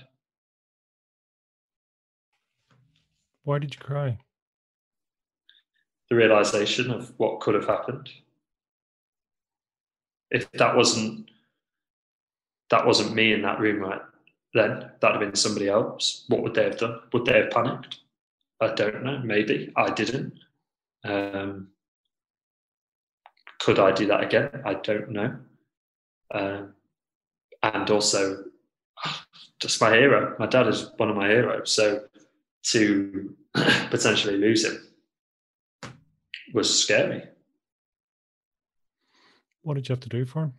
Why 3.45 3.59
did 3.61 3.75
you 3.75 3.81
cry? 3.81 4.19
The 6.11 6.17
realization 6.17 6.91
of 6.91 7.13
what 7.19 7.41
could 7.41 7.55
have 7.55 7.67
happened. 7.67 8.11
If 10.31 10.51
that 10.53 10.75
wasn't 10.75 11.31
that 12.71 12.85
wasn't 12.85 13.15
me 13.15 13.33
in 13.33 13.43
that 13.43 13.61
room 13.61 13.81
right 13.81 14.01
then, 14.55 14.91
that'd 15.01 15.17
have 15.17 15.21
been 15.21 15.37
somebody 15.37 15.69
else. 15.69 16.25
What 16.29 16.43
would 16.43 16.55
they 16.55 16.65
have 16.65 16.79
done? 16.79 17.01
Would 17.13 17.27
they 17.27 17.43
have 17.43 17.51
panicked? 17.51 17.99
I 18.61 18.75
don't 18.75 19.03
know. 19.03 19.21
Maybe 19.23 19.73
I 19.77 19.91
didn't. 19.91 20.35
Um, 21.05 21.69
could 23.59 23.79
I 23.79 23.93
do 23.93 24.07
that 24.07 24.23
again? 24.23 24.63
I 24.65 24.75
don't 24.75 25.11
know. 25.11 25.37
Um, 26.33 26.75
and 27.63 27.91
also, 27.91 28.45
just 29.61 29.81
my 29.81 29.91
hero. 29.91 30.37
My 30.39 30.47
dad 30.47 30.69
is 30.69 30.91
one 30.97 31.11
of 31.11 31.17
my 31.17 31.29
heroes. 31.29 31.73
So 31.73 32.05
to 32.65 33.35
potentially 33.55 34.39
lose 34.39 34.65
him 34.65 34.81
was 36.53 36.83
scary. 36.83 37.25
What 39.63 39.75
did 39.75 39.89
you 39.89 39.93
have 39.95 40.01
to 40.01 40.09
do 40.09 40.25
for 40.25 40.45
him? 40.45 40.53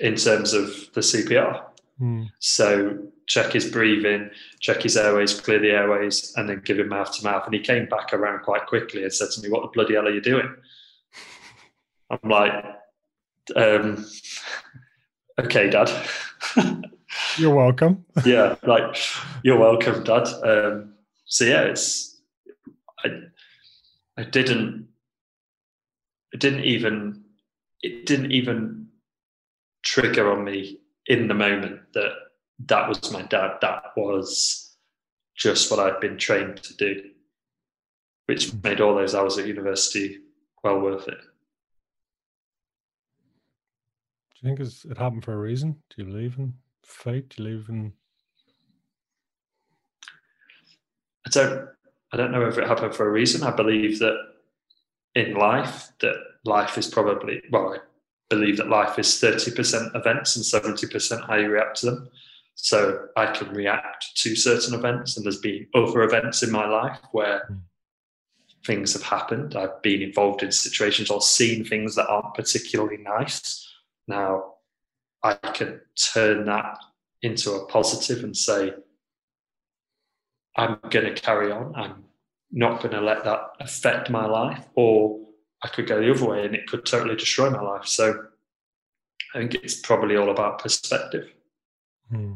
In 0.00 0.16
terms 0.16 0.54
of 0.54 0.66
the 0.94 1.00
CPR. 1.00 1.64
Mm. 2.00 2.28
So 2.40 2.98
check 3.26 3.52
his 3.52 3.70
breathing, 3.70 4.30
check 4.60 4.82
his 4.82 4.96
airways, 4.96 5.38
clear 5.40 5.58
the 5.58 5.70
airways, 5.70 6.32
and 6.36 6.48
then 6.48 6.62
give 6.64 6.78
him 6.78 6.88
mouth 6.88 7.12
to 7.12 7.24
mouth. 7.24 7.44
And 7.44 7.54
he 7.54 7.60
came 7.60 7.86
back 7.86 8.12
around 8.12 8.42
quite 8.42 8.66
quickly 8.66 9.02
and 9.02 9.12
said 9.12 9.30
to 9.32 9.42
me, 9.42 9.50
What 9.50 9.62
the 9.62 9.68
bloody 9.68 9.94
hell 9.94 10.06
are 10.06 10.12
you 10.12 10.20
doing? 10.20 10.54
I'm 12.10 12.28
like, 12.28 12.64
um, 13.56 14.04
okay, 15.38 15.70
dad. 15.70 15.90
You're 17.36 17.54
welcome. 17.54 18.04
yeah, 18.24 18.56
like 18.62 18.96
you're 19.42 19.58
welcome, 19.58 20.04
Dad. 20.04 20.26
Um, 20.42 20.94
so 21.26 21.44
yeah, 21.44 21.62
it's 21.62 22.20
I 23.04 23.08
I 24.16 24.24
didn't 24.24 24.88
it 26.32 26.40
didn't 26.40 26.64
even 26.64 27.24
it 27.82 28.06
didn't 28.06 28.32
even 28.32 28.88
trigger 29.82 30.32
on 30.32 30.44
me 30.44 30.80
in 31.06 31.28
the 31.28 31.34
moment 31.34 31.80
that 31.94 32.12
that 32.66 32.88
was 32.88 33.12
my 33.12 33.22
dad. 33.22 33.58
That 33.60 33.82
was 33.96 34.76
just 35.36 35.70
what 35.70 35.80
I'd 35.80 36.00
been 36.00 36.18
trained 36.18 36.62
to 36.62 36.76
do, 36.76 37.10
which 38.26 38.52
made 38.62 38.80
all 38.80 38.94
those 38.94 39.14
hours 39.14 39.38
at 39.38 39.46
university 39.46 40.18
well 40.62 40.80
worth 40.80 41.08
it. 41.08 41.18
Do 44.34 44.48
you 44.48 44.56
think 44.56 44.60
it 44.60 44.98
happened 44.98 45.24
for 45.24 45.32
a 45.32 45.38
reason? 45.38 45.72
Do 45.90 46.02
you 46.02 46.04
believe 46.04 46.36
in 46.38 46.54
fate? 46.84 47.30
Do 47.30 47.42
you 47.42 47.48
believe 47.48 47.68
in? 47.68 47.92
I 51.26 51.30
don't. 51.30 51.68
I 52.12 52.16
don't 52.16 52.30
know 52.30 52.46
if 52.46 52.58
it 52.58 52.68
happened 52.68 52.94
for 52.94 53.08
a 53.08 53.10
reason. 53.10 53.42
I 53.42 53.50
believe 53.50 53.98
that 53.98 54.16
in 55.14 55.34
life, 55.34 55.88
that 56.00 56.14
life 56.44 56.78
is 56.78 56.86
probably 56.86 57.42
well. 57.50 57.76
Believe 58.34 58.56
that 58.56 58.68
life 58.68 58.98
is 58.98 59.06
30% 59.06 59.94
events 59.94 60.34
and 60.34 60.44
70% 60.44 61.26
how 61.26 61.36
you 61.36 61.48
react 61.48 61.78
to 61.80 61.86
them. 61.86 62.08
So 62.56 63.06
I 63.16 63.26
can 63.26 63.50
react 63.50 64.16
to 64.16 64.34
certain 64.34 64.74
events, 64.74 65.16
and 65.16 65.24
there's 65.24 65.38
been 65.38 65.68
other 65.72 66.02
events 66.02 66.42
in 66.42 66.50
my 66.50 66.66
life 66.66 66.98
where 67.12 67.46
mm. 67.50 67.60
things 68.66 68.92
have 68.92 69.02
happened. 69.02 69.54
I've 69.54 69.82
been 69.82 70.02
involved 70.02 70.42
in 70.42 70.50
situations 70.50 71.10
or 71.10 71.20
seen 71.20 71.64
things 71.64 71.94
that 71.94 72.08
aren't 72.08 72.34
particularly 72.34 72.98
nice. 72.98 73.72
Now, 74.08 74.54
I 75.22 75.34
can 75.34 75.80
turn 76.12 76.44
that 76.46 76.78
into 77.22 77.52
a 77.52 77.66
positive 77.66 78.24
and 78.24 78.36
say, 78.36 78.72
I'm 80.56 80.78
going 80.90 81.06
to 81.06 81.14
carry 81.14 81.52
on. 81.52 81.74
I'm 81.76 82.04
not 82.50 82.82
going 82.82 82.94
to 82.94 83.00
let 83.00 83.24
that 83.24 83.52
affect 83.60 84.10
my 84.10 84.26
life. 84.26 84.64
Or 84.74 85.23
I 85.62 85.68
could 85.68 85.86
go 85.86 86.00
the 86.00 86.10
other 86.10 86.26
way 86.26 86.44
and 86.44 86.54
it 86.54 86.66
could 86.66 86.84
totally 86.84 87.16
destroy 87.16 87.50
my 87.50 87.60
life. 87.60 87.86
So 87.86 88.26
I 89.34 89.38
think 89.38 89.54
it's 89.54 89.80
probably 89.80 90.16
all 90.16 90.30
about 90.30 90.58
perspective. 90.58 91.32
Hmm. 92.10 92.34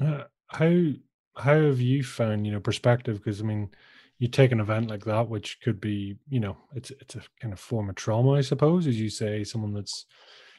Uh, 0.00 0.24
how 0.48 0.92
how 1.36 1.60
have 1.60 1.80
you 1.80 2.02
found 2.02 2.46
you 2.46 2.52
know 2.52 2.60
perspective? 2.60 3.18
Because 3.18 3.40
I 3.40 3.44
mean, 3.44 3.70
you 4.18 4.28
take 4.28 4.52
an 4.52 4.60
event 4.60 4.90
like 4.90 5.04
that, 5.04 5.28
which 5.28 5.60
could 5.62 5.80
be 5.80 6.16
you 6.28 6.40
know 6.40 6.56
it's 6.74 6.90
it's 6.90 7.16
a 7.16 7.22
kind 7.40 7.52
of 7.52 7.60
form 7.60 7.88
of 7.88 7.94
trauma, 7.94 8.32
I 8.32 8.40
suppose, 8.42 8.86
as 8.86 9.00
you 9.00 9.10
say, 9.10 9.44
someone 9.44 9.72
that's 9.72 10.06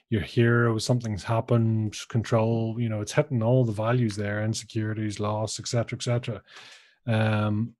your 0.10 0.22
hero, 0.22 0.78
something's 0.80 1.24
happened, 1.24 1.96
control, 2.10 2.76
you 2.80 2.90
know, 2.90 3.00
it's 3.00 3.12
hitting 3.12 3.44
all 3.44 3.64
the 3.64 3.72
values 3.72 4.16
there, 4.16 4.44
insecurities, 4.44 5.20
loss, 5.20 5.60
etc., 5.60 5.96
etc. 5.96 6.42
Um, 7.06 7.76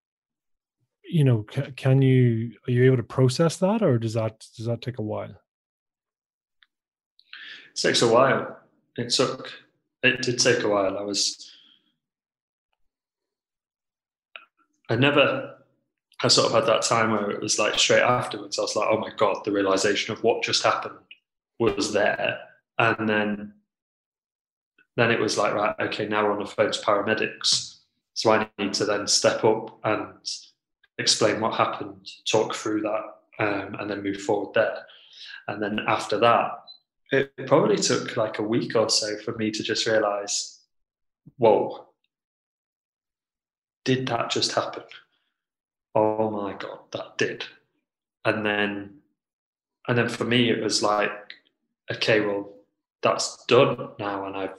you 1.10 1.24
know, 1.24 1.44
can, 1.76 2.02
you 2.02 2.52
are 2.68 2.72
you 2.72 2.86
able 2.86 2.98
to 2.98 3.04
process 3.04 3.58
that, 3.58 3.82
or 3.82 3.98
does 3.98 4.14
that 4.14 4.46
does 4.56 4.68
that 4.68 4.82
take 4.82 5.00
a 5.00 5.04
while? 5.04 5.36
It 7.76 7.76
takes 7.76 8.02
a 8.02 8.08
while. 8.08 8.58
It 8.98 9.10
took 9.10 9.52
it 10.04 10.22
did 10.22 10.40
take 10.40 10.64
a 10.64 10.70
while. 10.70 10.98
I 10.98 11.02
was 11.02 11.52
I 14.90 14.96
never 14.96 15.56
I 16.22 16.28
sort 16.28 16.48
of 16.48 16.54
had 16.54 16.66
that 16.66 16.82
time 16.82 17.12
where 17.12 17.32
it 17.32 17.42
was 17.42 17.58
like 17.58 17.80
straight 17.80 18.02
afterwards, 18.02 18.60
I 18.60 18.64
was 18.64 18.76
like, 18.76 18.90
oh 18.90 19.00
my 19.00 19.12
God, 19.18 19.38
the 19.46 19.52
realization 19.52 20.12
of 20.14 20.22
what 20.24 20.44
just 20.44 20.64
happened 20.64 20.98
was 21.60 21.94
there. 21.94 22.40
And 22.78 23.08
then 23.08 23.54
then 24.98 25.12
it 25.12 25.20
was 25.20 25.38
like, 25.38 25.54
right, 25.54 25.76
okay, 25.80 26.08
now 26.08 26.26
we're 26.26 26.34
on 26.34 26.40
the 26.40 26.46
phone 26.46 26.72
to 26.72 26.82
paramedics. 26.82 27.78
So 28.16 28.32
I 28.32 28.50
need 28.58 28.74
to 28.74 28.86
then 28.86 29.08
step 29.08 29.46
up 29.46 29.80
and 29.86 30.14
explain 31.00 31.40
what 31.40 31.56
happened, 31.56 32.08
talk 32.30 32.54
through 32.54 32.82
that, 32.82 33.04
um, 33.40 33.76
and 33.80 33.90
then 33.90 34.04
move 34.04 34.22
forward 34.22 34.54
there. 34.54 34.86
And 35.48 35.62
then 35.62 35.80
after 35.88 36.20
that, 36.20 36.52
it 37.12 37.48
probably 37.48 37.78
took 37.78 38.18
like 38.18 38.40
a 38.40 38.44
week 38.44 38.76
or 38.76 38.90
so 38.90 39.18
for 39.18 39.34
me 39.36 39.50
to 39.52 39.64
just 39.64 39.88
realize, 39.88 40.60
whoa, 41.38 41.88
did 43.86 44.08
that 44.08 44.30
just 44.30 44.52
happen? 44.52 44.84
Oh 45.96 46.30
my 46.30 46.54
God, 46.54 46.80
that 46.92 47.18
did. 47.18 47.46
And 48.26 48.46
then, 48.46 49.00
and 49.88 49.98
then 49.98 50.10
for 50.10 50.26
me, 50.26 50.52
it 50.52 50.62
was 50.62 50.84
like, 50.84 51.34
okay, 51.92 52.22
well, 52.22 52.54
that's 53.02 53.44
done 53.46 53.90
now, 53.98 54.26
and 54.26 54.36
I've 54.36 54.56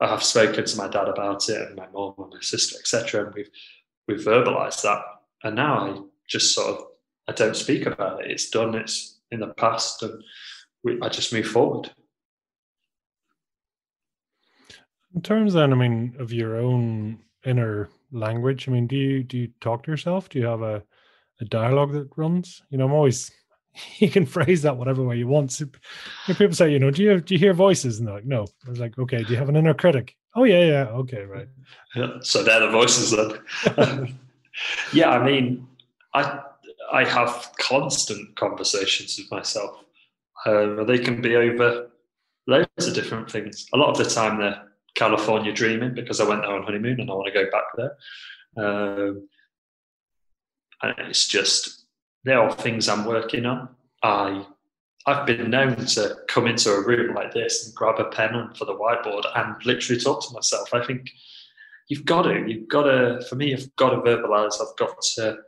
I 0.00 0.08
have 0.08 0.22
spoken 0.22 0.64
to 0.64 0.76
my 0.76 0.88
dad 0.88 1.08
about 1.08 1.48
it, 1.48 1.60
and 1.60 1.76
my 1.76 1.86
mom 1.92 2.14
and 2.18 2.32
my 2.34 2.40
sister, 2.40 2.76
etc., 2.78 3.26
and 3.26 3.34
we've 3.34 3.50
we've 4.06 4.20
verbalized 4.20 4.82
that, 4.82 5.02
and 5.44 5.56
now 5.56 5.78
I 5.78 6.00
just 6.28 6.54
sort 6.54 6.68
of 6.68 6.84
I 7.28 7.32
don't 7.32 7.56
speak 7.56 7.86
about 7.86 8.24
it. 8.24 8.30
It's 8.30 8.48
done. 8.48 8.74
It's 8.74 9.20
in 9.30 9.40
the 9.40 9.48
past, 9.48 10.02
and 10.02 10.22
we, 10.82 10.98
I 11.02 11.08
just 11.08 11.32
move 11.32 11.46
forward. 11.46 11.90
In 15.14 15.20
terms, 15.22 15.52
then, 15.54 15.72
I 15.72 15.76
mean, 15.76 16.16
of 16.18 16.32
your 16.32 16.56
own 16.56 17.18
inner 17.44 17.90
language, 18.12 18.68
I 18.68 18.72
mean, 18.72 18.86
do 18.86 18.96
you 18.96 19.22
do 19.22 19.38
you 19.38 19.48
talk 19.60 19.82
to 19.84 19.90
yourself? 19.90 20.28
Do 20.28 20.38
you 20.38 20.46
have 20.46 20.62
a 20.62 20.82
a 21.40 21.44
dialogue 21.44 21.92
that 21.92 22.08
runs? 22.16 22.62
You 22.70 22.78
know, 22.78 22.86
I'm 22.86 22.92
always 22.92 23.30
you 23.98 24.10
can 24.10 24.24
phrase 24.24 24.62
that 24.62 24.76
whatever 24.76 25.02
way 25.04 25.18
you 25.18 25.28
want. 25.28 25.52
So, 25.52 25.66
people 26.26 26.54
say, 26.54 26.72
you 26.72 26.78
know, 26.78 26.90
do 26.90 27.02
you 27.02 27.20
do 27.20 27.34
you 27.34 27.38
hear 27.40 27.52
voices? 27.54 27.98
And 27.98 28.08
they're 28.08 28.14
like, 28.14 28.26
no. 28.26 28.46
I 28.66 28.70
was 28.70 28.80
like, 28.80 28.98
okay. 28.98 29.22
Do 29.22 29.32
you 29.32 29.38
have 29.38 29.48
an 29.48 29.56
inner 29.56 29.74
critic? 29.74 30.16
Oh 30.34 30.44
yeah, 30.44 30.64
yeah. 30.64 30.84
Okay, 30.84 31.22
right. 31.22 31.48
Yeah, 31.94 32.18
so 32.22 32.42
they're 32.42 32.60
the 32.60 32.70
voices 32.70 33.10
then. 33.10 34.18
yeah, 34.92 35.10
I 35.10 35.24
mean, 35.24 35.66
I 36.14 36.40
I 36.92 37.04
have 37.04 37.50
constant 37.58 38.36
conversations 38.36 39.18
with 39.18 39.30
myself. 39.30 39.84
Um, 40.46 40.86
they 40.86 40.98
can 40.98 41.20
be 41.20 41.36
over 41.36 41.90
loads 42.46 42.86
of 42.86 42.94
different 42.94 43.30
things. 43.30 43.66
A 43.74 43.76
lot 43.76 43.90
of 43.90 43.98
the 43.98 44.12
time, 44.12 44.38
they're 44.38 44.62
California 44.94 45.52
dreaming 45.52 45.94
because 45.94 46.20
I 46.20 46.28
went 46.28 46.42
there 46.42 46.50
on 46.50 46.64
honeymoon 46.64 47.00
and 47.00 47.10
I 47.10 47.14
want 47.14 47.32
to 47.32 47.44
go 47.44 47.50
back 47.50 47.64
there. 47.76 47.96
Um, 48.56 49.28
and 50.82 50.94
it's 50.98 51.28
just 51.28 51.84
there 52.24 52.40
are 52.40 52.52
things 52.52 52.88
I'm 52.88 53.04
working 53.04 53.46
on. 53.46 53.68
I 54.02 54.46
I've 55.06 55.24
been 55.24 55.50
known 55.50 55.76
to 55.76 56.16
come 56.28 56.46
into 56.46 56.70
a 56.70 56.86
room 56.86 57.14
like 57.14 57.32
this 57.32 57.64
and 57.64 57.74
grab 57.74 57.98
a 57.98 58.04
pen 58.04 58.34
and 58.34 58.56
for 58.56 58.66
the 58.66 58.74
whiteboard 58.74 59.24
and 59.34 59.54
literally 59.64 60.00
talk 60.00 60.26
to 60.26 60.34
myself. 60.34 60.74
I 60.74 60.84
think 60.84 61.10
you've 61.88 62.04
got 62.04 62.22
to, 62.22 62.44
you've 62.46 62.68
got 62.68 62.84
to, 62.84 63.24
for 63.28 63.34
me, 63.34 63.54
I've 63.54 63.74
got 63.76 63.90
to 63.90 63.96
verbalize, 63.96 64.60
I've 64.60 64.76
got 64.76 65.00
to 65.16 65.38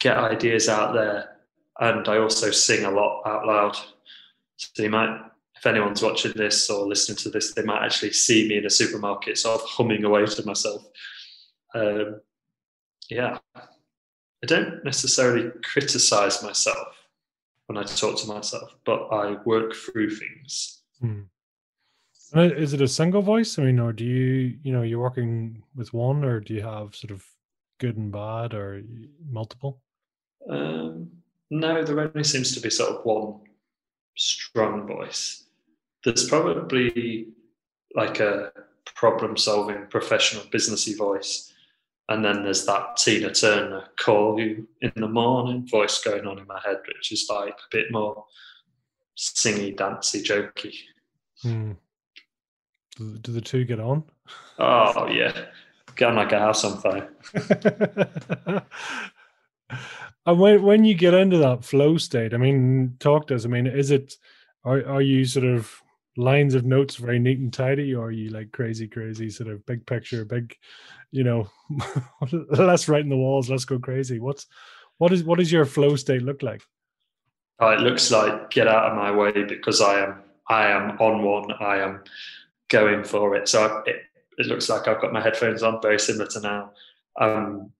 get 0.00 0.18
ideas 0.18 0.68
out 0.68 0.92
there. 0.92 1.36
And 1.78 2.06
I 2.08 2.18
also 2.18 2.50
sing 2.50 2.84
a 2.84 2.90
lot 2.90 3.22
out 3.26 3.46
loud. 3.46 3.76
So 4.56 4.82
you 4.82 4.90
might, 4.90 5.20
if 5.56 5.66
anyone's 5.66 6.02
watching 6.02 6.32
this 6.34 6.68
or 6.70 6.86
listening 6.86 7.16
to 7.18 7.30
this, 7.30 7.54
they 7.54 7.62
might 7.62 7.84
actually 7.84 8.12
see 8.12 8.48
me 8.48 8.58
in 8.58 8.66
a 8.66 8.70
supermarket 8.70 9.38
sort 9.38 9.60
of 9.60 9.68
humming 9.68 10.04
away 10.04 10.24
to 10.26 10.46
myself. 10.46 10.82
Um, 11.74 12.20
yeah, 13.10 13.38
I 13.54 14.46
don't 14.46 14.84
necessarily 14.84 15.50
criticize 15.62 16.42
myself 16.42 16.88
when 17.66 17.76
I 17.76 17.82
talk 17.82 18.18
to 18.20 18.28
myself, 18.28 18.70
but 18.84 19.08
I 19.12 19.36
work 19.44 19.74
through 19.74 20.10
things. 20.10 20.82
Hmm. 21.00 21.22
Is 22.34 22.72
it 22.72 22.80
a 22.80 22.88
single 22.88 23.22
voice? 23.22 23.58
I 23.58 23.64
mean, 23.64 23.78
or 23.78 23.92
do 23.92 24.04
you, 24.04 24.58
you 24.62 24.72
know, 24.72 24.82
you're 24.82 25.00
working 25.00 25.62
with 25.74 25.92
one, 25.92 26.24
or 26.24 26.40
do 26.40 26.54
you 26.54 26.62
have 26.62 26.94
sort 26.94 27.12
of 27.12 27.24
good 27.78 27.96
and 27.96 28.10
bad, 28.10 28.52
or 28.52 28.82
multiple? 29.30 29.80
Um, 30.48 31.10
no, 31.50 31.84
there 31.84 32.00
only 32.00 32.24
seems 32.24 32.54
to 32.54 32.60
be 32.60 32.70
sort 32.70 32.90
of 32.90 33.04
one 33.04 33.40
strong 34.16 34.86
voice. 34.86 35.44
There's 36.04 36.28
probably 36.28 37.28
like 37.94 38.20
a 38.20 38.52
problem-solving, 38.94 39.86
professional, 39.88 40.44
businessy 40.44 40.96
voice, 40.96 41.52
and 42.08 42.24
then 42.24 42.42
there's 42.42 42.66
that 42.66 42.96
Tina 42.96 43.32
Turner 43.32 43.84
call 43.98 44.38
you 44.38 44.68
in 44.80 44.92
the 44.96 45.08
morning 45.08 45.66
voice 45.66 46.02
going 46.02 46.26
on 46.26 46.38
in 46.38 46.46
my 46.46 46.60
head, 46.64 46.78
which 46.86 47.12
is 47.12 47.26
like 47.28 47.54
a 47.54 47.76
bit 47.76 47.86
more 47.90 48.24
singy, 49.16 49.76
dancey, 49.76 50.22
jokey. 50.22 50.74
Hmm. 51.42 51.72
Do 52.96 53.32
the 53.32 53.40
two 53.40 53.64
get 53.64 53.80
on? 53.80 54.04
Oh 54.58 55.06
yeah, 55.08 55.32
on 56.04 56.16
like 56.16 56.32
a 56.32 56.38
house 56.38 56.64
on 56.64 56.78
fire. 56.78 57.08
and 60.26 60.40
when 60.40 60.62
when 60.62 60.84
you 60.84 60.94
get 60.94 61.14
into 61.14 61.38
that 61.38 61.64
flow 61.64 61.98
state, 61.98 62.32
I 62.32 62.38
mean, 62.38 62.96
talk 62.98 63.26
to 63.26 63.34
us. 63.34 63.44
I 63.44 63.48
mean, 63.48 63.66
is 63.66 63.90
it 63.90 64.14
are 64.64 64.86
are 64.86 65.02
you 65.02 65.24
sort 65.26 65.44
of 65.44 65.82
lines 66.16 66.54
of 66.54 66.64
notes 66.64 66.96
very 66.96 67.18
neat 67.18 67.38
and 67.38 67.52
tidy, 67.52 67.94
or 67.94 68.06
are 68.06 68.10
you 68.10 68.30
like 68.30 68.52
crazy, 68.52 68.88
crazy 68.88 69.28
sort 69.28 69.50
of 69.50 69.64
big 69.66 69.86
picture, 69.86 70.24
big 70.24 70.56
you 71.10 71.24
know, 71.24 71.48
let's 72.50 72.88
write 72.88 73.02
in 73.02 73.08
the 73.08 73.16
walls, 73.16 73.50
let's 73.50 73.64
go 73.64 73.78
crazy. 73.78 74.18
What's 74.18 74.46
what 74.98 75.12
is 75.12 75.24
what 75.24 75.38
does 75.38 75.52
your 75.52 75.64
flow 75.64 75.96
state 75.96 76.22
look 76.22 76.42
like? 76.42 76.62
Uh, 77.60 77.68
it 77.68 77.80
looks 77.80 78.10
like 78.10 78.50
get 78.50 78.68
out 78.68 78.90
of 78.90 78.96
my 78.96 79.10
way 79.10 79.44
because 79.44 79.80
I 79.80 80.00
am 80.00 80.22
I 80.48 80.68
am 80.68 80.98
on 80.98 81.22
one. 81.22 81.52
I 81.60 81.78
am 81.78 82.04
going 82.68 83.04
for 83.04 83.34
it. 83.36 83.48
So 83.48 83.82
it, 83.86 83.96
it 84.38 84.46
looks 84.46 84.68
like 84.68 84.88
I've 84.88 85.00
got 85.00 85.12
my 85.12 85.22
headphones 85.22 85.62
on, 85.62 85.80
very 85.80 85.98
similar 85.98 86.26
to 86.26 86.40
now. 86.40 86.70
Um, 87.20 87.72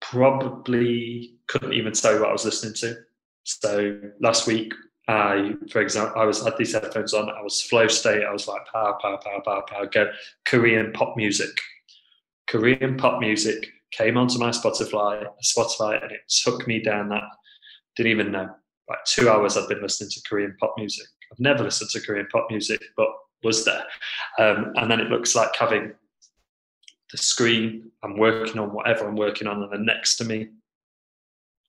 probably 0.00 1.34
couldn't 1.46 1.72
even 1.72 1.92
tell 1.92 2.14
you 2.14 2.20
what 2.20 2.28
I 2.28 2.32
was 2.32 2.44
listening 2.44 2.74
to. 2.74 2.96
So 3.44 4.00
last 4.20 4.46
week, 4.46 4.72
I, 5.08 5.54
for 5.70 5.80
example, 5.80 6.20
I 6.20 6.24
was 6.24 6.44
had 6.44 6.56
these 6.58 6.72
headphones 6.72 7.12
on. 7.12 7.28
I 7.28 7.42
was 7.42 7.60
flow 7.62 7.88
state. 7.88 8.24
I 8.24 8.32
was 8.32 8.46
like 8.46 8.62
power, 8.72 8.96
power, 9.00 9.18
power, 9.18 9.42
power, 9.44 9.62
power. 9.68 9.86
Go 9.86 10.10
Korean 10.44 10.92
pop 10.92 11.16
music. 11.16 11.50
Korean 12.48 12.96
pop 12.96 13.20
music 13.20 13.68
came 13.90 14.16
onto 14.16 14.38
my 14.38 14.50
Spotify, 14.50 15.26
Spotify, 15.42 16.02
and 16.02 16.12
it 16.12 16.20
took 16.28 16.66
me 16.66 16.80
down 16.80 17.08
that. 17.08 17.24
Didn't 17.96 18.12
even 18.12 18.32
know. 18.32 18.48
Like 18.88 19.04
two 19.06 19.28
hours, 19.28 19.56
I've 19.56 19.68
been 19.68 19.82
listening 19.82 20.10
to 20.10 20.22
Korean 20.28 20.56
pop 20.60 20.74
music. 20.76 21.06
I've 21.30 21.40
never 21.40 21.64
listened 21.64 21.90
to 21.90 22.00
Korean 22.00 22.26
pop 22.30 22.46
music, 22.50 22.82
but 22.96 23.08
was 23.42 23.64
there. 23.64 23.84
Um, 24.38 24.72
and 24.76 24.90
then 24.90 25.00
it 25.00 25.10
looks 25.10 25.34
like 25.34 25.54
having 25.56 25.92
the 27.10 27.18
screen. 27.18 27.90
I'm 28.02 28.16
working 28.16 28.58
on 28.58 28.72
whatever 28.72 29.06
I'm 29.06 29.16
working 29.16 29.46
on, 29.46 29.62
and 29.62 29.72
then 29.72 29.84
next 29.84 30.16
to 30.16 30.24
me, 30.24 30.48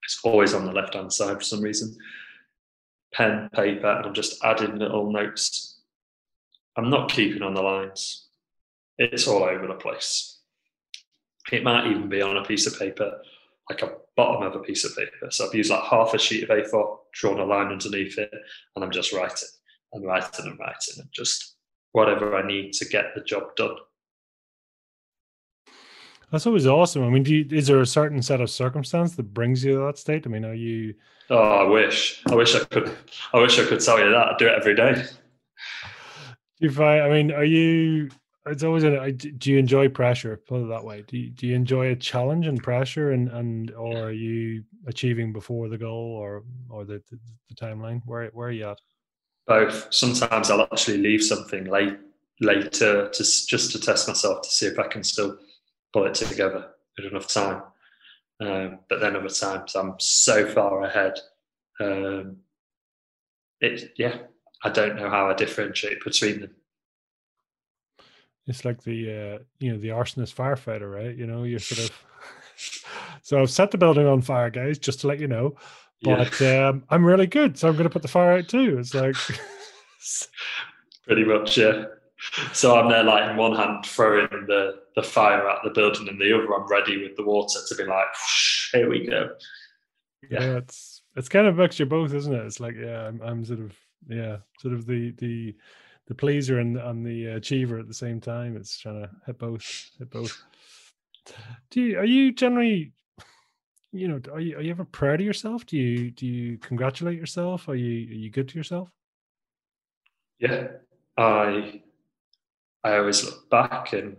it's 0.04 0.20
always 0.24 0.54
on 0.54 0.66
the 0.66 0.72
left 0.72 0.95
hand 0.95 1.14
side 1.14 1.38
for 1.38 1.44
some 1.44 1.62
reason. 1.62 1.95
pen, 3.14 3.50
paper, 3.54 3.88
and 3.88 4.08
I'm 4.08 4.14
just 4.14 4.44
adding 4.44 4.80
little 4.80 5.12
notes. 5.12 5.82
I'm 6.76 6.90
not 6.90 7.12
keeping 7.12 7.44
on 7.44 7.54
the 7.54 7.62
lines. 7.62 8.28
It's 8.98 9.28
all 9.28 9.44
over 9.44 9.68
the 9.68 9.76
place. 9.76 10.40
It 11.52 11.64
might 11.64 11.88
even 11.88 12.10
be 12.10 12.22
on 12.22 12.38
a 12.38 12.44
piece 12.44 12.66
of 12.66 12.80
paper, 12.80 13.22
like 13.70 13.84
a 13.84 13.91
bottom 14.16 14.44
of 14.44 14.56
a 14.56 14.64
piece 14.64 14.84
of 14.84 14.95
paper. 14.95 15.30
So 15.30 15.48
I've 15.48 15.54
used 15.54 15.70
like 15.70 15.84
half 15.84 16.14
a 16.14 16.18
sheet 16.18 16.44
of 16.44 16.50
A4, 16.50 16.98
drawn 17.14 17.40
a 17.40 17.45
line 17.45 17.68
underneath 17.68 18.18
it, 18.18 18.32
and 18.76 18.84
I'm 18.84 18.91
just 18.91 19.14
writing 19.14 19.50
and 19.94 20.06
writing 20.06 20.48
and 20.48 20.60
writing 20.60 20.95
and 20.98 21.10
just 21.14 21.53
whatever 21.94 22.36
I 22.36 22.45
need 22.45 22.74
to 22.74 22.86
get 22.86 23.15
the 23.15 23.22
job 23.22 23.56
done. 23.56 23.78
That's 26.32 26.48
always 26.48 26.65
awesome. 26.65 27.03
I 27.03 27.10
mean, 27.10 27.26
you, 27.26 27.45
is 27.52 27.68
there 27.68 27.80
a 27.80 27.86
certain 27.86 28.22
set 28.24 28.41
of 28.41 28.49
circumstance 28.49 29.15
that 29.15 29.34
brings 29.36 29.64
you 29.64 29.74
to 29.74 29.86
that 29.86 29.99
state? 29.99 30.26
I 30.26 30.30
mean, 30.30 30.44
are 30.44 30.56
you? 30.56 30.95
Oh, 31.30 31.38
I 31.38 31.64
wish. 31.64 32.24
I 32.28 32.34
wish 32.34 32.56
I 32.56 32.64
could. 32.65 32.91
I 33.34 33.40
wish 33.40 33.60
I 33.60 33.65
could 33.65 33.80
tell 33.80 33.99
you 33.99 34.10
that. 34.10 34.28
I 34.28 34.36
do 34.38 34.48
it 34.48 34.56
every 34.57 34.76
day. 34.76 34.95
Do 34.95 36.68
you 36.68 36.72
find? 36.72 37.03
I 37.03 37.10
mean, 37.10 37.32
are 37.32 37.45
you? 37.45 38.10
It's 38.48 38.64
always 38.64 38.84
a. 38.84 39.11
Do 39.11 39.52
you 39.52 39.60
enjoy 39.60 39.90
pressure? 39.90 40.41
Put 40.48 40.64
it 40.64 40.70
that 40.70 40.84
way. 40.84 41.03
Do 41.07 41.18
you, 41.20 41.30
do 41.30 41.45
you 41.45 41.56
enjoy 41.56 41.91
a 41.91 41.95
challenge 41.95 42.48
and 42.48 42.61
pressure, 42.61 43.11
and 43.11 43.30
and 43.30 43.70
or 43.76 44.07
are 44.07 44.11
you 44.11 44.64
achieving 44.88 45.34
before 45.34 45.70
the 45.70 45.78
goal 45.78 46.15
or 46.15 46.44
or 46.68 46.84
the 46.84 46.99
the, 47.11 47.20
the 47.49 47.56
timeline? 47.56 48.02
Where 48.06 48.32
where 48.34 48.48
are 48.48 48.52
you 48.52 48.70
at? 48.70 48.80
Both. 49.45 49.94
Sometimes 49.94 50.49
I'll 50.49 50.61
actually 50.61 50.99
leave 50.99 51.24
something 51.24 51.65
late 51.65 51.98
later 52.40 53.10
to 53.10 53.24
just 53.24 53.72
to 53.72 53.80
test 53.80 54.07
myself 54.07 54.41
to 54.41 54.49
see 54.49 54.65
if 54.68 54.80
I 54.80 54.88
can 54.88 55.03
still 55.03 55.38
pull 55.91 56.06
it 56.06 56.15
together 56.15 56.70
in 56.98 57.06
enough 57.06 57.28
time. 57.28 57.64
Um, 58.40 58.80
but 58.90 58.99
then 58.99 59.15
other 59.15 59.30
times 59.30 59.76
I'm 59.76 59.95
so 59.99 60.48
far 60.48 60.84
ahead. 60.84 61.20
Um, 61.80 62.38
it 63.61 63.94
yeah, 63.98 64.18
I 64.64 64.70
don't 64.70 64.95
know 64.95 65.10
how 65.10 65.30
I 65.30 65.34
differentiate 65.34 66.03
between 66.03 66.41
them. 66.41 66.52
It's 68.48 68.65
like 68.65 68.84
the 68.84 69.10
uh, 69.10 69.44
you 69.60 69.72
know 69.72 69.78
the 69.78 69.90
arsonist 69.90 70.36
firefighter, 70.36 70.94
right? 70.94 71.15
You 71.15 71.28
know, 71.28 71.44
you're 71.44 71.60
sort 71.60 71.90
of. 71.90 72.06
so 73.22 73.41
I've 73.41 73.49
set 73.49 73.72
the 73.72 73.78
building 73.78 74.06
on 74.06 74.22
fire, 74.22 74.49
guys, 74.49 74.78
just 74.78 75.02
to 75.02 75.07
let 75.07 75.20
you 75.20 75.28
know. 75.28 75.56
But 76.04 76.40
yeah. 76.40 76.68
um, 76.68 76.84
I'm 76.90 77.06
really 77.06 77.28
good, 77.28 77.58
so 77.58 77.68
I'm 77.68 77.76
going 77.76 77.86
to 77.86 77.90
put 77.90 78.02
the 78.02 78.08
fire 78.08 78.34
out 78.34 78.48
too. 78.48 78.78
It's 78.80 78.94
like. 78.94 79.16
Pretty 81.06 81.24
much, 81.24 81.58
yeah. 81.58 81.86
So 82.54 82.80
I'm 82.80 82.90
there, 82.90 83.04
like 83.04 83.30
in 83.30 83.38
one 83.38 83.56
hand 83.56 83.86
throwing 83.86 84.30
the 84.48 84.80
the 84.96 85.04
fire 85.04 85.48
at 85.50 85.60
the 85.64 85.72
building, 85.72 86.08
and 86.08 86.20
the 86.20 86.34
other 86.34 86.54
I'm 86.54 86.68
ready 86.68 87.02
with 87.02 87.16
the 87.16 87.24
water 87.24 87.60
to 87.68 87.76
be 87.76 87.84
like, 87.84 88.08
here 88.72 88.90
we 88.90 89.06
go. 89.06 89.32
Yeah. 90.30 90.42
yeah, 90.42 90.58
it's 90.58 91.02
it's 91.16 91.30
kind 91.30 91.48
of 91.48 91.58
mixture 91.58 91.86
both, 91.86 92.14
isn't 92.14 92.34
it? 92.34 92.46
It's 92.46 92.60
like 92.60 92.76
yeah, 92.76 93.08
I'm, 93.08 93.22
I'm 93.22 93.46
sort 93.46 93.60
of 93.60 93.74
yeah, 94.08 94.38
sort 94.60 94.74
of 94.74 94.86
the 94.86 95.12
the 95.18 95.56
the 96.08 96.16
pleaser 96.16 96.60
and 96.60 96.78
and 96.78 97.06
the 97.06 97.28
achiever 97.28 97.78
at 97.78 97.88
the 97.88 97.94
same 97.94 98.22
time. 98.22 98.56
It's 98.56 98.78
trying 98.78 99.02
to 99.02 99.10
hit 99.26 99.38
both, 99.38 99.92
hit 100.00 100.10
both. 100.10 100.42
Do 101.72 101.82
you 101.82 102.00
are 102.00 102.06
you 102.06 102.32
generally 102.32 102.94
you 103.94 104.07
know 104.07 104.20
are 104.32 104.40
you, 104.40 104.57
are 104.57 104.61
you 104.61 104.72
ever 104.72 104.86
proud 104.86 105.22
of 105.22 105.26
yourself? 105.26 105.65
Do 105.65 105.78
you 105.78 106.11
do 106.11 106.26
you 106.26 106.57
congratulate 106.57 107.18
yourself? 107.18 107.70
Are 107.70 107.76
you 107.76 108.10
are 108.10 108.20
you 108.20 108.30
good 108.30 108.49
to 108.49 108.57
yourself? 108.57 108.90
Yeah. 110.40 110.68
I 111.15 111.82
I 112.84 112.98
always 112.98 113.24
look 113.24 113.49
back 113.49 113.94
and 113.94 114.18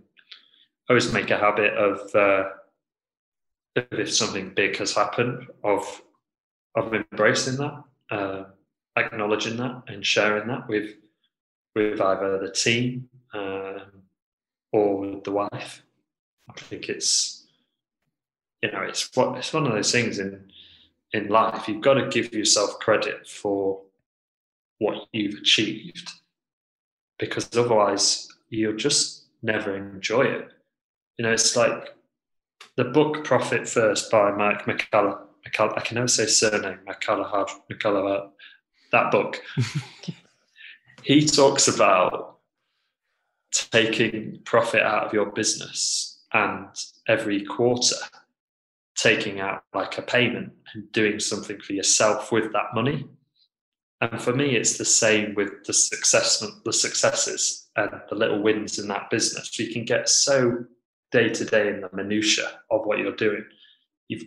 I 0.88 0.92
always 0.92 1.12
make 1.12 1.30
a 1.30 1.38
habit 1.38 1.74
of 1.74 2.14
uh, 2.14 2.50
if 3.74 4.14
something 4.14 4.54
big 4.54 4.76
has 4.76 4.94
happened 4.94 5.46
of 5.62 6.02
of 6.76 6.92
embracing 6.94 7.56
that, 7.56 7.84
uh, 8.10 8.44
acknowledging 8.96 9.56
that, 9.56 9.82
and 9.88 10.04
sharing 10.04 10.48
that 10.48 10.68
with 10.68 10.94
with 11.74 12.00
either 12.00 12.38
the 12.38 12.50
team 12.52 13.08
um, 13.32 14.02
or 14.72 15.20
the 15.24 15.32
wife. 15.32 15.82
I 16.48 16.52
think 16.52 16.88
it's 16.88 17.43
you 18.64 18.72
know 18.72 18.80
it's 18.80 19.10
what 19.14 19.36
it's 19.36 19.52
one 19.52 19.66
of 19.66 19.74
those 19.74 19.92
things 19.92 20.18
in 20.18 20.50
in 21.12 21.28
life. 21.28 21.68
You've 21.68 21.82
got 21.82 21.94
to 21.94 22.08
give 22.08 22.32
yourself 22.32 22.78
credit 22.78 23.28
for 23.28 23.82
what 24.78 25.06
you've 25.12 25.38
achieved 25.38 26.10
because 27.18 27.48
otherwise 27.54 28.26
you'll 28.48 28.76
just 28.76 29.26
never 29.42 29.76
enjoy 29.76 30.22
it. 30.22 30.48
You 31.18 31.24
know, 31.24 31.32
it's 31.32 31.54
like 31.54 31.94
the 32.76 32.84
book 32.84 33.22
Profit 33.22 33.68
First 33.68 34.10
by 34.10 34.32
Mike 34.32 34.64
McCullough. 34.64 35.20
I 35.46 35.80
can 35.80 35.96
never 35.96 36.08
say 36.08 36.24
surname, 36.24 36.78
McCullough, 36.88 37.50
McCullough, 37.70 38.30
that 38.92 39.12
book. 39.12 39.42
he 41.02 41.26
talks 41.26 41.68
about 41.68 42.38
taking 43.52 44.40
profit 44.44 44.82
out 44.82 45.04
of 45.04 45.12
your 45.12 45.26
business 45.26 46.22
and 46.32 46.66
every 47.06 47.44
quarter 47.44 47.96
taking 48.96 49.40
out 49.40 49.64
like 49.74 49.98
a 49.98 50.02
payment 50.02 50.52
and 50.72 50.90
doing 50.92 51.18
something 51.18 51.60
for 51.60 51.72
yourself 51.72 52.30
with 52.30 52.52
that 52.52 52.74
money. 52.74 53.06
And 54.00 54.20
for 54.20 54.34
me, 54.34 54.56
it's 54.56 54.78
the 54.78 54.84
same 54.84 55.34
with 55.34 55.64
the 55.64 55.72
success, 55.72 56.44
the 56.64 56.72
successes 56.72 57.68
and 57.76 57.90
the 58.08 58.14
little 58.14 58.42
wins 58.42 58.78
in 58.78 58.88
that 58.88 59.10
business. 59.10 59.58
You 59.58 59.72
can 59.72 59.84
get 59.84 60.08
so 60.08 60.64
day 61.10 61.28
to 61.28 61.44
day 61.44 61.68
in 61.68 61.80
the 61.80 61.90
minutia 61.92 62.60
of 62.70 62.84
what 62.84 62.98
you're 62.98 63.16
doing. 63.16 63.44
You've 64.08 64.24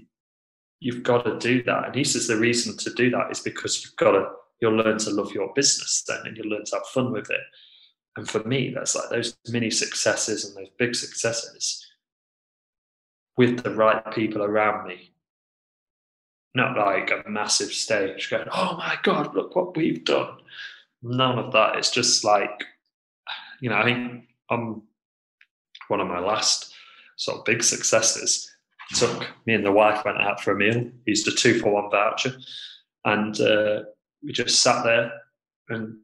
you've 0.80 1.04
got 1.04 1.24
to 1.24 1.38
do 1.40 1.64
that. 1.64 1.86
And 1.86 1.96
he 1.96 2.04
says 2.04 2.28
the 2.28 2.38
reason 2.38 2.78
to 2.78 2.94
do 2.94 3.10
that 3.12 3.32
is 3.32 3.40
because 3.40 3.84
you've 3.84 3.96
got 3.96 4.12
to 4.12 4.30
you'll 4.62 4.76
learn 4.76 4.98
to 5.00 5.12
love 5.12 5.32
your 5.32 5.52
business 5.54 6.04
then 6.08 6.20
and 6.26 6.36
you'll 6.36 6.50
learn 6.50 6.66
to 6.66 6.76
have 6.76 6.88
fun 6.88 7.12
with 7.12 7.30
it. 7.30 7.42
And 8.16 8.28
for 8.28 8.44
me, 8.44 8.74
that's 8.74 8.96
like 8.96 9.10
those 9.10 9.38
mini 9.50 9.70
successes 9.70 10.46
and 10.46 10.58
those 10.58 10.72
big 10.80 10.96
successes 10.96 11.86
with 13.38 13.64
the 13.64 13.74
right 13.74 14.12
people 14.12 14.44
around 14.44 14.88
me 14.88 15.12
not 16.58 16.76
like 16.76 17.12
a 17.12 17.30
massive 17.30 17.72
stage 17.72 18.30
going, 18.30 18.48
oh 18.52 18.76
my 18.78 18.98
God, 19.04 19.34
look 19.34 19.56
what 19.56 19.78
we've 19.78 20.04
done. 20.04 20.38
None 21.02 21.40
of 21.40 21.54
that. 21.54 21.78
It's 21.78 21.92
just 21.92 22.26
like, 22.26 22.66
you 23.62 23.70
know, 23.70 23.78
I 23.78 23.84
think 23.84 24.24
I'm 24.50 24.82
one 25.88 26.02
of 26.02 26.08
my 26.08 26.20
last 26.20 26.74
sort 27.16 27.38
of 27.38 27.46
big 27.46 27.64
successes. 27.64 28.52
Took 28.96 29.28
me 29.46 29.54
and 29.54 29.66
the 29.66 29.72
wife 29.72 30.04
went 30.04 30.20
out 30.20 30.42
for 30.42 30.52
a 30.52 30.56
meal, 30.56 30.90
used 31.06 31.28
a 31.28 31.32
two 31.32 31.60
for 31.60 31.72
one 31.72 31.92
voucher, 31.92 32.36
and 33.06 33.40
uh, 33.40 33.84
we 34.24 34.32
just 34.32 34.62
sat 34.62 34.84
there 34.84 35.12
and 35.70 35.98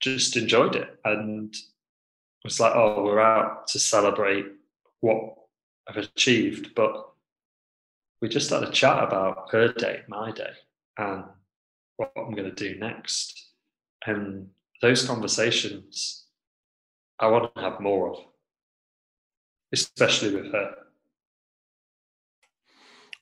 just 0.00 0.36
enjoyed 0.36 0.76
it. 0.76 0.98
And 1.04 1.54
it 1.54 2.44
was 2.44 2.60
like, 2.60 2.74
oh, 2.74 3.04
we're 3.04 3.20
out 3.20 3.68
to 3.68 3.78
celebrate 3.78 4.46
what 5.00 5.37
I've 5.88 5.96
achieved, 5.96 6.74
but 6.74 7.12
we 8.20 8.28
just 8.28 8.50
had 8.50 8.62
a 8.62 8.70
chat 8.70 9.02
about 9.02 9.50
her 9.52 9.72
day, 9.72 10.02
my 10.08 10.32
day, 10.32 10.52
and 10.98 11.24
what 11.96 12.12
I'm 12.16 12.32
going 12.32 12.52
to 12.52 12.72
do 12.72 12.78
next. 12.78 13.52
And 14.06 14.48
those 14.82 15.06
conversations, 15.06 16.26
I 17.18 17.28
want 17.28 17.54
to 17.54 17.60
have 17.60 17.80
more 17.80 18.12
of, 18.12 18.18
especially 19.72 20.34
with 20.34 20.52
her. 20.52 20.74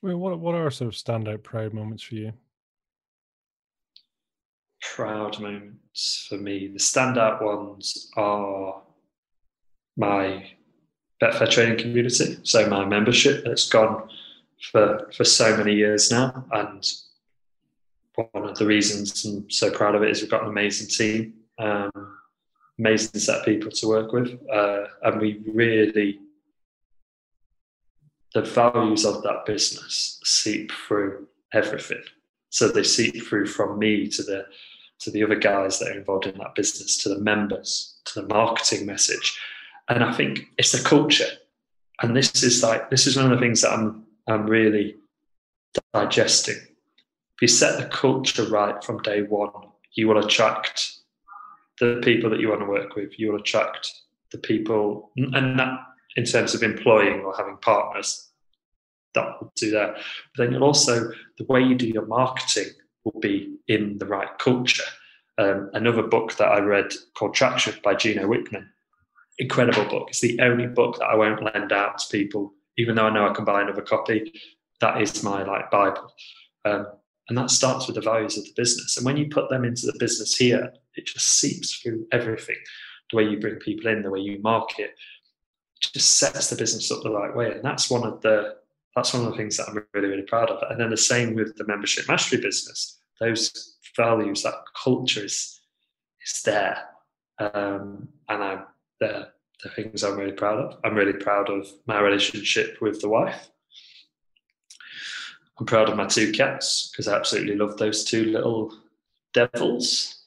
Well, 0.03 0.17
what 0.19 0.39
what 0.39 0.55
are 0.55 0.71
sort 0.71 0.89
of 0.89 0.95
standout 0.95 1.43
proud 1.43 1.73
moments 1.73 2.03
for 2.03 2.15
you? 2.15 2.33
Proud 4.83 5.41
moments 5.41 6.27
for 6.29 6.37
me. 6.37 6.69
The 6.69 6.79
standout 6.79 7.43
ones 7.43 8.11
are 8.17 8.83
my 9.97 10.51
Betfair 11.23 11.51
training 11.51 11.79
community. 11.79 12.39
So 12.43 12.69
my 12.69 12.85
membership 12.85 13.45
that's 13.45 13.69
gone 13.69 14.09
for 14.73 15.11
for 15.17 15.25
so 15.25 15.57
many 15.57 15.75
years 15.75 16.11
now, 16.11 16.45
and 16.53 16.87
one 18.15 18.49
of 18.49 18.59
the 18.59 18.67
reasons 18.67 19.25
I'm 19.25 19.51
so 19.51 19.71
proud 19.71 19.95
of 19.95 20.03
it 20.03 20.11
is 20.11 20.21
we've 20.21 20.31
got 20.31 20.43
an 20.43 20.51
amazing 20.51 20.89
team, 20.89 21.35
um, 21.59 21.91
amazing 22.79 23.21
set 23.21 23.41
of 23.41 23.45
people 23.45 23.71
to 23.71 23.89
work 23.89 24.13
with, 24.13 24.39
uh, 24.53 24.85
and 25.03 25.21
we 25.21 25.43
really 25.47 26.21
the 28.35 28.43
values 28.43 29.07
of 29.07 29.23
that 29.23 29.47
business 29.47 30.21
seep 30.25 30.71
through 30.71 31.27
everything. 31.55 32.03
So 32.51 32.69
they 32.69 32.83
seep 32.83 33.27
through 33.27 33.47
from 33.47 33.79
me 33.79 34.09
to 34.09 34.23
the 34.23 34.47
to 34.99 35.11
the 35.11 35.23
other 35.23 35.37
guys 35.37 35.79
that 35.79 35.89
are 35.89 35.99
involved 35.99 36.27
in 36.27 36.39
that 36.39 36.55
business, 36.55 36.97
to 36.99 37.11
the 37.11 37.19
members, 37.19 37.99
to 38.07 38.21
the 38.21 38.27
marketing 38.29 38.87
message. 38.87 39.39
And 39.89 40.03
I 40.03 40.13
think 40.13 40.41
it's 40.59 40.73
the 40.73 40.87
culture. 40.87 41.29
And 42.03 42.17
this 42.17 42.43
is 42.43 42.63
like 42.63 42.91
this 42.91 43.07
is 43.07 43.17
one 43.17 43.27
of 43.27 43.33
the 43.33 43.39
things 43.39 43.63
that 43.63 43.73
I'm 43.73 44.05
and 44.27 44.49
really 44.49 44.97
digesting. 45.93 46.57
If 46.57 47.43
you 47.43 47.49
set 47.49 47.79
the 47.79 47.89
culture 47.89 48.45
right 48.45 48.83
from 48.83 49.03
day 49.03 49.23
one, 49.23 49.51
you 49.95 50.09
will 50.09 50.25
attract 50.25 50.93
the 51.81 52.01
people 52.03 52.31
that 52.31 52.41
you 52.41 52.49
want 52.49 52.61
to 52.63 52.67
work 52.67 52.97
with. 52.97 53.19
You 53.19 53.33
will 53.33 53.41
attract 53.41 53.93
the 54.33 54.39
people, 54.39 55.11
and 55.17 55.59
that 55.59 55.79
in 56.17 56.25
terms 56.25 56.55
of 56.55 56.63
employing 56.63 57.21
or 57.21 57.37
having 57.37 57.59
partners, 57.59 58.31
that 59.15 59.41
will 59.41 59.53
do 59.57 59.71
that. 59.71 59.95
But 59.95 60.45
then 60.45 60.53
you'll 60.53 60.65
also, 60.65 61.11
the 61.39 61.45
way 61.45 61.61
you 61.63 61.75
do 61.75 61.87
your 61.87 62.07
marketing 62.07 62.71
will 63.05 63.21
be 63.21 63.57
in 63.69 63.99
the 63.99 64.07
right 64.07 64.37
culture. 64.39 64.85
Um, 65.39 65.71
another 65.75 66.03
book 66.03 66.37
that 66.37 66.49
I 66.49 66.61
read 66.61 66.93
called 67.17 67.35
Traction 67.35 67.75
by 67.85 67.95
Gino 67.95 68.27
Wickman, 68.27 68.69
incredible 69.39 69.85
book. 69.85 70.09
It's 70.09 70.21
the 70.21 70.41
only 70.41 70.67
book 70.67 70.99
that 70.99 71.07
I 71.07 71.15
won't 71.15 71.43
lend 71.43 71.73
out 71.73 71.99
to 71.99 72.09
people, 72.11 72.55
even 72.79 72.95
though 72.95 73.07
I 73.07 73.13
know 73.13 73.29
I 73.29 73.35
can 73.35 73.45
buy 73.45 73.63
another 73.63 73.83
copy. 73.83 74.33
That 74.81 75.01
is 75.01 75.23
my 75.23 75.43
like 75.43 75.71
Bible. 75.71 76.13
Um, 76.65 76.87
and 77.29 77.37
that 77.37 77.51
starts 77.51 77.87
with 77.87 77.97
the 77.97 78.03
values 78.03 78.39
of 78.39 78.45
the 78.45 78.53
business. 78.57 78.97
And 78.97 79.05
when 79.05 79.17
you 79.17 79.29
put 79.29 79.51
them 79.51 79.65
into 79.65 79.87
the 79.87 79.97
business 79.99 80.37
here, 80.37 80.73
it 80.95 81.07
just 81.07 81.27
seeps 81.27 81.77
through 81.77 82.07
everything. 82.13 82.57
The 83.11 83.17
way 83.17 83.25
you 83.25 83.39
bring 83.39 83.57
people 83.57 83.91
in, 83.91 84.03
the 84.03 84.11
way 84.11 84.21
you 84.21 84.41
market, 84.43 84.95
just 85.81 86.19
sets 86.19 86.51
the 86.51 86.57
business 86.57 86.91
up 86.91 87.03
the 87.03 87.11
right 87.11 87.35
way. 87.35 87.53
And 87.53 87.65
that's 87.65 87.91
one 87.91 88.05
of 88.05 88.21
the 88.23 88.57
that's 88.95 89.13
one 89.13 89.27
of 89.27 89.31
the 89.31 89.37
things 89.37 89.59
that 89.59 89.69
I'm 89.69 89.85
really, 89.93 90.09
really 90.09 90.23
proud 90.23 90.51
of. 90.51 90.63
And 90.71 90.81
then 90.81 90.89
the 90.89 90.97
same 90.97 91.35
with 91.35 91.55
the 91.57 91.67
membership 91.67 92.09
mastery 92.09 92.41
business. 92.41 92.99
Those 93.21 93.77
values, 93.95 94.43
that 94.43 94.55
culture 94.83 95.25
is 95.25 95.61
is 96.25 96.43
there. 96.43 96.83
Um, 97.39 98.09
and 98.29 98.43
I'm 98.43 98.65
the 99.01 99.28
the 99.62 99.70
things 99.70 100.05
I'm 100.05 100.18
really 100.18 100.32
proud 100.32 100.59
of. 100.59 100.78
I'm 100.85 100.94
really 100.94 101.14
proud 101.14 101.48
of 101.48 101.66
my 101.86 102.01
relationship 102.01 102.78
with 102.81 103.01
the 103.01 103.09
wife. 103.09 103.48
I'm 105.59 105.66
proud 105.66 105.89
of 105.89 105.97
my 105.97 106.06
two 106.06 106.32
cats 106.32 106.90
because 106.90 107.09
I 107.09 107.16
absolutely 107.16 107.56
love 107.56 107.78
those 107.78 108.05
two 108.05 108.24
little 108.24 108.77
devils. 109.32 110.24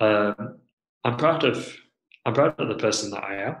Um, 0.00 0.58
I'm 1.04 1.16
proud 1.16 1.44
of 1.44 1.76
I'm 2.24 2.34
proud 2.34 2.58
of 2.58 2.68
the 2.68 2.74
person 2.74 3.10
that 3.10 3.24
I 3.24 3.34
am. 3.42 3.56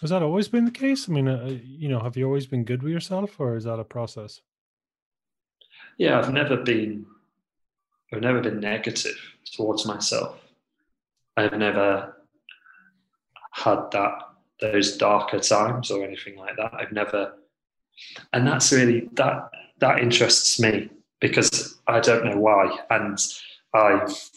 Has 0.00 0.10
that 0.10 0.22
always 0.22 0.48
been 0.48 0.64
the 0.64 0.70
case? 0.70 1.08
I 1.08 1.12
mean, 1.12 1.28
uh, 1.28 1.58
you 1.62 1.88
know, 1.88 2.00
have 2.00 2.16
you 2.16 2.26
always 2.26 2.46
been 2.46 2.64
good 2.64 2.82
with 2.82 2.92
yourself, 2.92 3.40
or 3.40 3.56
is 3.56 3.64
that 3.64 3.78
a 3.78 3.84
process? 3.84 4.40
Yeah, 5.96 6.18
I've 6.18 6.32
never 6.32 6.56
been. 6.56 7.06
I've 8.12 8.20
never 8.20 8.40
been 8.40 8.60
negative 8.60 9.16
towards 9.52 9.86
myself. 9.86 10.43
I've 11.36 11.58
never 11.58 12.16
had 13.52 13.90
that 13.92 14.18
those 14.60 14.96
darker 14.96 15.40
times 15.40 15.90
or 15.90 16.04
anything 16.04 16.36
like 16.36 16.56
that. 16.56 16.72
I've 16.74 16.92
never, 16.92 17.34
and 18.32 18.46
that's 18.46 18.72
really 18.72 19.08
that 19.14 19.50
that 19.80 20.00
interests 20.00 20.60
me 20.60 20.90
because 21.20 21.78
I 21.86 22.00
don't 22.00 22.24
know 22.24 22.38
why, 22.38 22.78
and 22.90 23.18
I've 23.74 24.30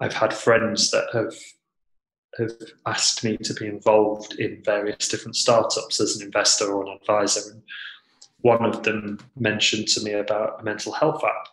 I've 0.00 0.14
had 0.14 0.34
friends 0.34 0.90
that 0.90 1.06
have 1.12 1.34
have 2.38 2.52
asked 2.86 3.24
me 3.24 3.36
to 3.36 3.54
be 3.54 3.66
involved 3.66 4.38
in 4.38 4.62
various 4.64 5.08
different 5.08 5.36
startups 5.36 6.00
as 6.00 6.16
an 6.16 6.26
investor 6.26 6.72
or 6.72 6.84
an 6.84 6.98
advisor. 7.00 7.52
And 7.52 7.62
one 8.40 8.64
of 8.64 8.82
them 8.82 9.18
mentioned 9.36 9.88
to 9.88 10.02
me 10.02 10.12
about 10.12 10.60
a 10.60 10.64
mental 10.64 10.92
health 10.92 11.22
app. 11.22 11.48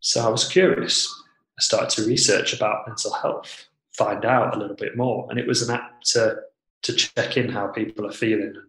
So 0.00 0.26
I 0.26 0.28
was 0.28 0.48
curious. 0.48 1.17
I 1.58 1.60
started 1.60 1.90
to 1.90 2.08
research 2.08 2.54
about 2.54 2.86
mental 2.86 3.12
health, 3.12 3.68
find 3.92 4.24
out 4.24 4.54
a 4.54 4.58
little 4.58 4.76
bit 4.76 4.96
more. 4.96 5.26
And 5.28 5.38
it 5.38 5.46
was 5.46 5.68
an 5.68 5.74
app 5.74 6.02
to, 6.12 6.36
to 6.82 6.92
check 6.92 7.36
in 7.36 7.48
how 7.48 7.66
people 7.66 8.06
are 8.06 8.12
feeling 8.12 8.52
and 8.54 8.68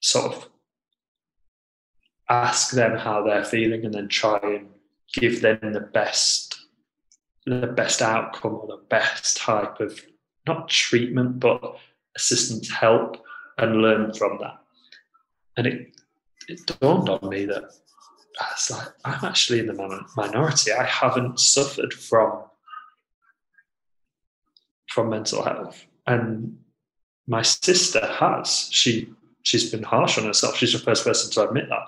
sort 0.00 0.34
of 0.34 0.48
ask 2.28 2.72
them 2.72 2.98
how 2.98 3.22
they're 3.22 3.44
feeling 3.44 3.84
and 3.84 3.94
then 3.94 4.08
try 4.08 4.38
and 4.42 4.68
give 5.12 5.40
them 5.40 5.72
the 5.72 5.80
best 5.80 6.50
the 7.46 7.66
best 7.66 8.00
outcome 8.00 8.54
or 8.54 8.66
the 8.66 8.82
best 8.88 9.36
type 9.36 9.78
of 9.80 10.00
not 10.46 10.68
treatment 10.68 11.38
but 11.38 11.76
assistance 12.16 12.70
help 12.70 13.22
and 13.58 13.82
learn 13.82 14.12
from 14.14 14.38
that 14.40 14.58
and 15.58 15.66
it 15.66 16.00
it 16.48 16.64
dawned 16.80 17.08
on 17.10 17.28
me 17.28 17.44
that 17.44 17.64
I 18.40 18.46
was 18.52 18.70
like 18.70 18.88
I'm 19.04 19.24
actually 19.24 19.60
in 19.60 19.66
the 19.66 20.06
minority. 20.16 20.72
I 20.72 20.84
haven't 20.84 21.40
suffered 21.40 21.92
from 21.92 22.42
from 24.88 25.10
mental 25.10 25.42
health. 25.42 25.84
And 26.06 26.58
my 27.26 27.42
sister 27.42 28.06
has. 28.06 28.68
She 28.70 29.08
she's 29.42 29.70
been 29.70 29.82
harsh 29.82 30.18
on 30.18 30.24
herself. 30.24 30.56
She's 30.56 30.72
the 30.72 30.78
first 30.78 31.04
person 31.04 31.30
to 31.32 31.48
admit 31.48 31.68
that. 31.68 31.86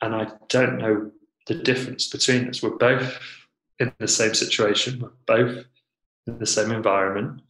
And 0.00 0.14
I 0.14 0.28
don't 0.48 0.78
know 0.78 1.10
the 1.46 1.54
difference 1.54 2.08
between 2.08 2.48
us. 2.48 2.62
We're 2.62 2.70
both 2.76 3.18
in 3.78 3.92
the 3.98 4.08
same 4.08 4.34
situation, 4.34 5.00
we're 5.00 5.10
both 5.26 5.64
in 6.26 6.38
the 6.38 6.46
same 6.46 6.70
environment. 6.70 7.42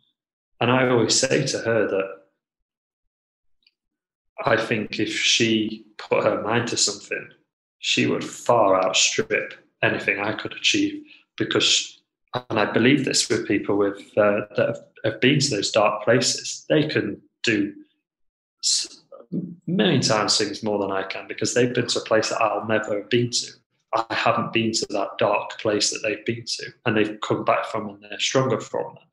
And 0.61 0.70
I 0.70 0.89
always 0.89 1.19
say 1.19 1.47
to 1.47 1.59
her 1.59 1.89
that 1.89 2.09
I 4.45 4.57
think 4.57 4.99
if 4.99 5.12
she 5.12 5.87
put 5.99 6.24
her 6.24 6.43
mind 6.43 6.69
to 6.69 6.77
something, 6.77 7.29
she 7.83 8.07
would 8.07 8.23
far 8.25 8.81
outstrip 8.81 9.55
anything 9.83 10.21
I 10.21 10.33
could 10.35 10.53
achieve 10.53 11.03
because, 11.37 12.01
and 12.49 12.59
I 12.59 12.73
believe 12.73 13.05
this 13.05 13.29
with 13.29 13.47
people 13.47 13.77
with 13.77 13.99
uh, 14.17 14.43
that 14.57 14.69
have, 14.69 14.79
have 15.05 15.21
been 15.21 15.41
to 15.41 15.51
those 15.51 15.73
dark 15.73 16.05
places, 16.05 16.65
they 16.69 16.87
can 16.87 17.21
do 17.43 17.75
many 19.67 19.99
times 19.99 20.39
things 20.39 20.63
more 20.63 20.79
than 20.79 20.93
I 20.93 21.03
can 21.03 21.27
because 21.27 21.55
they've 21.55 21.75
been 21.75 21.89
to 21.89 21.99
a 21.99 22.05
place 22.05 22.29
that 22.29 22.41
I'll 22.41 22.67
never 22.69 22.99
have 22.99 23.11
been 23.11 23.31
to. 23.31 23.47
I 23.95 24.15
haven't 24.15 24.53
been 24.53 24.71
to 24.73 24.87
that 24.91 25.19
dark 25.19 25.59
place 25.59 25.91
that 25.91 26.03
they've 26.05 26.25
been 26.25 26.45
to, 26.47 26.73
and 26.87 26.97
they've 26.97 27.19
come 27.21 27.45
back 27.45 27.67
from 27.67 27.89
and 27.89 28.01
they're 28.01 28.21
stronger 28.21 28.61
from 28.61 28.95
that. 28.95 29.09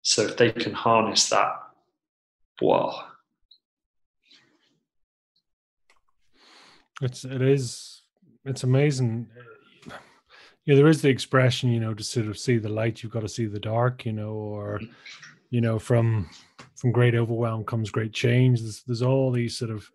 So 0.00 0.22
if 0.22 0.38
they 0.38 0.52
can 0.52 0.72
harness 0.72 1.28
that, 1.28 1.52
wow. 2.62 3.04
It's 7.00 7.24
it 7.24 7.42
is 7.42 8.02
it's 8.44 8.64
amazing. 8.64 9.28
Yeah, 10.64 10.74
there 10.74 10.88
is 10.88 11.00
the 11.00 11.08
expression, 11.08 11.70
you 11.70 11.80
know, 11.80 11.94
to 11.94 12.04
sort 12.04 12.26
of 12.26 12.38
see 12.38 12.58
the 12.58 12.68
light, 12.68 13.02
you've 13.02 13.12
got 13.12 13.20
to 13.20 13.28
see 13.28 13.46
the 13.46 13.58
dark, 13.58 14.04
you 14.04 14.12
know, 14.12 14.32
or 14.32 14.80
you 15.50 15.60
know, 15.60 15.78
from 15.78 16.28
from 16.76 16.92
great 16.92 17.14
overwhelm 17.14 17.64
comes 17.64 17.90
great 17.90 18.12
change. 18.12 18.60
There's 18.60 18.82
there's 18.82 19.02
all 19.02 19.30
these 19.30 19.56
sort 19.56 19.70
of 19.70 19.88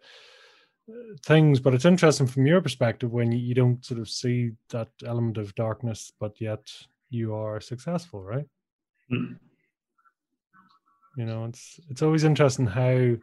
things 1.25 1.59
but 1.59 1.73
it's 1.73 1.85
interesting 1.85 2.27
from 2.27 2.45
your 2.45 2.61
perspective 2.61 3.11
when 3.11 3.31
you, 3.31 3.39
you 3.39 3.53
don't 3.53 3.85
sort 3.85 3.99
of 3.99 4.09
see 4.09 4.51
that 4.69 4.89
element 5.05 5.37
of 5.37 5.55
darkness 5.55 6.11
but 6.19 6.39
yet 6.41 6.59
you 7.09 7.33
are 7.33 7.61
successful 7.61 8.21
right 8.21 8.45
mm. 9.11 9.37
you 11.15 11.25
know 11.25 11.45
it's 11.45 11.79
it's 11.89 12.01
always 12.01 12.25
interesting 12.25 12.65
how 12.65 13.15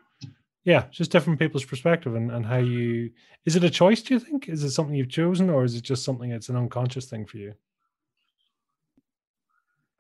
yeah 0.64 0.84
just 0.90 1.10
different 1.10 1.38
people's 1.38 1.64
perspective 1.64 2.14
and, 2.14 2.30
and 2.30 2.46
how 2.46 2.58
you 2.58 3.10
is 3.44 3.56
it 3.56 3.64
a 3.64 3.70
choice 3.70 4.02
do 4.02 4.14
you 4.14 4.20
think 4.20 4.48
is 4.48 4.62
it 4.62 4.70
something 4.70 4.94
you've 4.94 5.08
chosen 5.08 5.50
or 5.50 5.64
is 5.64 5.74
it 5.74 5.82
just 5.82 6.04
something 6.04 6.30
it's 6.30 6.48
an 6.48 6.56
unconscious 6.56 7.06
thing 7.06 7.24
for 7.24 7.38
you 7.38 7.54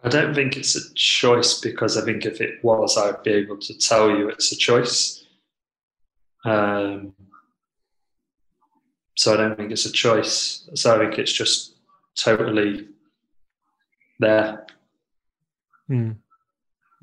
i 0.04 0.08
don't 0.08 0.34
think 0.34 0.56
it's 0.56 0.76
a 0.76 0.94
choice 0.94 1.60
because 1.60 1.96
i 1.96 2.04
think 2.04 2.26
if 2.26 2.40
it 2.40 2.62
was 2.62 2.96
i'd 2.98 3.22
be 3.22 3.32
able 3.32 3.58
to 3.58 3.76
tell 3.78 4.10
you 4.10 4.28
it's 4.28 4.52
a 4.52 4.56
choice 4.56 5.24
um, 6.44 7.12
so 9.16 9.34
I 9.34 9.36
don't 9.36 9.56
think 9.56 9.70
it's 9.70 9.84
a 9.84 9.92
choice. 9.92 10.68
So 10.74 10.94
I 10.94 10.98
think 10.98 11.18
it's 11.18 11.32
just 11.32 11.74
totally 12.14 12.88
there. 14.18 14.66
Hmm. 15.88 16.12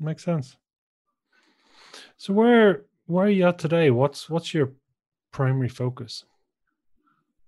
Makes 0.00 0.24
sense. 0.24 0.56
So 2.16 2.32
where 2.32 2.82
where 3.08 3.26
are 3.26 3.30
you 3.30 3.48
at 3.48 3.58
today? 3.58 3.90
What's 3.90 4.30
what's 4.30 4.54
your 4.54 4.72
primary 5.32 5.68
focus? 5.68 6.24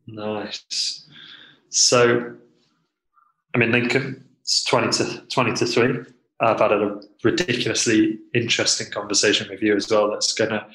Nice. 0.07 1.07
So 1.69 2.35
I'm 3.55 3.63
in 3.63 3.71
Lincoln. 3.71 4.25
It's 4.41 4.65
twenty 4.65 4.91
to 4.93 5.23
twenty 5.31 5.55
to 5.55 5.67
three. 5.67 5.99
I've 6.41 6.61
had 6.61 6.73
a 6.73 7.01
ridiculously 7.23 8.19
interesting 8.35 8.91
conversation 8.91 9.49
with 9.51 9.63
you 9.63 9.77
as 9.77 9.91
well. 9.91 10.11
That's 10.11 10.33
going 10.33 10.51
to 10.51 10.67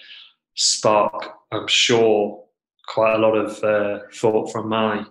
spark, 0.54 1.32
I'm 1.52 1.68
sure, 1.68 2.44
quite 2.88 3.16
a 3.16 3.18
lot 3.18 3.36
of 3.36 3.64
uh, 3.64 4.00
thought 4.14 4.52
from 4.52 4.70
my 4.70 5.06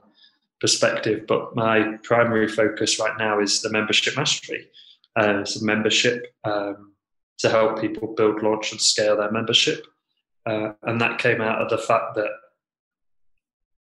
perspective. 0.60 1.26
But 1.26 1.56
my 1.56 1.98
primary 2.04 2.46
focus 2.46 3.00
right 3.00 3.18
now 3.18 3.40
is 3.40 3.62
the 3.62 3.70
membership 3.70 4.16
mastery. 4.16 4.68
Uh, 5.16 5.44
a 5.44 5.64
membership 5.64 6.34
um, 6.44 6.93
to 7.38 7.50
help 7.50 7.80
people 7.80 8.14
build, 8.14 8.42
launch, 8.42 8.72
and 8.72 8.80
scale 8.80 9.16
their 9.16 9.30
membership. 9.30 9.84
Uh, 10.46 10.72
and 10.82 11.00
that 11.00 11.18
came 11.18 11.40
out 11.40 11.62
of 11.62 11.70
the 11.70 11.78
fact 11.78 12.14
that 12.16 12.30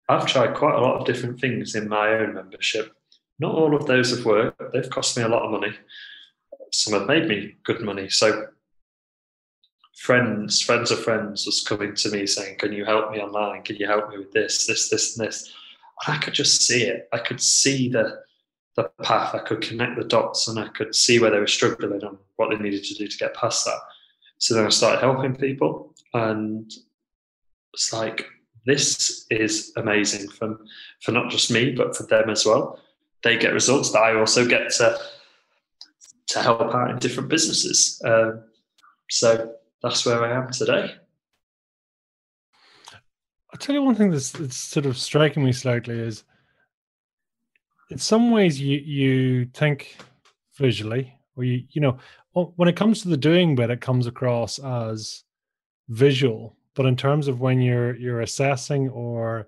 I've 0.08 0.28
tried 0.28 0.56
quite 0.56 0.76
a 0.76 0.82
lot 0.82 1.00
of 1.00 1.06
different 1.06 1.40
things 1.40 1.76
in 1.76 1.88
my 1.88 2.10
own 2.10 2.34
membership. 2.34 2.94
Not 3.40 3.56
all 3.56 3.76
of 3.76 3.88
those 3.88 4.16
have 4.16 4.26
worked. 4.26 4.74
They've 4.74 4.90
cost 4.90 5.18
me 5.18 5.24
a 5.24 5.30
lot 5.30 5.44
of 5.44 5.52
money. 5.52 5.74
Some 6.72 6.94
have 6.94 7.08
made 7.08 7.28
me 7.28 7.56
good 7.64 7.82
money. 7.82 8.10
So 8.10 8.48
friends, 9.98 10.62
friends 10.62 10.92
of 10.92 11.04
friends 11.04 11.46
was 11.46 11.62
coming 11.62 11.96
to 11.96 12.10
me 12.10 12.26
saying, 12.28 12.58
Can 12.58 12.74
you 12.74 12.86
help 12.86 13.12
me 13.12 13.20
online? 13.20 13.64
Can 13.64 13.78
you 13.78 13.88
help 13.88 14.10
me 14.10 14.18
with 14.18 14.32
this, 14.32 14.68
this, 14.68 14.90
this, 14.90 15.18
and 15.18 15.28
this? 15.28 15.52
And 16.06 16.16
I 16.16 16.20
could 16.20 16.34
just 16.34 16.62
see 16.62 16.84
it. 16.84 17.08
I 17.14 17.20
could 17.20 17.42
see 17.42 17.90
the 17.90 18.20
the 18.76 18.90
path. 19.04 19.36
I 19.36 19.40
could 19.40 19.62
connect 19.62 19.98
the 19.98 20.04
dots 20.04 20.48
and 20.48 20.60
I 20.60 20.68
could 20.70 20.96
see 20.96 21.20
where 21.20 21.32
they 21.32 21.40
were 21.40 21.48
struggling 21.48 22.02
and 22.04 22.18
what 22.38 22.50
they 22.50 22.58
needed 22.58 22.84
to 22.86 22.96
do 22.96 23.08
to 23.08 23.18
get 23.18 23.36
past 23.36 23.66
that. 23.66 23.80
So 24.38 24.54
then 24.54 24.66
I 24.66 24.70
started 24.70 25.02
helping 25.02 25.36
people 25.36 25.94
and 26.14 26.72
it's 27.74 27.94
like 27.94 28.26
this 28.66 29.26
is 29.30 29.72
amazing 29.78 30.30
for 30.30 30.60
for 31.02 31.12
not 31.12 31.30
just 31.32 31.52
me 31.52 31.72
but 31.72 31.96
for 31.96 32.04
them 32.04 32.30
as 32.30 32.46
well. 32.46 32.80
They 33.24 33.38
get 33.38 33.54
results 33.54 33.92
that 33.92 34.02
I 34.02 34.20
also 34.20 34.48
get 34.48 34.72
to 34.74 34.98
to 36.28 36.42
help 36.42 36.74
out 36.74 36.92
in 36.92 37.00
different 37.00 37.30
businesses. 37.30 38.02
Um, 38.06 38.44
so 39.10 39.54
that's 39.84 40.06
where 40.06 40.24
I 40.24 40.38
am 40.38 40.50
today. 40.52 40.96
I'll 43.54 43.60
tell 43.60 43.76
you 43.76 43.84
one 43.84 43.96
thing 43.96 44.12
that's, 44.12 44.32
that's 44.32 44.56
sort 44.56 44.86
of 44.86 44.98
striking 44.98 45.44
me 45.44 45.52
slightly 45.52 46.00
is 46.00 46.24
in 47.92 47.98
some 47.98 48.32
ways 48.32 48.60
you 48.60 48.78
you 48.78 49.46
think 49.54 49.98
visually 50.56 51.14
or 51.36 51.44
you 51.44 51.64
you 51.70 51.82
know 51.82 51.98
when 52.34 52.70
it 52.70 52.78
comes 52.78 53.02
to 53.02 53.10
the 53.10 53.18
doing 53.18 53.56
bit 53.56 53.70
it 53.70 53.82
comes 53.82 54.08
across 54.08 54.58
as 54.60 55.24
visual. 55.90 56.56
But 56.74 56.86
in 56.86 56.96
terms 56.96 57.28
of 57.28 57.42
when 57.42 57.60
you're 57.60 57.96
you're 57.98 58.22
assessing 58.22 58.90
or 58.90 59.48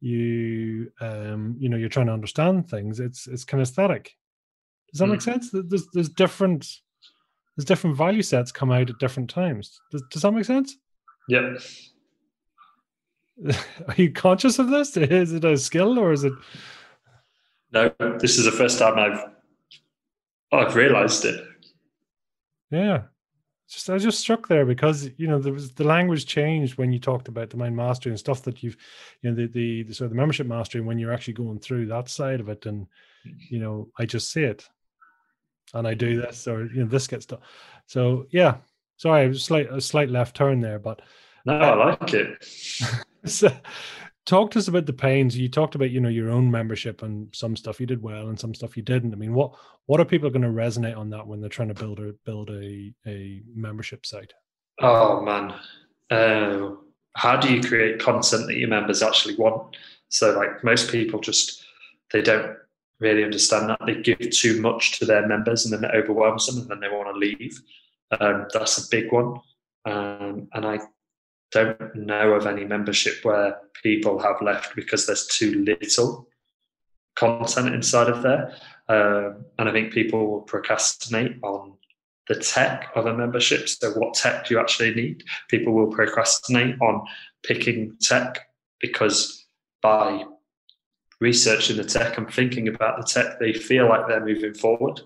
you 0.00 0.90
um 1.00 1.54
you 1.58 1.68
know 1.68 1.76
you're 1.76 1.90
trying 1.90 2.06
to 2.06 2.12
understand 2.12 2.68
things 2.68 2.98
it's 2.98 3.26
it's 3.26 3.44
kinesthetic. 3.44 4.08
Does 4.90 5.00
that 5.00 5.06
mm. 5.06 5.12
make 5.12 5.20
sense 5.20 5.50
there's 5.52 5.86
there's 5.92 6.08
different 6.08 6.66
there's 7.56 7.66
different 7.66 7.96
value 7.96 8.22
sets 8.22 8.50
come 8.50 8.72
out 8.72 8.88
at 8.88 8.98
different 8.98 9.28
times. 9.28 9.78
Does, 9.90 10.02
does 10.10 10.22
that 10.22 10.32
make 10.32 10.46
sense? 10.46 10.76
Yeah 11.28 11.54
are 13.88 13.94
you 13.96 14.10
conscious 14.10 14.58
of 14.58 14.70
this? 14.70 14.96
Is 14.96 15.32
it 15.32 15.44
a 15.44 15.56
skill 15.56 15.98
or 15.98 16.12
is 16.12 16.24
it 16.24 16.34
no 17.72 17.92
this 18.18 18.38
is 18.38 18.44
the 18.44 18.52
first 18.52 18.78
time 18.78 18.98
i've 18.98 19.32
i've 20.52 20.76
realized 20.76 21.24
it. 21.24 21.44
Yeah. 22.70 23.02
Just 23.68 23.88
I 23.88 23.94
was 23.94 24.02
just 24.02 24.20
struck 24.20 24.48
there 24.48 24.66
because 24.66 25.10
you 25.16 25.26
know 25.26 25.38
there 25.38 25.52
was 25.52 25.72
the 25.72 25.84
language 25.84 26.26
changed 26.26 26.76
when 26.76 26.92
you 26.92 26.98
talked 26.98 27.28
about 27.28 27.48
the 27.48 27.56
mind 27.56 27.74
mastery 27.74 28.10
and 28.10 28.18
stuff 28.18 28.42
that 28.42 28.62
you've 28.62 28.76
you 29.22 29.30
know 29.30 29.36
the 29.36 29.46
the, 29.46 29.82
the 29.84 29.94
sort 29.94 30.06
of 30.06 30.10
the 30.10 30.16
membership 30.16 30.46
mastery 30.46 30.80
and 30.80 30.86
when 30.88 30.98
you're 30.98 31.12
actually 31.12 31.34
going 31.34 31.58
through 31.58 31.86
that 31.86 32.08
side 32.08 32.40
of 32.40 32.50
it 32.50 32.66
and 32.66 32.86
you 33.24 33.58
know 33.58 33.88
I 33.98 34.04
just 34.04 34.30
see 34.30 34.42
it. 34.42 34.68
And 35.74 35.88
I 35.88 35.94
do 35.94 36.20
this 36.20 36.46
or 36.46 36.66
you 36.66 36.82
know 36.82 36.86
this 36.86 37.06
gets 37.06 37.26
done 37.26 37.40
so 37.86 38.26
yeah. 38.30 38.56
Sorry 38.98 39.26
a 39.26 39.34
slight 39.34 39.72
a 39.72 39.80
slight 39.80 40.10
left 40.10 40.36
turn 40.36 40.60
there 40.60 40.78
but 40.78 41.00
no 41.46 41.54
I 41.54 41.74
like 41.74 42.14
it. 42.14 42.44
So, 43.24 43.52
talk 44.26 44.50
to 44.52 44.58
us 44.58 44.68
about 44.68 44.86
the 44.86 44.92
pains. 44.92 45.36
You 45.36 45.48
talked 45.48 45.74
about 45.74 45.90
you 45.90 46.00
know 46.00 46.08
your 46.08 46.30
own 46.30 46.50
membership 46.50 47.02
and 47.02 47.34
some 47.34 47.56
stuff 47.56 47.80
you 47.80 47.86
did 47.86 48.02
well 48.02 48.28
and 48.28 48.38
some 48.38 48.54
stuff 48.54 48.76
you 48.76 48.82
didn't. 48.82 49.12
I 49.12 49.16
mean 49.16 49.34
what 49.34 49.52
what 49.86 50.00
are 50.00 50.04
people 50.04 50.30
going 50.30 50.42
to 50.42 50.48
resonate 50.48 50.96
on 50.96 51.10
that 51.10 51.26
when 51.26 51.40
they're 51.40 51.50
trying 51.50 51.68
to 51.68 51.74
build 51.74 52.00
a 52.00 52.12
build 52.24 52.50
a 52.50 52.92
a 53.06 53.42
membership 53.54 54.06
site? 54.06 54.32
Oh 54.80 55.20
man. 55.20 55.54
Uh, 56.10 56.72
how 57.14 57.36
do 57.36 57.52
you 57.52 57.62
create 57.62 57.98
content 57.98 58.46
that 58.46 58.56
your 58.56 58.68
members 58.68 59.02
actually 59.02 59.36
want? 59.36 59.76
So 60.08 60.36
like 60.36 60.62
most 60.64 60.90
people 60.90 61.20
just 61.20 61.64
they 62.12 62.22
don't 62.22 62.56
really 63.00 63.24
understand 63.24 63.68
that. 63.68 63.80
They 63.84 64.00
give 64.00 64.30
too 64.30 64.60
much 64.60 64.98
to 64.98 65.04
their 65.04 65.26
members 65.26 65.64
and 65.64 65.72
then 65.72 65.90
it 65.90 65.94
overwhelms 65.94 66.46
them 66.46 66.58
and 66.58 66.70
then 66.70 66.80
they 66.80 66.88
want 66.88 67.08
to 67.08 67.18
leave. 67.18 67.60
Um, 68.20 68.46
that's 68.52 68.86
a 68.86 68.88
big 68.90 69.10
one. 69.10 69.40
Um, 69.84 70.48
and 70.52 70.64
i 70.64 70.78
don't 71.52 71.94
know 71.94 72.32
of 72.32 72.46
any 72.46 72.64
membership 72.64 73.24
where 73.24 73.58
people 73.82 74.18
have 74.18 74.40
left 74.40 74.74
because 74.74 75.06
there's 75.06 75.26
too 75.26 75.64
little 75.64 76.28
content 77.16 77.74
inside 77.74 78.08
of 78.08 78.22
there. 78.22 78.54
Um, 78.88 79.44
and 79.58 79.68
I 79.68 79.72
think 79.72 79.92
people 79.92 80.26
will 80.26 80.40
procrastinate 80.40 81.36
on 81.42 81.74
the 82.28 82.34
tech 82.36 82.90
of 82.94 83.06
a 83.06 83.16
membership. 83.16 83.68
So, 83.68 83.92
what 83.92 84.14
tech 84.14 84.46
do 84.46 84.54
you 84.54 84.60
actually 84.60 84.94
need? 84.94 85.24
People 85.48 85.72
will 85.72 85.88
procrastinate 85.90 86.80
on 86.80 87.02
picking 87.44 87.96
tech 88.00 88.38
because 88.80 89.46
by 89.82 90.24
researching 91.20 91.76
the 91.76 91.84
tech 91.84 92.18
and 92.18 92.32
thinking 92.32 92.68
about 92.68 92.98
the 92.98 93.04
tech, 93.04 93.38
they 93.38 93.52
feel 93.52 93.88
like 93.88 94.08
they're 94.08 94.24
moving 94.24 94.54
forward 94.54 95.00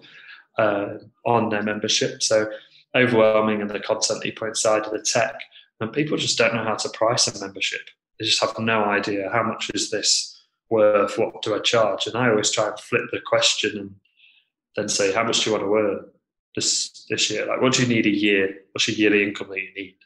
uh, 0.59 0.95
on 1.25 1.49
their 1.49 1.63
membership. 1.63 2.23
So, 2.23 2.51
overwhelming 2.95 3.61
and 3.61 3.71
the 3.71 3.81
content 3.81 4.21
that 4.21 4.27
you 4.27 4.33
put 4.33 4.49
of 4.65 4.93
the 4.93 5.03
tech 5.03 5.41
and 5.81 5.93
people 5.93 6.17
just 6.17 6.39
don't 6.39 6.55
know 6.55 6.65
how 6.65 6.75
to 6.75 6.89
price 6.91 7.27
a 7.27 7.39
membership. 7.45 7.83
They 8.19 8.27
just 8.27 8.41
have 8.41 8.59
no 8.59 8.85
idea 8.85 9.31
how 9.31 9.43
much 9.43 9.71
is 9.75 9.91
this 9.91 10.45
worth, 10.71 11.19
what 11.19 11.43
do 11.43 11.55
I 11.55 11.59
charge? 11.61 12.07
And 12.07 12.17
I 12.17 12.31
always 12.31 12.51
try 12.51 12.69
and 12.69 12.79
flip 12.79 13.03
the 13.13 13.21
question 13.21 13.79
and 13.79 13.95
then 14.75 14.89
say, 14.89 15.13
how 15.13 15.25
much 15.25 15.45
do 15.45 15.51
you 15.51 15.57
want 15.57 15.65
to 15.65 15.75
earn 15.75 16.05
this 16.55 17.07
this 17.09 17.31
year? 17.31 17.47
Like, 17.47 17.61
what 17.61 17.75
do 17.75 17.83
you 17.83 17.89
need 17.89 18.07
a 18.07 18.11
year? 18.11 18.55
What's 18.73 18.89
your 18.89 18.97
yearly 18.97 19.23
income 19.23 19.49
that 19.51 19.61
you 19.61 19.75
need? 19.77 19.97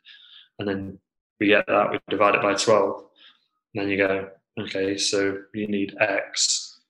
And 0.59 0.69
then 0.69 0.99
we 1.39 1.47
get 1.47 1.67
that, 1.67 1.91
we 1.91 1.99
divide 2.09 2.35
it 2.35 2.43
by 2.43 2.55
12. 2.55 3.05
And 3.75 3.83
then 3.83 3.89
you 3.89 3.97
go, 3.97 4.29
okay, 4.61 4.97
so 4.97 5.39
you 5.55 5.69
need 5.69 5.97
X. 6.01 6.81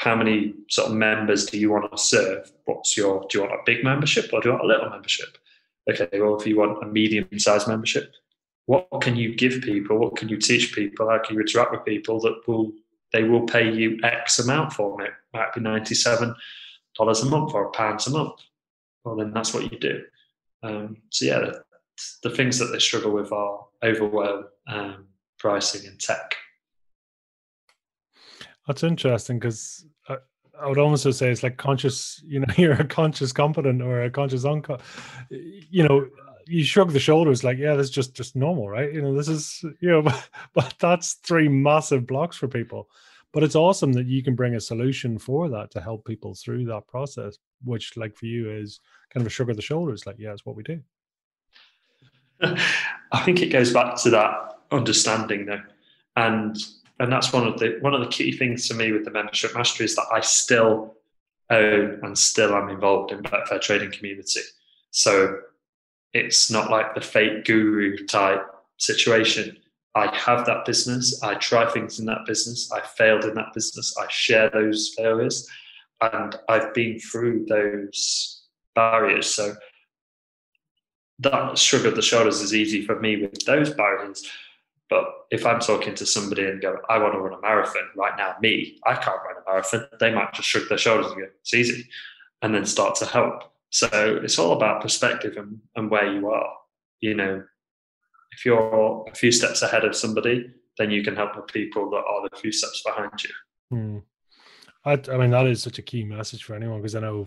How 0.00 0.16
many 0.16 0.54
sort 0.68 0.90
of 0.90 0.96
members 0.96 1.46
do 1.46 1.58
you 1.58 1.70
want 1.70 1.90
to 1.90 1.96
serve? 1.96 2.50
What's 2.64 2.96
your, 2.96 3.24
do 3.30 3.38
you 3.38 3.44
want 3.44 3.54
a 3.54 3.62
big 3.64 3.84
membership 3.84 4.30
or 4.32 4.40
do 4.40 4.48
you 4.48 4.52
want 4.52 4.64
a 4.64 4.66
little 4.66 4.90
membership? 4.90 5.38
Okay, 5.88 6.08
well, 6.20 6.38
if 6.38 6.46
you 6.46 6.58
want 6.58 6.82
a 6.82 6.86
medium 6.86 7.28
sized 7.38 7.68
membership, 7.68 8.14
what 8.66 8.88
can 9.00 9.16
you 9.16 9.34
give 9.34 9.60
people? 9.62 9.98
What 9.98 10.16
can 10.16 10.28
you 10.28 10.38
teach 10.38 10.74
people? 10.74 11.08
How 11.08 11.18
can 11.18 11.36
you 11.36 11.42
interact 11.42 11.72
with 11.72 11.84
people 11.84 12.20
that 12.20 12.42
will 12.46 12.72
they 13.12 13.24
will 13.24 13.46
pay 13.46 13.70
you 13.70 13.98
X 14.02 14.38
amount 14.38 14.72
for 14.72 15.02
it? 15.02 15.12
Might 15.32 15.52
be 15.54 15.60
ninety 15.60 15.94
seven 15.94 16.34
dollars 16.96 17.22
a 17.22 17.26
month 17.26 17.54
or 17.54 17.70
pounds 17.72 18.06
a 18.06 18.10
month. 18.10 18.40
Well, 19.04 19.16
then 19.16 19.32
that's 19.32 19.52
what 19.52 19.70
you 19.70 19.78
do. 19.78 20.02
Um, 20.62 20.96
so 21.10 21.26
yeah, 21.26 21.40
the, 21.40 21.62
the, 22.22 22.30
things 22.30 22.58
that 22.58 22.66
they 22.66 22.78
struggle 22.78 23.10
with 23.10 23.32
are 23.32 23.66
overwhelm, 23.82 24.46
um, 24.66 25.08
pricing, 25.38 25.86
and 25.86 26.00
tech. 26.00 26.34
That's 28.66 28.82
interesting 28.82 29.38
because 29.38 29.84
I, 30.08 30.16
I, 30.58 30.68
would 30.68 30.78
almost 30.78 31.12
say 31.12 31.30
it's 31.30 31.42
like 31.42 31.58
conscious. 31.58 32.22
You 32.24 32.40
know, 32.40 32.46
you're 32.56 32.72
a 32.72 32.86
conscious 32.86 33.30
competent 33.30 33.82
or 33.82 34.02
a 34.02 34.10
conscious 34.10 34.46
unconscious. 34.46 34.86
You 35.28 35.86
know, 35.86 36.08
you 36.46 36.64
shrug 36.64 36.92
the 36.92 37.00
shoulders 37.00 37.44
like 37.44 37.58
yeah 37.58 37.74
that's 37.74 37.90
just 37.90 38.14
just 38.14 38.36
normal 38.36 38.68
right? 38.68 38.92
You 38.92 39.02
know 39.02 39.14
this 39.14 39.28
is 39.28 39.64
you 39.80 39.90
know 39.90 40.02
but, 40.54 40.74
that's 40.78 41.14
three 41.14 41.48
massive 41.48 42.06
blocks 42.06 42.36
for 42.36 42.48
people. 42.48 42.88
But 43.32 43.42
it's 43.42 43.56
awesome 43.56 43.92
that 43.94 44.06
you 44.06 44.22
can 44.22 44.36
bring 44.36 44.54
a 44.54 44.60
solution 44.60 45.18
for 45.18 45.48
that 45.48 45.72
to 45.72 45.80
help 45.80 46.04
people 46.04 46.34
through 46.34 46.66
that 46.66 46.86
process 46.86 47.38
which 47.64 47.96
like 47.96 48.16
for 48.16 48.26
you 48.26 48.50
is 48.50 48.80
kind 49.12 49.22
of 49.22 49.26
a 49.26 49.30
shrug 49.30 49.50
of 49.50 49.56
the 49.56 49.62
shoulders 49.62 50.06
like 50.06 50.16
yeah 50.18 50.32
it's 50.32 50.46
what 50.46 50.56
we 50.56 50.62
do. 50.62 50.80
I 52.42 53.22
think 53.24 53.42
it 53.42 53.48
goes 53.48 53.72
back 53.72 53.96
to 54.02 54.10
that 54.10 54.58
understanding 54.70 55.46
though. 55.46 55.62
And 56.16 56.56
and 57.00 57.12
that's 57.12 57.32
one 57.32 57.46
of 57.46 57.58
the 57.58 57.78
one 57.80 57.94
of 57.94 58.00
the 58.00 58.08
key 58.08 58.32
things 58.32 58.68
to 58.68 58.74
me 58.74 58.92
with 58.92 59.04
the 59.04 59.10
membership 59.10 59.52
mastery 59.54 59.86
is 59.86 59.96
that 59.96 60.06
i 60.12 60.20
still 60.20 60.94
own 61.50 62.00
and 62.02 62.16
still 62.16 62.54
am 62.54 62.68
involved 62.68 63.12
in 63.12 63.22
Betfair 63.22 63.60
trading 63.60 63.90
community. 63.90 64.40
So 64.90 65.38
it's 66.14 66.50
not 66.50 66.70
like 66.70 66.94
the 66.94 67.00
fake 67.00 67.44
guru 67.44 68.06
type 68.06 68.46
situation. 68.78 69.56
I 69.96 70.14
have 70.16 70.46
that 70.46 70.64
business. 70.64 71.22
I 71.22 71.34
try 71.34 71.70
things 71.70 71.98
in 71.98 72.06
that 72.06 72.24
business. 72.26 72.72
I 72.72 72.80
failed 72.80 73.24
in 73.24 73.34
that 73.34 73.52
business. 73.52 73.96
I 73.98 74.06
share 74.08 74.50
those 74.50 74.94
failures. 74.96 75.48
And 76.00 76.36
I've 76.48 76.72
been 76.74 76.98
through 76.98 77.46
those 77.48 78.42
barriers. 78.74 79.26
So 79.26 79.54
that 81.20 81.58
shrug 81.58 81.86
of 81.86 81.94
the 81.94 82.02
shoulders 82.02 82.40
is 82.40 82.54
easy 82.54 82.84
for 82.84 82.98
me 82.98 83.22
with 83.22 83.44
those 83.44 83.72
barriers. 83.72 84.28
But 84.90 85.06
if 85.30 85.46
I'm 85.46 85.60
talking 85.60 85.94
to 85.94 86.06
somebody 86.06 86.44
and 86.44 86.60
go, 86.60 86.76
I 86.88 86.98
want 86.98 87.14
to 87.14 87.18
run 87.18 87.32
a 87.32 87.40
marathon 87.40 87.88
right 87.96 88.16
now, 88.16 88.36
me, 88.40 88.78
I 88.86 88.94
can't 88.94 89.20
run 89.24 89.36
a 89.44 89.50
marathon, 89.50 89.86
they 89.98 90.12
might 90.12 90.32
just 90.34 90.48
shrug 90.48 90.68
their 90.68 90.78
shoulders 90.78 91.06
and 91.06 91.20
go, 91.20 91.26
it's 91.40 91.54
easy, 91.54 91.88
and 92.42 92.54
then 92.54 92.66
start 92.66 92.96
to 92.96 93.06
help. 93.06 93.53
So 93.74 93.88
it's 94.22 94.38
all 94.38 94.52
about 94.52 94.82
perspective 94.82 95.36
and, 95.36 95.58
and 95.74 95.90
where 95.90 96.06
you 96.06 96.28
are. 96.28 96.52
You 97.00 97.14
know, 97.14 97.42
if 98.30 98.44
you're 98.44 99.04
a 99.10 99.14
few 99.16 99.32
steps 99.32 99.62
ahead 99.62 99.84
of 99.84 99.96
somebody, 99.96 100.46
then 100.78 100.92
you 100.92 101.02
can 101.02 101.16
help 101.16 101.34
the 101.34 101.42
people 101.42 101.90
that 101.90 102.04
are 102.08 102.28
a 102.32 102.36
few 102.36 102.52
steps 102.52 102.84
behind 102.86 103.10
you. 103.24 103.30
Hmm. 103.76 103.98
I, 104.84 104.92
I, 105.12 105.18
mean, 105.18 105.32
that 105.32 105.48
is 105.48 105.60
such 105.60 105.80
a 105.80 105.82
key 105.82 106.04
message 106.04 106.44
for 106.44 106.54
anyone 106.54 106.78
because 106.78 106.94
I 106.94 107.00
know, 107.00 107.26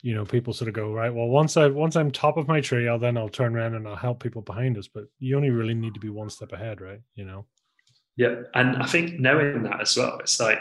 you 0.00 0.14
know, 0.14 0.24
people 0.24 0.54
sort 0.54 0.68
of 0.68 0.74
go 0.74 0.94
right. 0.94 1.12
Well, 1.12 1.28
once 1.28 1.58
I 1.58 1.66
once 1.66 1.94
I'm 1.94 2.10
top 2.10 2.38
of 2.38 2.48
my 2.48 2.62
tree, 2.62 2.88
I'll 2.88 2.98
then 2.98 3.18
I'll 3.18 3.28
turn 3.28 3.54
around 3.54 3.74
and 3.74 3.86
I'll 3.86 3.96
help 3.96 4.22
people 4.22 4.40
behind 4.40 4.78
us. 4.78 4.88
But 4.88 5.04
you 5.18 5.36
only 5.36 5.50
really 5.50 5.74
need 5.74 5.92
to 5.92 6.00
be 6.00 6.08
one 6.08 6.30
step 6.30 6.52
ahead, 6.52 6.80
right? 6.80 7.00
You 7.16 7.26
know. 7.26 7.44
Yeah, 8.16 8.44
and 8.54 8.82
I 8.82 8.86
think 8.86 9.20
knowing 9.20 9.62
that 9.64 9.82
as 9.82 9.94
well, 9.94 10.18
it's 10.20 10.40
like 10.40 10.58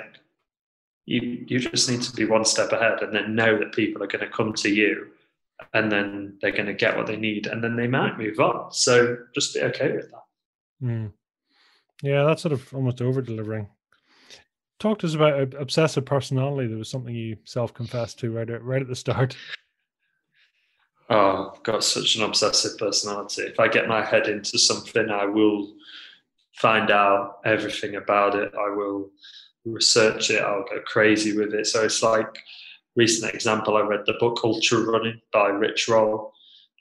you 1.05 1.45
you 1.47 1.59
just 1.59 1.89
need 1.89 2.01
to 2.01 2.15
be 2.15 2.25
one 2.25 2.45
step 2.45 2.71
ahead 2.71 3.01
and 3.01 3.13
then 3.13 3.35
know 3.35 3.57
that 3.57 3.73
people 3.73 4.03
are 4.03 4.07
going 4.07 4.25
to 4.25 4.31
come 4.31 4.53
to 4.53 4.69
you 4.69 5.07
and 5.73 5.91
then 5.91 6.37
they're 6.41 6.51
going 6.51 6.65
to 6.65 6.73
get 6.73 6.97
what 6.97 7.07
they 7.07 7.15
need 7.15 7.47
and 7.47 7.63
then 7.63 7.75
they 7.75 7.87
might 7.87 8.17
move 8.17 8.39
on. 8.39 8.71
So 8.71 9.17
just 9.33 9.53
be 9.53 9.61
okay 9.61 9.93
with 9.93 10.11
that. 10.11 10.23
Mm. 10.83 11.13
yeah 12.03 12.25
that's 12.25 12.41
sort 12.41 12.51
of 12.51 12.73
almost 12.73 13.01
over 13.01 13.21
delivering 13.21 13.69
talk 14.77 14.99
to 14.99 15.07
us 15.07 15.13
about 15.13 15.53
obsessive 15.53 16.05
personality. 16.05 16.67
There 16.67 16.77
was 16.77 16.89
something 16.89 17.15
you 17.15 17.37
self-confessed 17.45 18.19
to 18.19 18.31
right 18.31 18.49
at, 18.49 18.61
right 18.61 18.81
at 18.81 18.87
the 18.87 18.95
start. 18.95 19.35
Oh 21.07 21.51
i've 21.53 21.61
got 21.61 21.83
such 21.83 22.15
an 22.15 22.23
obsessive 22.23 22.79
personality. 22.79 23.43
If 23.43 23.59
i 23.59 23.67
get 23.67 23.87
my 23.87 24.03
head 24.03 24.27
into 24.27 24.57
something 24.57 25.11
i 25.11 25.23
will 25.23 25.71
find 26.55 26.89
out 26.89 27.41
everything 27.45 27.95
about 27.95 28.33
it. 28.33 28.51
I 28.57 28.69
will 28.69 29.11
research 29.65 30.29
it. 30.29 30.41
I'll 30.41 30.63
go 30.63 30.81
crazy 30.85 31.35
with 31.35 31.53
it. 31.53 31.67
So 31.67 31.83
it's 31.83 32.03
like 32.03 32.37
recent 32.95 33.33
example. 33.33 33.77
I 33.77 33.81
read 33.81 34.05
the 34.05 34.15
book 34.19 34.41
Ultra 34.43 34.79
Running 34.79 35.21
by 35.33 35.47
Rich 35.47 35.87
Roll, 35.89 36.33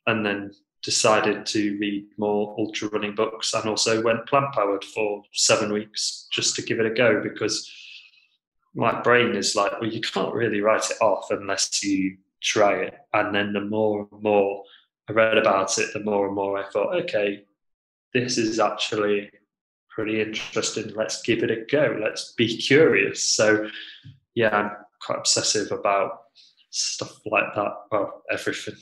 and 0.06 0.24
then 0.24 0.52
decided 0.82 1.46
to 1.46 1.78
read 1.78 2.04
more 2.18 2.54
ultra 2.58 2.88
running 2.88 3.14
books, 3.14 3.54
and 3.54 3.68
also 3.68 4.02
went 4.02 4.26
plant 4.26 4.52
powered 4.52 4.84
for 4.84 5.22
seven 5.32 5.72
weeks 5.72 6.28
just 6.30 6.54
to 6.56 6.62
give 6.62 6.78
it 6.78 6.86
a 6.86 6.94
go 6.94 7.22
because 7.22 7.70
my 8.74 9.00
brain 9.00 9.34
is 9.34 9.56
like, 9.56 9.72
well, 9.80 9.90
you 9.90 10.00
can't 10.00 10.34
really 10.34 10.60
write 10.60 10.90
it 10.90 11.00
off 11.00 11.30
unless 11.30 11.82
you 11.82 12.16
try 12.42 12.74
it. 12.74 12.94
And 13.12 13.34
then 13.34 13.52
the 13.52 13.60
more 13.60 14.06
and 14.10 14.22
more 14.22 14.64
I 15.08 15.12
read 15.12 15.38
about 15.38 15.78
it, 15.78 15.92
the 15.92 16.00
more 16.00 16.26
and 16.26 16.34
more 16.34 16.58
I 16.58 16.68
thought, 16.70 16.94
okay, 17.04 17.44
this 18.12 18.36
is 18.36 18.60
actually 18.60 19.30
pretty 19.94 20.20
interesting. 20.20 20.92
Let's 20.94 21.22
give 21.22 21.42
it 21.42 21.50
a 21.50 21.64
go. 21.70 21.98
Let's 22.02 22.32
be 22.32 22.56
curious. 22.56 23.22
So, 23.22 23.68
yeah, 24.34 24.48
I'm 24.50 24.70
quite 25.00 25.18
obsessive 25.18 25.70
about 25.72 26.20
stuff 26.70 27.20
like 27.26 27.54
that. 27.54 27.72
Well, 27.90 28.22
everything. 28.30 28.74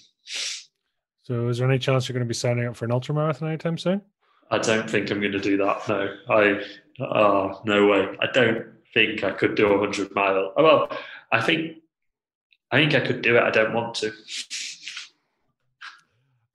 So, 1.24 1.48
is 1.48 1.59
there 1.59 1.68
any 1.68 1.78
chance 1.78 2.09
you're 2.09 2.14
going 2.14 2.26
to 2.26 2.28
be 2.28 2.34
signing 2.34 2.66
up 2.66 2.76
for 2.76 2.84
an 2.84 2.93
ultra 2.93 3.14
marathon 3.14 3.48
anytime 3.48 3.78
soon? 3.78 4.02
I 4.51 4.59
don't 4.59 4.89
think 4.89 5.10
I'm 5.10 5.20
going 5.20 5.32
to 5.32 5.40
do 5.40 5.56
that. 5.59 5.89
No, 5.89 6.14
I. 6.28 6.62
Oh, 7.01 7.60
no 7.64 7.86
way. 7.86 8.16
I 8.20 8.26
don't 8.32 8.66
think 8.93 9.24
I 9.24 9.30
could 9.30 9.55
do 9.55 9.72
a 9.72 9.78
hundred 9.78 10.14
mile. 10.14 10.52
Well, 10.56 10.90
I 11.30 11.40
think 11.40 11.78
I 12.70 12.76
think 12.76 12.94
I 12.94 13.06
could 13.06 13.22
do 13.22 13.36
it. 13.36 13.43
I 13.43 13.51
don't 13.51 13.74
want 13.74 13.94
to. 13.97 14.12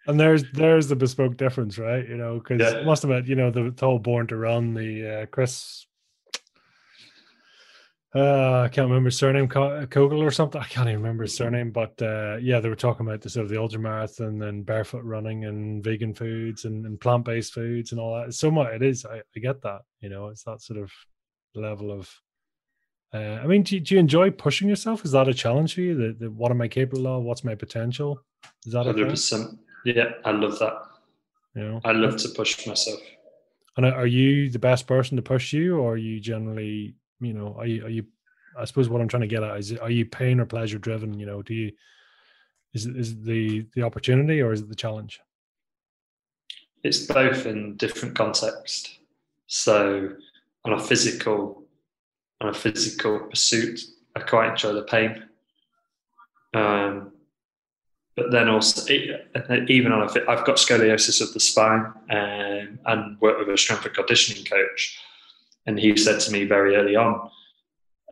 And 0.07 0.19
there's 0.19 0.43
there's 0.53 0.87
the 0.87 0.95
bespoke 0.95 1.37
difference, 1.37 1.77
right? 1.77 2.07
You 2.07 2.17
know, 2.17 2.39
because 2.39 2.73
yeah. 2.73 2.83
must 2.83 3.03
admit, 3.03 3.27
you 3.27 3.35
know, 3.35 3.51
the, 3.51 3.71
the, 3.71 3.85
whole 3.85 3.99
Born 3.99 4.27
to 4.27 4.37
Run, 4.37 4.73
the 4.73 5.23
uh, 5.23 5.25
Chris, 5.25 5.85
uh, 8.15 8.61
I 8.61 8.69
can't 8.69 8.87
remember 8.87 9.07
his 9.07 9.17
surname, 9.17 9.49
Kogel 9.49 10.21
or 10.21 10.31
something. 10.31 10.61
I 10.61 10.65
can't 10.65 10.87
even 10.87 11.01
remember 11.01 11.23
his 11.23 11.35
surname, 11.35 11.71
but 11.71 12.01
uh, 12.01 12.37
yeah, 12.41 12.61
they 12.61 12.69
were 12.69 12.75
talking 12.75 13.05
about 13.05 13.21
the 13.21 13.29
sort 13.29 13.43
of 13.43 13.49
the 13.49 13.59
ultra 13.59 13.79
marathon 13.79 14.41
and 14.43 14.65
barefoot 14.65 15.03
running 15.03 15.43
and 15.43 15.83
vegan 15.83 16.13
foods 16.13 16.63
and, 16.63 16.85
and 16.85 16.99
plant 17.01 17.25
based 17.25 17.53
foods 17.53 17.91
and 17.91 17.99
all 17.99 18.15
that. 18.15 18.33
So 18.33 18.49
much. 18.49 18.73
It 18.73 18.83
is. 18.83 19.05
I, 19.05 19.17
I 19.35 19.39
get 19.39 19.61
that. 19.63 19.81
You 19.99 20.09
know, 20.09 20.27
it's 20.27 20.43
that 20.43 20.61
sort 20.61 20.79
of 20.79 20.89
level 21.53 21.91
of 21.91 22.09
uh, 23.13 23.39
I 23.41 23.47
mean, 23.47 23.63
do, 23.63 23.79
do 23.79 23.95
you 23.95 23.99
enjoy 23.99 24.31
pushing 24.31 24.67
yourself? 24.67 25.05
Is 25.05 25.11
that 25.11 25.29
a 25.29 25.33
challenge 25.33 25.75
for 25.75 25.81
you? 25.81 25.95
The, 25.95 26.25
the, 26.25 26.31
what 26.31 26.51
am 26.51 26.61
I 26.61 26.67
capable 26.67 27.07
of? 27.07 27.23
What's 27.23 27.43
my 27.43 27.55
potential? 27.55 28.21
Is 28.65 28.73
that 28.73 28.85
hundred 28.85 29.09
percent? 29.09 29.59
Yeah, 29.87 30.09
I 30.25 30.31
love 30.31 30.59
that. 30.59 30.81
You 31.55 31.63
know, 31.63 31.81
I 31.85 31.93
love 31.93 32.17
to 32.17 32.29
push 32.29 32.67
myself. 32.67 32.99
And 33.77 33.85
are 33.85 34.05
you 34.05 34.49
the 34.49 34.59
best 34.59 34.85
person 34.85 35.15
to 35.15 35.21
push 35.21 35.53
you, 35.53 35.77
or 35.77 35.93
are 35.93 35.97
you 35.97 36.19
generally, 36.19 36.95
you 37.21 37.33
know, 37.33 37.55
are 37.57 37.65
you 37.65 37.85
are 37.85 37.89
you? 37.89 38.05
I 38.59 38.65
suppose 38.65 38.89
what 38.89 38.99
I'm 38.99 39.07
trying 39.07 39.21
to 39.21 39.27
get 39.27 39.43
at 39.43 39.57
is, 39.57 39.71
are 39.77 39.89
you 39.89 40.05
pain 40.05 40.41
or 40.41 40.45
pleasure 40.45 40.77
driven? 40.77 41.17
You 41.17 41.25
know, 41.25 41.41
do 41.41 41.53
you 41.53 41.71
is 42.73 42.85
it 42.85 42.97
is 42.97 43.11
it 43.13 43.23
the 43.23 43.65
the 43.75 43.83
opportunity 43.83 44.41
or 44.41 44.51
is 44.51 44.59
it 44.59 44.67
the 44.67 44.75
challenge? 44.75 45.21
It's 46.83 47.05
both 47.05 47.45
in 47.45 47.77
different 47.77 48.13
context. 48.13 48.99
So 49.45 50.09
on 50.65 50.73
a 50.73 50.79
physical 50.79 51.63
on 52.41 52.49
a 52.49 52.53
physical 52.53 53.19
pursuit, 53.19 53.79
I 54.17 54.19
quite 54.19 54.49
enjoy 54.49 54.73
the 54.73 54.83
pain. 54.83 55.23
Um, 56.53 57.13
but 58.17 58.31
then 58.31 58.49
also, 58.49 58.91
even 58.91 59.91
on 59.91 60.01
a, 60.01 60.11
I've 60.27 60.43
got 60.43 60.55
scoliosis 60.55 61.21
of 61.21 61.33
the 61.33 61.39
spine 61.39 61.93
um, 62.09 62.79
and 62.87 63.21
work 63.21 63.37
with 63.37 63.47
a 63.47 63.57
strength 63.57 63.85
and 63.85 63.93
conditioning 63.93 64.43
coach, 64.43 64.99
and 65.67 65.79
he 65.79 65.95
said 65.95 66.19
to 66.21 66.31
me 66.31 66.43
very 66.43 66.75
early 66.75 66.95
on, 66.95 67.29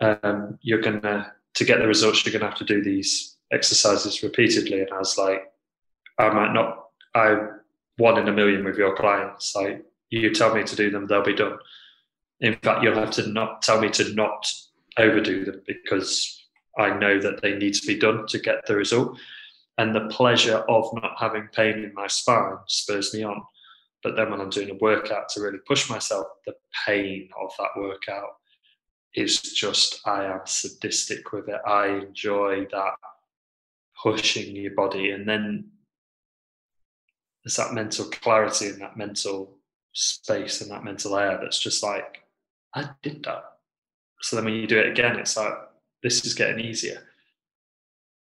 um, 0.01 0.59
"You're 0.61 0.81
gonna 0.81 1.33
to 1.55 1.65
get 1.65 1.79
the 1.79 1.87
results, 1.87 2.23
you're 2.23 2.33
gonna 2.33 2.47
have 2.47 2.59
to 2.59 2.63
do 2.63 2.83
these 2.83 3.35
exercises 3.51 4.21
repeatedly." 4.21 4.81
And 4.81 4.91
I 4.91 4.99
was 4.99 5.17
like, 5.17 5.51
"I 6.19 6.29
might 6.29 6.53
not. 6.53 6.85
I 7.15 7.37
one 7.97 8.19
in 8.19 8.27
a 8.27 8.33
million 8.33 8.63
with 8.63 8.77
your 8.77 8.95
clients. 8.95 9.55
Like 9.55 9.83
you 10.11 10.29
tell 10.35 10.53
me 10.53 10.63
to 10.63 10.75
do 10.75 10.91
them, 10.91 11.07
they'll 11.07 11.23
be 11.23 11.33
done." 11.33 11.57
In 12.41 12.55
fact, 12.57 12.83
you'll 12.83 12.99
have 12.99 13.11
to 13.11 13.25
not 13.27 13.63
tell 13.63 13.81
me 13.81 13.89
to 13.89 14.13
not 14.13 14.45
overdo 14.99 15.45
them 15.45 15.63
because 15.65 16.45
I 16.77 16.95
know 16.95 17.19
that 17.19 17.41
they 17.41 17.55
need 17.57 17.73
to 17.73 17.87
be 17.87 17.97
done 17.97 18.27
to 18.27 18.37
get 18.37 18.67
the 18.67 18.75
result. 18.75 19.17
And 19.77 19.93
the 19.93 20.07
pleasure 20.07 20.57
of 20.69 20.93
not 20.93 21.15
having 21.19 21.49
pain 21.53 21.83
in 21.83 21.93
my 21.93 22.07
spine 22.07 22.57
spurs 22.67 23.13
me 23.13 23.23
on. 23.23 23.41
But 24.03 24.15
then 24.15 24.29
when 24.31 24.39
I'm 24.39 24.49
doing 24.49 24.69
a 24.69 24.75
workout 24.75 25.29
to 25.29 25.41
really 25.41 25.57
push 25.67 25.89
myself, 25.89 26.27
the 26.45 26.53
pain 26.85 27.29
of 27.41 27.51
that 27.57 27.71
workout 27.75 28.35
is 29.15 29.41
just, 29.41 29.99
I 30.05 30.25
am 30.25 30.41
sadistic 30.45 31.31
with 31.31 31.49
it. 31.49 31.59
I 31.65 31.87
enjoy 31.87 32.67
that 32.71 32.93
pushing 34.01 34.55
your 34.55 34.75
body. 34.75 35.11
And 35.11 35.27
then 35.27 35.71
there's 37.43 37.55
that 37.55 37.73
mental 37.73 38.05
clarity 38.05 38.67
and 38.67 38.81
that 38.81 38.97
mental 38.97 39.57
space 39.93 40.61
and 40.61 40.71
that 40.71 40.83
mental 40.83 41.17
air 41.17 41.39
that's 41.41 41.59
just 41.59 41.83
like, 41.83 42.23
I 42.73 42.89
did 43.01 43.23
that. 43.23 43.43
So 44.21 44.35
then 44.35 44.45
when 44.45 44.55
you 44.55 44.67
do 44.67 44.79
it 44.79 44.89
again, 44.89 45.17
it's 45.17 45.37
like, 45.37 45.53
this 46.03 46.25
is 46.25 46.33
getting 46.33 46.63
easier. 46.63 47.01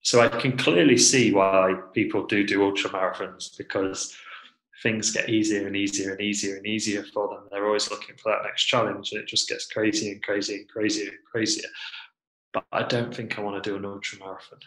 So 0.04 0.20
I 0.20 0.28
can 0.28 0.56
clearly 0.58 0.98
see 0.98 1.32
why 1.32 1.74
people 1.94 2.26
do 2.26 2.46
do 2.46 2.62
ultra 2.62 2.90
marathons 2.90 3.56
because 3.56 4.14
things 4.82 5.10
get 5.12 5.30
easier 5.30 5.66
and 5.66 5.74
easier 5.74 6.12
and 6.12 6.20
easier 6.20 6.56
and 6.56 6.66
easier 6.66 7.02
for 7.04 7.28
them. 7.28 7.48
They're 7.50 7.66
always 7.66 7.90
looking 7.90 8.14
for 8.22 8.30
that 8.30 8.44
next 8.44 8.64
challenge. 8.64 9.12
And 9.12 9.22
it 9.22 9.28
just 9.28 9.48
gets 9.48 9.66
crazier 9.66 10.12
and 10.12 10.22
crazier 10.22 10.58
and 10.58 10.68
crazier 10.68 11.08
and 11.08 11.18
crazier. 11.32 11.70
But 12.52 12.66
I 12.70 12.82
don't 12.82 13.14
think 13.14 13.38
I 13.38 13.40
want 13.40 13.64
to 13.64 13.70
do 13.70 13.76
an 13.76 13.86
ultra 13.86 14.18
marathon. 14.18 14.58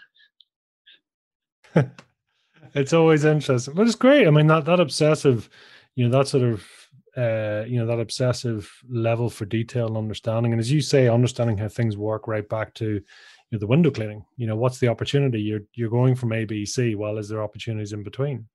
it's 2.73 2.93
always 2.93 3.23
interesting, 3.23 3.75
but 3.75 3.85
it's 3.85 3.95
great. 3.95 4.25
I 4.25 4.31
mean, 4.31 4.47
that 4.47 4.65
that 4.65 4.79
obsessive, 4.79 5.51
you 5.93 6.09
know, 6.09 6.17
that 6.17 6.27
sort 6.27 6.51
of 6.51 6.67
uh, 7.15 7.63
you 7.67 7.79
know 7.79 7.85
that 7.85 7.99
obsessive 7.99 8.71
level 8.89 9.29
for 9.29 9.45
detail 9.45 9.87
and 9.87 9.97
understanding 9.97 10.51
and 10.51 10.59
as 10.59 10.71
you 10.71 10.81
say 10.81 11.09
understanding 11.09 11.57
how 11.57 11.67
things 11.67 11.97
work 11.97 12.27
right 12.27 12.47
back 12.47 12.75
to 12.75 13.01
you 13.49 13.57
know, 13.57 13.59
the 13.59 13.67
window 13.67 13.91
cleaning 13.91 14.25
you 14.35 14.47
know 14.47 14.55
what's 14.55 14.79
the 14.79 14.87
opportunity 14.87 15.39
you're 15.39 15.61
you're 15.73 15.89
going 15.89 16.15
from 16.15 16.33
a 16.33 16.45
b 16.45 16.65
c 16.65 16.95
well 16.95 17.17
is 17.17 17.29
there 17.29 17.43
opportunities 17.43 17.93
in 17.93 18.03
between 18.03 18.47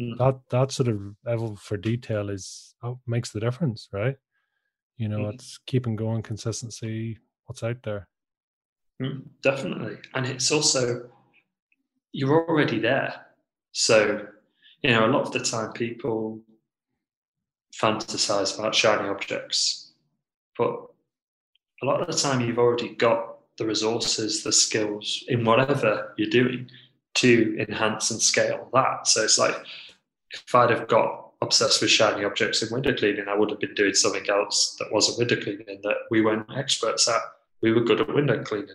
mm. 0.00 0.16
that 0.18 0.38
that 0.50 0.72
sort 0.72 0.88
of 0.88 1.00
level 1.24 1.56
for 1.56 1.76
detail 1.76 2.30
is 2.30 2.74
oh, 2.82 2.98
makes 3.06 3.30
the 3.30 3.40
difference 3.40 3.88
right 3.92 4.16
you 4.96 5.08
know 5.08 5.20
mm. 5.20 5.34
it's 5.34 5.58
keeping 5.66 5.96
going 5.96 6.22
consistency 6.22 7.18
what's 7.46 7.62
out 7.62 7.82
there 7.82 8.08
mm, 9.00 9.22
definitely 9.42 9.96
and 10.14 10.26
it's 10.26 10.50
also 10.50 11.08
you're 12.12 12.48
already 12.48 12.78
there 12.78 13.14
so 13.72 14.26
you 14.82 14.90
know 14.90 15.06
a 15.06 15.12
lot 15.12 15.22
of 15.22 15.32
the 15.32 15.40
time 15.40 15.72
people 15.72 16.40
fantasize 17.80 18.58
about 18.58 18.74
shiny 18.74 19.08
objects. 19.08 19.92
But 20.56 20.86
a 21.82 21.86
lot 21.86 22.00
of 22.00 22.06
the 22.06 22.12
time, 22.12 22.40
you've 22.40 22.58
already 22.58 22.94
got 22.94 23.29
the 23.60 23.66
resources, 23.66 24.42
the 24.42 24.52
skills 24.52 25.24
in 25.28 25.44
whatever 25.44 26.14
you're 26.16 26.28
doing 26.28 26.68
to 27.14 27.56
enhance 27.60 28.10
and 28.10 28.20
scale 28.20 28.68
that. 28.72 29.06
So 29.06 29.22
it's 29.22 29.38
like 29.38 29.54
if 30.32 30.54
I'd 30.54 30.70
have 30.70 30.88
got 30.88 31.30
obsessed 31.42 31.80
with 31.80 31.90
shiny 31.90 32.24
objects 32.24 32.62
in 32.62 32.72
window 32.72 32.94
cleaning, 32.94 33.28
I 33.28 33.36
would 33.36 33.50
have 33.50 33.60
been 33.60 33.74
doing 33.74 33.94
something 33.94 34.28
else 34.28 34.76
that 34.78 34.92
wasn't 34.92 35.18
window 35.18 35.40
cleaning 35.40 35.80
that 35.84 35.96
we 36.10 36.20
weren't 36.20 36.46
experts 36.56 37.08
at. 37.08 37.20
We 37.62 37.72
were 37.72 37.84
good 37.84 38.00
at 38.00 38.12
window 38.12 38.42
cleaning. 38.42 38.74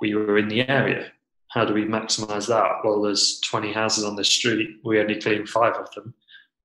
We 0.00 0.14
were 0.14 0.38
in 0.38 0.48
the 0.48 0.68
area. 0.68 1.10
How 1.48 1.64
do 1.64 1.74
we 1.74 1.84
maximize 1.84 2.46
that? 2.46 2.84
Well, 2.84 3.02
there's 3.02 3.40
20 3.40 3.72
houses 3.72 4.04
on 4.04 4.14
the 4.14 4.24
street. 4.24 4.76
We 4.84 5.00
only 5.00 5.20
clean 5.20 5.46
five 5.46 5.74
of 5.74 5.92
them 5.94 6.14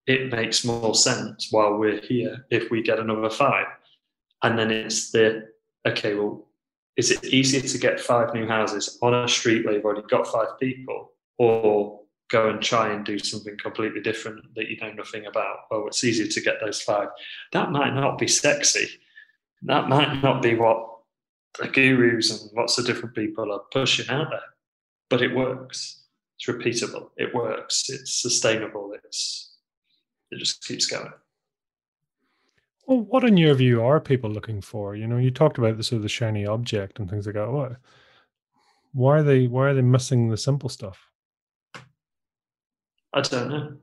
it 0.08 0.32
makes 0.32 0.64
more 0.64 0.94
sense 0.94 1.48
while 1.52 1.78
we're 1.78 2.02
here 2.02 2.46
if 2.52 2.70
we 2.70 2.82
get 2.82 3.00
another 3.00 3.30
five. 3.30 3.66
And 4.44 4.58
then 4.58 4.70
it's 4.72 5.12
the 5.12 5.50
okay, 5.88 6.14
well, 6.16 6.48
is 6.98 7.12
it 7.12 7.26
easier 7.26 7.62
to 7.62 7.78
get 7.78 8.00
five 8.00 8.34
new 8.34 8.48
houses 8.48 8.98
on 9.02 9.14
a 9.14 9.28
street 9.28 9.66
where 9.66 9.74
you've 9.76 9.86
already 9.86 10.08
got 10.08 10.28
five 10.28 10.60
people, 10.60 11.12
or 11.38 12.02
go 12.30 12.50
and 12.50 12.62
try 12.62 12.92
and 12.92 13.06
do 13.06 13.20
something 13.20 13.58
completely 13.62 14.02
different 14.02 14.44
that 14.56 14.68
you 14.68 14.78
know 14.78 14.92
nothing 14.94 15.26
about? 15.26 15.58
Well, 15.70 15.88
it's 15.88 16.04
easier 16.04 16.28
to 16.28 16.42
get 16.42 16.60
those 16.62 16.82
five. 16.82 17.10
That 17.52 17.72
might 17.72 17.94
not 17.94 18.18
be 18.18 18.28
sexy. 18.28 18.88
That 19.64 19.90
might 19.90 20.22
not 20.22 20.42
be 20.42 20.56
what 20.56 20.90
the 21.60 21.68
gurus 21.68 22.42
and 22.42 22.52
lots 22.54 22.78
of 22.78 22.86
different 22.86 23.16
people 23.16 23.52
are 23.52 23.62
pushing 23.72 24.10
out 24.10 24.30
there, 24.30 24.40
but 25.10 25.22
it 25.22 25.36
works. 25.36 26.04
It's 26.38 26.50
repeatable. 26.50 27.10
It 27.18 27.34
works. 27.34 27.90
It's 27.90 28.22
sustainable. 28.22 28.94
It's 29.04 29.54
it 30.32 30.40
just 30.40 30.66
keeps 30.66 30.86
going. 30.86 31.14
Well, 32.86 33.02
what 33.02 33.24
in 33.24 33.38
your 33.38 33.56
view 33.56 33.84
are 33.84 34.00
people 34.00 34.30
looking 34.30 34.62
for? 34.62 34.96
You 34.96 35.08
know, 35.08 35.18
you 35.18 35.32
talked 35.32 35.58
about 35.58 35.78
the 35.78 35.84
sort 35.84 35.98
of 35.98 36.04
the 36.04 36.10
shiny 36.10 36.46
object 36.46 37.00
and 37.00 37.10
things 37.10 37.26
like 37.26 37.36
that. 37.36 37.52
What? 37.52 37.78
Why 38.94 39.18
are 39.18 39.24
they? 39.24 39.48
Why 39.48 39.68
are 39.68 39.74
they 39.74 39.82
missing 39.82 40.30
the 40.30 40.38
simple 40.38 40.70
stuff? 40.70 41.10
I 43.14 43.22
don't 43.22 43.50
know. 43.50 43.74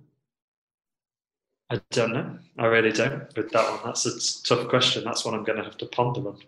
I 1.71 1.81
don't 1.91 2.13
know. 2.13 2.39
I 2.59 2.67
really 2.67 2.93
don't 2.93 3.35
with 3.35 3.51
that 3.51 3.71
one. 3.71 3.81
That's 3.85 4.05
a 4.07 4.43
tough 4.47 4.69
question. 4.69 5.05
That's 5.05 5.25
one 5.25 5.35
I'm 5.35 5.43
going 5.43 5.57
to 5.59 5.65
have 5.65 5.79
to 5.79 5.87
ponder 5.87 6.29
on. 6.29 6.39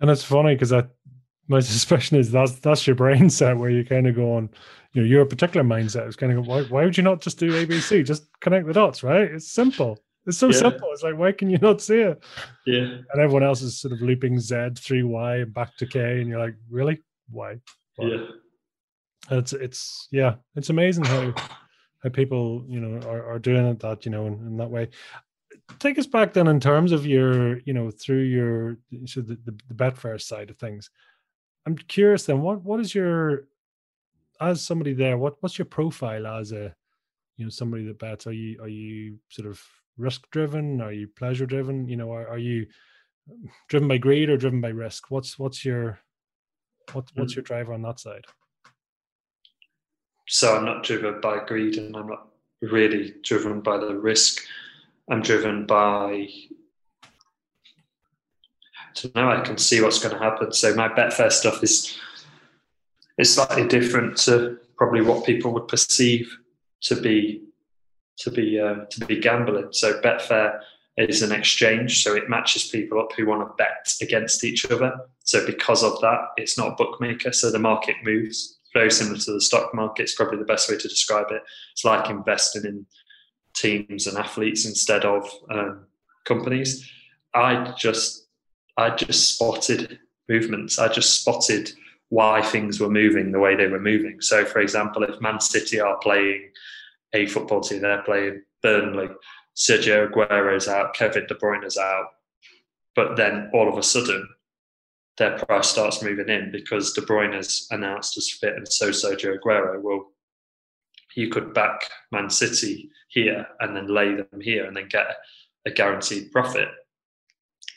And 0.00 0.10
it's 0.10 0.24
funny 0.24 0.54
because 0.54 0.72
I, 0.72 0.84
my 1.46 1.60
suspicion 1.60 2.16
is 2.16 2.30
that's 2.30 2.52
that's 2.54 2.86
your 2.86 2.96
brain 2.96 3.30
set 3.38 3.58
where 3.58 3.70
you 3.70 3.84
kind 3.84 4.06
of 4.06 4.16
go 4.16 4.36
on, 4.36 4.48
you 4.92 5.02
know, 5.02 5.08
your 5.08 5.26
particular 5.26 5.64
mindset 5.64 6.08
is 6.08 6.16
kind 6.16 6.32
of 6.32 6.44
go, 6.44 6.50
why, 6.50 6.62
why 6.64 6.84
would 6.84 6.96
you 6.96 7.02
not 7.02 7.20
just 7.20 7.38
do 7.38 7.52
ABC? 7.52 8.04
Just 8.04 8.24
connect 8.40 8.66
the 8.66 8.72
dots, 8.72 9.02
right? 9.02 9.30
It's 9.30 9.50
simple. 9.50 10.03
It's 10.26 10.38
so 10.38 10.46
yeah. 10.48 10.58
simple. 10.58 10.88
It's 10.92 11.02
like, 11.02 11.18
why 11.18 11.32
can 11.32 11.50
you 11.50 11.58
not 11.58 11.82
see 11.82 11.98
it? 11.98 12.22
Yeah. 12.66 12.80
And 12.80 13.20
everyone 13.20 13.42
else 13.42 13.60
is 13.60 13.78
sort 13.78 13.92
of 13.92 14.00
looping 14.00 14.40
Z, 14.40 14.54
3Y, 14.54 15.42
and 15.42 15.52
back 15.54 15.76
to 15.76 15.86
K. 15.86 16.20
And 16.20 16.28
you're 16.28 16.38
like, 16.38 16.56
really? 16.70 17.02
Why? 17.30 17.60
Why? 17.96 18.08
Yeah. 18.08 18.26
It's, 19.30 19.52
it's, 19.52 20.08
yeah, 20.10 20.34
it's 20.54 20.70
amazing 20.70 21.04
how, 21.04 21.32
how 22.02 22.10
people, 22.10 22.64
you 22.68 22.80
know, 22.80 23.06
are, 23.08 23.32
are 23.32 23.38
doing 23.38 23.66
it 23.66 23.80
that, 23.80 24.04
you 24.04 24.10
know, 24.10 24.26
in, 24.26 24.34
in 24.34 24.56
that 24.58 24.70
way. 24.70 24.88
Take 25.78 25.98
us 25.98 26.06
back 26.06 26.34
then 26.34 26.46
in 26.46 26.60
terms 26.60 26.92
of 26.92 27.06
your, 27.06 27.58
you 27.60 27.72
know, 27.72 27.90
through 27.90 28.22
your, 28.22 28.76
so 29.06 29.22
the, 29.22 29.38
the, 29.44 29.58
the 29.68 29.74
Betfair 29.74 30.20
side 30.20 30.50
of 30.50 30.58
things. 30.58 30.90
I'm 31.64 31.76
curious 31.76 32.26
then, 32.26 32.42
what, 32.42 32.62
what 32.62 32.80
is 32.80 32.94
your, 32.94 33.44
as 34.40 34.60
somebody 34.60 34.92
there, 34.92 35.16
what, 35.16 35.36
what's 35.40 35.58
your 35.58 35.64
profile 35.64 36.26
as 36.26 36.52
a, 36.52 36.74
you 37.36 37.46
know, 37.46 37.50
somebody 37.50 37.86
that 37.86 37.98
bets? 37.98 38.26
Are 38.26 38.32
you, 38.32 38.60
are 38.60 38.68
you 38.68 39.18
sort 39.30 39.48
of 39.48 39.58
risk 39.96 40.30
driven? 40.30 40.80
Are 40.80 40.92
you 40.92 41.08
pleasure 41.08 41.46
driven? 41.46 41.88
You 41.88 41.96
know, 41.96 42.12
are, 42.12 42.28
are 42.28 42.38
you 42.38 42.66
driven 43.68 43.88
by 43.88 43.98
greed 43.98 44.30
or 44.30 44.36
driven 44.36 44.60
by 44.60 44.68
risk? 44.68 45.10
What's 45.10 45.38
what's 45.38 45.64
your 45.64 45.98
what, 46.92 47.06
what's 47.14 47.34
hmm. 47.34 47.38
your 47.38 47.44
driver 47.44 47.72
on 47.72 47.82
that 47.82 48.00
side? 48.00 48.24
So 50.26 50.56
I'm 50.56 50.64
not 50.64 50.84
driven 50.84 51.20
by 51.20 51.44
greed, 51.44 51.76
and 51.76 51.96
I'm 51.96 52.08
not 52.08 52.28
really 52.62 53.14
driven 53.22 53.60
by 53.60 53.78
the 53.78 53.94
risk. 53.94 54.42
I'm 55.10 55.20
driven 55.20 55.66
by 55.66 56.28
to 58.94 59.10
know 59.14 59.30
I 59.30 59.40
can 59.40 59.58
see 59.58 59.80
what's 59.80 59.98
going 59.98 60.14
to 60.14 60.22
happen. 60.22 60.52
So 60.52 60.74
my 60.74 60.88
Betfair 60.88 61.30
stuff 61.30 61.62
is 61.62 61.98
is 63.18 63.34
slightly 63.34 63.66
different 63.68 64.16
to 64.18 64.58
probably 64.76 65.02
what 65.02 65.26
people 65.26 65.52
would 65.52 65.68
perceive 65.68 66.36
to 66.80 67.00
be 67.00 67.42
to 68.18 68.30
be 68.30 68.60
uh, 68.60 68.84
to 68.90 69.06
be 69.06 69.18
gambling. 69.18 69.68
So 69.72 70.00
Betfair 70.00 70.60
is 70.96 71.22
an 71.22 71.32
exchange, 71.32 72.02
so 72.04 72.14
it 72.14 72.28
matches 72.28 72.68
people 72.68 73.00
up 73.00 73.12
who 73.12 73.26
want 73.26 73.46
to 73.46 73.54
bet 73.56 73.92
against 74.00 74.44
each 74.44 74.70
other. 74.70 74.92
So 75.24 75.44
because 75.44 75.82
of 75.82 76.00
that, 76.00 76.28
it's 76.36 76.56
not 76.56 76.72
a 76.72 76.76
bookmaker. 76.76 77.32
So 77.32 77.50
the 77.50 77.58
market 77.58 77.96
moves 78.04 78.58
very 78.72 78.90
similar 78.90 79.18
to 79.18 79.32
the 79.32 79.40
stock 79.40 79.74
market. 79.74 80.04
It's 80.04 80.14
probably 80.14 80.38
the 80.38 80.44
best 80.44 80.70
way 80.70 80.76
to 80.76 80.88
describe 80.88 81.30
it. 81.30 81.42
It's 81.72 81.84
like 81.84 82.10
investing 82.10 82.64
in 82.64 82.86
teams 83.54 84.06
and 84.06 84.18
athletes 84.18 84.66
instead 84.66 85.04
of 85.04 85.28
um, 85.50 85.86
companies. 86.24 86.88
I 87.34 87.74
just 87.76 88.26
I 88.76 88.90
just 88.90 89.34
spotted 89.34 89.98
movements. 90.28 90.78
I 90.78 90.88
just 90.88 91.20
spotted 91.20 91.72
why 92.08 92.42
things 92.42 92.78
were 92.78 92.90
moving 92.90 93.32
the 93.32 93.38
way 93.38 93.56
they 93.56 93.66
were 93.66 93.80
moving. 93.80 94.20
So, 94.20 94.44
for 94.44 94.60
example, 94.60 95.02
if 95.02 95.20
Man 95.20 95.40
City 95.40 95.80
are 95.80 95.96
playing 95.98 96.50
a 97.14 97.26
football 97.26 97.60
team. 97.60 97.80
They're 97.80 98.02
playing 98.02 98.42
Burnley. 98.62 99.08
Sergio 99.56 100.10
Aguero's 100.10 100.68
out, 100.68 100.94
Kevin 100.94 101.26
De 101.26 101.34
Bruyne's 101.34 101.78
out. 101.78 102.06
But 102.96 103.16
then 103.16 103.50
all 103.54 103.68
of 103.68 103.78
a 103.78 103.82
sudden, 103.82 104.28
their 105.16 105.38
price 105.38 105.68
starts 105.68 106.02
moving 106.02 106.28
in 106.28 106.50
because 106.50 106.92
De 106.92 107.00
Bruyne's 107.00 107.68
announced 107.70 108.16
as 108.16 108.30
fit 108.30 108.56
and 108.56 108.66
so 108.66 108.90
Sergio 108.90 109.38
Aguero. 109.38 109.80
Well, 109.80 110.10
you 111.14 111.28
could 111.28 111.54
back 111.54 111.88
Man 112.10 112.28
City 112.28 112.90
here 113.08 113.46
and 113.60 113.76
then 113.76 113.86
lay 113.86 114.14
them 114.14 114.40
here 114.40 114.66
and 114.66 114.76
then 114.76 114.88
get 114.88 115.06
a 115.66 115.70
guaranteed 115.70 116.32
profit 116.32 116.68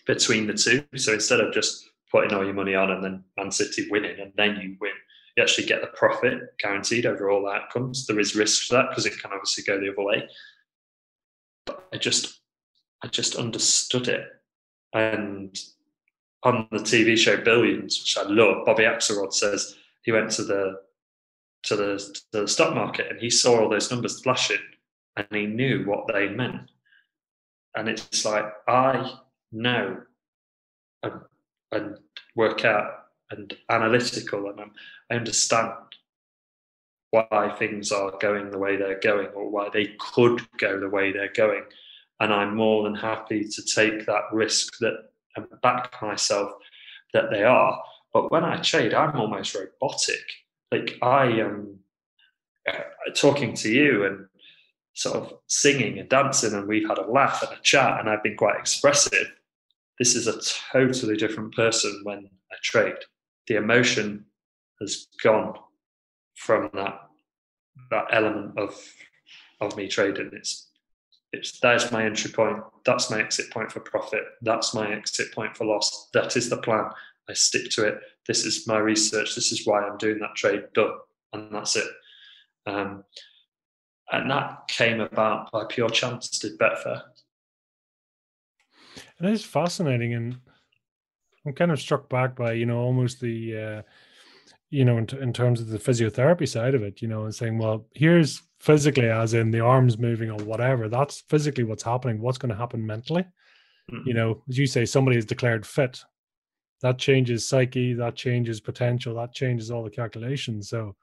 between 0.07 0.47
the 0.47 0.53
two. 0.53 0.84
So 0.95 1.14
instead 1.14 1.39
of 1.39 1.53
just 1.53 1.88
putting 2.11 2.34
all 2.34 2.43
your 2.43 2.53
money 2.53 2.73
on 2.73 2.89
and 2.91 3.03
then 3.03 3.23
Man 3.38 3.51
City 3.51 3.88
winning 3.91 4.19
and 4.19 4.34
then 4.35 4.59
you 4.59 4.77
win, 4.80 4.93
you 5.38 5.43
actually 5.43 5.68
get 5.68 5.81
the 5.81 5.88
profit 5.88 6.57
guaranteed 6.57 7.05
over 7.05 7.30
all 7.30 7.47
outcomes. 7.47 8.07
There 8.07 8.19
is 8.19 8.35
risk 8.35 8.68
to 8.68 8.76
that 8.76 8.89
because 8.89 9.05
it 9.05 9.19
can 9.22 9.31
obviously 9.31 9.64
go 9.64 9.80
the 9.80 9.91
other 9.91 10.03
way. 10.03 10.27
But 11.68 11.88
I 11.93 11.97
just, 11.97 12.41
I 13.03 13.07
just 13.07 13.35
understood 13.35 14.07
it. 14.07 14.26
And 14.93 15.55
on 16.41 16.68
the 16.72 16.80
TV 16.80 17.15
show 17.15 17.38
Billions, 17.38 17.99
which 17.99 18.18
I 18.18 18.27
love, 18.27 18.65
Bobby 18.65 18.84
Axelrod 18.84 19.31
says 19.31 19.76
he 20.03 20.11
went 20.11 20.31
to 20.31 20.43
the 20.43 20.80
to 21.64 21.76
the 21.76 21.97
to 22.31 22.41
the 22.41 22.47
stock 22.47 22.73
market 22.73 23.07
and 23.11 23.19
he 23.19 23.30
saw 23.30 23.59
all 23.59 23.69
those 23.69 23.91
numbers 23.91 24.22
flashing 24.22 24.61
and 25.18 25.27
he 25.31 25.45
knew 25.45 25.84
what 25.85 26.07
they 26.11 26.30
meant. 26.30 26.72
And 27.76 27.88
it's 27.89 28.26
like 28.26 28.45
I 28.68 29.18
know 29.51 30.01
and, 31.03 31.14
and 31.72 31.97
work 32.35 32.65
out 32.65 33.06
and 33.32 33.56
analytical 33.70 34.49
and 34.49 34.60
I'm, 34.60 34.72
I 35.12 35.16
understand 35.16 35.72
why 37.12 37.56
things 37.58 37.91
are 37.91 38.14
going 38.20 38.52
the 38.52 38.58
way 38.58 38.76
they're 38.76 38.99
going 38.99 39.28
or 39.28 39.49
why 39.49 39.70
they 39.74 39.95
could 39.99 40.41
go 40.58 40.80
the 40.80 40.90
way 40.90 41.12
they're 41.12 41.32
going. 41.34 41.64
And 42.20 42.34
I'm 42.34 42.56
more 42.56 42.84
than 42.84 42.95
happy 42.95 43.44
to 43.44 43.62
take 43.64 44.06
that 44.06 44.24
risk 44.32 44.78
that 44.80 45.10
and 45.36 45.45
back 45.62 45.94
myself 46.02 46.52
that 47.14 47.30
they 47.32 47.44
are. 47.44 47.82
But 48.14 48.32
when 48.32 48.44
I 48.44 48.58
trade, 48.58 48.94
I'm 48.94 49.16
almost 49.16 49.56
robotic. 49.56 50.24
Like 50.72 50.98
I 51.02 51.26
am 51.26 51.80
uh, 52.68 52.80
talking 53.16 53.54
to 53.56 53.70
you 53.70 54.06
and 54.06 54.26
sort 54.94 55.16
of 55.16 55.34
singing 55.48 55.99
and 55.99 56.10
dancing, 56.10 56.54
and 56.54 56.68
we've 56.68 56.88
had 56.88 56.98
a 56.98 57.10
laugh 57.10 57.44
and 57.44 57.58
a 57.58 57.62
chat, 57.62 57.99
and 57.99 58.10
I've 58.10 58.24
been 58.24 58.36
quite 58.36 58.60
expressive. 58.60 59.32
This 59.99 60.16
is 60.16 60.28
a 60.28 60.41
totally 60.74 61.16
different 61.16 61.54
person 61.56 62.02
when 62.04 62.28
I 62.52 62.56
trade 62.64 62.95
the 63.48 63.56
emotion 63.56 64.26
has 64.80 65.07
gone 65.24 65.56
from 66.36 66.69
that 66.74 67.02
that 67.91 68.06
element 68.11 68.57
of 68.57 68.76
of 69.61 69.76
me 69.76 69.88
trading. 69.88 70.30
It's 70.34 70.69
it's 71.34 71.60
there's 71.60 71.91
my 71.91 72.06
entry 72.06 72.32
point. 72.32 72.60
That's 72.86 73.10
my 73.10 73.19
exit 73.19 73.52
point 73.52 73.72
for 73.72 73.80
profit. 73.82 74.24
That's 74.41 74.74
my 74.74 74.91
exit 74.91 75.34
point 75.34 75.57
for 75.57 75.65
loss. 75.65 76.10
That 76.14 76.36
is 76.38 76.49
the 76.49 76.57
plan. 76.57 76.90
I 77.30 77.34
stick 77.34 77.69
to 77.72 77.86
it. 77.86 77.99
This 78.28 78.45
is 78.45 78.68
my 78.68 78.78
research. 78.78 79.36
This 79.36 79.52
is 79.52 79.65
why 79.65 79.82
I'm 79.82 79.98
doing 79.98 80.19
that 80.19 80.36
trade. 80.36 80.64
Done, 80.74 80.94
and 81.34 81.53
that's 81.53 81.76
it. 81.76 81.88
Um, 82.65 83.03
and 84.11 84.32
that 84.32 84.68
came 84.69 85.02
about 85.02 85.52
by 85.52 85.65
pure 85.65 85.90
chance. 85.90 86.30
Did 86.40 86.57
Betfair. 86.57 87.02
And 89.19 89.30
it 89.30 89.34
is 89.34 89.44
fascinating, 89.44 90.14
and 90.14 90.38
I'm 91.48 91.53
kind 91.53 91.72
of 91.72 91.80
struck 91.80 92.10
back 92.10 92.36
by 92.36 92.53
you 92.53 92.65
know 92.65 92.80
almost 92.80 93.22
the 93.22 93.57
uh, 93.57 93.82
you 94.69 94.86
know 94.86 94.98
in, 94.98 95.07
t- 95.07 95.19
in 95.19 95.34
terms 95.34 95.61
of 95.61 95.68
the 95.69 95.80
physiotherapy 95.80 96.48
side 96.48 96.76
of 96.76 96.84
it, 96.84 97.02
you 97.02 97.07
know, 97.07 97.24
and 97.26 97.34
saying, 97.34 97.57
well, 97.57 97.86
here's 97.94 98.41
physically, 98.60 99.10
as 99.10 99.34
in 99.34 99.52
the 99.52 99.60
arms 99.60 99.98
moving 99.98 100.30
or 100.30 100.44
whatever. 100.44 100.90
That's 100.90 101.22
physically 101.22 101.64
what's 101.64 101.84
happening. 101.84 102.22
What's 102.22 102.38
going 102.38 102.52
to 102.52 102.57
happen 102.57 102.86
mentally? 102.86 103.26
Mm-hmm. 103.91 104.07
You 104.07 104.14
know, 104.14 104.44
as 104.49 104.57
you 104.57 104.68
say, 104.68 104.86
somebody 104.86 105.18
is 105.18 105.26
declared 105.26 105.65
fit. 105.65 106.03
That 106.82 106.98
changes 106.98 107.48
psyche. 107.48 107.94
That 107.94 108.15
changes 108.15 108.60
potential. 108.60 109.15
That 109.15 109.34
changes 109.34 109.72
all 109.72 109.84
the 109.84 109.90
calculations. 109.90 110.69
So 110.69 110.95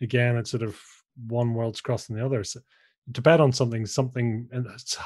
again, 0.00 0.36
it's 0.36 0.50
sort 0.50 0.62
of 0.62 0.80
one 1.26 1.54
world's 1.54 1.80
crossing 1.80 2.16
the 2.16 2.24
other. 2.24 2.44
So, 2.44 2.60
to 3.12 3.22
bet 3.22 3.40
on 3.40 3.52
something, 3.52 3.86
something 3.86 4.48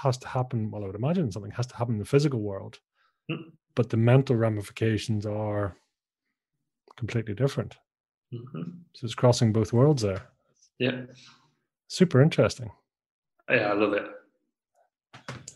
has 0.03 0.19
to 0.19 0.29
happen. 0.29 0.71
Well, 0.71 0.83
I 0.83 0.87
would 0.87 0.97
imagine 0.97 1.33
something 1.33 1.53
has 1.53 1.67
to 1.69 1.77
happen 1.77 1.95
in 1.95 2.01
the 2.01 2.05
physical 2.05 2.41
world. 2.41 2.79
But 3.75 3.91
the 3.91 3.97
mental 3.97 4.37
ramifications 4.37 5.27
are 5.27 5.77
completely 6.97 7.35
different. 7.35 7.77
Mm-hmm. 8.33 8.71
So 8.93 9.05
it's 9.05 9.15
crossing 9.15 9.53
both 9.53 9.73
worlds 9.73 10.03
there. 10.03 10.23
Yeah. 10.79 11.03
Super 11.89 12.21
interesting. 12.21 12.71
Yeah, 13.49 13.71
I 13.71 13.73
love 13.75 13.93
it. 13.93 14.07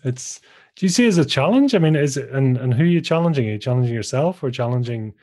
It's 0.05 0.41
do 0.77 0.87
you 0.87 0.91
see 0.91 1.05
it 1.05 1.09
as 1.09 1.19
a 1.19 1.25
challenge? 1.25 1.75
I 1.75 1.79
mean, 1.79 1.97
is 1.97 2.17
it 2.17 2.31
and, 2.31 2.57
and 2.57 2.73
who 2.73 2.85
are 2.85 2.87
you 2.87 3.01
challenging? 3.01 3.49
Are 3.49 3.53
you 3.53 3.59
challenging 3.59 3.95
yourself 3.95 4.43
or 4.43 4.51
challenging 4.51 5.15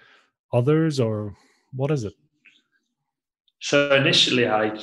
others 0.52 1.00
or 1.00 1.36
what 1.72 1.92
is 1.92 2.04
it? 2.04 2.14
So 3.60 3.96
initially 3.96 4.48
I 4.48 4.78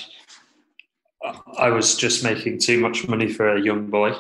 I 1.59 1.71
was 1.71 1.97
just 1.97 2.25
making 2.25 2.59
too 2.59 2.81
much 2.81 3.07
money 3.07 3.33
for 3.33 3.55
a 3.55 3.61
young 3.61 3.89
boy. 3.89 4.13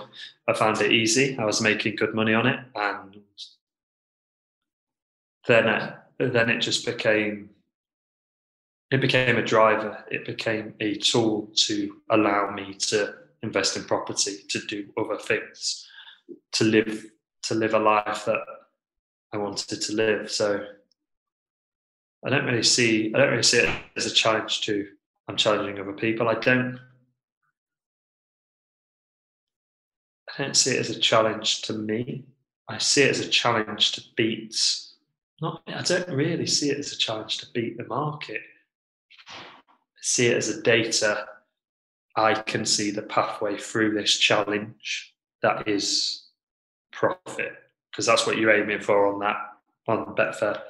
I 0.49 0.53
found 0.53 0.81
it 0.81 0.93
easy. 0.93 1.37
I 1.39 1.45
was 1.45 1.61
making 1.61 1.97
good 1.97 2.15
money 2.15 2.35
on 2.35 2.47
it 2.47 2.61
and 2.75 3.21
then 5.47 5.95
then 6.19 6.51
it 6.51 6.61
just 6.61 6.87
became 6.87 7.51
it 8.91 9.01
became 9.01 9.39
a 9.39 9.45
driver. 9.45 10.05
It 10.11 10.27
became 10.27 10.75
a 10.81 10.95
tool 10.97 11.51
to 11.67 11.97
allow 12.11 12.51
me 12.51 12.75
to 12.75 13.15
invest 13.43 13.77
in 13.77 13.85
property, 13.85 14.37
to 14.51 14.61
do 14.67 14.93
other 14.99 15.17
things, 15.17 15.89
to 16.53 16.65
live 16.65 17.07
to 17.45 17.55
live 17.55 17.75
a 17.75 17.79
life 17.79 18.25
that 18.27 18.41
I 19.33 19.39
wanted 19.39 19.81
to 19.81 19.93
live. 19.95 20.31
So 20.31 20.65
I 22.25 22.31
don't 22.31 22.45
really 22.45 22.63
see 22.63 23.13
I 23.15 23.19
don't 23.19 23.31
really 23.31 23.43
see 23.43 23.59
it 23.59 23.71
as 23.97 24.07
a 24.07 24.15
challenge 24.15 24.61
to 24.63 24.87
I'm 25.29 25.37
challenging 25.37 25.81
other 25.81 25.93
people. 25.93 26.29
I 26.29 26.35
don't 26.35 26.79
I 30.33 30.43
don't 30.43 30.57
see 30.57 30.77
it 30.77 30.81
as 30.81 30.91
a 30.91 30.99
challenge 30.99 31.63
to 31.63 31.75
me. 31.75 32.25
I 32.69 32.79
see 32.79 33.03
it 33.03 33.11
as 33.11 33.21
a 33.21 33.29
challenge 33.29 33.93
to 33.93 34.03
beat. 34.17 34.57
Not, 35.41 35.63
I 35.67 35.83
don't 35.83 36.09
really 36.09 36.47
see 36.47 36.71
it 36.71 36.79
as 36.79 36.93
a 36.93 36.97
challenge 36.97 37.39
to 37.39 37.47
beat 37.53 37.77
the 37.77 37.85
market. 37.85 38.41
I 39.29 40.01
see 40.01 40.29
it 40.29 40.37
as 40.37 40.49
a 40.49 40.63
data. 40.63 41.27
I 42.17 42.35
can 42.35 42.65
see 42.65 42.91
the 42.91 43.03
pathway 43.03 43.59
through 43.59 43.95
this 43.95 44.17
challenge 44.17 45.15
that 45.43 45.69
is 45.69 46.29
profit 46.93 47.53
because 47.91 48.07
that's 48.07 48.27
what 48.27 48.39
you're 48.39 48.55
aiming 48.55 48.81
for 48.81 49.13
on 49.13 49.19
that 49.21 49.37
on 49.89 50.15
Betfair. 50.15 50.61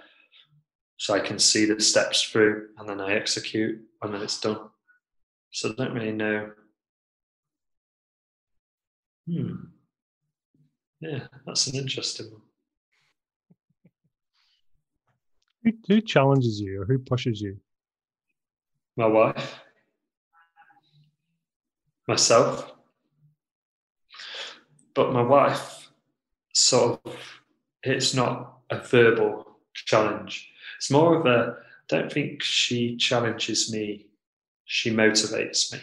So 0.97 1.15
I 1.15 1.21
can 1.21 1.39
see 1.39 1.67
the 1.67 1.81
steps 1.81 2.23
through 2.23 2.69
and 2.79 2.89
then 2.89 3.01
I 3.01 3.15
execute 3.15 3.81
and 4.01 4.15
then 4.15 4.23
it's 4.23 4.41
done. 4.41 4.71
So 5.51 5.71
I 5.71 5.73
don't 5.75 5.95
really 5.95 6.13
know. 6.13 6.53
Hmm. 9.27 9.55
Yeah, 11.01 11.27
that's 11.47 11.67
an 11.67 11.77
interesting 11.77 12.31
one. 12.31 12.43
Who, 15.65 15.73
who 15.89 16.01
challenges 16.01 16.61
you 16.61 16.83
or 16.83 16.85
who 16.85 16.99
pushes 16.99 17.41
you? 17.41 17.59
My 18.97 19.07
wife. 19.07 19.61
Myself. 22.09 22.73
But 24.95 25.13
my 25.13 25.23
wife 25.23 25.91
sort 26.53 27.01
of, 27.05 27.17
it's 27.83 28.15
not 28.15 28.59
a 28.71 28.79
verbal 28.79 29.47
challenge. 29.75 30.51
It's 30.77 30.91
more 30.91 31.19
of 31.19 31.27
a, 31.27 31.57
I 31.59 31.63
don't 31.89 32.13
think 32.13 32.43
she 32.43 32.97
challenges 32.97 33.73
me, 33.73 34.07
she 34.65 34.91
motivates 34.91 35.73
me. 35.73 35.81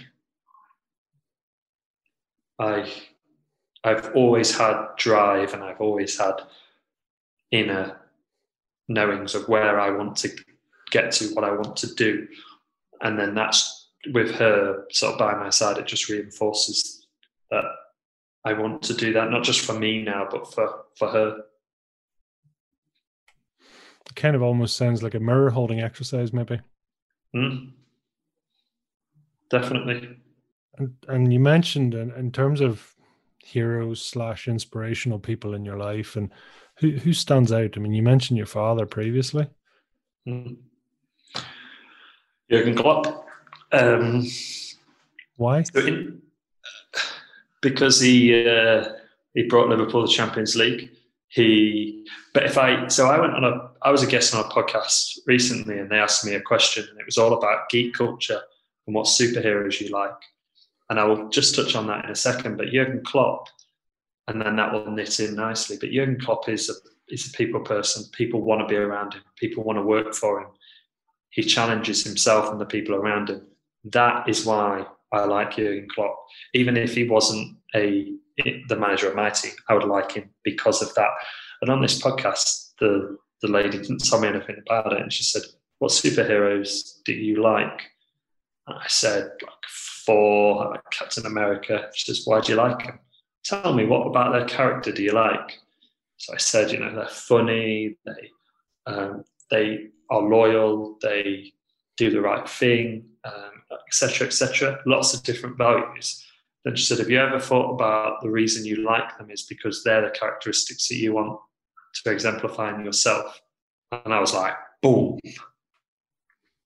I 2.59 2.91
I've 3.83 4.13
always 4.15 4.55
had 4.57 4.87
drive 4.97 5.53
and 5.53 5.63
I've 5.63 5.81
always 5.81 6.17
had 6.17 6.41
inner 7.51 7.99
knowings 8.87 9.35
of 9.35 9.47
where 9.47 9.79
I 9.79 9.91
want 9.91 10.17
to 10.17 10.29
get 10.91 11.11
to, 11.13 11.33
what 11.33 11.43
I 11.43 11.51
want 11.51 11.77
to 11.77 11.93
do. 11.95 12.27
And 13.01 13.17
then 13.17 13.35
that's 13.35 13.89
with 14.11 14.31
her 14.35 14.85
sort 14.91 15.13
of 15.13 15.19
by 15.19 15.35
my 15.35 15.49
side, 15.49 15.77
it 15.77 15.87
just 15.87 16.09
reinforces 16.09 17.05
that 17.51 17.63
I 18.45 18.53
want 18.53 18.81
to 18.83 18.93
do 18.93 19.13
that, 19.13 19.31
not 19.31 19.43
just 19.43 19.61
for 19.61 19.73
me 19.73 20.01
now, 20.01 20.27
but 20.29 20.53
for, 20.53 20.85
for 20.97 21.09
her. 21.09 21.41
It 23.61 24.15
kind 24.15 24.35
of 24.35 24.41
almost 24.41 24.75
sounds 24.75 25.03
like 25.03 25.13
a 25.13 25.19
mirror 25.19 25.49
holding 25.49 25.81
exercise, 25.81 26.33
maybe. 26.33 26.59
Mm. 27.35 27.71
Definitely. 29.49 30.17
And, 30.77 30.93
and 31.07 31.33
you 31.33 31.39
mentioned 31.39 31.93
in, 31.93 32.11
in 32.11 32.31
terms 32.31 32.61
of 32.61 32.95
heroes 33.43 34.05
slash 34.05 34.47
inspirational 34.47 35.19
people 35.19 35.53
in 35.53 35.65
your 35.65 35.77
life 35.77 36.15
and 36.15 36.31
who 36.77 36.91
who 36.91 37.13
stands 37.13 37.51
out? 37.51 37.75
I 37.75 37.79
mean 37.79 37.93
you 37.93 38.03
mentioned 38.03 38.37
your 38.37 38.47
father 38.47 38.85
previously. 38.85 39.47
Mm. 40.27 40.57
jürgen 42.51 42.75
klopp. 42.75 43.25
Um, 43.71 44.25
why? 45.37 45.63
because 47.61 47.99
he 47.99 48.47
uh, 48.47 48.83
he 49.33 49.43
brought 49.43 49.69
liverpool 49.69 50.01
the 50.01 50.07
champions 50.07 50.55
league 50.55 50.89
he 51.29 52.05
but 52.33 52.43
if 52.43 52.57
i 52.57 52.87
so 52.87 53.07
i 53.07 53.19
went 53.19 53.33
on 53.33 53.43
a 53.43 53.69
i 53.83 53.91
was 53.91 54.01
a 54.01 54.07
guest 54.07 54.33
on 54.33 54.43
a 54.43 54.49
podcast 54.49 55.19
recently 55.27 55.77
and 55.77 55.89
they 55.89 55.99
asked 55.99 56.25
me 56.25 56.33
a 56.33 56.41
question 56.41 56.83
and 56.89 56.99
it 56.99 57.05
was 57.05 57.17
all 57.17 57.33
about 57.33 57.69
geek 57.69 57.93
culture 57.93 58.41
and 58.87 58.95
what 58.95 59.05
superheroes 59.05 59.79
you 59.79 59.89
like 59.89 60.11
and 60.89 60.99
I 60.99 61.05
will 61.05 61.29
just 61.29 61.55
touch 61.55 61.75
on 61.75 61.87
that 61.87 62.05
in 62.05 62.11
a 62.11 62.15
second. 62.15 62.57
But 62.57 62.69
Jurgen 62.69 63.03
Klopp, 63.03 63.47
and 64.27 64.41
then 64.41 64.55
that 64.55 64.73
will 64.73 64.91
knit 64.91 65.19
in 65.19 65.35
nicely. 65.35 65.77
But 65.79 65.91
Jurgen 65.91 66.19
Klopp 66.19 66.49
is 66.49 66.69
a 66.69 66.73
is 67.13 67.27
a 67.27 67.37
people 67.37 67.61
person. 67.61 68.05
People 68.11 68.41
want 68.41 68.61
to 68.61 68.67
be 68.67 68.75
around 68.75 69.13
him. 69.13 69.23
People 69.37 69.63
want 69.63 69.77
to 69.77 69.83
work 69.83 70.13
for 70.13 70.41
him. 70.41 70.47
He 71.31 71.43
challenges 71.43 72.03
himself 72.03 72.51
and 72.51 72.59
the 72.59 72.65
people 72.65 72.95
around 72.95 73.29
him. 73.29 73.47
That 73.85 74.27
is 74.27 74.45
why 74.45 74.85
I 75.11 75.25
like 75.25 75.55
Jurgen 75.55 75.87
Klopp. 75.93 76.15
Even 76.53 76.77
if 76.77 76.95
he 76.95 77.07
wasn't 77.07 77.57
a 77.75 78.13
the 78.69 78.75
manager 78.77 79.09
of 79.09 79.15
my 79.15 79.29
team, 79.29 79.51
I 79.67 79.73
would 79.73 79.83
like 79.83 80.13
him 80.13 80.29
because 80.45 80.81
of 80.81 80.93
that. 80.95 81.09
And 81.61 81.69
on 81.69 81.81
this 81.81 82.01
podcast, 82.01 82.71
the 82.79 83.17
the 83.41 83.47
lady 83.47 83.77
didn't 83.77 84.03
tell 84.03 84.19
me 84.19 84.27
anything 84.27 84.61
about 84.65 84.93
it, 84.93 85.01
and 85.01 85.13
she 85.13 85.23
said, 85.23 85.43
"What 85.79 85.91
superheroes 85.91 87.01
do 87.05 87.13
you 87.13 87.41
like?" 87.41 87.81
And 88.67 88.77
I 88.77 88.87
said, 88.87 89.31
"Like 89.41 89.63
for 90.09 90.75
Captain 90.89 91.27
America. 91.27 91.87
She 91.93 92.11
says, 92.11 92.25
Why 92.25 92.41
do 92.41 92.51
you 92.51 92.57
like 92.57 92.83
them? 92.83 92.99
Tell 93.43 93.75
me, 93.75 93.85
what 93.85 94.07
about 94.07 94.31
their 94.33 94.45
character 94.45 94.91
do 94.91 95.03
you 95.03 95.11
like? 95.11 95.59
So 96.17 96.33
I 96.33 96.37
said, 96.37 96.71
You 96.71 96.79
know, 96.79 96.95
they're 96.95 97.05
funny, 97.07 97.95
they, 98.05 98.91
um, 98.91 99.23
they 99.51 99.89
are 100.09 100.21
loyal, 100.21 100.97
they 101.03 101.53
do 101.97 102.09
the 102.09 102.21
right 102.21 102.49
thing, 102.49 103.05
etc., 103.87 104.25
um, 104.25 104.27
etc. 104.27 104.71
Et 104.71 104.79
Lots 104.87 105.13
of 105.13 105.21
different 105.21 105.59
values. 105.59 106.25
Then 106.65 106.75
she 106.75 106.85
said, 106.85 106.97
Have 106.97 107.11
you 107.11 107.19
ever 107.19 107.39
thought 107.39 107.75
about 107.75 108.21
the 108.23 108.31
reason 108.31 108.65
you 108.65 108.83
like 108.83 109.15
them 109.19 109.29
is 109.29 109.43
because 109.43 109.83
they're 109.83 110.01
the 110.01 110.09
characteristics 110.09 110.87
that 110.87 110.95
you 110.95 111.13
want 111.13 111.39
to 111.93 112.11
exemplify 112.11 112.73
in 112.73 112.83
yourself? 112.83 113.39
And 113.91 114.11
I 114.11 114.19
was 114.19 114.33
like, 114.33 114.55
Boom, 114.81 115.19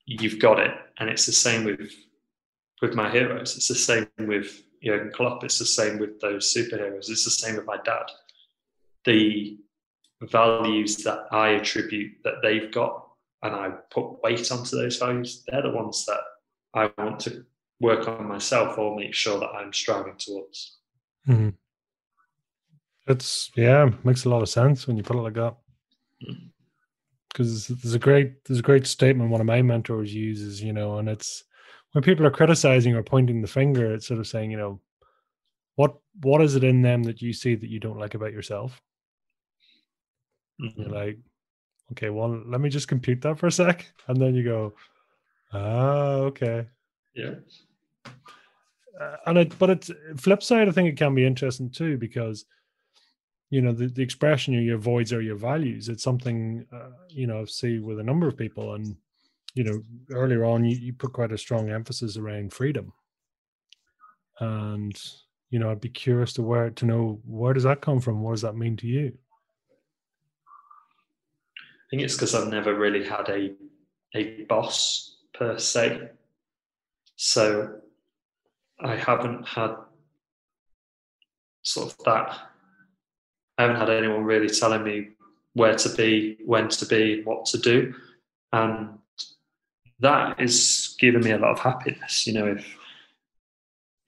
you've 0.05 0.39
got 0.39 0.59
it. 0.59 0.71
And 0.97 1.09
it's 1.09 1.25
the 1.25 1.33
same 1.33 1.65
with 1.65 1.91
with 2.83 2.95
my 2.95 3.09
heroes. 3.09 3.55
It's 3.55 3.69
the 3.69 3.75
same 3.75 4.07
with 4.19 4.61
Jurgen 4.83 5.11
Klopp. 5.13 5.45
It's 5.45 5.57
the 5.57 5.65
same 5.65 5.99
with 5.99 6.19
those 6.19 6.53
superheroes. 6.53 7.09
It's 7.09 7.23
the 7.23 7.31
same 7.31 7.55
with 7.55 7.65
my 7.65 7.77
dad. 7.85 8.03
The 9.05 9.57
values 10.21 10.97
that 10.97 11.27
I 11.31 11.51
attribute 11.51 12.11
that 12.25 12.41
they've 12.43 12.69
got 12.71 13.07
and 13.41 13.55
I 13.55 13.69
put 13.89 14.21
weight 14.21 14.51
onto 14.51 14.75
those 14.75 14.97
values, 14.97 15.45
they're 15.47 15.61
the 15.61 15.71
ones 15.71 16.05
that 16.05 16.19
I 16.73 16.91
want 16.97 17.21
to 17.21 17.45
work 17.79 18.09
on 18.09 18.27
myself 18.27 18.77
or 18.77 18.97
make 18.97 19.13
sure 19.13 19.39
that 19.39 19.49
I'm 19.49 19.71
striving 19.71 20.15
towards. 20.17 20.77
Mm-hmm. 21.27 21.49
It's 23.07 23.49
yeah, 23.55 23.91
makes 24.03 24.25
a 24.25 24.29
lot 24.29 24.41
of 24.41 24.49
sense 24.49 24.87
when 24.87 24.97
you 24.97 25.03
put 25.03 25.15
it 25.15 25.21
like 25.21 25.33
that. 25.35 25.55
Because 27.31 27.67
mm. 27.67 27.81
there's 27.81 27.95
a 27.95 27.99
great 27.99 28.43
there's 28.45 28.59
a 28.59 28.69
great 28.69 28.87
statement 28.87 29.29
one 29.29 29.41
of 29.41 29.47
my 29.47 29.61
mentors 29.61 30.13
uses, 30.13 30.61
you 30.61 30.73
know, 30.73 30.97
and 30.97 31.07
it's 31.09 31.43
when 31.93 32.03
people 32.03 32.25
are 32.25 32.31
criticizing 32.31 32.95
or 32.95 33.03
pointing 33.03 33.41
the 33.41 33.47
finger, 33.47 33.93
it's 33.93 34.07
sort 34.07 34.19
of 34.19 34.27
saying, 34.27 34.51
you 34.51 34.57
know, 34.57 34.79
what 35.75 35.95
what 36.21 36.41
is 36.41 36.55
it 36.55 36.63
in 36.63 36.81
them 36.81 37.03
that 37.03 37.21
you 37.21 37.33
see 37.33 37.55
that 37.55 37.69
you 37.69 37.79
don't 37.79 37.99
like 37.99 38.15
about 38.15 38.33
yourself? 38.33 38.81
Mm-hmm. 40.61 40.81
You're 40.81 40.91
like, 40.91 41.19
okay, 41.91 42.09
well, 42.09 42.41
let 42.45 42.61
me 42.61 42.69
just 42.69 42.87
compute 42.87 43.21
that 43.21 43.39
for 43.39 43.47
a 43.47 43.51
sec, 43.51 43.91
and 44.07 44.17
then 44.19 44.35
you 44.35 44.43
go, 44.43 44.73
ah, 45.53 46.13
okay, 46.29 46.67
yeah. 47.15 47.35
Uh, 48.99 49.15
and 49.25 49.37
it, 49.39 49.57
but 49.57 49.69
it's 49.69 49.91
flip 50.17 50.43
side. 50.43 50.67
I 50.67 50.71
think 50.71 50.89
it 50.89 50.97
can 50.97 51.15
be 51.15 51.25
interesting 51.25 51.69
too 51.69 51.97
because 51.97 52.45
you 53.49 53.61
know 53.61 53.71
the, 53.71 53.87
the 53.87 54.03
expression 54.03 54.53
your 54.53 54.77
voids 54.77 55.13
are 55.13 55.21
your 55.21 55.35
values. 55.35 55.89
It's 55.89 56.03
something 56.03 56.65
uh, 56.73 56.89
you 57.09 57.27
know 57.27 57.41
I 57.41 57.45
see 57.45 57.79
with 57.79 57.99
a 57.99 58.03
number 58.03 58.27
of 58.27 58.37
people, 58.37 58.73
and 58.73 58.95
you 59.53 59.63
know, 59.63 59.81
earlier 60.11 60.45
on, 60.45 60.65
you, 60.65 60.75
you 60.77 60.93
put 60.93 61.13
quite 61.13 61.31
a 61.31 61.37
strong 61.37 61.69
emphasis 61.69 62.17
around 62.17 62.53
freedom. 62.53 62.93
And, 64.39 64.99
you 65.49 65.59
know, 65.59 65.69
I'd 65.69 65.81
be 65.81 65.89
curious 65.89 66.33
to 66.33 66.41
where 66.41 66.71
to 66.71 66.85
know 66.85 67.21
where 67.25 67.53
does 67.53 67.63
that 67.63 67.81
come 67.81 67.99
from? 67.99 68.21
What 68.21 68.31
does 68.31 68.41
that 68.41 68.55
mean 68.55 68.75
to 68.77 68.87
you? 68.87 69.17
I 70.47 71.85
think 71.91 72.01
it's 72.01 72.15
because 72.15 72.33
I've 72.33 72.47
never 72.47 72.73
really 72.73 73.05
had 73.05 73.29
a 73.29 73.53
a 74.15 74.43
boss 74.43 75.17
per 75.33 75.57
se. 75.57 76.09
So 77.15 77.75
I 78.79 78.95
haven't 78.95 79.47
had 79.47 79.75
sort 81.61 81.91
of 81.91 81.97
that. 82.05 82.37
I 83.57 83.63
haven't 83.63 83.77
had 83.77 83.89
anyone 83.89 84.23
really 84.23 84.49
telling 84.49 84.83
me 84.83 85.09
where 85.53 85.75
to 85.75 85.89
be, 85.89 86.37
when 86.45 86.67
to 86.69 86.85
be, 86.85 87.21
what 87.23 87.45
to 87.45 87.57
do. 87.59 87.93
And 88.51 88.97
that 89.99 90.39
is 90.39 90.95
giving 90.99 91.23
me 91.23 91.31
a 91.31 91.37
lot 91.37 91.51
of 91.51 91.59
happiness. 91.59 92.27
You 92.27 92.33
know, 92.33 92.47
if 92.47 92.77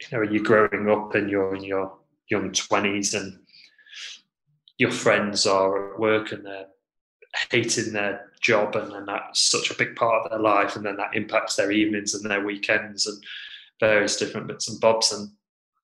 you 0.01 0.17
know 0.17 0.23
you're 0.23 0.43
growing 0.43 0.89
up 0.89 1.15
and 1.15 1.29
you're 1.29 1.55
in 1.55 1.63
your 1.63 1.97
young 2.29 2.51
twenties 2.51 3.13
and 3.13 3.39
your 4.77 4.91
friends 4.91 5.45
are 5.45 5.93
at 5.93 5.99
work 5.99 6.31
and 6.31 6.45
they're 6.45 6.67
hating 7.51 7.93
their 7.93 8.31
job 8.41 8.75
and 8.75 8.91
then 8.91 9.05
that's 9.05 9.41
such 9.41 9.71
a 9.71 9.77
big 9.77 9.95
part 9.95 10.25
of 10.25 10.31
their 10.31 10.39
life 10.39 10.75
and 10.75 10.85
then 10.85 10.97
that 10.97 11.15
impacts 11.15 11.55
their 11.55 11.71
evenings 11.71 12.13
and 12.13 12.29
their 12.29 12.43
weekends 12.43 13.07
and 13.07 13.23
various 13.79 14.17
different 14.17 14.47
bits 14.47 14.69
and 14.69 14.79
bobs 14.79 15.11
and 15.11 15.29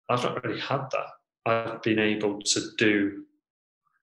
I've 0.09 0.23
not 0.23 0.43
really 0.43 0.59
had 0.59 0.87
that. 0.91 1.07
I've 1.45 1.83
been 1.83 1.99
able 1.99 2.41
to 2.41 2.61
do 2.77 3.25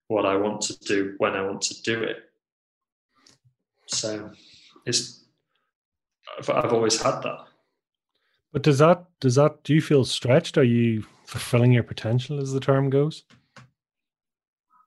what 0.08 0.24
I 0.24 0.36
want 0.36 0.60
to 0.62 0.78
do 0.78 1.14
when 1.18 1.32
I 1.34 1.42
want 1.42 1.62
to 1.62 1.82
do 1.82 2.02
it. 2.02 2.18
So 3.86 4.30
it's 4.84 5.25
I've, 6.38 6.50
I've 6.50 6.72
always 6.72 7.00
had 7.00 7.20
that. 7.22 7.38
But 8.52 8.62
does 8.62 8.78
that 8.78 9.04
does 9.20 9.34
that 9.34 9.62
do 9.64 9.74
you 9.74 9.82
feel 9.82 10.04
stretched? 10.04 10.56
Are 10.56 10.64
you 10.64 11.04
fulfilling 11.26 11.72
your 11.72 11.82
potential, 11.82 12.40
as 12.40 12.52
the 12.52 12.60
term 12.60 12.90
goes? 12.90 13.24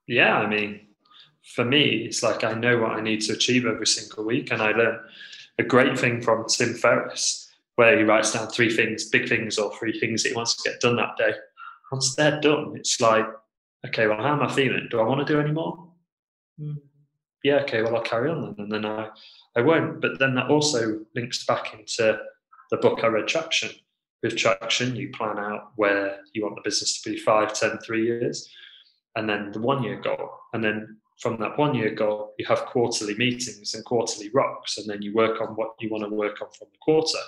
Yeah, 0.06 0.38
I 0.38 0.48
mean, 0.48 0.80
for 1.54 1.64
me, 1.64 2.04
it's 2.04 2.22
like 2.22 2.42
I 2.42 2.52
know 2.54 2.78
what 2.78 2.92
I 2.92 3.00
need 3.00 3.20
to 3.22 3.32
achieve 3.32 3.66
every 3.66 3.86
single 3.86 4.24
week, 4.24 4.50
and 4.50 4.60
I 4.60 4.72
learn 4.72 4.98
a 5.58 5.62
great 5.62 5.98
thing 5.98 6.20
from 6.20 6.46
Tim 6.48 6.74
Ferriss, 6.74 7.52
where 7.76 7.96
he 7.96 8.04
writes 8.04 8.32
down 8.32 8.48
three 8.48 8.74
things, 8.74 9.08
big 9.08 9.28
things, 9.28 9.58
or 9.58 9.76
three 9.76 9.98
things 9.98 10.22
that 10.22 10.30
he 10.30 10.34
wants 10.34 10.56
to 10.56 10.68
get 10.68 10.80
done 10.80 10.96
that 10.96 11.16
day. 11.16 11.32
Once 11.92 12.14
they're 12.14 12.40
done, 12.40 12.72
it's 12.76 13.00
like, 13.00 13.26
okay, 13.86 14.06
well, 14.06 14.18
how 14.18 14.32
am 14.32 14.42
I 14.42 14.52
feeling? 14.52 14.88
Do 14.90 15.00
I 15.00 15.04
want 15.04 15.26
to 15.26 15.32
do 15.32 15.40
any 15.40 15.52
more? 15.52 15.88
Mm. 16.60 16.78
Yeah, 17.44 17.56
okay, 17.60 17.82
well, 17.82 17.96
I'll 17.96 18.02
carry 18.02 18.30
on 18.30 18.42
then, 18.42 18.54
and 18.58 18.72
then 18.72 18.84
I, 18.84 19.10
I 19.56 19.62
won't. 19.62 20.00
But 20.00 20.18
then 20.18 20.34
that 20.34 20.50
also 20.50 21.00
links 21.14 21.44
back 21.44 21.74
into 21.74 22.18
the 22.70 22.76
book 22.76 23.00
I 23.02 23.08
read, 23.08 23.26
Traction. 23.26 23.70
With 24.22 24.36
Traction, 24.36 24.96
you 24.96 25.10
plan 25.10 25.38
out 25.38 25.72
where 25.76 26.18
you 26.34 26.42
want 26.42 26.56
the 26.56 26.62
business 26.62 27.00
to 27.00 27.10
be 27.10 27.16
five, 27.16 27.54
ten, 27.54 27.78
three 27.78 28.04
years, 28.04 28.48
and 29.16 29.28
then 29.28 29.50
the 29.52 29.60
one 29.60 29.82
year 29.82 30.00
goal, 30.00 30.30
and 30.52 30.62
then 30.62 30.98
from 31.20 31.38
that 31.40 31.58
one 31.58 31.74
year 31.74 31.94
goal, 31.94 32.34
you 32.38 32.46
have 32.46 32.66
quarterly 32.66 33.14
meetings 33.14 33.74
and 33.74 33.84
quarterly 33.84 34.30
rocks, 34.30 34.78
and 34.78 34.88
then 34.88 35.02
you 35.02 35.14
work 35.14 35.40
on 35.40 35.48
what 35.48 35.74
you 35.80 35.90
want 35.90 36.02
to 36.04 36.14
work 36.14 36.40
on 36.40 36.48
from 36.58 36.68
the 36.72 36.78
quarter. 36.80 37.18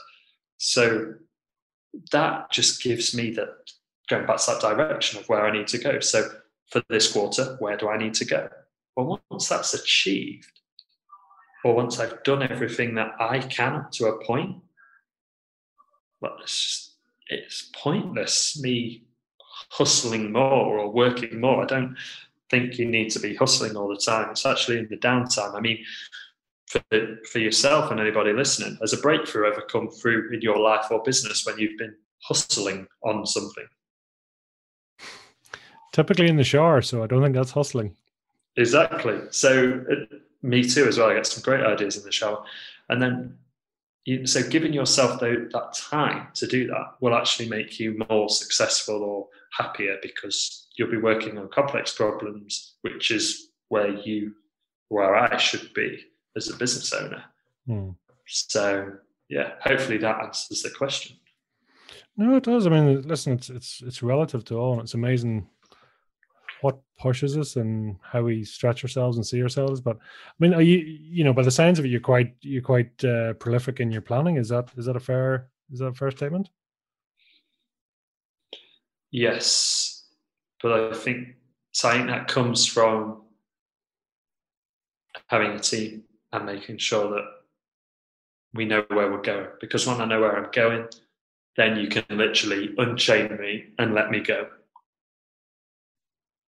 So 0.58 1.14
that 2.10 2.50
just 2.50 2.82
gives 2.82 3.14
me 3.14 3.30
that 3.32 3.48
going 4.08 4.26
back 4.26 4.38
to 4.38 4.52
that 4.52 4.60
direction 4.60 5.18
of 5.18 5.28
where 5.28 5.46
I 5.46 5.52
need 5.52 5.66
to 5.68 5.78
go. 5.78 6.00
So 6.00 6.30
for 6.70 6.82
this 6.88 7.12
quarter, 7.12 7.56
where 7.58 7.76
do 7.76 7.88
I 7.88 7.98
need 7.98 8.14
to 8.14 8.24
go? 8.24 8.48
Well, 8.96 9.20
once 9.30 9.48
that's 9.48 9.74
achieved, 9.74 10.60
or 11.64 11.74
once 11.74 12.00
I've 12.00 12.22
done 12.24 12.42
everything 12.42 12.94
that 12.96 13.12
I 13.20 13.38
can 13.38 13.86
to 13.92 14.06
a 14.06 14.24
point, 14.24 14.56
well, 16.20 16.36
it's, 16.42 16.94
it's 17.28 17.70
pointless 17.74 18.60
me 18.60 19.04
hustling 19.70 20.32
more 20.32 20.78
or 20.78 20.90
working 20.90 21.40
more. 21.40 21.62
I 21.62 21.66
don't 21.66 21.96
think 22.50 22.78
you 22.78 22.86
need 22.86 23.10
to 23.10 23.20
be 23.20 23.34
hustling 23.34 23.76
all 23.76 23.88
the 23.88 23.96
time. 23.96 24.30
It's 24.30 24.46
actually 24.46 24.78
in 24.78 24.88
the 24.88 24.98
downtime. 24.98 25.54
I 25.54 25.60
mean, 25.60 25.78
for, 26.66 26.82
for 27.30 27.38
yourself 27.38 27.90
and 27.90 28.00
anybody 28.00 28.32
listening, 28.32 28.76
has 28.80 28.92
a 28.92 28.98
breakthrough 28.98 29.50
ever 29.50 29.62
come 29.62 29.88
through 29.88 30.30
in 30.32 30.40
your 30.40 30.58
life 30.58 30.86
or 30.90 31.02
business 31.02 31.46
when 31.46 31.58
you've 31.58 31.78
been 31.78 31.94
hustling 32.22 32.86
on 33.02 33.26
something? 33.26 33.66
Typically 35.92 36.28
in 36.28 36.36
the 36.36 36.44
shower, 36.44 36.80
so 36.80 37.02
I 37.02 37.06
don't 37.06 37.22
think 37.22 37.34
that's 37.34 37.50
hustling. 37.50 37.94
Exactly. 38.56 39.18
So, 39.30 39.84
uh, 39.90 40.16
me 40.42 40.62
too, 40.62 40.86
as 40.86 40.98
well. 40.98 41.10
I 41.10 41.14
get 41.14 41.26
some 41.26 41.42
great 41.42 41.64
ideas 41.64 41.96
in 41.96 42.04
the 42.04 42.12
shower. 42.12 42.44
And 42.88 43.00
then, 43.00 43.38
you, 44.04 44.26
so 44.26 44.48
giving 44.48 44.72
yourself 44.72 45.20
the, 45.20 45.48
that 45.52 45.74
time 45.74 46.28
to 46.34 46.46
do 46.46 46.66
that 46.66 46.94
will 47.00 47.14
actually 47.14 47.48
make 47.48 47.78
you 47.78 48.04
more 48.10 48.28
successful 48.28 49.02
or 49.02 49.28
happier 49.56 49.96
because 50.02 50.66
you'll 50.76 50.90
be 50.90 50.96
working 50.96 51.38
on 51.38 51.48
complex 51.48 51.94
problems, 51.94 52.74
which 52.82 53.10
is 53.10 53.50
where 53.68 53.88
you, 53.88 54.34
where 54.88 55.14
I 55.14 55.36
should 55.36 55.72
be 55.74 56.04
as 56.36 56.48
a 56.48 56.56
business 56.56 56.92
owner. 56.92 57.24
Hmm. 57.66 57.90
So 58.26 58.92
yeah, 59.28 59.52
hopefully 59.62 59.98
that 59.98 60.20
answers 60.22 60.62
the 60.62 60.70
question. 60.70 61.16
No, 62.16 62.36
it 62.36 62.42
does. 62.42 62.66
I 62.66 62.70
mean, 62.70 63.02
listen, 63.02 63.32
it's 63.32 63.48
it's 63.48 63.82
it's 63.82 64.02
relative 64.02 64.44
to 64.46 64.56
all, 64.56 64.74
and 64.74 64.82
it's 64.82 64.94
amazing 64.94 65.48
what 66.62 66.78
pushes 66.98 67.36
us 67.36 67.56
and 67.56 67.96
how 68.02 68.22
we 68.22 68.44
stretch 68.44 68.84
ourselves 68.84 69.16
and 69.16 69.26
see 69.26 69.42
ourselves. 69.42 69.80
But 69.80 69.96
I 69.96 70.34
mean, 70.38 70.54
are 70.54 70.62
you 70.62 70.78
you 70.78 71.24
know, 71.24 71.32
by 71.32 71.42
the 71.42 71.50
signs 71.50 71.78
of 71.78 71.84
it, 71.84 71.88
you're 71.88 72.00
quite 72.00 72.34
you're 72.40 72.62
quite 72.62 73.04
uh, 73.04 73.34
prolific 73.34 73.80
in 73.80 73.90
your 73.90 74.02
planning. 74.02 74.36
Is 74.36 74.48
that 74.48 74.70
is 74.76 74.86
that 74.86 74.96
a 74.96 75.00
fair 75.00 75.48
is 75.72 75.80
that 75.80 75.86
a 75.86 75.94
fair 75.94 76.10
statement? 76.10 76.48
Yes, 79.10 80.04
but 80.62 80.72
I 80.72 80.94
think 80.94 81.36
something 81.72 82.06
that 82.06 82.28
comes 82.28 82.64
from 82.66 83.22
having 85.26 85.52
a 85.52 85.60
team 85.60 86.04
and 86.32 86.46
making 86.46 86.78
sure 86.78 87.10
that 87.10 87.24
we 88.54 88.64
know 88.64 88.84
where 88.88 89.10
we're 89.10 89.22
going. 89.22 89.48
Because 89.60 89.86
when 89.86 90.00
I 90.00 90.04
know 90.04 90.20
where 90.20 90.36
I'm 90.36 90.50
going, 90.50 90.86
then 91.56 91.76
you 91.76 91.88
can 91.88 92.04
literally 92.10 92.74
unchain 92.78 93.38
me 93.38 93.66
and 93.78 93.94
let 93.94 94.10
me 94.10 94.20
go. 94.20 94.48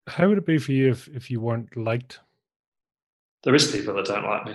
How 0.07 0.29
would 0.29 0.39
it 0.39 0.47
be 0.47 0.59
for 0.59 0.73
you 0.73 0.91
if, 0.91 1.09
if 1.09 1.31
you 1.31 1.41
weren't 1.41 1.77
liked? 1.77 2.21
There 3.43 3.55
is 3.55 3.71
people 3.71 3.95
that 3.95 4.07
don't 4.07 4.25
like 4.25 4.47
me. 4.47 4.55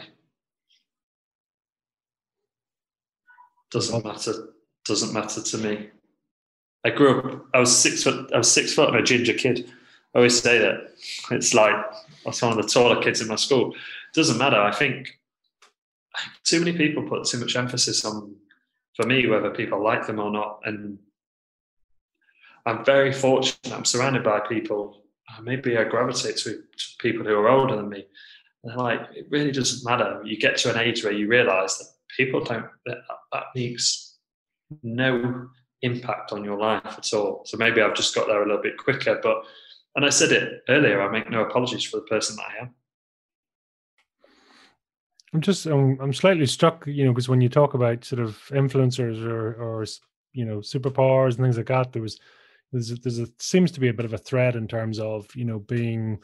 Doesn't 3.72 4.04
matter. 4.04 4.34
Doesn't 4.86 5.14
matter 5.14 5.42
to 5.42 5.58
me. 5.58 5.90
I 6.84 6.90
grew 6.90 7.20
up. 7.20 7.46
I 7.54 7.60
was 7.60 7.76
six 7.76 8.04
foot. 8.04 8.32
I 8.34 8.38
was 8.38 8.52
six 8.52 8.74
foot 8.74 8.90
and 8.90 8.98
a 8.98 9.04
ginger 9.04 9.34
kid. 9.34 9.70
I 10.16 10.20
always 10.20 10.42
say 10.42 10.58
that. 10.60 10.96
It's 11.32 11.54
like 11.54 11.76
I 11.76 11.94
was 12.26 12.42
one 12.42 12.58
of 12.58 12.58
the 12.58 12.70
taller 12.70 13.02
kids 13.02 13.22
in 13.22 13.28
my 13.28 13.36
school. 13.36 13.76
Doesn't 14.14 14.38
matter. 14.38 14.60
I 14.60 14.72
think 14.72 15.20
too 16.44 16.60
many 16.60 16.76
people 16.76 17.08
put 17.08 17.26
too 17.26 17.40
much 17.40 17.56
emphasis 17.56 18.04
on, 18.06 18.36
for 18.96 19.06
me, 19.06 19.28
whether 19.28 19.52
people 19.52 19.84
like 19.84 20.08
them 20.08 20.20
or 20.20 20.32
not. 20.32 20.62
And 20.66 20.98
I'm 22.66 22.84
very 22.84 23.14
fortunate. 23.14 23.72
I'm 23.72 23.86
surrounded 23.86 24.24
by 24.24 24.40
people. 24.40 24.99
Uh, 25.30 25.42
maybe 25.42 25.78
I 25.78 25.84
gravitate 25.84 26.38
to, 26.38 26.64
people 27.00 27.26
who 27.26 27.34
are 27.34 27.50
older 27.50 27.76
than 27.76 27.90
me. 27.90 28.06
And 28.64 28.76
like, 28.76 29.02
it 29.16 29.28
really 29.30 29.52
doesn't 29.52 29.90
matter. 29.90 30.22
You 30.26 30.38
get 30.38 30.58
to 30.58 30.74
an 30.74 30.80
age 30.80 31.04
where 31.04 31.14
you 31.14 31.28
realize 31.28 31.78
that 31.78 31.88
people 32.16 32.44
don't, 32.44 32.66
that, 32.86 32.98
that 33.32 33.44
makes 33.56 34.18
no 34.84 35.50
impact 35.82 36.32
on 36.32 36.44
your 36.44 36.58
life 36.58 36.82
at 36.86 37.14
all. 37.14 37.44
So 37.46 37.58
maybe 37.58 37.82
I've 37.82 37.96
just 37.96 38.16
got 38.16 38.28
there 38.28 38.44
a 38.44 38.46
little 38.46 38.62
bit 38.62 38.78
quicker. 38.78 39.20
But, 39.22 39.44
and 39.96 40.06
I 40.06 40.10
said 40.10 40.32
it 40.32 40.64
earlier, 40.68 41.02
I 41.02 41.12
make 41.12 41.30
no 41.30 41.44
apologies 41.44 41.84
for 41.84 41.98
the 41.98 42.06
person 42.08 42.36
that 42.36 42.44
I 42.44 42.64
am. 42.64 42.76
I'm 45.34 45.42
just 45.42 45.66
I'm, 45.68 46.00
I'm 46.02 46.14
slightly 46.14 46.46
struck, 46.46 46.86
you 46.88 47.06
know, 47.06 47.12
because 47.12 47.30
when 47.30 47.42
you 47.42 47.50
talk 47.50 47.74
about 47.76 48.04
sort 48.04 48.22
of 48.22 48.38
influencers 48.50 49.24
or 49.24 49.54
or 49.54 49.86
you 50.34 50.46
know 50.46 50.58
superpowers 50.58 51.36
and 51.36 51.46
things 51.46 51.58
like 51.58 51.68
that, 51.68 51.94
there 51.94 52.02
was 52.02 52.20
there's 52.72 52.92
a, 52.92 52.96
there's 52.96 53.20
a 53.20 53.28
seems 53.40 53.72
to 53.72 53.80
be 53.80 53.90
a 53.90 53.94
bit 53.94 54.06
of 54.06 54.14
a 54.14 54.18
thread 54.18 54.56
in 54.56 54.68
terms 54.68 55.00
of 55.00 55.28
you 55.36 55.46
know 55.46 55.60
being 55.60 56.20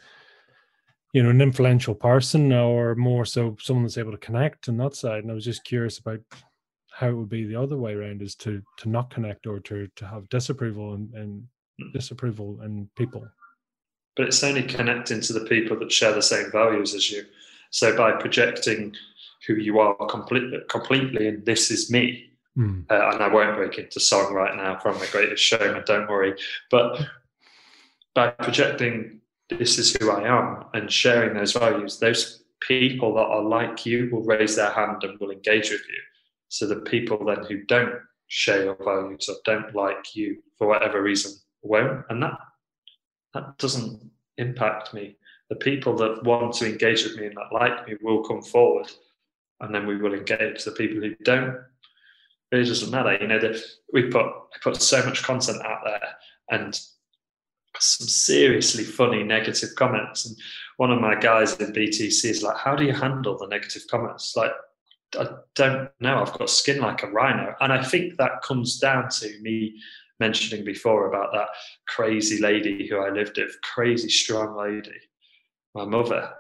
you 1.14 1.24
know 1.24 1.30
an 1.30 1.42
influential 1.42 1.96
person 1.96 2.52
or 2.52 2.96
more 2.96 3.26
so 3.26 3.56
someone 3.60 3.84
that's 3.84 3.98
able 3.98 4.12
to 4.12 4.18
connect 4.18 4.70
on 4.70 4.78
that 4.78 4.96
side. 4.96 5.24
And 5.24 5.32
I 5.32 5.36
was 5.36 5.46
just 5.46 5.64
curious 5.64 5.98
about 6.00 6.20
how 6.92 7.10
it 7.10 7.14
would 7.14 7.30
be 7.30 7.46
the 7.46 7.56
other 7.56 7.78
way 7.78 7.94
around 7.94 8.22
is 8.22 8.36
to 8.36 8.62
to 8.78 8.90
not 8.90 9.10
connect 9.10 9.48
or 9.48 9.60
to 9.62 9.88
to 9.96 10.08
have 10.08 10.30
disapproval 10.30 10.94
and, 10.94 11.14
and 11.14 11.44
hmm. 11.80 11.92
disapproval 11.94 12.62
in 12.62 12.90
people. 12.96 13.28
But 14.16 14.28
it's 14.28 14.44
only 14.44 14.64
connecting 14.64 15.22
to 15.22 15.34
the 15.34 15.46
people 15.46 15.78
that 15.80 15.92
share 15.92 16.14
the 16.14 16.22
same 16.22 16.50
values 16.52 16.94
as 16.94 17.12
you. 17.12 17.26
So 17.72 17.98
by 17.98 18.14
projecting 18.14 18.96
who 19.46 19.56
you 19.56 19.80
are 19.80 19.96
completely, 20.08 20.60
completely 20.70 21.28
and 21.28 21.46
this 21.46 21.70
is 21.70 21.92
me, 21.92 22.30
mm. 22.58 22.86
uh, 22.90 23.10
and 23.14 23.24
I 23.24 23.28
won't 23.28 23.56
break 23.56 23.78
into 23.78 24.00
song 24.00 24.34
right 24.34 24.56
now 24.56 24.80
from 24.80 25.00
The 25.00 25.08
Greatest 25.12 25.44
Showman, 25.44 25.84
don't 25.86 26.10
worry, 26.10 26.36
but 26.72 27.02
by 28.14 28.30
projecting 28.30 29.20
this 29.50 29.78
is 29.78 29.96
who 29.96 30.10
I 30.10 30.28
am 30.28 30.66
and 30.74 30.92
sharing 30.92 31.36
those 31.36 31.54
values, 31.54 32.00
those 32.00 32.44
people 32.62 33.14
that 33.16 33.22
are 33.26 33.44
like 33.44 33.86
you 33.86 34.10
will 34.12 34.24
raise 34.24 34.56
their 34.56 34.72
hand 34.72 35.04
and 35.04 35.20
will 35.20 35.32
engage 35.32 35.70
with 35.70 35.82
you. 35.88 36.02
So 36.50 36.66
the 36.66 36.78
people 36.78 37.24
then 37.26 37.44
who 37.46 37.64
don't 37.64 37.94
share 38.28 38.64
your 38.64 38.78
values 38.84 39.30
or 39.30 39.36
don't 39.46 39.76
like 39.76 40.16
you 40.16 40.42
for 40.58 40.68
whatever 40.68 41.02
reason 41.02 41.34
won't, 41.62 42.06
and 42.10 42.24
that 42.24 42.38
that 43.34 43.58
doesn't 43.58 44.02
impact 44.38 44.94
me 44.94 45.18
the 45.50 45.56
people 45.56 45.96
that 45.96 46.24
want 46.24 46.54
to 46.56 46.66
engage 46.66 47.04
with 47.04 47.18
me 47.18 47.28
and 47.28 47.36
that 47.36 47.54
like 47.54 47.88
me 47.88 47.96
will 48.02 48.24
come 48.24 48.42
forward 48.42 48.90
and 49.60 49.74
then 49.74 49.86
we 49.86 49.98
will 49.98 50.14
engage 50.14 50.64
the 50.64 50.72
people 50.72 51.02
who 51.02 51.16
don't 51.24 51.58
it 52.62 52.66
doesn't 52.66 52.92
matter 52.92 53.18
you 53.20 53.28
know 53.28 53.40
we 53.94 54.10
put 54.10 54.26
I 54.26 54.58
put 54.62 54.82
so 54.82 55.04
much 55.06 55.24
content 55.24 55.62
out 55.64 55.82
there 55.84 56.02
and 56.50 56.80
some 57.78 58.08
seriously 58.08 58.84
funny 58.84 59.24
negative 59.24 59.70
comments 59.76 60.26
and 60.26 60.38
one 60.78 60.92
of 60.92 61.02
my 61.02 61.16
guys 61.16 61.56
in 61.58 61.74
btc 61.74 62.26
is 62.26 62.42
like 62.42 62.58
how 62.58 62.76
do 62.76 62.86
you 62.86 62.94
handle 62.94 63.38
the 63.38 63.48
negative 63.48 63.84
comments 63.92 64.36
like 64.38 64.52
i 65.20 65.28
don't 65.56 65.90
know 66.00 66.22
i've 66.22 66.38
got 66.38 66.50
skin 66.50 66.80
like 66.80 67.04
a 67.04 67.08
rhino 67.08 67.54
and 67.60 67.74
i 67.74 67.84
think 67.84 68.16
that 68.18 68.42
comes 68.44 68.80
down 68.80 69.10
to 69.10 69.28
me 69.42 69.76
mentioning 70.22 70.64
before 70.64 71.10
about 71.10 71.34
that 71.34 71.50
crazy 71.88 72.42
lady 72.42 72.88
who 72.88 72.98
i 72.98 73.10
lived 73.10 73.38
with 73.38 73.62
crazy 73.62 74.10
strong 74.10 74.56
lady 74.56 75.02
my 75.76 75.84
mother, 75.84 76.32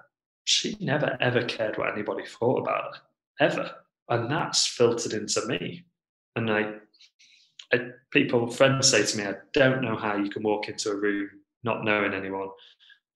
she 0.45 0.77
never 0.79 1.17
ever 1.19 1.43
cared 1.43 1.77
what 1.77 1.91
anybody 1.91 2.25
thought 2.25 2.61
about 2.61 2.95
her, 2.95 3.01
ever. 3.41 3.71
And 4.07 4.31
that's 4.31 4.65
filtered 4.65 5.11
into 5.11 5.45
me. 5.45 5.83
And 6.35 6.51
I, 6.51 6.73
I, 7.73 7.79
people, 8.11 8.47
friends 8.47 8.89
say 8.89 9.05
to 9.05 9.17
me, 9.17 9.25
I 9.25 9.35
don't 9.53 9.81
know 9.81 9.95
how 9.95 10.17
you 10.17 10.29
can 10.29 10.43
walk 10.43 10.67
into 10.67 10.91
a 10.91 10.95
room 10.95 11.29
not 11.63 11.83
knowing 11.83 12.13
anyone 12.13 12.49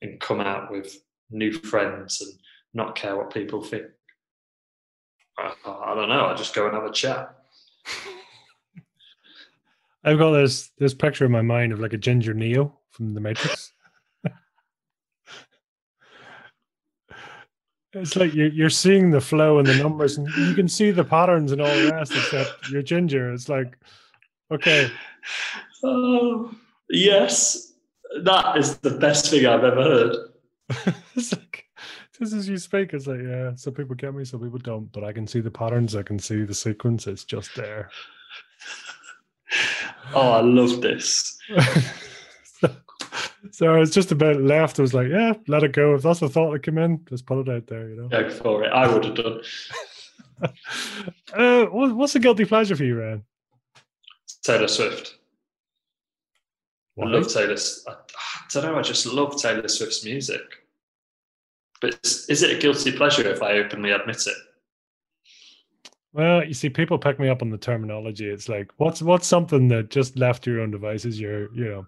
and 0.02 0.20
come 0.20 0.40
out 0.40 0.72
with 0.72 0.98
new 1.30 1.52
friends 1.52 2.22
and 2.22 2.34
not 2.74 2.96
care 2.96 3.16
what 3.16 3.34
people 3.34 3.64
think. 3.64 3.86
I, 5.38 5.54
I 5.66 5.96
don't 5.96 6.10
know. 6.10 6.26
I 6.26 6.36
just 6.36 6.56
go 6.56 6.66
and 6.66 6.76
have 6.76 6.86
a 6.86 6.91
chat. 6.91 7.36
I've 10.04 10.18
got 10.18 10.32
this 10.32 10.70
this 10.78 10.94
picture 10.94 11.26
in 11.26 11.32
my 11.32 11.41
mind 11.41 11.74
of 11.74 11.80
like 11.80 11.94
a 11.94 11.98
ginger 11.98 12.34
Neo 12.34 12.78
from 12.91 13.14
the 13.14 13.22
Matrix. 13.22 13.72
It's 17.94 18.16
like 18.16 18.34
you're 18.34 18.48
you're 18.48 18.70
seeing 18.70 19.11
the 19.11 19.22
flow 19.22 19.60
and 19.60 19.68
the 19.68 19.76
numbers, 19.76 20.18
and 20.18 20.28
you 20.38 20.53
can 20.53 20.68
see 20.68 20.91
the 20.91 21.03
patterns 21.03 21.52
and 21.52 21.61
all 21.61 21.76
the 21.76 21.91
rest. 21.91 22.11
Except 22.11 22.70
you're 22.70 22.82
ginger. 22.82 23.34
It's 23.34 23.49
like, 23.49 23.78
okay, 24.52 24.90
Oh, 25.84 26.52
yes, 26.90 27.74
that 28.24 28.57
is 28.57 28.78
the 28.78 28.91
best 28.91 29.30
thing 29.30 29.45
I've 29.45 29.64
ever 29.64 29.84
heard. 29.84 30.16
it's 31.16 31.32
like 31.34 31.66
just 32.18 32.34
as 32.34 32.49
you 32.49 32.57
speak, 32.57 32.94
it's 32.94 33.07
like 33.07 33.22
yeah. 33.22 33.56
Some 33.56 33.74
people 33.74 33.95
get 33.95 34.14
me, 34.14 34.26
some 34.26 34.41
people 34.41 34.60
don't. 34.60 34.91
But 34.91 35.03
I 35.03 35.14
can 35.14 35.26
see 35.26 35.40
the 35.40 35.52
patterns. 35.52 35.95
I 35.95 36.03
can 36.03 36.20
see 36.20 36.44
the 36.44 36.53
sequence. 36.53 37.07
It's 37.07 37.24
just 37.24 37.56
there. 37.56 37.90
Oh, 40.14 40.32
I 40.32 40.41
love 40.41 40.82
this. 40.82 41.38
so, 43.51 43.76
I 43.76 43.80
was 43.80 43.91
just 43.91 44.11
about 44.11 44.41
left. 44.41 44.80
I 44.80 44.81
was 44.81 44.93
like, 44.93 45.07
yeah, 45.09 45.34
let 45.47 45.63
it 45.63 45.73
go. 45.73 45.95
If 45.95 46.03
that's 46.03 46.19
the 46.19 46.30
thought 46.30 46.51
that 46.51 46.63
came 46.63 46.77
in, 46.77 47.05
just 47.09 47.26
put 47.26 47.47
it 47.47 47.53
out 47.53 47.67
there. 47.67 47.89
You 47.89 47.95
know. 47.95 48.07
Go 48.09 48.30
for 48.30 48.63
it. 48.63 48.71
I 48.71 48.91
would 48.91 49.05
have 49.05 49.15
done. 49.15 49.41
uh, 51.34 51.65
what's 51.65 52.15
a 52.15 52.19
guilty 52.19 52.45
pleasure 52.45 52.76
for 52.76 52.84
you, 52.84 52.99
Ryan? 52.99 53.23
Taylor 54.43 54.67
Swift. 54.67 55.15
I 57.01 57.05
love 57.05 57.31
Taylor. 57.31 57.55
I, 57.88 57.91
I 57.91 57.95
don't 58.51 58.63
know. 58.65 58.77
I 58.77 58.81
just 58.81 59.05
love 59.05 59.41
Taylor 59.41 59.67
Swift's 59.67 60.03
music. 60.03 60.41
But 61.81 61.99
is, 62.03 62.43
it 62.43 62.57
a 62.57 62.59
guilty 62.59 62.91
pleasure 62.91 63.27
if 63.30 63.41
I 63.41 63.53
openly 63.53 63.91
admit 63.91 64.27
it? 64.27 64.35
Well, 66.11 66.43
you 66.43 66.53
see, 66.53 66.69
people 66.69 66.97
pick 66.97 67.19
me 67.19 67.30
up 67.30 67.41
on 67.41 67.49
the 67.49 67.57
terminology. 67.57 68.27
It's 68.27 68.49
like, 68.49 68.71
what's 68.77 69.01
what's 69.01 69.27
something 69.27 69.67
that 69.69 69.89
just 69.89 70.17
left 70.17 70.47
your 70.47 70.59
own 70.61 70.71
devices? 70.71 71.19
You're, 71.19 71.53
you 71.53 71.65
know, 71.65 71.85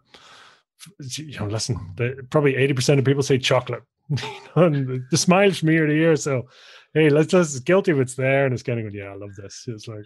you 0.99 1.39
know. 1.39 1.47
Listen, 1.47 1.93
the, 1.95 2.25
probably 2.29 2.55
eighty 2.55 2.73
percent 2.73 2.99
of 2.99 3.05
people 3.05 3.23
say 3.23 3.37
chocolate. 3.37 3.83
and 4.55 4.87
the, 4.87 5.05
the 5.09 5.17
smiles 5.17 5.59
from 5.59 5.69
ear 5.69 5.85
to 5.85 5.93
ear. 5.93 6.15
So, 6.15 6.47
hey, 6.93 7.09
let's 7.09 7.33
let's 7.33 7.59
guilty 7.59 7.91
if 7.91 7.97
it's 7.97 8.15
there, 8.15 8.45
and 8.45 8.53
it's 8.53 8.63
kind 8.63 8.85
of 8.85 8.93
yeah, 8.93 9.05
I 9.05 9.15
love 9.15 9.35
this. 9.35 9.65
It's 9.67 9.87
like, 9.87 10.03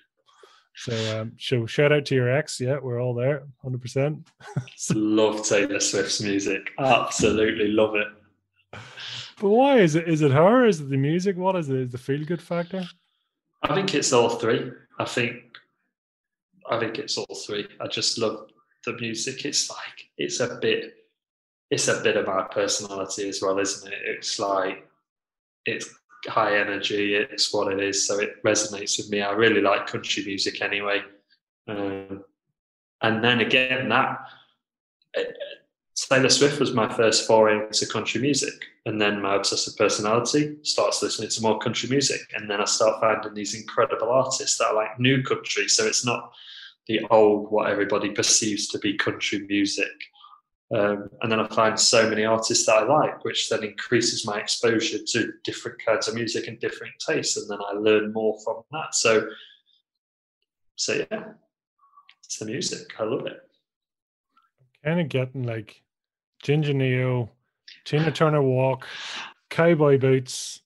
so, 0.75 1.21
um, 1.21 1.33
so 1.39 1.65
shout 1.65 1.91
out 1.91 2.05
to 2.05 2.15
your 2.15 2.29
ex. 2.29 2.59
Yeah, 2.59 2.77
we're 2.81 3.01
all 3.01 3.13
there, 3.13 3.43
hundred 3.63 3.81
percent. 3.81 4.27
love 4.93 5.45
Taylor 5.45 5.79
Swift's 5.79 6.21
music. 6.21 6.71
Absolutely 6.77 7.69
love 7.69 7.95
it. 7.95 8.07
But 9.39 9.49
why 9.49 9.79
is 9.79 9.95
it? 9.95 10.07
Is 10.07 10.21
it 10.21 10.31
her? 10.31 10.65
Is 10.65 10.81
it 10.81 10.89
the 10.89 10.97
music? 10.97 11.37
What 11.37 11.55
is 11.55 11.69
it? 11.69 11.77
Is 11.77 11.91
the 11.91 11.97
feel 11.97 12.23
good 12.23 12.41
factor? 12.41 12.83
I 13.63 13.73
think 13.73 13.95
it's 13.95 14.13
all 14.13 14.29
three. 14.29 14.71
I 14.99 15.05
think 15.05 15.43
I 16.69 16.79
think 16.79 16.99
it's 16.99 17.17
all 17.17 17.35
three. 17.45 17.67
I 17.79 17.87
just 17.87 18.17
love 18.17 18.49
the 18.85 18.93
music. 18.93 19.45
It's 19.45 19.69
like 19.69 20.09
it's 20.17 20.39
a 20.39 20.57
bit 20.61 20.95
it's 21.71 21.87
a 21.87 22.01
bit 22.01 22.17
of 22.17 22.27
my 22.27 22.43
personality 22.43 23.27
as 23.27 23.41
well, 23.41 23.59
isn't 23.59 23.91
it? 23.91 23.99
It's 24.05 24.39
like 24.39 24.87
it's 25.65 25.89
high 26.27 26.57
energy, 26.59 27.15
it's 27.15 27.53
what 27.53 27.71
it 27.71 27.79
is, 27.79 28.07
so 28.07 28.19
it 28.19 28.43
resonates 28.43 28.97
with 28.97 29.09
me. 29.09 29.21
I 29.21 29.31
really 29.31 29.61
like 29.61 29.87
country 29.87 30.23
music 30.25 30.61
anyway. 30.61 31.01
Um, 31.67 32.23
and 33.01 33.23
then 33.23 33.39
again 33.41 33.89
that 33.89 34.19
uh, 35.17 35.23
Taylor 35.95 36.29
Swift 36.29 36.59
was 36.59 36.73
my 36.73 36.93
first 36.93 37.25
foray 37.25 37.65
into 37.65 37.87
country 37.87 38.21
music. 38.21 38.53
And 38.85 39.01
then 39.01 39.21
my 39.21 39.35
obsessive 39.35 39.77
personality 39.77 40.57
starts 40.61 41.01
listening 41.01 41.29
to 41.29 41.41
more 41.41 41.57
country 41.57 41.89
music. 41.89 42.21
And 42.35 42.49
then 42.49 42.61
I 42.61 42.65
start 42.65 42.99
finding 42.99 43.33
these 43.33 43.55
incredible 43.55 44.09
artists 44.09 44.57
that 44.57 44.67
are 44.67 44.75
like 44.75 44.99
new 44.99 45.23
country. 45.23 45.67
So 45.67 45.85
it's 45.87 46.05
not 46.05 46.33
the 46.87 47.01
old, 47.09 47.51
what 47.51 47.69
everybody 47.69 48.09
perceives 48.09 48.67
to 48.69 48.79
be 48.79 48.95
country 48.97 49.39
music. 49.47 49.91
Um, 50.73 51.09
and 51.21 51.31
then 51.31 51.39
I 51.39 51.47
find 51.47 51.79
so 51.79 52.09
many 52.09 52.25
artists 52.25 52.65
that 52.65 52.75
I 52.75 52.83
like, 52.83 53.23
which 53.23 53.49
then 53.49 53.63
increases 53.63 54.25
my 54.25 54.39
exposure 54.39 54.97
to 54.99 55.33
different 55.43 55.77
kinds 55.85 56.07
of 56.07 56.15
music 56.15 56.47
and 56.47 56.59
different 56.59 56.93
tastes. 56.99 57.37
And 57.37 57.49
then 57.49 57.59
I 57.67 57.73
learn 57.73 58.13
more 58.13 58.37
from 58.43 58.63
that. 58.71 58.95
So, 58.95 59.27
so 60.75 61.05
yeah, 61.11 61.23
it's 62.23 62.39
the 62.39 62.45
music. 62.45 62.93
I 62.99 63.03
love 63.03 63.27
it. 63.27 63.41
Kind 64.83 64.99
of 64.99 65.09
getting 65.09 65.43
like 65.43 65.81
Ginger 66.41 66.73
Neo, 66.73 67.31
Tina 67.85 68.11
Turner 68.11 68.41
walk, 68.41 68.87
cowboy 69.49 69.97
boots, 69.97 70.61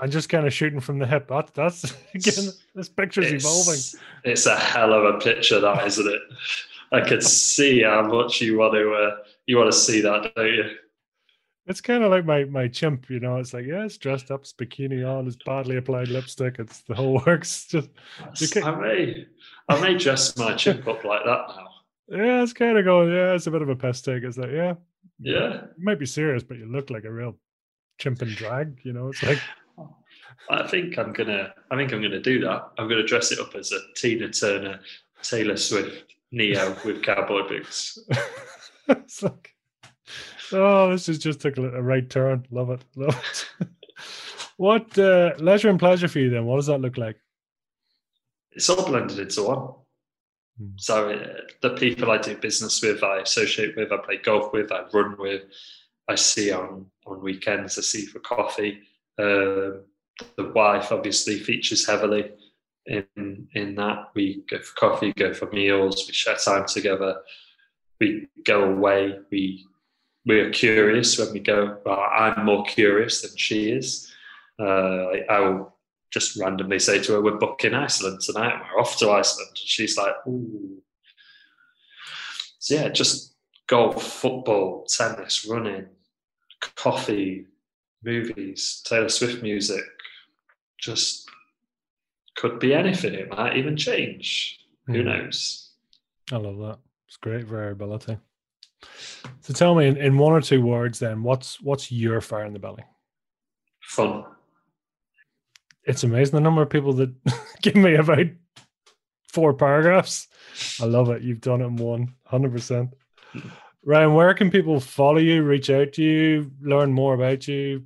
and 0.00 0.12
just 0.12 0.28
kind 0.28 0.46
of 0.46 0.52
shooting 0.52 0.80
from 0.80 0.98
the 0.98 1.06
hip. 1.06 1.28
That, 1.28 1.52
that's 1.54 1.84
again, 2.14 2.52
this 2.74 2.88
picture's 2.88 3.32
evolving. 3.32 3.74
It's, 3.74 3.96
it's 4.24 4.46
a 4.46 4.56
hell 4.56 4.92
of 4.92 5.14
a 5.14 5.18
picture, 5.18 5.60
that 5.60 5.86
isn't 5.86 6.06
it? 6.06 6.22
I 6.92 7.00
could 7.00 7.22
see 7.22 7.82
how 7.82 8.02
much 8.02 8.40
you 8.40 8.58
want 8.58 8.74
to 8.74 8.92
uh, 8.92 9.16
you 9.46 9.56
want 9.56 9.72
to 9.72 9.78
see 9.78 10.00
that, 10.02 10.32
don't 10.34 10.46
you? 10.46 10.64
It's 11.66 11.80
kind 11.80 12.02
of 12.02 12.10
like 12.10 12.24
my 12.26 12.44
my 12.44 12.68
chimp, 12.68 13.08
you 13.08 13.20
know. 13.20 13.36
It's 13.36 13.54
like 13.54 13.66
yeah, 13.66 13.84
it's 13.84 13.96
dressed 13.96 14.30
up, 14.30 14.40
it's 14.40 14.52
bikini 14.52 15.08
on, 15.08 15.26
it's 15.26 15.36
badly 15.46 15.76
applied 15.76 16.08
lipstick, 16.08 16.56
it's 16.58 16.80
the 16.82 16.94
whole 16.94 17.22
works. 17.26 17.66
Just 17.66 17.88
I 18.56 18.74
may 18.74 19.26
I 19.68 19.80
may 19.80 19.96
dress 19.96 20.36
my 20.36 20.54
chimp 20.54 20.86
up 20.86 21.04
like 21.04 21.24
that 21.24 21.46
now. 21.48 21.68
yeah, 22.08 22.42
it's 22.42 22.52
kind 22.52 22.76
of 22.76 22.84
going. 22.84 23.10
Yeah, 23.10 23.34
it's 23.34 23.46
a 23.46 23.50
bit 23.50 23.62
of 23.62 23.68
a 23.68 23.76
piss 23.76 24.02
take. 24.02 24.24
It's 24.24 24.36
like 24.36 24.50
yeah, 24.50 24.74
Yeah, 25.20 25.62
you 25.78 25.84
might 25.84 25.98
be 25.98 26.06
serious, 26.06 26.42
but 26.42 26.58
you 26.58 26.66
look 26.66 26.90
like 26.90 27.04
a 27.04 27.12
real 27.12 27.36
chimp 27.98 28.20
in 28.22 28.34
drag. 28.34 28.80
You 28.82 28.92
know, 28.92 29.08
it's 29.08 29.22
like 29.22 29.38
I 30.50 30.66
think 30.66 30.98
I'm 30.98 31.12
gonna 31.12 31.54
I 31.70 31.76
think 31.76 31.92
I'm 31.92 32.02
gonna 32.02 32.20
do 32.20 32.40
that. 32.40 32.70
I'm 32.78 32.88
gonna 32.88 33.06
dress 33.06 33.32
it 33.32 33.38
up 33.38 33.54
as 33.54 33.72
a 33.72 33.78
Tina 33.96 34.30
Turner, 34.30 34.80
Taylor 35.22 35.56
Swift, 35.56 36.14
Neo 36.30 36.76
with 36.84 37.02
cowboy 37.02 37.48
boots. 37.48 37.98
it's 38.88 39.22
like, 39.22 39.54
oh, 40.52 40.90
this 40.90 41.08
is 41.08 41.18
just 41.18 41.40
took 41.40 41.58
a 41.58 41.82
right 41.82 42.08
turn. 42.08 42.46
Love 42.50 42.70
it. 42.70 42.84
Love 42.96 43.46
it. 43.60 43.68
what 44.56 44.98
uh, 44.98 45.32
leisure 45.38 45.68
and 45.68 45.78
pleasure 45.78 46.08
for 46.08 46.18
you 46.18 46.30
then? 46.30 46.46
What 46.46 46.56
does 46.56 46.66
that 46.66 46.80
look 46.80 46.96
like? 46.96 47.16
It's 48.52 48.68
all 48.68 48.86
blended 48.86 49.18
into 49.18 49.42
one. 49.44 49.74
Hmm. 50.58 50.68
So 50.76 51.10
uh, 51.10 51.40
the 51.62 51.70
people 51.70 52.10
I 52.10 52.18
do 52.18 52.36
business 52.36 52.82
with, 52.82 53.02
I 53.02 53.20
associate 53.20 53.76
with, 53.76 53.92
I 53.92 53.98
play 53.98 54.18
golf 54.18 54.52
with, 54.52 54.72
I 54.72 54.82
run 54.92 55.16
with, 55.18 55.42
I 56.08 56.14
see 56.14 56.52
on 56.52 56.86
on 57.06 57.22
weekends, 57.22 57.78
I 57.78 57.82
see 57.82 58.06
for 58.06 58.20
coffee. 58.20 58.80
Um, 59.18 59.84
the 60.36 60.50
wife 60.50 60.92
obviously 60.92 61.38
features 61.38 61.86
heavily 61.86 62.32
in 62.86 63.48
in 63.54 63.74
that. 63.76 64.10
We 64.14 64.44
go 64.48 64.58
for 64.60 64.74
coffee, 64.74 65.12
go 65.12 65.32
for 65.32 65.50
meals, 65.50 66.04
we 66.06 66.12
share 66.12 66.36
time 66.36 66.66
together. 66.66 67.22
We 68.00 68.28
go 68.44 68.64
away. 68.64 69.18
We 69.30 69.66
we're 70.24 70.50
curious 70.50 71.18
when 71.18 71.32
we 71.32 71.40
go. 71.40 71.78
Well, 71.84 71.98
I'm 72.00 72.44
more 72.44 72.64
curious 72.64 73.22
than 73.22 73.36
she 73.36 73.70
is. 73.70 74.12
Uh, 74.58 74.64
I, 74.64 75.24
I 75.28 75.40
will 75.40 75.76
just 76.12 76.36
randomly 76.36 76.78
say 76.78 77.00
to 77.02 77.12
her, 77.12 77.22
"We're 77.22 77.38
booking 77.38 77.74
Iceland 77.74 78.20
tonight. 78.20 78.60
We're 78.60 78.80
off 78.80 78.96
to 78.98 79.10
Iceland." 79.10 79.48
And 79.50 79.58
she's 79.58 79.96
like, 79.96 80.14
"Ooh." 80.26 80.82
So 82.58 82.74
yeah, 82.74 82.88
just 82.88 83.34
golf, 83.66 84.02
football, 84.02 84.86
tennis, 84.86 85.46
running, 85.48 85.86
coffee, 86.76 87.46
movies, 88.04 88.82
Taylor 88.86 89.08
Swift 89.08 89.42
music. 89.42 89.82
Just 90.82 91.28
could 92.36 92.58
be 92.58 92.74
anything. 92.74 93.14
It 93.14 93.30
might 93.30 93.56
even 93.56 93.76
change. 93.76 94.58
Who 94.86 95.00
Hmm. 95.00 95.06
knows? 95.08 95.70
I 96.32 96.36
love 96.36 96.58
that. 96.58 96.78
It's 97.06 97.16
great 97.16 97.46
variability. 97.46 98.18
So 99.42 99.54
tell 99.54 99.74
me 99.74 99.86
in, 99.86 99.96
in 99.96 100.18
one 100.18 100.32
or 100.32 100.40
two 100.40 100.60
words 100.60 100.98
then, 100.98 101.22
what's 101.22 101.60
what's 101.60 101.92
your 101.92 102.20
fire 102.20 102.44
in 102.44 102.52
the 102.52 102.58
belly? 102.58 102.82
Fun. 103.82 104.24
It's 105.84 106.02
amazing 106.04 106.34
the 106.36 106.40
number 106.40 106.62
of 106.62 106.70
people 106.70 106.92
that 106.94 107.12
give 107.62 107.76
me 107.76 107.94
about 107.94 108.26
four 109.32 109.54
paragraphs. 109.54 110.26
I 110.80 110.86
love 110.86 111.10
it. 111.10 111.22
You've 111.22 111.40
done 111.40 111.60
it 111.60 111.66
in 111.66 111.76
one, 111.76 112.00
one, 112.00 112.14
hundred 112.24 112.52
percent. 112.52 112.90
Ryan, 113.84 114.14
where 114.14 114.34
can 114.34 114.50
people 114.50 114.78
follow 114.80 115.18
you, 115.18 115.42
reach 115.42 115.70
out 115.70 115.92
to 115.94 116.02
you, 116.02 116.50
learn 116.60 116.92
more 116.92 117.14
about 117.14 117.46
you? 117.48 117.84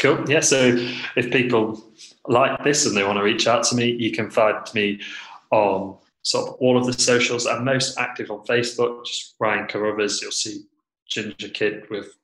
Cool. 0.00 0.28
Yeah. 0.28 0.40
So 0.40 0.76
if 1.16 1.30
people 1.30 1.82
like 2.26 2.64
this 2.64 2.86
and 2.86 2.96
they 2.96 3.04
want 3.04 3.18
to 3.18 3.22
reach 3.22 3.46
out 3.46 3.64
to 3.64 3.76
me, 3.76 3.92
you 3.92 4.12
can 4.12 4.30
find 4.30 4.56
me 4.74 5.00
on 5.50 5.96
sort 6.22 6.48
of 6.48 6.54
all 6.54 6.78
of 6.78 6.86
the 6.86 6.92
socials. 6.92 7.46
I'm 7.46 7.64
most 7.64 7.98
active 7.98 8.30
on 8.30 8.44
Facebook, 8.46 9.04
just 9.04 9.34
Ryan 9.38 9.66
Carruthers. 9.66 10.22
You'll 10.22 10.32
see 10.32 10.62
Ginger 11.08 11.48
Kid 11.48 11.88
with 11.90 12.16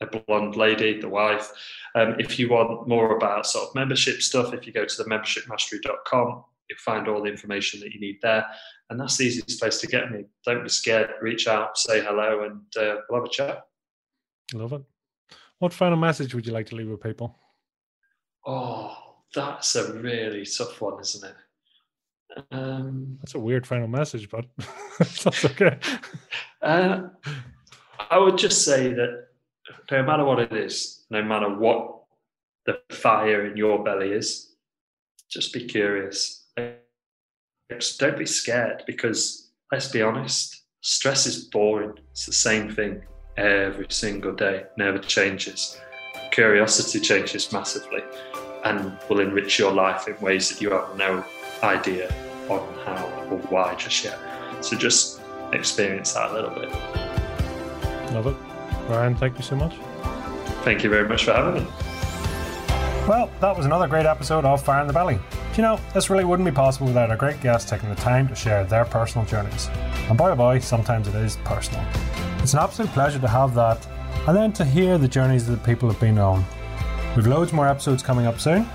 a 0.00 0.06
blonde 0.06 0.56
lady, 0.56 1.00
the 1.00 1.08
wife. 1.08 1.50
Um, 1.94 2.14
if 2.18 2.38
you 2.38 2.48
want 2.48 2.88
more 2.88 3.16
about 3.16 3.46
sort 3.46 3.68
of 3.68 3.74
membership 3.74 4.22
stuff, 4.22 4.54
if 4.54 4.66
you 4.66 4.72
go 4.72 4.84
to 4.84 5.02
the 5.02 5.08
membershipmastery.com, 5.10 6.44
you'll 6.68 6.78
find 6.78 7.08
all 7.08 7.22
the 7.22 7.30
information 7.30 7.80
that 7.80 7.92
you 7.92 8.00
need 8.00 8.18
there. 8.22 8.46
And 8.88 8.98
that's 8.98 9.16
the 9.16 9.24
easiest 9.24 9.60
place 9.60 9.78
to 9.80 9.86
get 9.86 10.10
me. 10.10 10.24
Don't 10.44 10.62
be 10.62 10.68
scared. 10.68 11.10
Reach 11.20 11.48
out, 11.48 11.76
say 11.76 12.02
hello, 12.02 12.44
and 12.44 12.60
uh, 12.76 13.00
we'll 13.08 13.20
have 13.20 13.28
a 13.28 13.32
chat. 13.32 13.64
Love 14.54 14.72
it. 14.72 14.89
What 15.60 15.74
final 15.74 15.98
message 15.98 16.34
would 16.34 16.46
you 16.46 16.54
like 16.54 16.66
to 16.68 16.74
leave 16.74 16.88
with 16.88 17.02
people? 17.02 17.38
Oh, 18.46 18.96
that's 19.34 19.76
a 19.76 19.92
really 19.92 20.46
tough 20.46 20.80
one, 20.80 20.98
isn't 21.00 21.30
it? 21.30 22.44
Um, 22.50 23.18
That's 23.20 23.34
a 23.34 23.38
weird 23.38 23.66
final 23.66 23.86
message, 23.86 24.30
but 24.30 24.46
that's 24.98 25.44
okay. 25.44 25.78
uh, 26.62 27.02
I 28.08 28.18
would 28.18 28.38
just 28.38 28.64
say 28.64 28.94
that 28.94 29.26
no 29.90 30.02
matter 30.02 30.24
what 30.24 30.38
it 30.38 30.52
is, 30.52 31.04
no 31.10 31.22
matter 31.22 31.54
what 31.54 32.04
the 32.64 32.80
fire 32.90 33.46
in 33.46 33.56
your 33.56 33.84
belly 33.84 34.12
is, 34.12 34.54
just 35.28 35.52
be 35.52 35.66
curious. 35.66 36.46
Just 37.70 38.00
don't 38.00 38.18
be 38.18 38.26
scared 38.26 38.84
because 38.86 39.50
let's 39.70 39.88
be 39.88 40.00
honest, 40.00 40.62
stress 40.80 41.26
is 41.26 41.44
boring. 41.44 41.98
It's 42.12 42.24
the 42.24 42.32
same 42.32 42.70
thing 42.70 43.02
every 43.40 43.86
single 43.88 44.32
day, 44.32 44.64
never 44.76 44.98
changes. 44.98 45.80
Curiosity 46.30 47.00
changes 47.00 47.52
massively 47.52 48.02
and 48.64 48.96
will 49.08 49.20
enrich 49.20 49.58
your 49.58 49.72
life 49.72 50.06
in 50.06 50.18
ways 50.20 50.50
that 50.50 50.60
you 50.60 50.70
have 50.70 50.96
no 50.96 51.24
idea 51.62 52.14
on 52.48 52.60
how 52.84 53.06
or 53.30 53.38
why 53.48 53.74
just 53.74 54.04
yet. 54.04 54.18
So 54.60 54.76
just 54.76 55.20
experience 55.52 56.12
that 56.12 56.30
a 56.30 56.34
little 56.34 56.50
bit. 56.50 56.70
Love 58.12 58.26
it. 58.26 58.36
Ryan, 58.88 59.16
thank 59.16 59.38
you 59.38 59.44
so 59.44 59.56
much. 59.56 59.74
Thank 60.62 60.84
you 60.84 60.90
very 60.90 61.08
much 61.08 61.24
for 61.24 61.32
having 61.32 61.62
me. 61.62 61.70
Well, 63.08 63.30
that 63.40 63.56
was 63.56 63.66
another 63.66 63.88
great 63.88 64.06
episode 64.06 64.44
of 64.44 64.62
Fire 64.62 64.82
in 64.82 64.86
the 64.86 64.92
Belly. 64.92 65.18
You 65.56 65.62
know, 65.62 65.80
this 65.94 66.10
really 66.10 66.24
wouldn't 66.24 66.48
be 66.48 66.54
possible 66.54 66.86
without 66.86 67.10
our 67.10 67.16
great 67.16 67.40
guests 67.40 67.68
taking 67.68 67.88
the 67.88 67.96
time 67.96 68.28
to 68.28 68.34
share 68.34 68.64
their 68.64 68.84
personal 68.84 69.26
journeys. 69.26 69.68
And 70.08 70.16
boy 70.16 70.30
oh 70.30 70.36
boy, 70.36 70.58
sometimes 70.60 71.08
it 71.08 71.14
is 71.14 71.36
personal. 71.44 71.84
It's 72.42 72.54
an 72.54 72.60
absolute 72.60 72.90
pleasure 72.92 73.18
to 73.18 73.28
have 73.28 73.54
that, 73.54 73.86
and 74.26 74.36
then 74.36 74.52
to 74.54 74.64
hear 74.64 74.96
the 74.96 75.06
journeys 75.06 75.46
that 75.46 75.62
people 75.62 75.90
have 75.90 76.00
been 76.00 76.18
on. 76.18 76.44
We've 77.14 77.26
loads 77.26 77.52
more 77.52 77.68
episodes 77.68 78.02
coming 78.02 78.26
up 78.26 78.40
soon, 78.40 78.66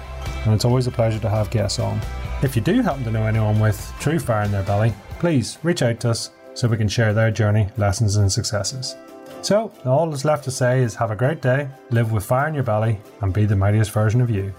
and 0.45 0.53
it's 0.53 0.65
always 0.65 0.85
a 0.85 0.91
pleasure 0.91 1.19
to 1.19 1.29
have 1.29 1.49
guests 1.49 1.79
on. 1.79 1.99
If 2.43 2.55
you 2.55 2.61
do 2.61 2.81
happen 2.81 3.03
to 3.03 3.11
know 3.11 3.25
anyone 3.25 3.59
with 3.59 3.91
true 3.99 4.19
fire 4.19 4.43
in 4.43 4.51
their 4.51 4.63
belly, 4.63 4.93
please 5.19 5.57
reach 5.63 5.81
out 5.81 5.99
to 6.01 6.11
us 6.11 6.29
so 6.53 6.67
we 6.67 6.77
can 6.77 6.87
share 6.87 7.13
their 7.13 7.31
journey, 7.31 7.67
lessons, 7.75 8.17
and 8.17 8.31
successes. 8.31 8.95
So, 9.41 9.71
all 9.83 10.09
that's 10.09 10.25
left 10.25 10.43
to 10.45 10.51
say 10.51 10.81
is 10.81 10.95
have 10.95 11.11
a 11.11 11.15
great 11.15 11.41
day, 11.41 11.67
live 11.89 12.11
with 12.11 12.23
fire 12.23 12.47
in 12.47 12.53
your 12.53 12.63
belly, 12.63 12.99
and 13.21 13.33
be 13.33 13.45
the 13.45 13.55
mightiest 13.55 13.91
version 13.91 14.21
of 14.21 14.29
you. 14.29 14.53